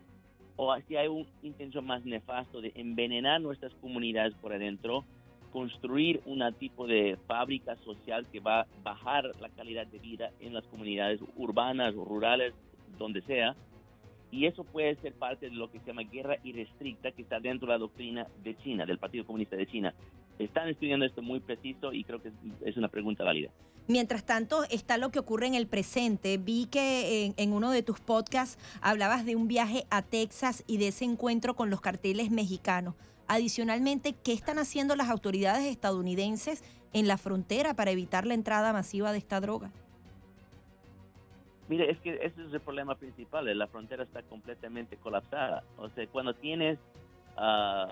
¿O 0.55 0.75
si 0.87 0.95
hay 0.95 1.07
una 1.07 1.27
intención 1.41 1.85
más 1.85 2.05
nefasto 2.05 2.61
de 2.61 2.71
envenenar 2.75 3.41
nuestras 3.41 3.73
comunidades 3.75 4.35
por 4.35 4.53
adentro, 4.53 5.03
construir 5.51 6.21
un 6.25 6.43
tipo 6.59 6.85
de 6.85 7.17
fábrica 7.27 7.75
social 7.77 8.27
que 8.31 8.39
va 8.39 8.61
a 8.61 8.67
bajar 8.83 9.31
la 9.39 9.49
calidad 9.49 9.87
de 9.87 9.97
vida 9.97 10.31
en 10.39 10.53
las 10.53 10.65
comunidades 10.65 11.19
urbanas 11.35 11.95
o 11.95 12.05
rurales, 12.05 12.53
donde 12.99 13.21
sea? 13.23 13.55
Y 14.31 14.45
eso 14.45 14.63
puede 14.63 14.95
ser 15.01 15.13
parte 15.13 15.49
de 15.49 15.55
lo 15.55 15.69
que 15.69 15.79
se 15.79 15.87
llama 15.87 16.03
guerra 16.03 16.37
irrestricta 16.43 17.11
que 17.11 17.21
está 17.21 17.39
dentro 17.39 17.67
de 17.67 17.73
la 17.73 17.79
doctrina 17.79 18.27
de 18.43 18.57
China, 18.57 18.85
del 18.85 18.97
Partido 18.97 19.25
Comunista 19.25 19.57
de 19.57 19.67
China. 19.67 19.93
Están 20.39 20.69
estudiando 20.69 21.05
esto 21.05 21.21
muy 21.21 21.41
preciso 21.41 21.91
y 21.93 22.03
creo 22.03 22.21
que 22.21 22.31
es 22.65 22.77
una 22.77 22.87
pregunta 22.87 23.23
válida. 23.23 23.51
Mientras 23.87 24.25
tanto, 24.25 24.63
está 24.69 24.97
lo 24.97 25.09
que 25.09 25.19
ocurre 25.19 25.47
en 25.47 25.55
el 25.55 25.67
presente. 25.67 26.37
Vi 26.37 26.67
que 26.67 27.33
en, 27.35 27.53
uno 27.53 27.71
de 27.71 27.83
tus 27.83 27.99
podcasts 27.99 28.57
hablabas 28.81 29.25
de 29.25 29.35
un 29.35 29.49
viaje 29.49 29.85
a 29.89 30.01
Texas 30.01 30.63
y 30.65 30.77
de 30.77 30.89
ese 30.89 31.03
encuentro 31.03 31.55
con 31.55 31.69
los 31.69 31.81
carteles 31.81 32.31
mexicanos. 32.31 32.95
Adicionalmente, 33.27 34.13
¿qué 34.23 34.33
están 34.33 34.59
haciendo 34.59 34.95
las 34.95 35.09
autoridades 35.09 35.65
estadounidenses 35.65 36.63
en 36.93 37.07
la 37.07 37.17
frontera 37.17 37.73
para 37.73 37.91
evitar 37.91 38.25
la 38.25 38.33
entrada 38.33 38.71
masiva 38.71 39.11
de 39.11 39.17
esta 39.17 39.41
droga? 39.41 39.71
Mire, 41.71 41.89
es 41.89 41.97
que 41.99 42.15
ese 42.15 42.43
es 42.45 42.53
el 42.53 42.59
problema 42.59 42.95
principal, 42.95 43.57
la 43.57 43.65
frontera 43.65 44.03
está 44.03 44.21
completamente 44.23 44.97
colapsada. 44.97 45.63
O 45.77 45.87
sea, 45.87 46.05
cuando 46.07 46.33
tienes 46.33 46.77
uh, 47.37 47.87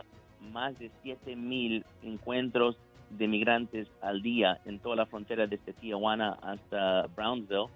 más 0.52 0.78
de 0.80 0.92
7 1.02 1.38
mil 1.38 1.86
encuentros 2.04 2.76
de 3.12 3.30
migrantes 3.30 3.88
al 4.02 4.22
día 4.22 4.60
en 4.66 4.80
toda 4.80 4.98
la 4.98 5.06
frontera 5.06 5.48
desde 5.48 5.72
Tijuana 5.72 6.38
hasta 6.42 7.08
Brownsville, 7.16 7.70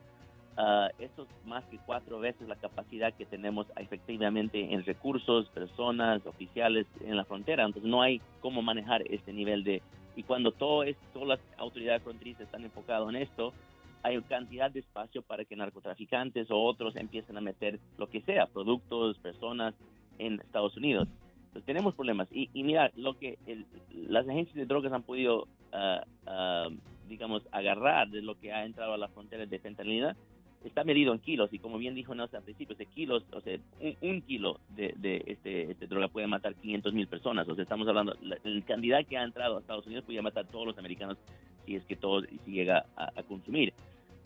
uh, 0.58 0.90
eso 1.00 1.22
es 1.24 1.48
más 1.48 1.64
que 1.68 1.80
cuatro 1.86 2.20
veces 2.20 2.50
la 2.50 2.58
capacidad 2.58 3.14
que 3.14 3.26
tenemos 3.26 3.66
efectivamente 3.78 4.74
en 4.74 4.84
recursos, 4.84 5.48
personas, 5.52 6.26
oficiales 6.26 6.86
en 7.06 7.16
la 7.16 7.24
frontera. 7.24 7.64
Entonces 7.64 7.90
no 7.90 8.02
hay 8.02 8.20
cómo 8.42 8.62
manejar 8.62 9.04
este 9.10 9.32
nivel 9.32 9.64
de... 9.64 9.82
Y 10.18 10.24
cuando 10.24 10.52
todo 10.52 10.84
es, 10.84 10.98
todas 11.14 11.30
las 11.30 11.40
autoridades 11.58 12.04
fronterizas 12.04 12.42
están 12.42 12.66
enfocadas 12.66 13.08
en 13.08 13.16
esto, 13.16 13.54
hay 14.04 14.22
cantidad 14.24 14.70
de 14.70 14.82
espacio 14.82 15.22
para 15.22 15.46
que 15.46 15.56
narcotraficantes 15.56 16.52
o 16.52 16.62
otros 16.62 16.96
empiecen 16.98 17.38
a 17.38 17.42
meter 17.42 17.80
lo 17.98 18.10
que 18.10 18.22
sea, 18.22 18.48
productos, 18.48 19.18
personas 19.20 19.74
en 20.20 20.42
Estados 20.42 20.76
Unidos. 20.76 21.08
Entonces 21.48 21.66
tenemos 21.66 21.96
problemas. 21.96 22.28
Y, 22.32 22.50
mira, 22.64 22.92
lo 22.96 23.18
que 23.18 23.38
las 23.94 24.28
agencias 24.28 24.56
de 24.56 24.66
drogas 24.66 24.92
han 24.92 25.04
podido, 25.04 25.48
ah, 25.72 26.04
ah, 26.26 26.68
digamos, 27.08 27.44
agarrar 27.52 28.10
de 28.10 28.22
lo 28.22 28.40
que 28.40 28.52
ha 28.52 28.66
entrado 28.66 28.94
a 28.94 28.98
las 28.98 29.12
fronteras 29.12 29.50
de 29.50 29.60
fentanilina 29.60 30.16
está 30.66 30.84
medido 30.84 31.14
en 31.14 31.20
kilos 31.20 31.52
y 31.52 31.60
como 31.60 31.78
bien 31.78 31.94
dijo 31.94 32.16
Nelson 32.16 32.38
al 32.38 32.44
principio, 32.44 32.76
de 32.76 32.86
kilos, 32.86 33.26
o 33.34 33.42
sea, 33.42 33.58
un, 34.02 34.22
kilo 34.22 34.62
de, 34.70 34.94
de 34.98 35.22
este, 35.28 35.72
este, 35.72 35.88
droga 35.88 36.08
puede 36.08 36.26
matar 36.26 36.56
500 36.56 36.94
mil 36.94 37.08
personas. 37.08 37.48
O 37.48 37.56
sea, 37.56 37.64
estamos 37.64 37.88
hablando, 37.88 38.16
la, 38.22 38.38
cantidad 38.66 39.06
que 39.06 39.18
ha 39.18 39.24
entrado 39.24 39.58
a 39.58 39.60
Estados 39.60 39.86
Unidos 39.86 40.06
podría 40.06 40.22
matar 40.22 40.46
a 40.46 40.48
todos 40.48 40.66
los 40.66 40.78
americanos 40.78 41.18
si 41.66 41.76
es 41.76 41.84
que 41.86 41.96
todo 41.96 42.22
si 42.22 42.52
llega 42.52 42.86
a 42.96 43.24
consumir. 43.24 43.74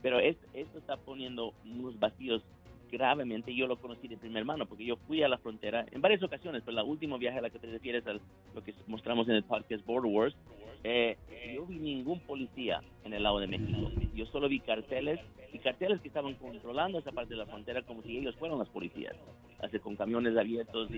Pero 0.02 0.20
esto 0.20 0.78
está 0.78 0.98
poniendo 0.98 1.54
unos 1.66 2.00
vacíos 2.00 2.44
gravemente. 2.92 3.54
Yo 3.54 3.68
lo 3.68 3.78
conocí 3.78 4.08
de 4.08 4.18
primera 4.18 4.46
mano 4.46 4.66
porque 4.66 4.86
yo 4.86 4.96
fui 5.08 5.24
a 5.24 5.28
la 5.28 5.38
frontera 5.38 5.86
en 5.92 6.02
varias 6.02 6.24
ocasiones, 6.24 6.64
pero 6.66 6.76
la 6.76 6.84
última 6.84 7.18
viaje 7.18 7.40
a 7.40 7.42
la 7.42 7.50
que 7.50 7.60
te 7.60 7.68
refieres 7.68 8.06
a 8.08 8.14
lo 8.14 8.64
que 8.64 8.74
mostramos 8.88 9.28
en 9.30 9.36
el 9.36 9.44
podcast 9.44 9.86
Border 9.86 10.12
Wars, 10.12 10.36
eh, 10.84 11.18
yo 11.54 11.66
vi 11.66 11.80
ningún 11.80 12.20
policía 12.22 12.82
en 13.04 13.14
el 13.14 13.24
lado 13.24 13.40
de 13.40 13.48
México. 13.48 13.92
Yo 14.14 14.26
solo 14.28 14.48
vi 14.48 14.60
carteles 14.60 15.20
y 15.52 15.60
carteles 15.60 16.02
que 16.02 16.08
estaban 16.08 16.36
controlando 16.36 17.00
esa 17.00 17.12
parte 17.12 17.34
de 17.34 17.38
la 17.38 17.46
frontera 17.46 17.82
como 17.82 18.02
si 18.04 18.18
ellos 18.18 18.36
fueran 18.36 18.60
las 18.60 18.70
policías, 18.70 19.16
así 19.60 19.80
con 19.80 19.96
camiones 19.96 20.38
abiertos, 20.38 20.90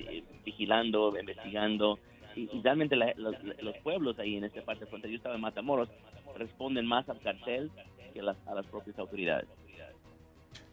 vigilando, 0.45 1.17
investigando. 1.17 1.99
y, 2.35 2.47
realmente 2.61 2.95
los, 2.95 3.77
pueblos 3.83 4.19
ahí 4.19 4.35
en 4.35 4.43
esta 4.43 4.61
parte 4.63 4.85
de 4.85 4.89
frontera, 4.89 5.11
yo 5.11 5.17
estaba 5.17 5.35
en 5.35 5.41
Matamoros, 5.41 5.89
responden 6.37 6.85
más 6.85 7.07
al 7.09 7.19
cartel 7.19 7.71
que 8.11 8.19
a 8.19 8.53
las 8.53 8.65
propias 8.67 8.97
autoridades. 8.99 9.47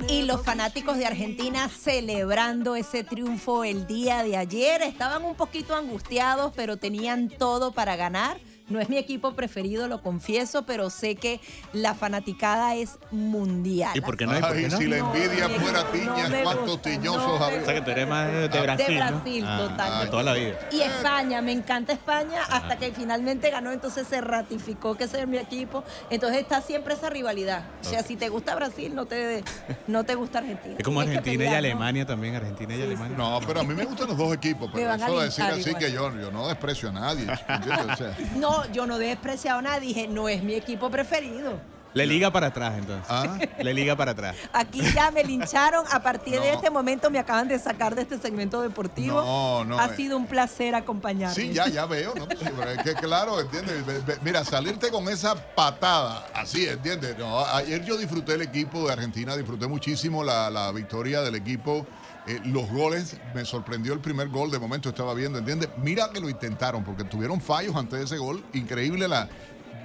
Y 0.09 0.23
los 0.23 0.44
fanáticos 0.44 0.97
de 0.98 1.06
Argentina 1.06 1.69
celebrando 1.69 2.77
ese 2.77 3.02
triunfo 3.02 3.65
el 3.65 3.89
día 3.89 4.23
de 4.23 4.36
ayer. 4.36 4.82
Estaban 4.82 5.24
un 5.24 5.35
poquito 5.35 5.74
angustiados, 5.74 6.52
pero 6.55 6.77
tenían 6.77 7.28
todo 7.28 7.73
para 7.73 7.97
ganar. 7.97 8.39
No 8.68 8.80
es 8.80 8.88
mi 8.88 8.98
equipo 8.98 9.32
preferido, 9.34 9.88
lo 9.88 10.02
confieso, 10.02 10.64
pero 10.64 10.90
sé 10.90 11.16
que 11.16 11.40
la 11.72 11.94
fanaticada 11.94 12.74
es 12.74 12.98
mundial. 13.10 13.92
¿Y 13.96 14.00
por 14.00 14.16
qué 14.16 14.26
no? 14.26 14.32
Ay, 14.32 14.70
si 14.70 14.86
la 14.86 14.98
envidia 14.98 15.48
fuera 15.48 15.90
tiña, 15.90 16.42
cuántos 16.42 16.82
tiñosos 16.82 17.40
habría. 17.40 17.62
O 17.62 17.64
sea, 17.64 17.74
que 17.74 17.80
tú 17.80 17.90
eres 17.90 18.08
más 18.08 18.30
de 18.30 18.60
Brasil, 18.60 18.86
De 18.86 18.94
Brasil, 18.96 19.44
¿no? 19.44 19.58
totalmente. 19.58 20.06
Ah, 20.06 20.10
toda 20.10 20.22
la 20.22 20.34
vida. 20.34 20.58
Y 20.70 20.80
España, 20.80 21.40
me 21.40 21.52
encanta 21.52 21.92
España, 21.92 22.42
hasta 22.50 22.76
que 22.76 22.92
finalmente 22.92 23.50
ganó, 23.50 23.72
entonces 23.72 24.06
se 24.06 24.20
ratificó 24.20 24.96
que 24.96 25.04
ese 25.04 25.20
es 25.20 25.28
mi 25.28 25.38
equipo. 25.38 25.84
Entonces 26.10 26.40
está 26.40 26.60
siempre 26.60 26.94
esa 26.94 27.10
rivalidad. 27.10 27.64
O 27.80 27.84
sea, 27.84 28.02
si 28.02 28.16
te 28.16 28.28
gusta 28.28 28.54
Brasil, 28.54 28.94
no 28.94 29.06
te, 29.06 29.42
no 29.86 30.04
te 30.04 30.14
gusta 30.14 30.38
Argentina. 30.38 30.74
Es 30.78 30.84
como 30.84 31.00
Argentina 31.00 31.44
y 31.44 31.54
Alemania 31.54 32.06
también, 32.06 32.34
Argentina 32.34 32.74
y 32.76 32.82
Alemania. 32.82 33.16
No, 33.16 33.40
pero 33.46 33.60
a 33.60 33.64
mí 33.64 33.74
me 33.74 33.84
gustan 33.84 34.08
los 34.08 34.18
dos 34.18 34.34
equipos, 34.34 34.70
pero 34.72 34.92
eso 34.94 35.20
decir 35.20 35.44
así 35.44 35.74
que 35.74 35.90
yo, 35.92 36.14
yo 36.20 36.30
no 36.30 36.48
desprecio 36.48 36.90
a 36.90 36.92
nadie. 36.92 37.26
no, 38.36 38.57
yo 38.72 38.86
no 38.86 38.98
despreciado 38.98 39.59
a 39.59 39.62
nadie, 39.62 39.89
dije, 39.89 40.09
no 40.09 40.28
es 40.28 40.43
mi 40.43 40.55
equipo 40.55 40.90
preferido. 40.90 41.60
Le 41.94 42.06
liga 42.06 42.30
para 42.30 42.48
atrás, 42.48 42.74
entonces. 42.78 43.06
¿Ah? 43.09 43.39
Le 43.62 43.74
liga 43.74 43.97
para 43.97 44.12
atrás. 44.12 44.36
Aquí 44.52 44.80
ya 44.94 45.10
me 45.10 45.24
lincharon. 45.24 45.85
A 45.90 46.01
partir 46.01 46.40
de 46.40 46.52
este 46.52 46.70
momento 46.70 47.10
me 47.10 47.18
acaban 47.18 47.48
de 47.48 47.59
sacar 47.59 47.94
de 47.94 48.02
este 48.02 48.18
segmento 48.18 48.60
deportivo. 48.60 49.20
No, 49.20 49.64
no. 49.64 49.78
Ha 49.78 49.86
eh. 49.86 49.97
sido 49.97 50.16
un 50.16 50.26
placer 50.26 50.74
acompañarme. 50.74 51.35
Sí, 51.35 51.52
ya, 51.52 51.66
ya 51.68 51.86
veo, 51.86 52.14
¿no? 52.14 52.28
es 52.28 52.82
que 52.82 52.94
claro, 52.94 53.40
¿entiendes? 53.40 53.82
Mira, 54.22 54.44
salirte 54.44 54.90
con 54.90 55.09
esa 55.09 55.35
patada, 55.35 56.26
así, 56.35 56.66
¿entiendes? 56.66 57.16
No, 57.18 57.44
ayer 57.47 57.85
yo 57.85 57.97
disfruté 57.97 58.35
el 58.35 58.43
equipo 58.43 58.86
de 58.86 58.93
Argentina, 58.93 59.36
disfruté 59.36 59.66
muchísimo 59.66 60.22
la, 60.22 60.51
la 60.51 60.70
victoria 60.72 61.22
del 61.22 61.35
equipo. 61.35 61.86
Eh, 62.28 62.40
los 62.44 62.68
goles, 62.68 63.16
me 63.34 63.44
sorprendió 63.44 63.92
el 63.94 64.00
primer 64.00 64.28
gol, 64.28 64.50
de 64.50 64.59
momento 64.59 64.90
estaba 64.90 65.14
viendo, 65.14 65.38
¿entiendes? 65.38 65.70
Mira 65.78 66.10
que 66.12 66.20
lo 66.20 66.28
intentaron, 66.28 66.84
porque 66.84 67.05
tuvieron 67.05 67.40
fallos 67.40 67.74
antes 67.74 67.98
de 67.98 68.05
ese 68.05 68.18
gol. 68.18 68.44
Increíble 68.52 69.09
la, 69.09 69.28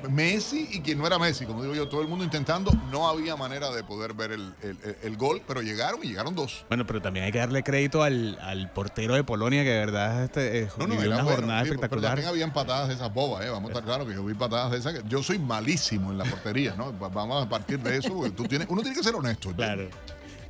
Messi 0.10 0.68
y 0.72 0.82
quien 0.82 0.98
no 0.98 1.07
era 1.07 1.18
Messi, 1.18 1.45
como 1.45 1.61
digo 1.61 1.76
yo, 1.76 1.88
todo 1.88 2.02
el 2.02 2.07
mundo 2.07 2.24
intentando, 2.24 2.72
no 2.91 3.07
había 3.07 3.36
manera 3.36 3.72
de 3.72 3.84
poder 3.84 4.14
ver 4.14 4.32
el, 4.32 5.18
gol, 5.18 5.41
pero 5.48 5.61
llegaron 5.61 5.99
y 6.03 6.07
llegaron 6.07 6.36
dos. 6.36 6.65
Bueno, 6.68 6.86
pero 6.86 7.02
también 7.02 7.26
hay 7.26 7.32
que 7.32 7.38
darle 7.38 7.64
crédito 7.64 8.03
al, 8.03 8.72
portero 8.74 9.15
de 9.15 9.24
Polonia, 9.24 9.64
que 9.64 9.70
de 9.70 9.80
verdad 9.80 10.24
este, 10.24 10.68
no, 10.78 10.88
no, 10.88 10.95
una 10.95 11.24
jornada 11.24 11.61
espectacular. 11.61 11.90
Pero 11.90 12.02
también 12.02 12.28
habían 12.28 12.53
patadas 12.53 12.90
de 12.90 12.95
esas 12.95 13.14
bobas, 13.14 13.45
¿eh? 13.45 13.49
vamos 13.49 13.70
a 13.70 13.74
estar 13.74 13.84
claros 13.84 14.07
que 14.07 14.14
yo 14.14 14.24
vi 14.26 14.34
patadas 14.34 14.72
de 14.72 14.78
esas. 14.80 15.03
Yo 15.07 15.24
soy 15.24 15.40
malísimo 15.40 16.11
en 16.11 16.18
la 16.18 16.26
portería, 16.26 16.76
¿no? 16.76 16.91
Vamos 17.14 17.45
a 17.45 17.49
partir 17.49 17.80
de 17.80 17.98
eso, 17.98 18.14
porque 18.14 18.32
tú 18.32 18.44
tienes, 18.45 18.68
uno 18.70 18.82
tiene 18.82 18.98
que 18.98 19.03
ser 19.03 19.15
honesto. 19.15 19.52
Claro. 19.52 19.88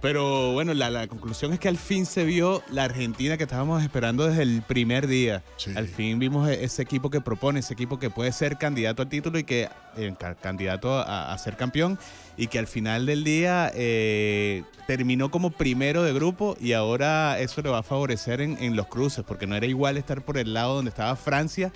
Pero 0.03 0.51
bueno, 0.51 0.73
la, 0.73 1.07
conclusión 1.07 1.53
es 1.53 1.61
que 1.61 1.69
al 1.69 1.77
fin 1.77 2.05
se 2.05 2.25
vio 2.25 2.61
la 2.69 2.83
Argentina 2.83 3.37
que 3.37 3.43
estábamos 3.43 3.81
esperando 3.81 4.27
desde 4.27 4.43
el 4.43 4.61
primer 4.61 5.07
día. 5.07 5.43
Al 5.77 5.87
fin 5.87 6.19
vimos 6.19 6.49
e, 6.49 6.65
ese 6.65 6.81
equipo 6.81 7.09
que 7.09 7.21
propone, 7.21 7.61
ese 7.61 7.73
equipo 7.73 7.97
que 7.99 8.09
puede 8.09 8.33
ser 8.33 8.57
candidato 8.57 9.01
al 9.01 9.07
título 9.07 9.39
y 9.39 9.45
que 9.45 9.69
eh, 9.95 10.13
candidato 10.41 10.99
a, 10.99 11.37
ser 11.37 11.55
campeón 11.55 11.97
y 12.35 12.47
que 12.47 12.59
al 12.59 12.67
final 12.67 13.05
del 13.05 13.23
día 13.23 13.71
eh, 13.73 14.63
terminó 14.87 15.31
como 15.31 15.51
primero 15.51 16.03
de 16.03 16.11
grupo 16.11 16.57
y 16.59 16.73
ahora 16.73 17.39
eso 17.39 17.61
le 17.61 17.69
va 17.69 17.77
a 17.77 17.83
favorecer 17.83 18.41
en 18.41 18.75
los 18.75 18.87
cruces 18.87 19.23
porque 19.25 19.47
no 19.47 19.55
era 19.55 19.67
igual 19.67 19.95
estar 19.95 20.21
por 20.21 20.37
el 20.37 20.53
lado 20.53 20.75
donde 20.75 20.89
estaba 20.89 21.15
Francia 21.15 21.71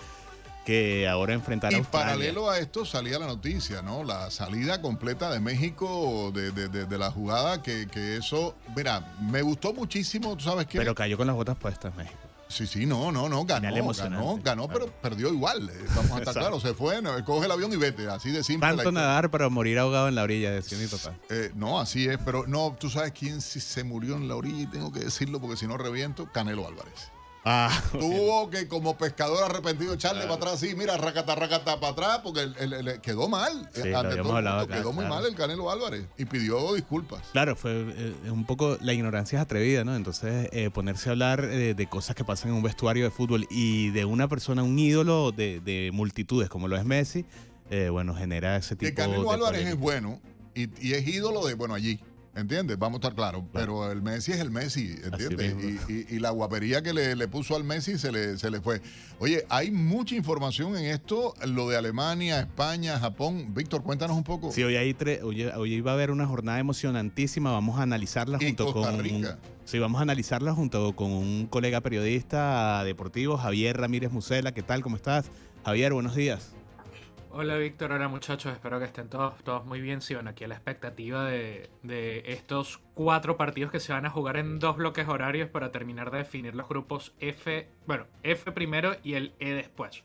que 0.68 1.08
ahora 1.08 1.34
enfrentará 1.34 1.78
a 1.78 1.80
Australia. 1.80 2.08
paralelo 2.08 2.50
a 2.50 2.60
esto 2.60 2.84
salía 2.84 3.18
la 3.18 3.26
noticia, 3.26 3.82
¿no? 3.82 4.04
La 4.04 4.30
salida 4.30 4.82
completa 4.82 5.32
de 5.32 5.40
México 5.40 6.34
de, 6.36 6.52
de, 6.52 6.98
la 6.98 7.10
jugada, 7.10 7.64
que, 7.64 7.88
que, 7.88 8.18
eso, 8.18 8.54
mira, 8.76 9.16
me 9.22 9.42
gustó 9.42 9.74
muchísimo, 9.74 10.36
¿tú 10.36 10.44
sabes 10.44 10.68
qué? 10.68 10.80
Pero 10.80 10.94
cayó 10.94 11.16
con 11.16 11.26
las 11.26 11.38
botas 11.38 11.56
puestas 11.56 11.96
México. 11.96 12.18
Sí, 12.50 12.68
sí, 12.68 12.86
no, 12.86 13.14
no, 13.14 13.30
no, 13.30 13.46
ganó, 13.46 13.94
ganó, 13.94 14.40
ganó, 14.44 14.68
pero 14.68 14.88
perdió 14.88 15.30
igual. 15.30 15.70
Eh, 15.70 15.86
vamos 15.96 16.12
a 16.12 16.20
estar 16.20 16.34
claros, 16.34 16.62
se 16.62 16.74
fue, 16.74 17.02
coge 17.24 17.46
el 17.46 17.52
avión 17.54 17.72
y 17.72 17.78
vete, 17.78 18.10
así 18.10 18.32
de 18.32 18.44
simple. 18.44 18.68
Tanto 18.68 18.92
nadar 18.92 19.32
para 19.32 19.48
morir 19.48 19.80
ahogado 19.80 20.10
en 20.10 20.16
la 20.16 20.24
orilla, 20.24 20.52
decía 20.52 20.78
mi 20.78 20.88
papá. 20.88 21.16
Eh, 21.30 21.52
no, 21.56 21.80
así 21.80 22.10
es, 22.10 22.18
pero 22.26 22.46
no, 22.46 22.76
tú 22.78 22.90
sabes 22.90 23.14
quién 23.14 23.40
se 23.40 23.84
murió 23.86 24.18
en 24.18 24.28
la 24.28 24.36
orilla 24.36 24.64
y 24.64 24.68
tengo 24.68 24.92
que 24.92 25.00
decirlo 25.00 25.40
porque 25.40 25.56
si 25.56 25.66
no 25.66 25.78
reviento, 25.78 26.30
Canelo 26.34 26.68
Álvarez. 26.68 27.10
Ah, 27.50 27.82
Tuvo 27.94 28.50
que 28.50 28.68
como 28.68 28.98
pescador 28.98 29.42
arrepentido 29.50 29.94
echarle 29.94 30.24
para 30.24 30.34
atrás, 30.34 30.60
sí, 30.60 30.76
mira, 30.76 30.98
racata, 30.98 31.34
racata 31.34 31.80
para 31.80 31.94
atrás, 31.94 32.20
porque 32.22 32.42
el, 32.42 33.00
quedó 33.00 33.30
mal. 33.30 33.70
Sí, 33.74 33.94
hablado 33.94 34.68
quedó 34.68 34.92
muy 34.92 35.06
mal 35.06 35.26
el 35.26 35.34
Canelo 35.34 35.72
Álvarez 35.72 36.08
y 36.18 36.26
pidió 36.26 36.74
disculpas. 36.74 37.22
Claro, 37.32 37.56
fue 37.56 37.72
eh, 37.72 38.14
un 38.30 38.46
poco, 38.46 38.78
la 38.82 38.92
ignorancia 38.92 39.40
es 39.40 39.44
atrevida, 39.44 39.86
¿no? 39.86 39.96
Entonces, 39.96 40.50
eh, 40.52 40.70
ponerse 40.72 41.08
a 41.08 41.14
hablar 41.14 41.46
eh, 41.46 41.74
de 41.74 41.88
cosas 41.88 42.18
que 42.18 42.26
pasan 42.26 42.50
en 42.50 42.58
un 42.58 42.64
vestuario 42.64 43.06
de 43.06 43.12
fútbol 43.12 43.48
y 43.50 43.92
de 43.92 44.04
una 44.04 44.28
persona, 44.28 44.62
un 44.62 44.78
ídolo 44.78 45.32
de, 45.32 45.90
multitudes 45.94 46.50
como 46.50 46.68
lo 46.68 46.76
es 46.76 46.84
Messi, 46.84 47.26
bueno, 47.92 48.14
genera 48.14 48.58
ese 48.58 48.76
tipo 48.76 48.90
de... 48.90 48.94
Canelo 48.94 49.32
Álvarez 49.32 49.66
es 49.66 49.78
bueno 49.78 50.20
y, 50.54 50.64
y 50.86 50.96
es 50.96 51.08
ídolo 51.08 51.46
de, 51.46 51.54
bueno, 51.54 51.76
allí 51.76 52.02
¿Entiendes? 52.38 52.78
Vamos 52.78 52.98
a 52.98 53.00
estar 53.00 53.16
claros. 53.16 53.44
Pero 53.52 53.92
el 53.92 54.04
Messi 54.04 54.32
es 54.32 54.40
el 54.40 54.52
Messi, 54.52 54.96
¿entiendes? 55.04 55.56
Y, 55.90 56.20
la 56.20 56.30
guapería 56.30 56.84
que 56.84 56.94
le, 56.94 57.28
puso 57.28 57.56
al 57.56 57.64
Messi 57.64 57.98
se 57.98 58.12
le, 58.12 58.38
se 58.38 58.52
le 58.52 58.62
fue. 58.62 58.80
Oye, 59.18 59.44
hay 59.50 59.72
mucha 59.72 60.14
información 60.14 60.78
en 60.78 60.86
esto, 60.86 61.34
lo 61.48 61.68
de 61.68 61.78
Alemania, 61.78 62.40
España, 62.40 63.00
Japón. 63.00 63.56
Víctor, 63.56 63.82
cuéntanos 63.82 64.16
un 64.16 64.24
poco. 64.24 64.52
Sí, 64.52 64.64
hoy, 64.64 64.76
hay 64.76 64.96
hoy, 65.24 65.46
hoy 65.46 65.74
iba 65.74 65.92
a 65.92 65.94
haber 65.96 66.12
una 66.12 66.28
jornada 66.28 66.60
emocionantísima. 66.60 67.52
Vamos 67.52 67.80
a 67.80 67.84
analizarla 67.84 68.38
junto 68.38 68.72
con. 68.72 69.04
sí, 69.66 69.80
vamos 69.80 69.98
a 69.98 70.04
analizarla 70.04 70.54
junto 70.54 70.96
con 70.96 71.12
un 71.12 71.48
colega 71.48 71.82
periodista 71.82 72.84
deportivo, 72.84 73.38
Javier 73.38 73.78
Ramírez 73.78 74.12
Musela. 74.12 74.52
¿Qué 74.52 74.62
tal? 74.62 74.84
¿Cómo 74.84 74.96
estás? 74.96 75.26
Javier, 75.66 75.92
buenos 75.92 76.16
días. 76.16 76.57
Hola 77.30 77.58
Víctor, 77.58 77.92
hola 77.92 78.08
muchachos, 78.08 78.54
espero 78.54 78.80
que 78.80 78.86
estén 78.86 79.10
todos, 79.10 79.66
muy 79.66 79.82
bien. 79.82 80.02
Sí, 80.02 80.14
bueno, 80.14 80.30
aquí 80.30 80.46
a 80.46 80.48
la 80.48 80.56
expectativa 80.56 81.26
de, 81.26 81.70
estos 82.26 82.80
cuatro 82.94 83.38
partidos 83.38 83.72
que 83.72 83.80
se 83.80 83.94
van 83.94 84.06
a 84.06 84.10
jugar 84.10 84.38
en 84.38 84.60
dos 84.60 84.78
bloques 84.78 85.08
horarios 85.08 85.50
para 85.50 85.72
terminar 85.72 86.10
de 86.10 86.20
definir 86.20 86.56
los 86.56 86.68
grupos 86.68 87.14
F, 87.20 87.70
bueno, 87.86 88.08
F 88.24 88.52
primero 88.54 88.96
y 89.04 89.16
el 89.16 89.34
E 89.40 89.52
después 89.52 90.04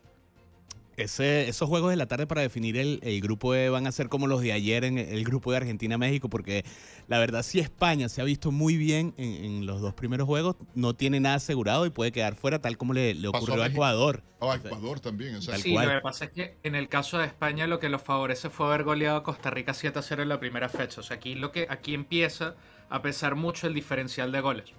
esos 0.97 1.67
juegos 1.67 1.89
de 1.89 1.95
la 1.95 2.05
tarde 2.05 2.27
para 2.27 2.41
definir 2.41 2.77
el, 2.77 3.21
grupo 3.21 3.55
E 3.55 3.69
van 3.69 3.87
a 3.87 3.91
ser 3.91 4.09
como 4.09 4.27
los 4.27 4.41
de 4.41 4.53
ayer 4.53 4.83
en 4.83 4.97
el 4.97 5.23
grupo 5.23 5.51
de 5.51 5.57
Argentina-México, 5.57 6.29
porque 6.29 6.63
la 7.07 7.19
verdad 7.19 7.43
si 7.43 7.59
España 7.59 8.09
se 8.09 8.21
ha 8.21 8.23
visto 8.23 8.51
muy 8.51 8.77
bien 8.77 9.13
en, 9.17 9.65
los 9.65 9.81
dos 9.81 9.93
primeros 9.93 10.27
juegos, 10.27 10.55
no 10.75 10.93
tiene 10.93 11.19
nada 11.19 11.35
asegurado 11.35 11.85
y 11.85 11.89
puede 11.89 12.11
quedar 12.11 12.35
fuera 12.35 12.59
tal 12.59 12.77
como 12.77 12.93
le, 12.93 13.27
ocurrió 13.27 13.63
a 13.63 13.67
Ecuador. 13.67 14.23
Oh, 14.39 14.51
a 14.51 14.57
Ecuador 14.57 14.99
también, 14.99 15.41
Sí, 15.41 15.73
lo 15.73 15.81
que 15.81 16.01
pasa 16.01 16.25
es 16.25 16.31
que 16.31 16.57
en 16.63 16.75
el 16.75 16.89
caso 16.89 17.17
de 17.17 17.25
España 17.25 17.65
lo 17.65 17.79
que 17.79 17.89
los 17.89 18.01
favorece 18.01 18.49
fue 18.49 18.67
haber 18.67 18.83
goleado 18.83 19.17
a 19.17 19.23
Costa 19.23 19.49
Rica 19.49 19.73
7 19.73 19.97
a 19.97 20.01
0 20.01 20.23
en 20.23 20.29
la 20.29 20.39
primera 20.39 20.69
fecha. 20.69 21.01
O 21.01 21.03
sea, 21.03 21.17
aquí, 21.17 21.35
lo 21.35 21.51
que, 21.51 21.67
aquí 21.69 21.93
empieza 21.93 22.55
a 22.89 23.01
pesar 23.01 23.35
mucho 23.35 23.67
el 23.67 23.73
diferencial 23.73 24.31
de 24.31 24.41
goles. 24.41 24.73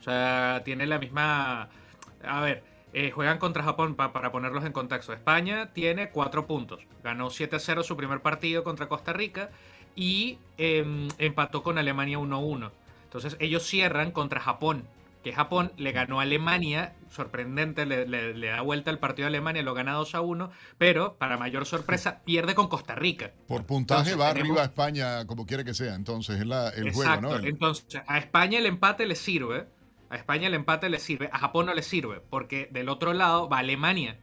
O 0.00 0.02
sea, 0.02 0.62
tiene 0.64 0.86
la 0.86 0.98
misma... 0.98 1.68
A 2.22 2.40
ver, 2.40 2.64
Eh, 2.92 3.10
juegan 3.10 3.38
contra 3.38 3.62
Japón, 3.62 3.94
para 3.94 4.32
ponerlos 4.32 4.64
en 4.64 4.72
contexto. 4.72 5.12
España 5.12 5.72
tiene 5.72 6.10
4 6.10 6.46
puntos. 6.46 6.80
Ganó 7.04 7.30
7-0 7.30 7.82
su 7.82 7.96
primer 7.96 8.20
partido 8.20 8.64
contra 8.64 8.88
Costa 8.88 9.12
Rica 9.12 9.50
y 9.94 10.38
em, 10.58 11.08
empató 11.18 11.62
con 11.62 11.78
Alemania 11.78 12.18
1-1. 12.18 12.70
Entonces 13.04 13.36
ellos 13.40 13.64
cierran 13.64 14.12
contra 14.12 14.40
Japón, 14.40 14.84
que 15.22 15.32
Japón 15.32 15.72
le 15.76 15.92
ganó 15.92 16.20
a 16.20 16.22
Alemania, 16.22 16.94
sorprendente, 17.10 17.84
le, 17.84 18.34
da 18.48 18.60
vuelta 18.62 18.90
el 18.90 18.98
partido 18.98 19.26
a 19.26 19.28
Alemania, 19.28 19.62
lo 19.62 19.74
gana 19.74 19.92
2 19.92 20.14
a 20.14 20.20
1, 20.20 20.50
pero 20.78 21.14
para 21.14 21.36
mayor 21.36 21.66
sorpresa 21.66 22.20
pierde 22.24 22.54
con 22.54 22.68
Costa 22.68 22.94
Rica. 22.94 23.32
Por 23.46 23.64
puntaje 23.64 24.14
va 24.14 24.30
arriba 24.30 24.62
a 24.62 24.64
España, 24.64 25.26
como 25.26 25.44
quiere 25.44 25.64
que 25.64 25.74
sea, 25.74 25.94
entonces 25.94 26.40
es 26.40 26.46
la, 26.46 26.68
el 26.70 26.92
juego, 26.92 27.20
¿no? 27.20 27.36
Entonces 27.36 28.00
a 28.06 28.18
España 28.18 28.58
el 28.58 28.66
empate 28.66 29.06
le 29.06 29.16
sirve, 29.16 29.66
a 30.10 30.16
España 30.16 30.48
el 30.48 30.54
empate 30.54 30.90
le 30.90 30.98
sirve, 30.98 31.30
a 31.32 31.38
Japón 31.38 31.66
no 31.66 31.74
le 31.74 31.82
sirve, 31.82 32.20
porque 32.20 32.68
del 32.72 32.88
otro 32.88 33.12
lado 33.12 33.48
va 33.48 33.58
Alemania. 33.58 34.18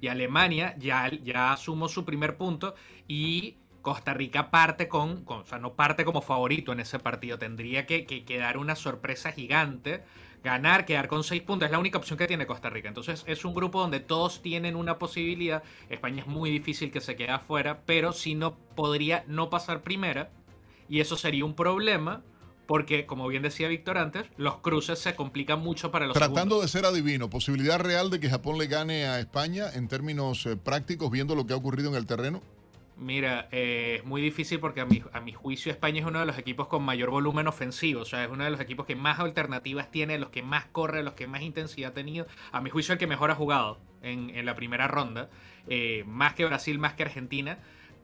Y 0.00 0.08
Alemania 0.08 0.74
ya, 0.78 1.10
ya 1.22 1.56
su 1.56 2.04
primer 2.04 2.36
punto 2.36 2.74
y 3.06 3.58
Costa 3.82 4.14
Rica 4.14 4.50
parte 4.50 4.88
con, 4.88 5.24
o 5.26 5.44
sea, 5.44 5.58
no 5.58 5.74
parte 5.74 6.04
como 6.04 6.22
favorito 6.22 6.72
en 6.72 6.80
ese 6.80 6.98
partido. 6.98 7.38
Tendría 7.38 7.84
que, 7.86 8.06
que, 8.06 8.52
una 8.56 8.74
sorpresa 8.74 9.32
gigante. 9.32 10.02
Ganar, 10.42 10.86
quedar 10.86 11.08
con 11.08 11.24
seis 11.24 11.42
puntos. 11.42 11.66
Es 11.66 11.72
la 11.72 11.80
única 11.80 11.98
opción 11.98 12.16
que 12.16 12.26
tiene 12.26 12.46
Costa 12.46 12.70
Rica. 12.70 12.88
Entonces 12.88 13.24
es 13.26 13.44
un 13.44 13.54
grupo 13.54 13.80
donde 13.80 14.00
todos 14.00 14.40
tienen 14.40 14.76
una 14.76 14.98
posibilidad. 14.98 15.62
España 15.88 16.20
es 16.20 16.26
muy 16.28 16.48
difícil 16.50 16.92
que 16.92 17.00
se 17.00 17.16
quede 17.16 17.30
afuera, 17.30 17.82
pero 17.84 18.12
si 18.12 18.34
no 18.34 18.56
podría 18.76 19.24
no 19.26 19.50
pasar 19.50 19.82
primera. 19.82 20.30
Y 20.88 21.00
eso 21.00 21.16
sería 21.16 21.44
un 21.44 21.54
problema 21.54 22.22
porque, 22.68 23.06
como 23.06 23.26
bien 23.28 23.42
decía 23.42 23.66
Víctor 23.66 23.96
antes, 23.96 24.26
los 24.36 24.58
cruces 24.58 24.98
se 24.98 25.16
complican 25.16 25.58
mucho 25.58 25.90
para 25.90 26.06
los 26.06 26.14
Tratando 26.14 26.60
de 26.60 26.68
ser 26.68 26.84
adivino, 26.84 27.30
¿posibilidad 27.30 27.80
real 27.80 28.10
de 28.10 28.20
que 28.20 28.28
Japón 28.28 28.58
le 28.58 28.66
gane 28.66 29.06
a 29.06 29.18
España 29.18 29.72
en 29.72 29.88
términos 29.88 30.44
eh, 30.44 30.54
prácticos, 30.54 31.10
viendo 31.10 31.34
lo 31.34 31.46
que 31.46 31.54
ha 31.54 31.56
ocurrido 31.56 31.88
en 31.88 31.96
el 31.96 32.04
terreno? 32.04 32.42
Mira, 32.98 33.48
eh, 33.52 34.00
es 34.00 34.04
muy 34.04 34.20
difícil 34.20 34.60
porque 34.60 34.82
a 34.82 34.84
mi, 34.84 35.02
a 35.14 35.20
mi 35.20 35.32
juicio 35.32 35.72
España 35.72 36.00
es 36.00 36.06
uno 36.06 36.20
de 36.20 36.26
los 36.26 36.36
equipos 36.36 36.68
con 36.68 36.82
mayor 36.82 37.08
volumen 37.08 37.46
ofensivo, 37.46 38.02
o 38.02 38.04
sea, 38.04 38.24
es 38.24 38.30
uno 38.30 38.44
de 38.44 38.50
los 38.50 38.60
equipos 38.60 38.84
que 38.84 38.96
más 38.96 39.18
alternativas 39.18 39.90
tiene, 39.90 40.18
los 40.18 40.28
que 40.28 40.42
más 40.42 40.66
corre, 40.66 41.02
los 41.02 41.14
que 41.14 41.26
más 41.26 41.40
intensidad 41.40 41.92
ha 41.92 41.94
tenido. 41.94 42.26
A 42.52 42.60
mi 42.60 42.68
juicio 42.68 42.92
el 42.92 42.98
que 42.98 43.06
mejor 43.06 43.30
ha 43.30 43.34
jugado 43.34 43.78
en, 44.02 44.28
en 44.28 44.44
la 44.44 44.54
primera 44.54 44.88
ronda, 44.88 45.30
eh, 45.68 46.04
más 46.06 46.34
que 46.34 46.44
Brasil, 46.44 46.78
más 46.78 46.92
que 46.92 47.04
Argentina. 47.04 47.60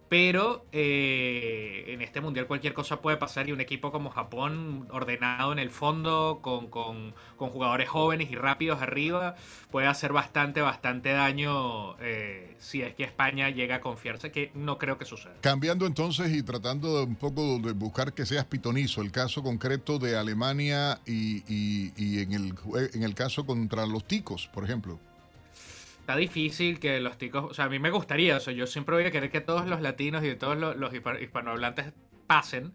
Pero 0.08 0.66
eh, 0.72 1.84
en 1.88 2.02
este 2.02 2.20
mundial 2.20 2.46
cualquier 2.46 2.74
cosa 2.74 3.00
puede 3.00 3.16
pasar 3.16 3.48
y 3.48 3.52
un 3.52 3.60
equipo 3.60 3.90
como 3.90 4.10
Japón, 4.10 4.86
ordenado 4.90 5.52
en 5.52 5.58
el 5.58 5.70
fondo, 5.70 6.40
con, 6.42 7.14
jugadores 7.38 7.88
jóvenes 7.88 8.30
y 8.30 8.36
rápidos 8.36 8.82
arriba, 8.82 9.36
puede 9.70 9.86
hacer 9.86 10.12
bastante, 10.12 10.60
bastante 10.60 11.10
daño 11.10 11.96
eh, 12.00 12.54
si 12.58 12.82
es 12.82 12.94
que 12.94 13.04
España 13.04 13.50
llega 13.50 13.76
a 13.76 13.80
confiarse, 13.80 14.30
que 14.30 14.50
no 14.54 14.78
creo 14.78 14.98
que 14.98 15.04
suceda. 15.04 15.34
Cambiando 15.40 15.86
entonces 15.86 16.32
y 16.32 16.42
tratando 16.42 17.04
un 17.04 17.16
poco 17.16 17.58
de 17.58 17.72
buscar 17.72 18.12
que 18.12 18.26
seas 18.26 18.44
pitonizo, 18.44 19.02
el 19.02 19.12
caso 19.12 19.42
concreto 19.42 19.98
de 19.98 20.16
Alemania 20.16 21.00
y, 21.06 21.42
y 21.48 22.20
en, 22.20 22.32
el, 22.32 22.54
en 22.92 23.02
el 23.02 23.14
caso 23.14 23.46
contra 23.46 23.86
los 23.86 24.04
ticos, 24.04 24.48
por 24.52 24.64
ejemplo 24.64 24.98
está 26.04 26.16
difícil 26.16 26.80
que 26.80 27.00
los 27.00 27.16
ticos, 27.16 27.44
o 27.44 27.54
sea, 27.54 27.64
a 27.64 27.68
mí 27.70 27.78
me 27.78 27.90
gustaría, 27.90 28.36
o 28.36 28.40
sea, 28.40 28.52
yo 28.52 28.66
siempre 28.66 28.94
voy 28.94 29.06
a 29.06 29.10
querer 29.10 29.30
que 29.30 29.40
todos 29.40 29.66
los 29.66 29.80
latinos 29.80 30.22
y 30.22 30.36
todos 30.36 30.54
los, 30.58 30.92
hispanohablantes 30.92 31.94
pasen, 32.26 32.74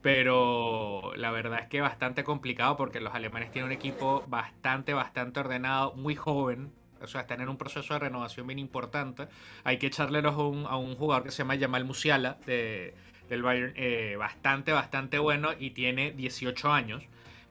pero 0.00 1.10
la 1.16 1.32
verdad 1.32 1.58
es 1.62 1.66
que 1.66 1.80
bastante 1.80 2.22
complicado 2.22 2.76
porque 2.76 3.00
los 3.00 3.12
alemanes 3.12 3.50
tienen 3.50 3.66
un 3.66 3.72
equipo 3.72 4.24
bastante, 4.28 4.94
bastante 4.94 5.40
ordenado, 5.40 5.92
muy 5.96 6.14
joven, 6.14 6.70
o 7.02 7.08
sea, 7.08 7.22
están 7.22 7.40
en 7.40 7.48
un 7.48 7.56
proceso 7.56 7.94
de 7.94 7.98
renovación 7.98 8.46
bien 8.46 8.60
importante. 8.60 9.26
Hay 9.64 9.78
que 9.78 9.88
echarle 9.88 10.20
a 10.20 10.30
un, 10.30 10.64
a 10.66 10.76
un 10.76 10.94
jugador 10.94 11.24
que 11.24 11.32
se 11.32 11.38
llama 11.38 11.58
Jamal 11.58 11.84
Musiala 11.84 12.38
de, 12.46 12.94
del 13.28 13.42
Bayern, 13.42 13.72
eh, 13.74 14.14
bastante, 14.16 14.70
bastante 14.70 15.18
bueno 15.18 15.50
y 15.58 15.70
tiene 15.70 16.12
18 16.12 16.72
años. 16.72 17.02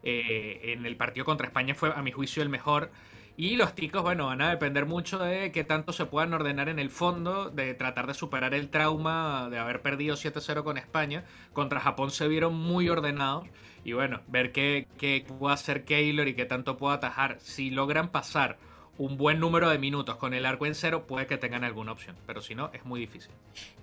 Eh, 0.04 0.72
en 0.72 0.86
el 0.86 0.96
partido 0.96 1.26
contra 1.26 1.48
España 1.48 1.76
fue, 1.76 1.92
a 1.94 2.02
mi 2.02 2.14
juicio, 2.14 2.42
el 2.44 2.50
mejor. 2.50 2.92
Y 3.40 3.56
los 3.56 3.76
ticos, 3.76 4.02
bueno, 4.02 4.26
van 4.26 4.42
a 4.42 4.50
depender 4.50 4.88
mucho 4.88 5.20
de 5.20 5.52
qué 5.52 5.64
tanto 5.64 5.94
se 5.94 6.08
puedan 6.08 6.34
ordenar 6.34 6.70
en 6.70 6.80
el 6.80 6.90
fondo, 6.90 7.52
de 7.52 7.76
tratar 7.76 8.08
de 8.08 8.16
superar 8.16 8.56
el 8.56 8.70
trauma 8.72 9.48
de 9.52 9.60
haber 9.60 9.84
perdido 9.84 10.16
7-0 10.16 10.64
con 10.64 10.78
España. 10.78 11.24
Contra 11.54 11.80
Japón 11.80 12.10
se 12.10 12.28
vieron 12.28 12.56
muy 12.56 12.90
ordenados. 12.90 13.48
Y 13.84 13.94
bueno, 13.94 14.22
ver 14.28 14.52
qué, 14.52 14.88
qué 14.98 15.24
puede 15.40 15.54
hacer 15.54 15.86
Keylor 15.86 16.28
y 16.28 16.34
qué 16.34 16.46
tanto 16.46 16.78
puede 16.78 16.96
atajar. 16.96 17.38
Si 17.40 17.70
logran 17.70 18.10
pasar 18.12 18.58
un 18.98 19.18
buen 19.18 19.40
número 19.40 19.70
de 19.70 19.78
minutos 19.78 20.16
con 20.16 20.34
el 20.34 20.46
arco 20.46 20.66
en 20.66 20.76
cero, 20.76 21.06
puede 21.08 21.28
que 21.28 21.38
tengan 21.38 21.64
alguna 21.64 21.92
opción. 21.92 22.16
Pero 22.26 22.42
si 22.42 22.56
no, 22.56 22.72
es 22.74 22.86
muy 22.86 23.00
difícil. 23.00 23.32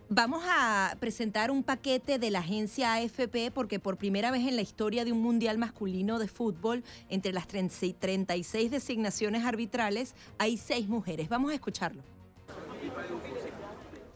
Vamos 0.09 0.45
a 0.47 0.97
presentar 1.01 1.51
un 1.51 1.62
paquete 1.62 2.19
de 2.19 2.31
la 2.31 2.41
agencia 2.41 2.95
AFP 2.95 3.51
porque 3.53 3.78
por 3.78 3.97
primera 3.97 4.31
vez 4.31 4.47
en 4.47 4.57
la 4.57 4.62
historia 4.62 5.05
de 5.05 5.12
un 5.12 5.23
mundial 5.23 5.57
masculino 5.59 6.19
de 6.19 6.28
fútbol, 6.28 6.85
entre 7.09 7.32
las 7.32 7.47
36 7.49 8.70
designaciones 8.70 9.45
arbitrales, 9.45 10.15
hay 10.39 10.57
seis 10.57 10.89
mujeres. 10.89 11.28
Vamos 11.28 11.53
a 11.53 11.55
escucharlo. 11.55 12.03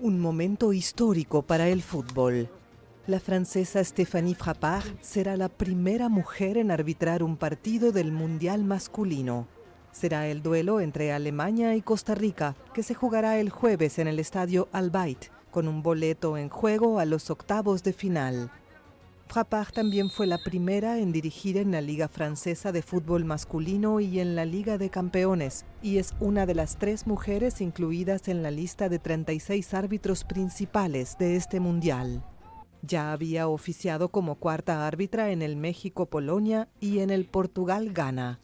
Un 0.00 0.20
momento 0.20 0.72
histórico 0.72 1.42
para 1.42 1.68
el 1.68 1.82
fútbol. 1.82 2.48
La 3.06 3.20
francesa 3.20 3.82
Stéphanie 3.82 4.34
Frappard 4.34 4.86
será 5.00 5.36
la 5.36 5.48
primera 5.48 6.10
mujer 6.10 6.58
en 6.58 6.70
arbitrar 6.70 7.22
un 7.22 7.38
partido 7.38 7.90
del 7.90 8.12
mundial 8.12 8.64
masculino. 8.64 9.48
Será 9.92 10.28
el 10.28 10.42
duelo 10.42 10.80
entre 10.80 11.12
Alemania 11.12 11.74
y 11.74 11.82
Costa 11.82 12.14
Rica, 12.14 12.54
que 12.74 12.82
se 12.82 12.94
jugará 12.94 13.38
el 13.38 13.50
jueves 13.50 13.98
en 13.98 14.08
el 14.08 14.18
estadio 14.18 14.68
Albait 14.72 15.30
con 15.50 15.68
un 15.68 15.82
boleto 15.82 16.36
en 16.36 16.48
juego 16.48 16.98
a 16.98 17.04
los 17.04 17.30
octavos 17.30 17.82
de 17.82 17.92
final. 17.92 18.50
Frappard 19.28 19.72
también 19.72 20.08
fue 20.08 20.26
la 20.26 20.38
primera 20.38 20.98
en 20.98 21.12
dirigir 21.12 21.58
en 21.58 21.70
la 21.70 21.82
Liga 21.82 22.08
Francesa 22.08 22.72
de 22.72 22.80
Fútbol 22.80 23.26
Masculino 23.26 24.00
y 24.00 24.20
en 24.20 24.36
la 24.36 24.46
Liga 24.46 24.78
de 24.78 24.88
Campeones, 24.88 25.66
y 25.82 25.98
es 25.98 26.14
una 26.18 26.46
de 26.46 26.54
las 26.54 26.78
tres 26.78 27.06
mujeres 27.06 27.60
incluidas 27.60 28.28
en 28.28 28.42
la 28.42 28.50
lista 28.50 28.88
de 28.88 28.98
36 28.98 29.74
árbitros 29.74 30.24
principales 30.24 31.18
de 31.18 31.36
este 31.36 31.60
Mundial. 31.60 32.24
Ya 32.82 33.12
había 33.12 33.48
oficiado 33.48 34.08
como 34.08 34.36
cuarta 34.36 34.86
árbitra 34.86 35.30
en 35.30 35.42
el 35.42 35.56
México-Polonia 35.56 36.68
y 36.80 37.00
en 37.00 37.10
el 37.10 37.26
Portugal-Ghana. 37.26 38.40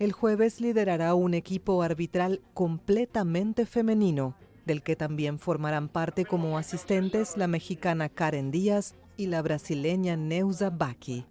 El 0.00 0.12
jueves 0.12 0.62
liderará 0.62 1.12
un 1.14 1.34
equipo 1.34 1.82
arbitral 1.82 2.40
completamente 2.54 3.66
femenino, 3.66 4.34
del 4.64 4.82
que 4.82 4.96
también 4.96 5.38
formarán 5.38 5.90
parte 5.90 6.24
como 6.24 6.56
asistentes 6.56 7.36
la 7.36 7.46
mexicana 7.46 8.08
Karen 8.08 8.50
Díaz 8.50 8.94
y 9.18 9.26
la 9.26 9.42
brasileña 9.42 10.16
Neuza 10.16 10.70
Baki. 10.70 11.26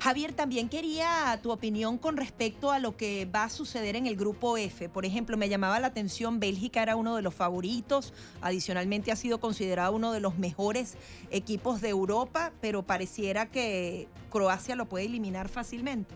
Javier, 0.00 0.32
también 0.32 0.68
quería 0.68 1.38
tu 1.42 1.50
opinión 1.50 1.98
con 1.98 2.16
respecto 2.16 2.70
a 2.70 2.78
lo 2.78 2.96
que 2.96 3.26
va 3.26 3.44
a 3.44 3.50
suceder 3.50 3.96
en 3.96 4.06
el 4.06 4.14
grupo 4.14 4.56
F. 4.56 4.88
Por 4.88 5.04
ejemplo, 5.04 5.36
me 5.36 5.48
llamaba 5.48 5.80
la 5.80 5.88
atención, 5.88 6.38
Bélgica 6.38 6.82
era 6.82 6.94
uno 6.94 7.16
de 7.16 7.22
los 7.22 7.34
favoritos, 7.34 8.14
adicionalmente 8.40 9.10
ha 9.10 9.16
sido 9.16 9.40
considerado 9.40 9.92
uno 9.92 10.12
de 10.12 10.20
los 10.20 10.38
mejores 10.38 10.96
equipos 11.30 11.80
de 11.80 11.88
Europa, 11.88 12.52
pero 12.60 12.84
pareciera 12.84 13.46
que 13.46 14.06
Croacia 14.30 14.76
lo 14.76 14.86
puede 14.86 15.06
eliminar 15.06 15.48
fácilmente. 15.48 16.14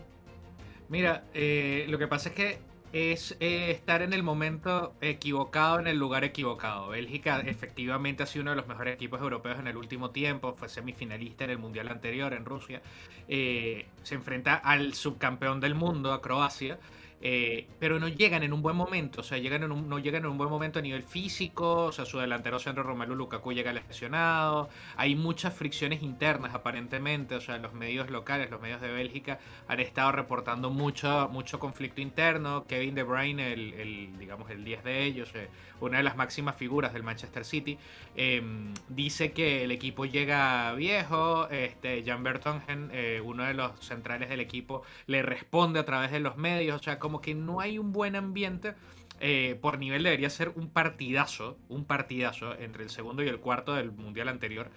Mira, 0.87 1.25
eh, 1.33 1.85
lo 1.89 1.97
que 1.97 2.07
pasa 2.07 2.29
es 2.29 2.35
que 2.35 2.72
es 2.93 3.35
eh, 3.39 3.71
estar 3.71 4.03
en 4.03 4.13
el 4.13 4.21
momento 4.21 4.93
equivocado, 5.01 5.79
en 5.79 5.87
el 5.87 5.97
lugar 5.97 6.23
equivocado. 6.23 6.89
Bélgica 6.89 7.39
efectivamente 7.39 8.21
ha 8.21 8.27
sido 8.27 8.43
uno 8.43 8.51
de 8.51 8.57
los 8.57 8.67
mejores 8.67 8.93
equipos 8.93 9.19
europeos 9.19 9.59
en 9.59 9.67
el 9.67 9.77
último 9.77 10.11
tiempo, 10.11 10.53
fue 10.55 10.69
semifinalista 10.69 11.43
en 11.43 11.49
el 11.49 11.57
Mundial 11.57 11.87
anterior 11.89 12.33
en 12.33 12.45
Rusia. 12.45 12.83
Eh, 13.27 13.87
se 14.03 14.13
enfrenta 14.13 14.53
al 14.53 14.93
subcampeón 14.93 15.59
del 15.59 15.73
mundo, 15.73 16.13
a 16.13 16.21
Croacia. 16.21 16.77
Eh, 17.25 17.67
pero 17.79 18.01
no 18.01 18.09
llegan 18.09 18.43
en 18.43 18.51
un 18.51 18.61
buen 18.61 18.75
momento, 18.75 19.21
o 19.21 19.23
sea, 19.23 19.37
llegan 19.37 19.63
en 19.63 19.89
no 19.89 19.97
llegan 19.97 20.25
en 20.25 20.31
un 20.31 20.37
buen 20.37 20.49
momento 20.49 20.79
a 20.79 20.81
nivel 20.81 21.03
físico, 21.03 21.85
o 21.85 21.91
sea, 21.93 22.03
su 22.03 22.19
delantero 22.19 22.59
centro 22.59 22.83
Romelu 22.83 23.15
Lukaku 23.15 23.53
llega 23.53 23.71
lesionado, 23.71 24.67
hay 24.97 25.15
muchas 25.15 25.53
fricciones 25.53 26.03
internas 26.03 26.53
aparentemente, 26.53 27.35
o 27.35 27.39
sea, 27.39 27.59
los 27.59 27.71
medios 27.71 28.09
locales, 28.09 28.51
los 28.51 28.59
medios 28.59 28.81
de 28.81 28.91
Bélgica 28.91 29.39
han 29.69 29.79
estado 29.79 30.11
reportando 30.11 30.69
mucho, 30.69 31.29
mucho 31.31 31.59
conflicto 31.59 32.01
interno, 32.01 32.65
Kevin 32.67 32.93
De 32.93 33.03
Bruyne, 33.03 33.53
el, 33.53 34.17
digamos, 34.19 34.49
el 34.49 34.65
10 34.65 34.83
de 34.83 35.03
ellos, 35.05 35.31
eh, 35.33 35.47
una 35.79 35.97
de 35.97 36.03
las 36.03 36.17
máximas 36.17 36.57
figuras 36.57 36.91
del 36.91 37.03
Manchester 37.03 37.45
City, 37.45 37.77
em, 38.15 38.73
dice 38.89 39.31
que 39.31 39.63
el 39.63 39.71
equipo 39.71 40.05
llega 40.05 40.73
viejo, 40.73 41.47
este, 41.49 42.03
Jan 42.05 42.23
Bertongen, 42.23 42.89
eh, 42.93 43.21
uno 43.23 43.43
de 43.43 43.53
los 43.53 43.79
centrales 43.79 44.29
del 44.29 44.39
equipo, 44.39 44.83
le 45.07 45.21
responde 45.21 45.79
a 45.79 45.85
través 45.85 46.11
de 46.11 46.19
los 46.19 46.37
medios, 46.37 46.81
o 46.81 46.83
sea, 46.83 46.99
como 46.99 47.12
que 47.21 47.35
no 47.35 47.59
hay 47.59 47.77
un 47.77 47.91
buen 47.91 48.15
ambiente. 48.15 48.75
Eh, 49.19 49.57
por 49.61 49.79
nivel 49.79 50.03
debería 50.03 50.29
ser 50.29 50.49
un 50.49 50.69
partidazo, 50.69 51.57
un 51.69 51.85
partidazo 51.85 52.55
entre 52.59 52.83
el 52.83 52.89
segundo 52.89 53.23
y 53.23 53.27
el 53.27 53.39
cuarto 53.39 53.73
del 53.73 53.91
mundial 53.91 54.27
anterior, 54.27 54.69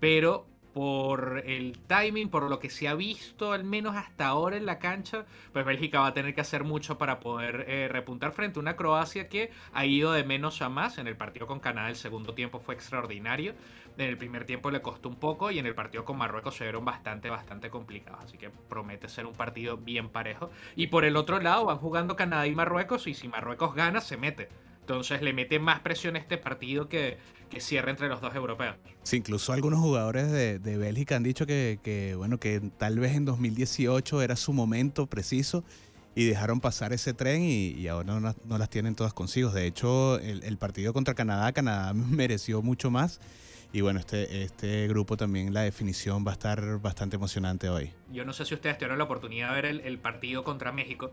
pero 0.00 0.46
por 0.74 1.44
el 1.46 1.78
timing, 1.86 2.28
por 2.28 2.50
lo 2.50 2.58
que 2.58 2.68
se 2.68 2.88
ha 2.88 2.94
visto 2.94 3.52
al 3.52 3.62
menos 3.62 3.94
hasta 3.94 4.26
ahora 4.26 4.56
en 4.56 4.66
la 4.66 4.80
cancha, 4.80 5.24
pues 5.52 5.64
Bélgica 5.64 6.00
va 6.00 6.08
a 6.08 6.14
tener 6.14 6.34
que 6.34 6.40
hacer 6.40 6.64
mucho 6.64 6.98
para 6.98 7.20
poder 7.20 7.64
eh, 7.68 7.88
repuntar 7.88 8.32
frente 8.32 8.58
a 8.58 8.62
una 8.62 8.74
Croacia 8.74 9.28
que 9.28 9.52
ha 9.72 9.86
ido 9.86 10.12
de 10.12 10.24
menos 10.24 10.60
a 10.62 10.68
más. 10.68 10.98
En 10.98 11.06
el 11.06 11.16
partido 11.16 11.46
con 11.46 11.60
Canadá 11.60 11.88
el 11.88 11.96
segundo 11.96 12.34
tiempo 12.34 12.58
fue 12.58 12.74
extraordinario. 12.74 13.54
En 13.96 14.08
el 14.08 14.18
primer 14.18 14.44
tiempo 14.44 14.72
le 14.72 14.82
costó 14.82 15.08
un 15.08 15.14
poco 15.14 15.52
y 15.52 15.60
en 15.60 15.66
el 15.66 15.76
partido 15.76 16.04
con 16.04 16.18
Marruecos 16.18 16.56
se 16.56 16.64
vieron 16.64 16.84
bastante, 16.84 17.30
bastante 17.30 17.70
complicados. 17.70 18.24
Así 18.24 18.36
que 18.36 18.50
promete 18.50 19.08
ser 19.08 19.26
un 19.26 19.34
partido 19.34 19.76
bien 19.76 20.08
parejo. 20.08 20.50
Y 20.74 20.88
por 20.88 21.04
el 21.04 21.16
otro 21.16 21.38
lado 21.38 21.66
van 21.66 21.78
jugando 21.78 22.16
Canadá 22.16 22.48
y 22.48 22.54
Marruecos 22.56 23.06
y 23.06 23.14
si 23.14 23.28
Marruecos 23.28 23.76
gana 23.76 24.00
se 24.00 24.16
mete. 24.16 24.48
Entonces 24.84 25.22
le 25.22 25.32
mete 25.32 25.58
más 25.58 25.80
presión 25.80 26.14
a 26.14 26.18
este 26.18 26.36
partido 26.36 26.90
que, 26.90 27.16
que 27.48 27.60
cierre 27.60 27.90
entre 27.90 28.08
los 28.08 28.20
dos 28.20 28.34
europeos. 28.34 28.76
Sí, 29.02 29.16
incluso 29.16 29.54
algunos 29.54 29.80
jugadores 29.80 30.30
de, 30.30 30.76
Bélgica 30.76 31.16
han 31.16 31.22
dicho 31.22 31.46
que, 31.46 32.14
bueno, 32.18 32.38
que 32.38 32.60
tal 32.76 32.98
vez 32.98 33.14
en 33.14 33.24
2018 33.24 34.20
era 34.20 34.36
su 34.36 34.52
momento 34.52 35.06
preciso 35.06 35.64
y 36.14 36.26
dejaron 36.26 36.60
pasar 36.60 36.92
ese 36.92 37.14
tren 37.14 37.42
y, 37.42 37.88
ahora 37.88 38.20
no, 38.20 38.58
las 38.58 38.68
tienen 38.68 38.94
todas 38.94 39.14
consigo. 39.14 39.50
De 39.50 39.66
hecho, 39.66 40.18
el, 40.18 40.58
partido 40.58 40.92
contra 40.92 41.14
Canadá, 41.14 41.50
Canadá 41.52 41.94
mereció 41.94 42.60
mucho 42.60 42.90
más. 42.90 43.20
Y 43.72 43.80
bueno, 43.80 44.00
este, 44.00 44.42
este 44.42 44.86
grupo 44.86 45.16
también, 45.16 45.54
la 45.54 45.62
definición 45.62 46.26
va 46.26 46.32
a 46.32 46.34
estar 46.34 46.78
bastante 46.78 47.16
emocionante 47.16 47.70
hoy. 47.70 47.90
Yo 48.12 48.26
no 48.26 48.34
sé 48.34 48.44
si 48.44 48.52
ustedes 48.52 48.76
tuvieron 48.76 48.98
la 48.98 49.04
oportunidad 49.04 49.48
de 49.48 49.54
ver 49.54 49.64
el, 49.64 49.80
el 49.80 49.98
partido 49.98 50.44
contra 50.44 50.72
México. 50.72 51.10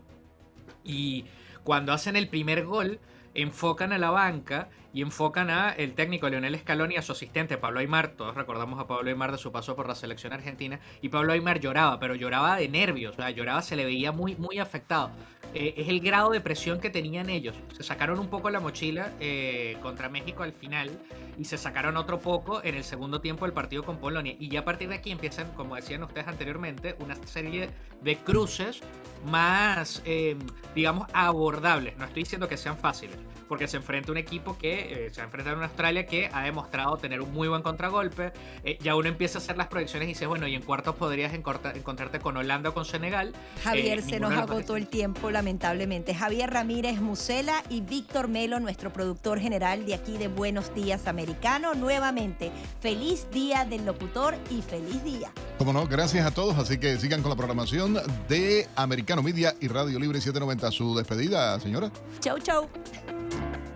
Y 0.84 1.24
cuando 1.64 1.92
hacen 1.92 2.16
el 2.16 2.28
primer 2.28 2.64
gol, 2.64 3.00
enfocan 3.34 3.92
a 3.92 3.98
la 3.98 4.10
banca 4.10 4.68
y 4.92 5.02
enfocan 5.02 5.50
a 5.50 5.70
el 5.70 5.94
técnico 5.94 6.28
Leonel 6.28 6.58
Scaloni 6.58 6.94
y 6.94 6.98
a 6.98 7.02
su 7.02 7.12
asistente 7.12 7.56
Pablo 7.56 7.80
Aymar. 7.80 8.08
Todos 8.08 8.34
recordamos 8.34 8.78
a 8.78 8.86
Pablo 8.86 9.08
Aymar 9.08 9.32
de 9.32 9.38
su 9.38 9.52
paso 9.52 9.74
por 9.74 9.88
la 9.88 9.94
selección 9.94 10.32
argentina. 10.32 10.80
Y 11.00 11.08
Pablo 11.08 11.32
Aymar 11.32 11.60
lloraba, 11.60 11.98
pero 11.98 12.14
lloraba 12.14 12.56
de 12.56 12.68
nervios, 12.68 13.14
o 13.14 13.16
sea, 13.16 13.30
lloraba, 13.30 13.62
se 13.62 13.76
le 13.76 13.84
veía 13.84 14.12
muy, 14.12 14.36
muy 14.36 14.58
afectado. 14.58 15.10
Eh, 15.54 15.74
es 15.76 15.88
el 15.88 16.00
grado 16.00 16.30
de 16.30 16.40
presión 16.40 16.80
que 16.80 16.88
tenían 16.88 17.28
ellos. 17.28 17.54
Se 17.76 17.82
sacaron 17.82 18.18
un 18.18 18.28
poco 18.28 18.48
la 18.48 18.60
mochila 18.60 19.12
eh, 19.20 19.76
contra 19.82 20.08
México 20.08 20.42
al 20.42 20.52
final 20.52 20.90
y 21.38 21.44
se 21.44 21.58
sacaron 21.58 21.96
otro 21.96 22.20
poco 22.20 22.62
en 22.64 22.74
el 22.74 22.84
segundo 22.84 23.20
tiempo 23.20 23.44
del 23.44 23.52
partido 23.52 23.82
con 23.82 23.98
Polonia. 23.98 24.34
Y 24.38 24.48
ya 24.48 24.60
a 24.60 24.64
partir 24.64 24.88
de 24.88 24.94
aquí 24.94 25.10
empiezan, 25.10 25.52
como 25.52 25.76
decían 25.76 26.02
ustedes 26.02 26.26
anteriormente, 26.26 26.96
una 27.00 27.16
serie 27.26 27.68
de 28.00 28.16
cruces 28.16 28.80
más, 29.26 30.02
eh, 30.06 30.36
digamos, 30.74 31.08
abordables. 31.12 31.96
No 31.98 32.04
estoy 32.06 32.22
diciendo 32.22 32.48
que 32.48 32.56
sean 32.56 32.78
fáciles, 32.78 33.16
porque 33.52 33.68
se 33.68 33.76
enfrenta 33.76 34.10
un 34.10 34.16
equipo 34.16 34.56
que 34.56 35.10
se 35.12 35.20
ha 35.20 35.24
enfrentado 35.24 35.56
a 35.56 35.58
una 35.58 35.66
Australia 35.66 36.06
que 36.06 36.30
ha 36.32 36.42
demostrado 36.42 36.96
tener 36.96 37.20
un 37.20 37.34
muy 37.34 37.48
buen 37.48 37.60
contragolpe. 37.60 38.32
ya 38.80 38.96
uno 38.96 39.10
empieza 39.10 39.36
a 39.36 39.42
hacer 39.42 39.58
las 39.58 39.66
proyecciones 39.66 40.08
y 40.08 40.12
dice, 40.12 40.26
bueno, 40.26 40.48
y 40.48 40.54
en 40.54 40.62
cuartos 40.62 40.96
podrías 40.96 41.34
encontrarte 41.34 42.18
con 42.18 42.38
Holanda 42.38 42.70
o 42.70 42.72
con 42.72 42.86
Senegal. 42.86 43.34
Javier, 43.62 44.00
se 44.00 44.20
nos 44.20 44.32
agotó 44.32 44.76
el 44.76 44.88
tiempo, 44.88 45.30
la 45.30 45.42
lamentablemente. 45.42 46.14
Javier 46.14 46.48
Ramírez 46.48 46.98
Musela 47.02 47.62
y 47.68 47.82
Víctor 47.82 48.28
Melo, 48.28 48.58
nuestro 48.58 48.90
productor 48.90 49.38
general 49.38 49.84
de 49.84 49.92
aquí 49.92 50.16
de 50.16 50.28
Buenos 50.28 50.74
Días 50.74 51.06
Americano. 51.06 51.74
Nuevamente, 51.74 52.50
feliz 52.80 53.26
día 53.32 53.66
del 53.66 53.84
locutor 53.84 54.34
y 54.48 54.62
feliz 54.62 55.04
día. 55.04 55.30
Como 55.58 55.74
no, 55.74 55.86
gracias 55.86 56.24
a 56.24 56.30
todos. 56.30 56.56
Así 56.56 56.78
que 56.78 56.96
sigan 56.96 57.20
con 57.20 57.28
la 57.28 57.36
programación 57.36 57.98
de 58.30 58.66
Americano 58.76 59.22
Media 59.22 59.54
y 59.60 59.68
Radio 59.68 59.98
Libre 59.98 60.22
790. 60.22 60.70
Su 60.70 60.96
despedida, 60.96 61.60
señora. 61.60 61.90
Chau, 62.20 62.38
chau. 62.38 62.68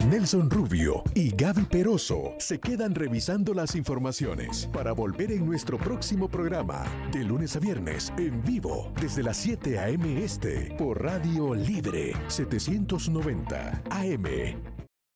Nelson 0.09 0.49
Rubio 0.49 1.03
y 1.15 1.31
Gaby 1.35 1.65
Peroso 1.65 2.35
se 2.39 2.61
quedan 2.61 2.95
revisando 2.95 3.53
las 3.53 3.75
informaciones 3.75 4.69
para 4.73 4.93
volver 4.93 5.33
en 5.33 5.45
nuestro 5.45 5.79
próximo 5.79 6.29
programa 6.29 6.85
de 7.11 7.25
lunes 7.25 7.57
a 7.57 7.59
viernes 7.59 8.13
en 8.17 8.41
vivo 8.45 8.93
desde 9.01 9.25
las 9.25 9.37
7 9.39 9.79
a.m. 9.81 10.23
este 10.23 10.77
por 10.79 11.03
Radio 11.03 11.57
Libre 11.57 12.13
790 12.29 13.83
AM. 13.91 14.76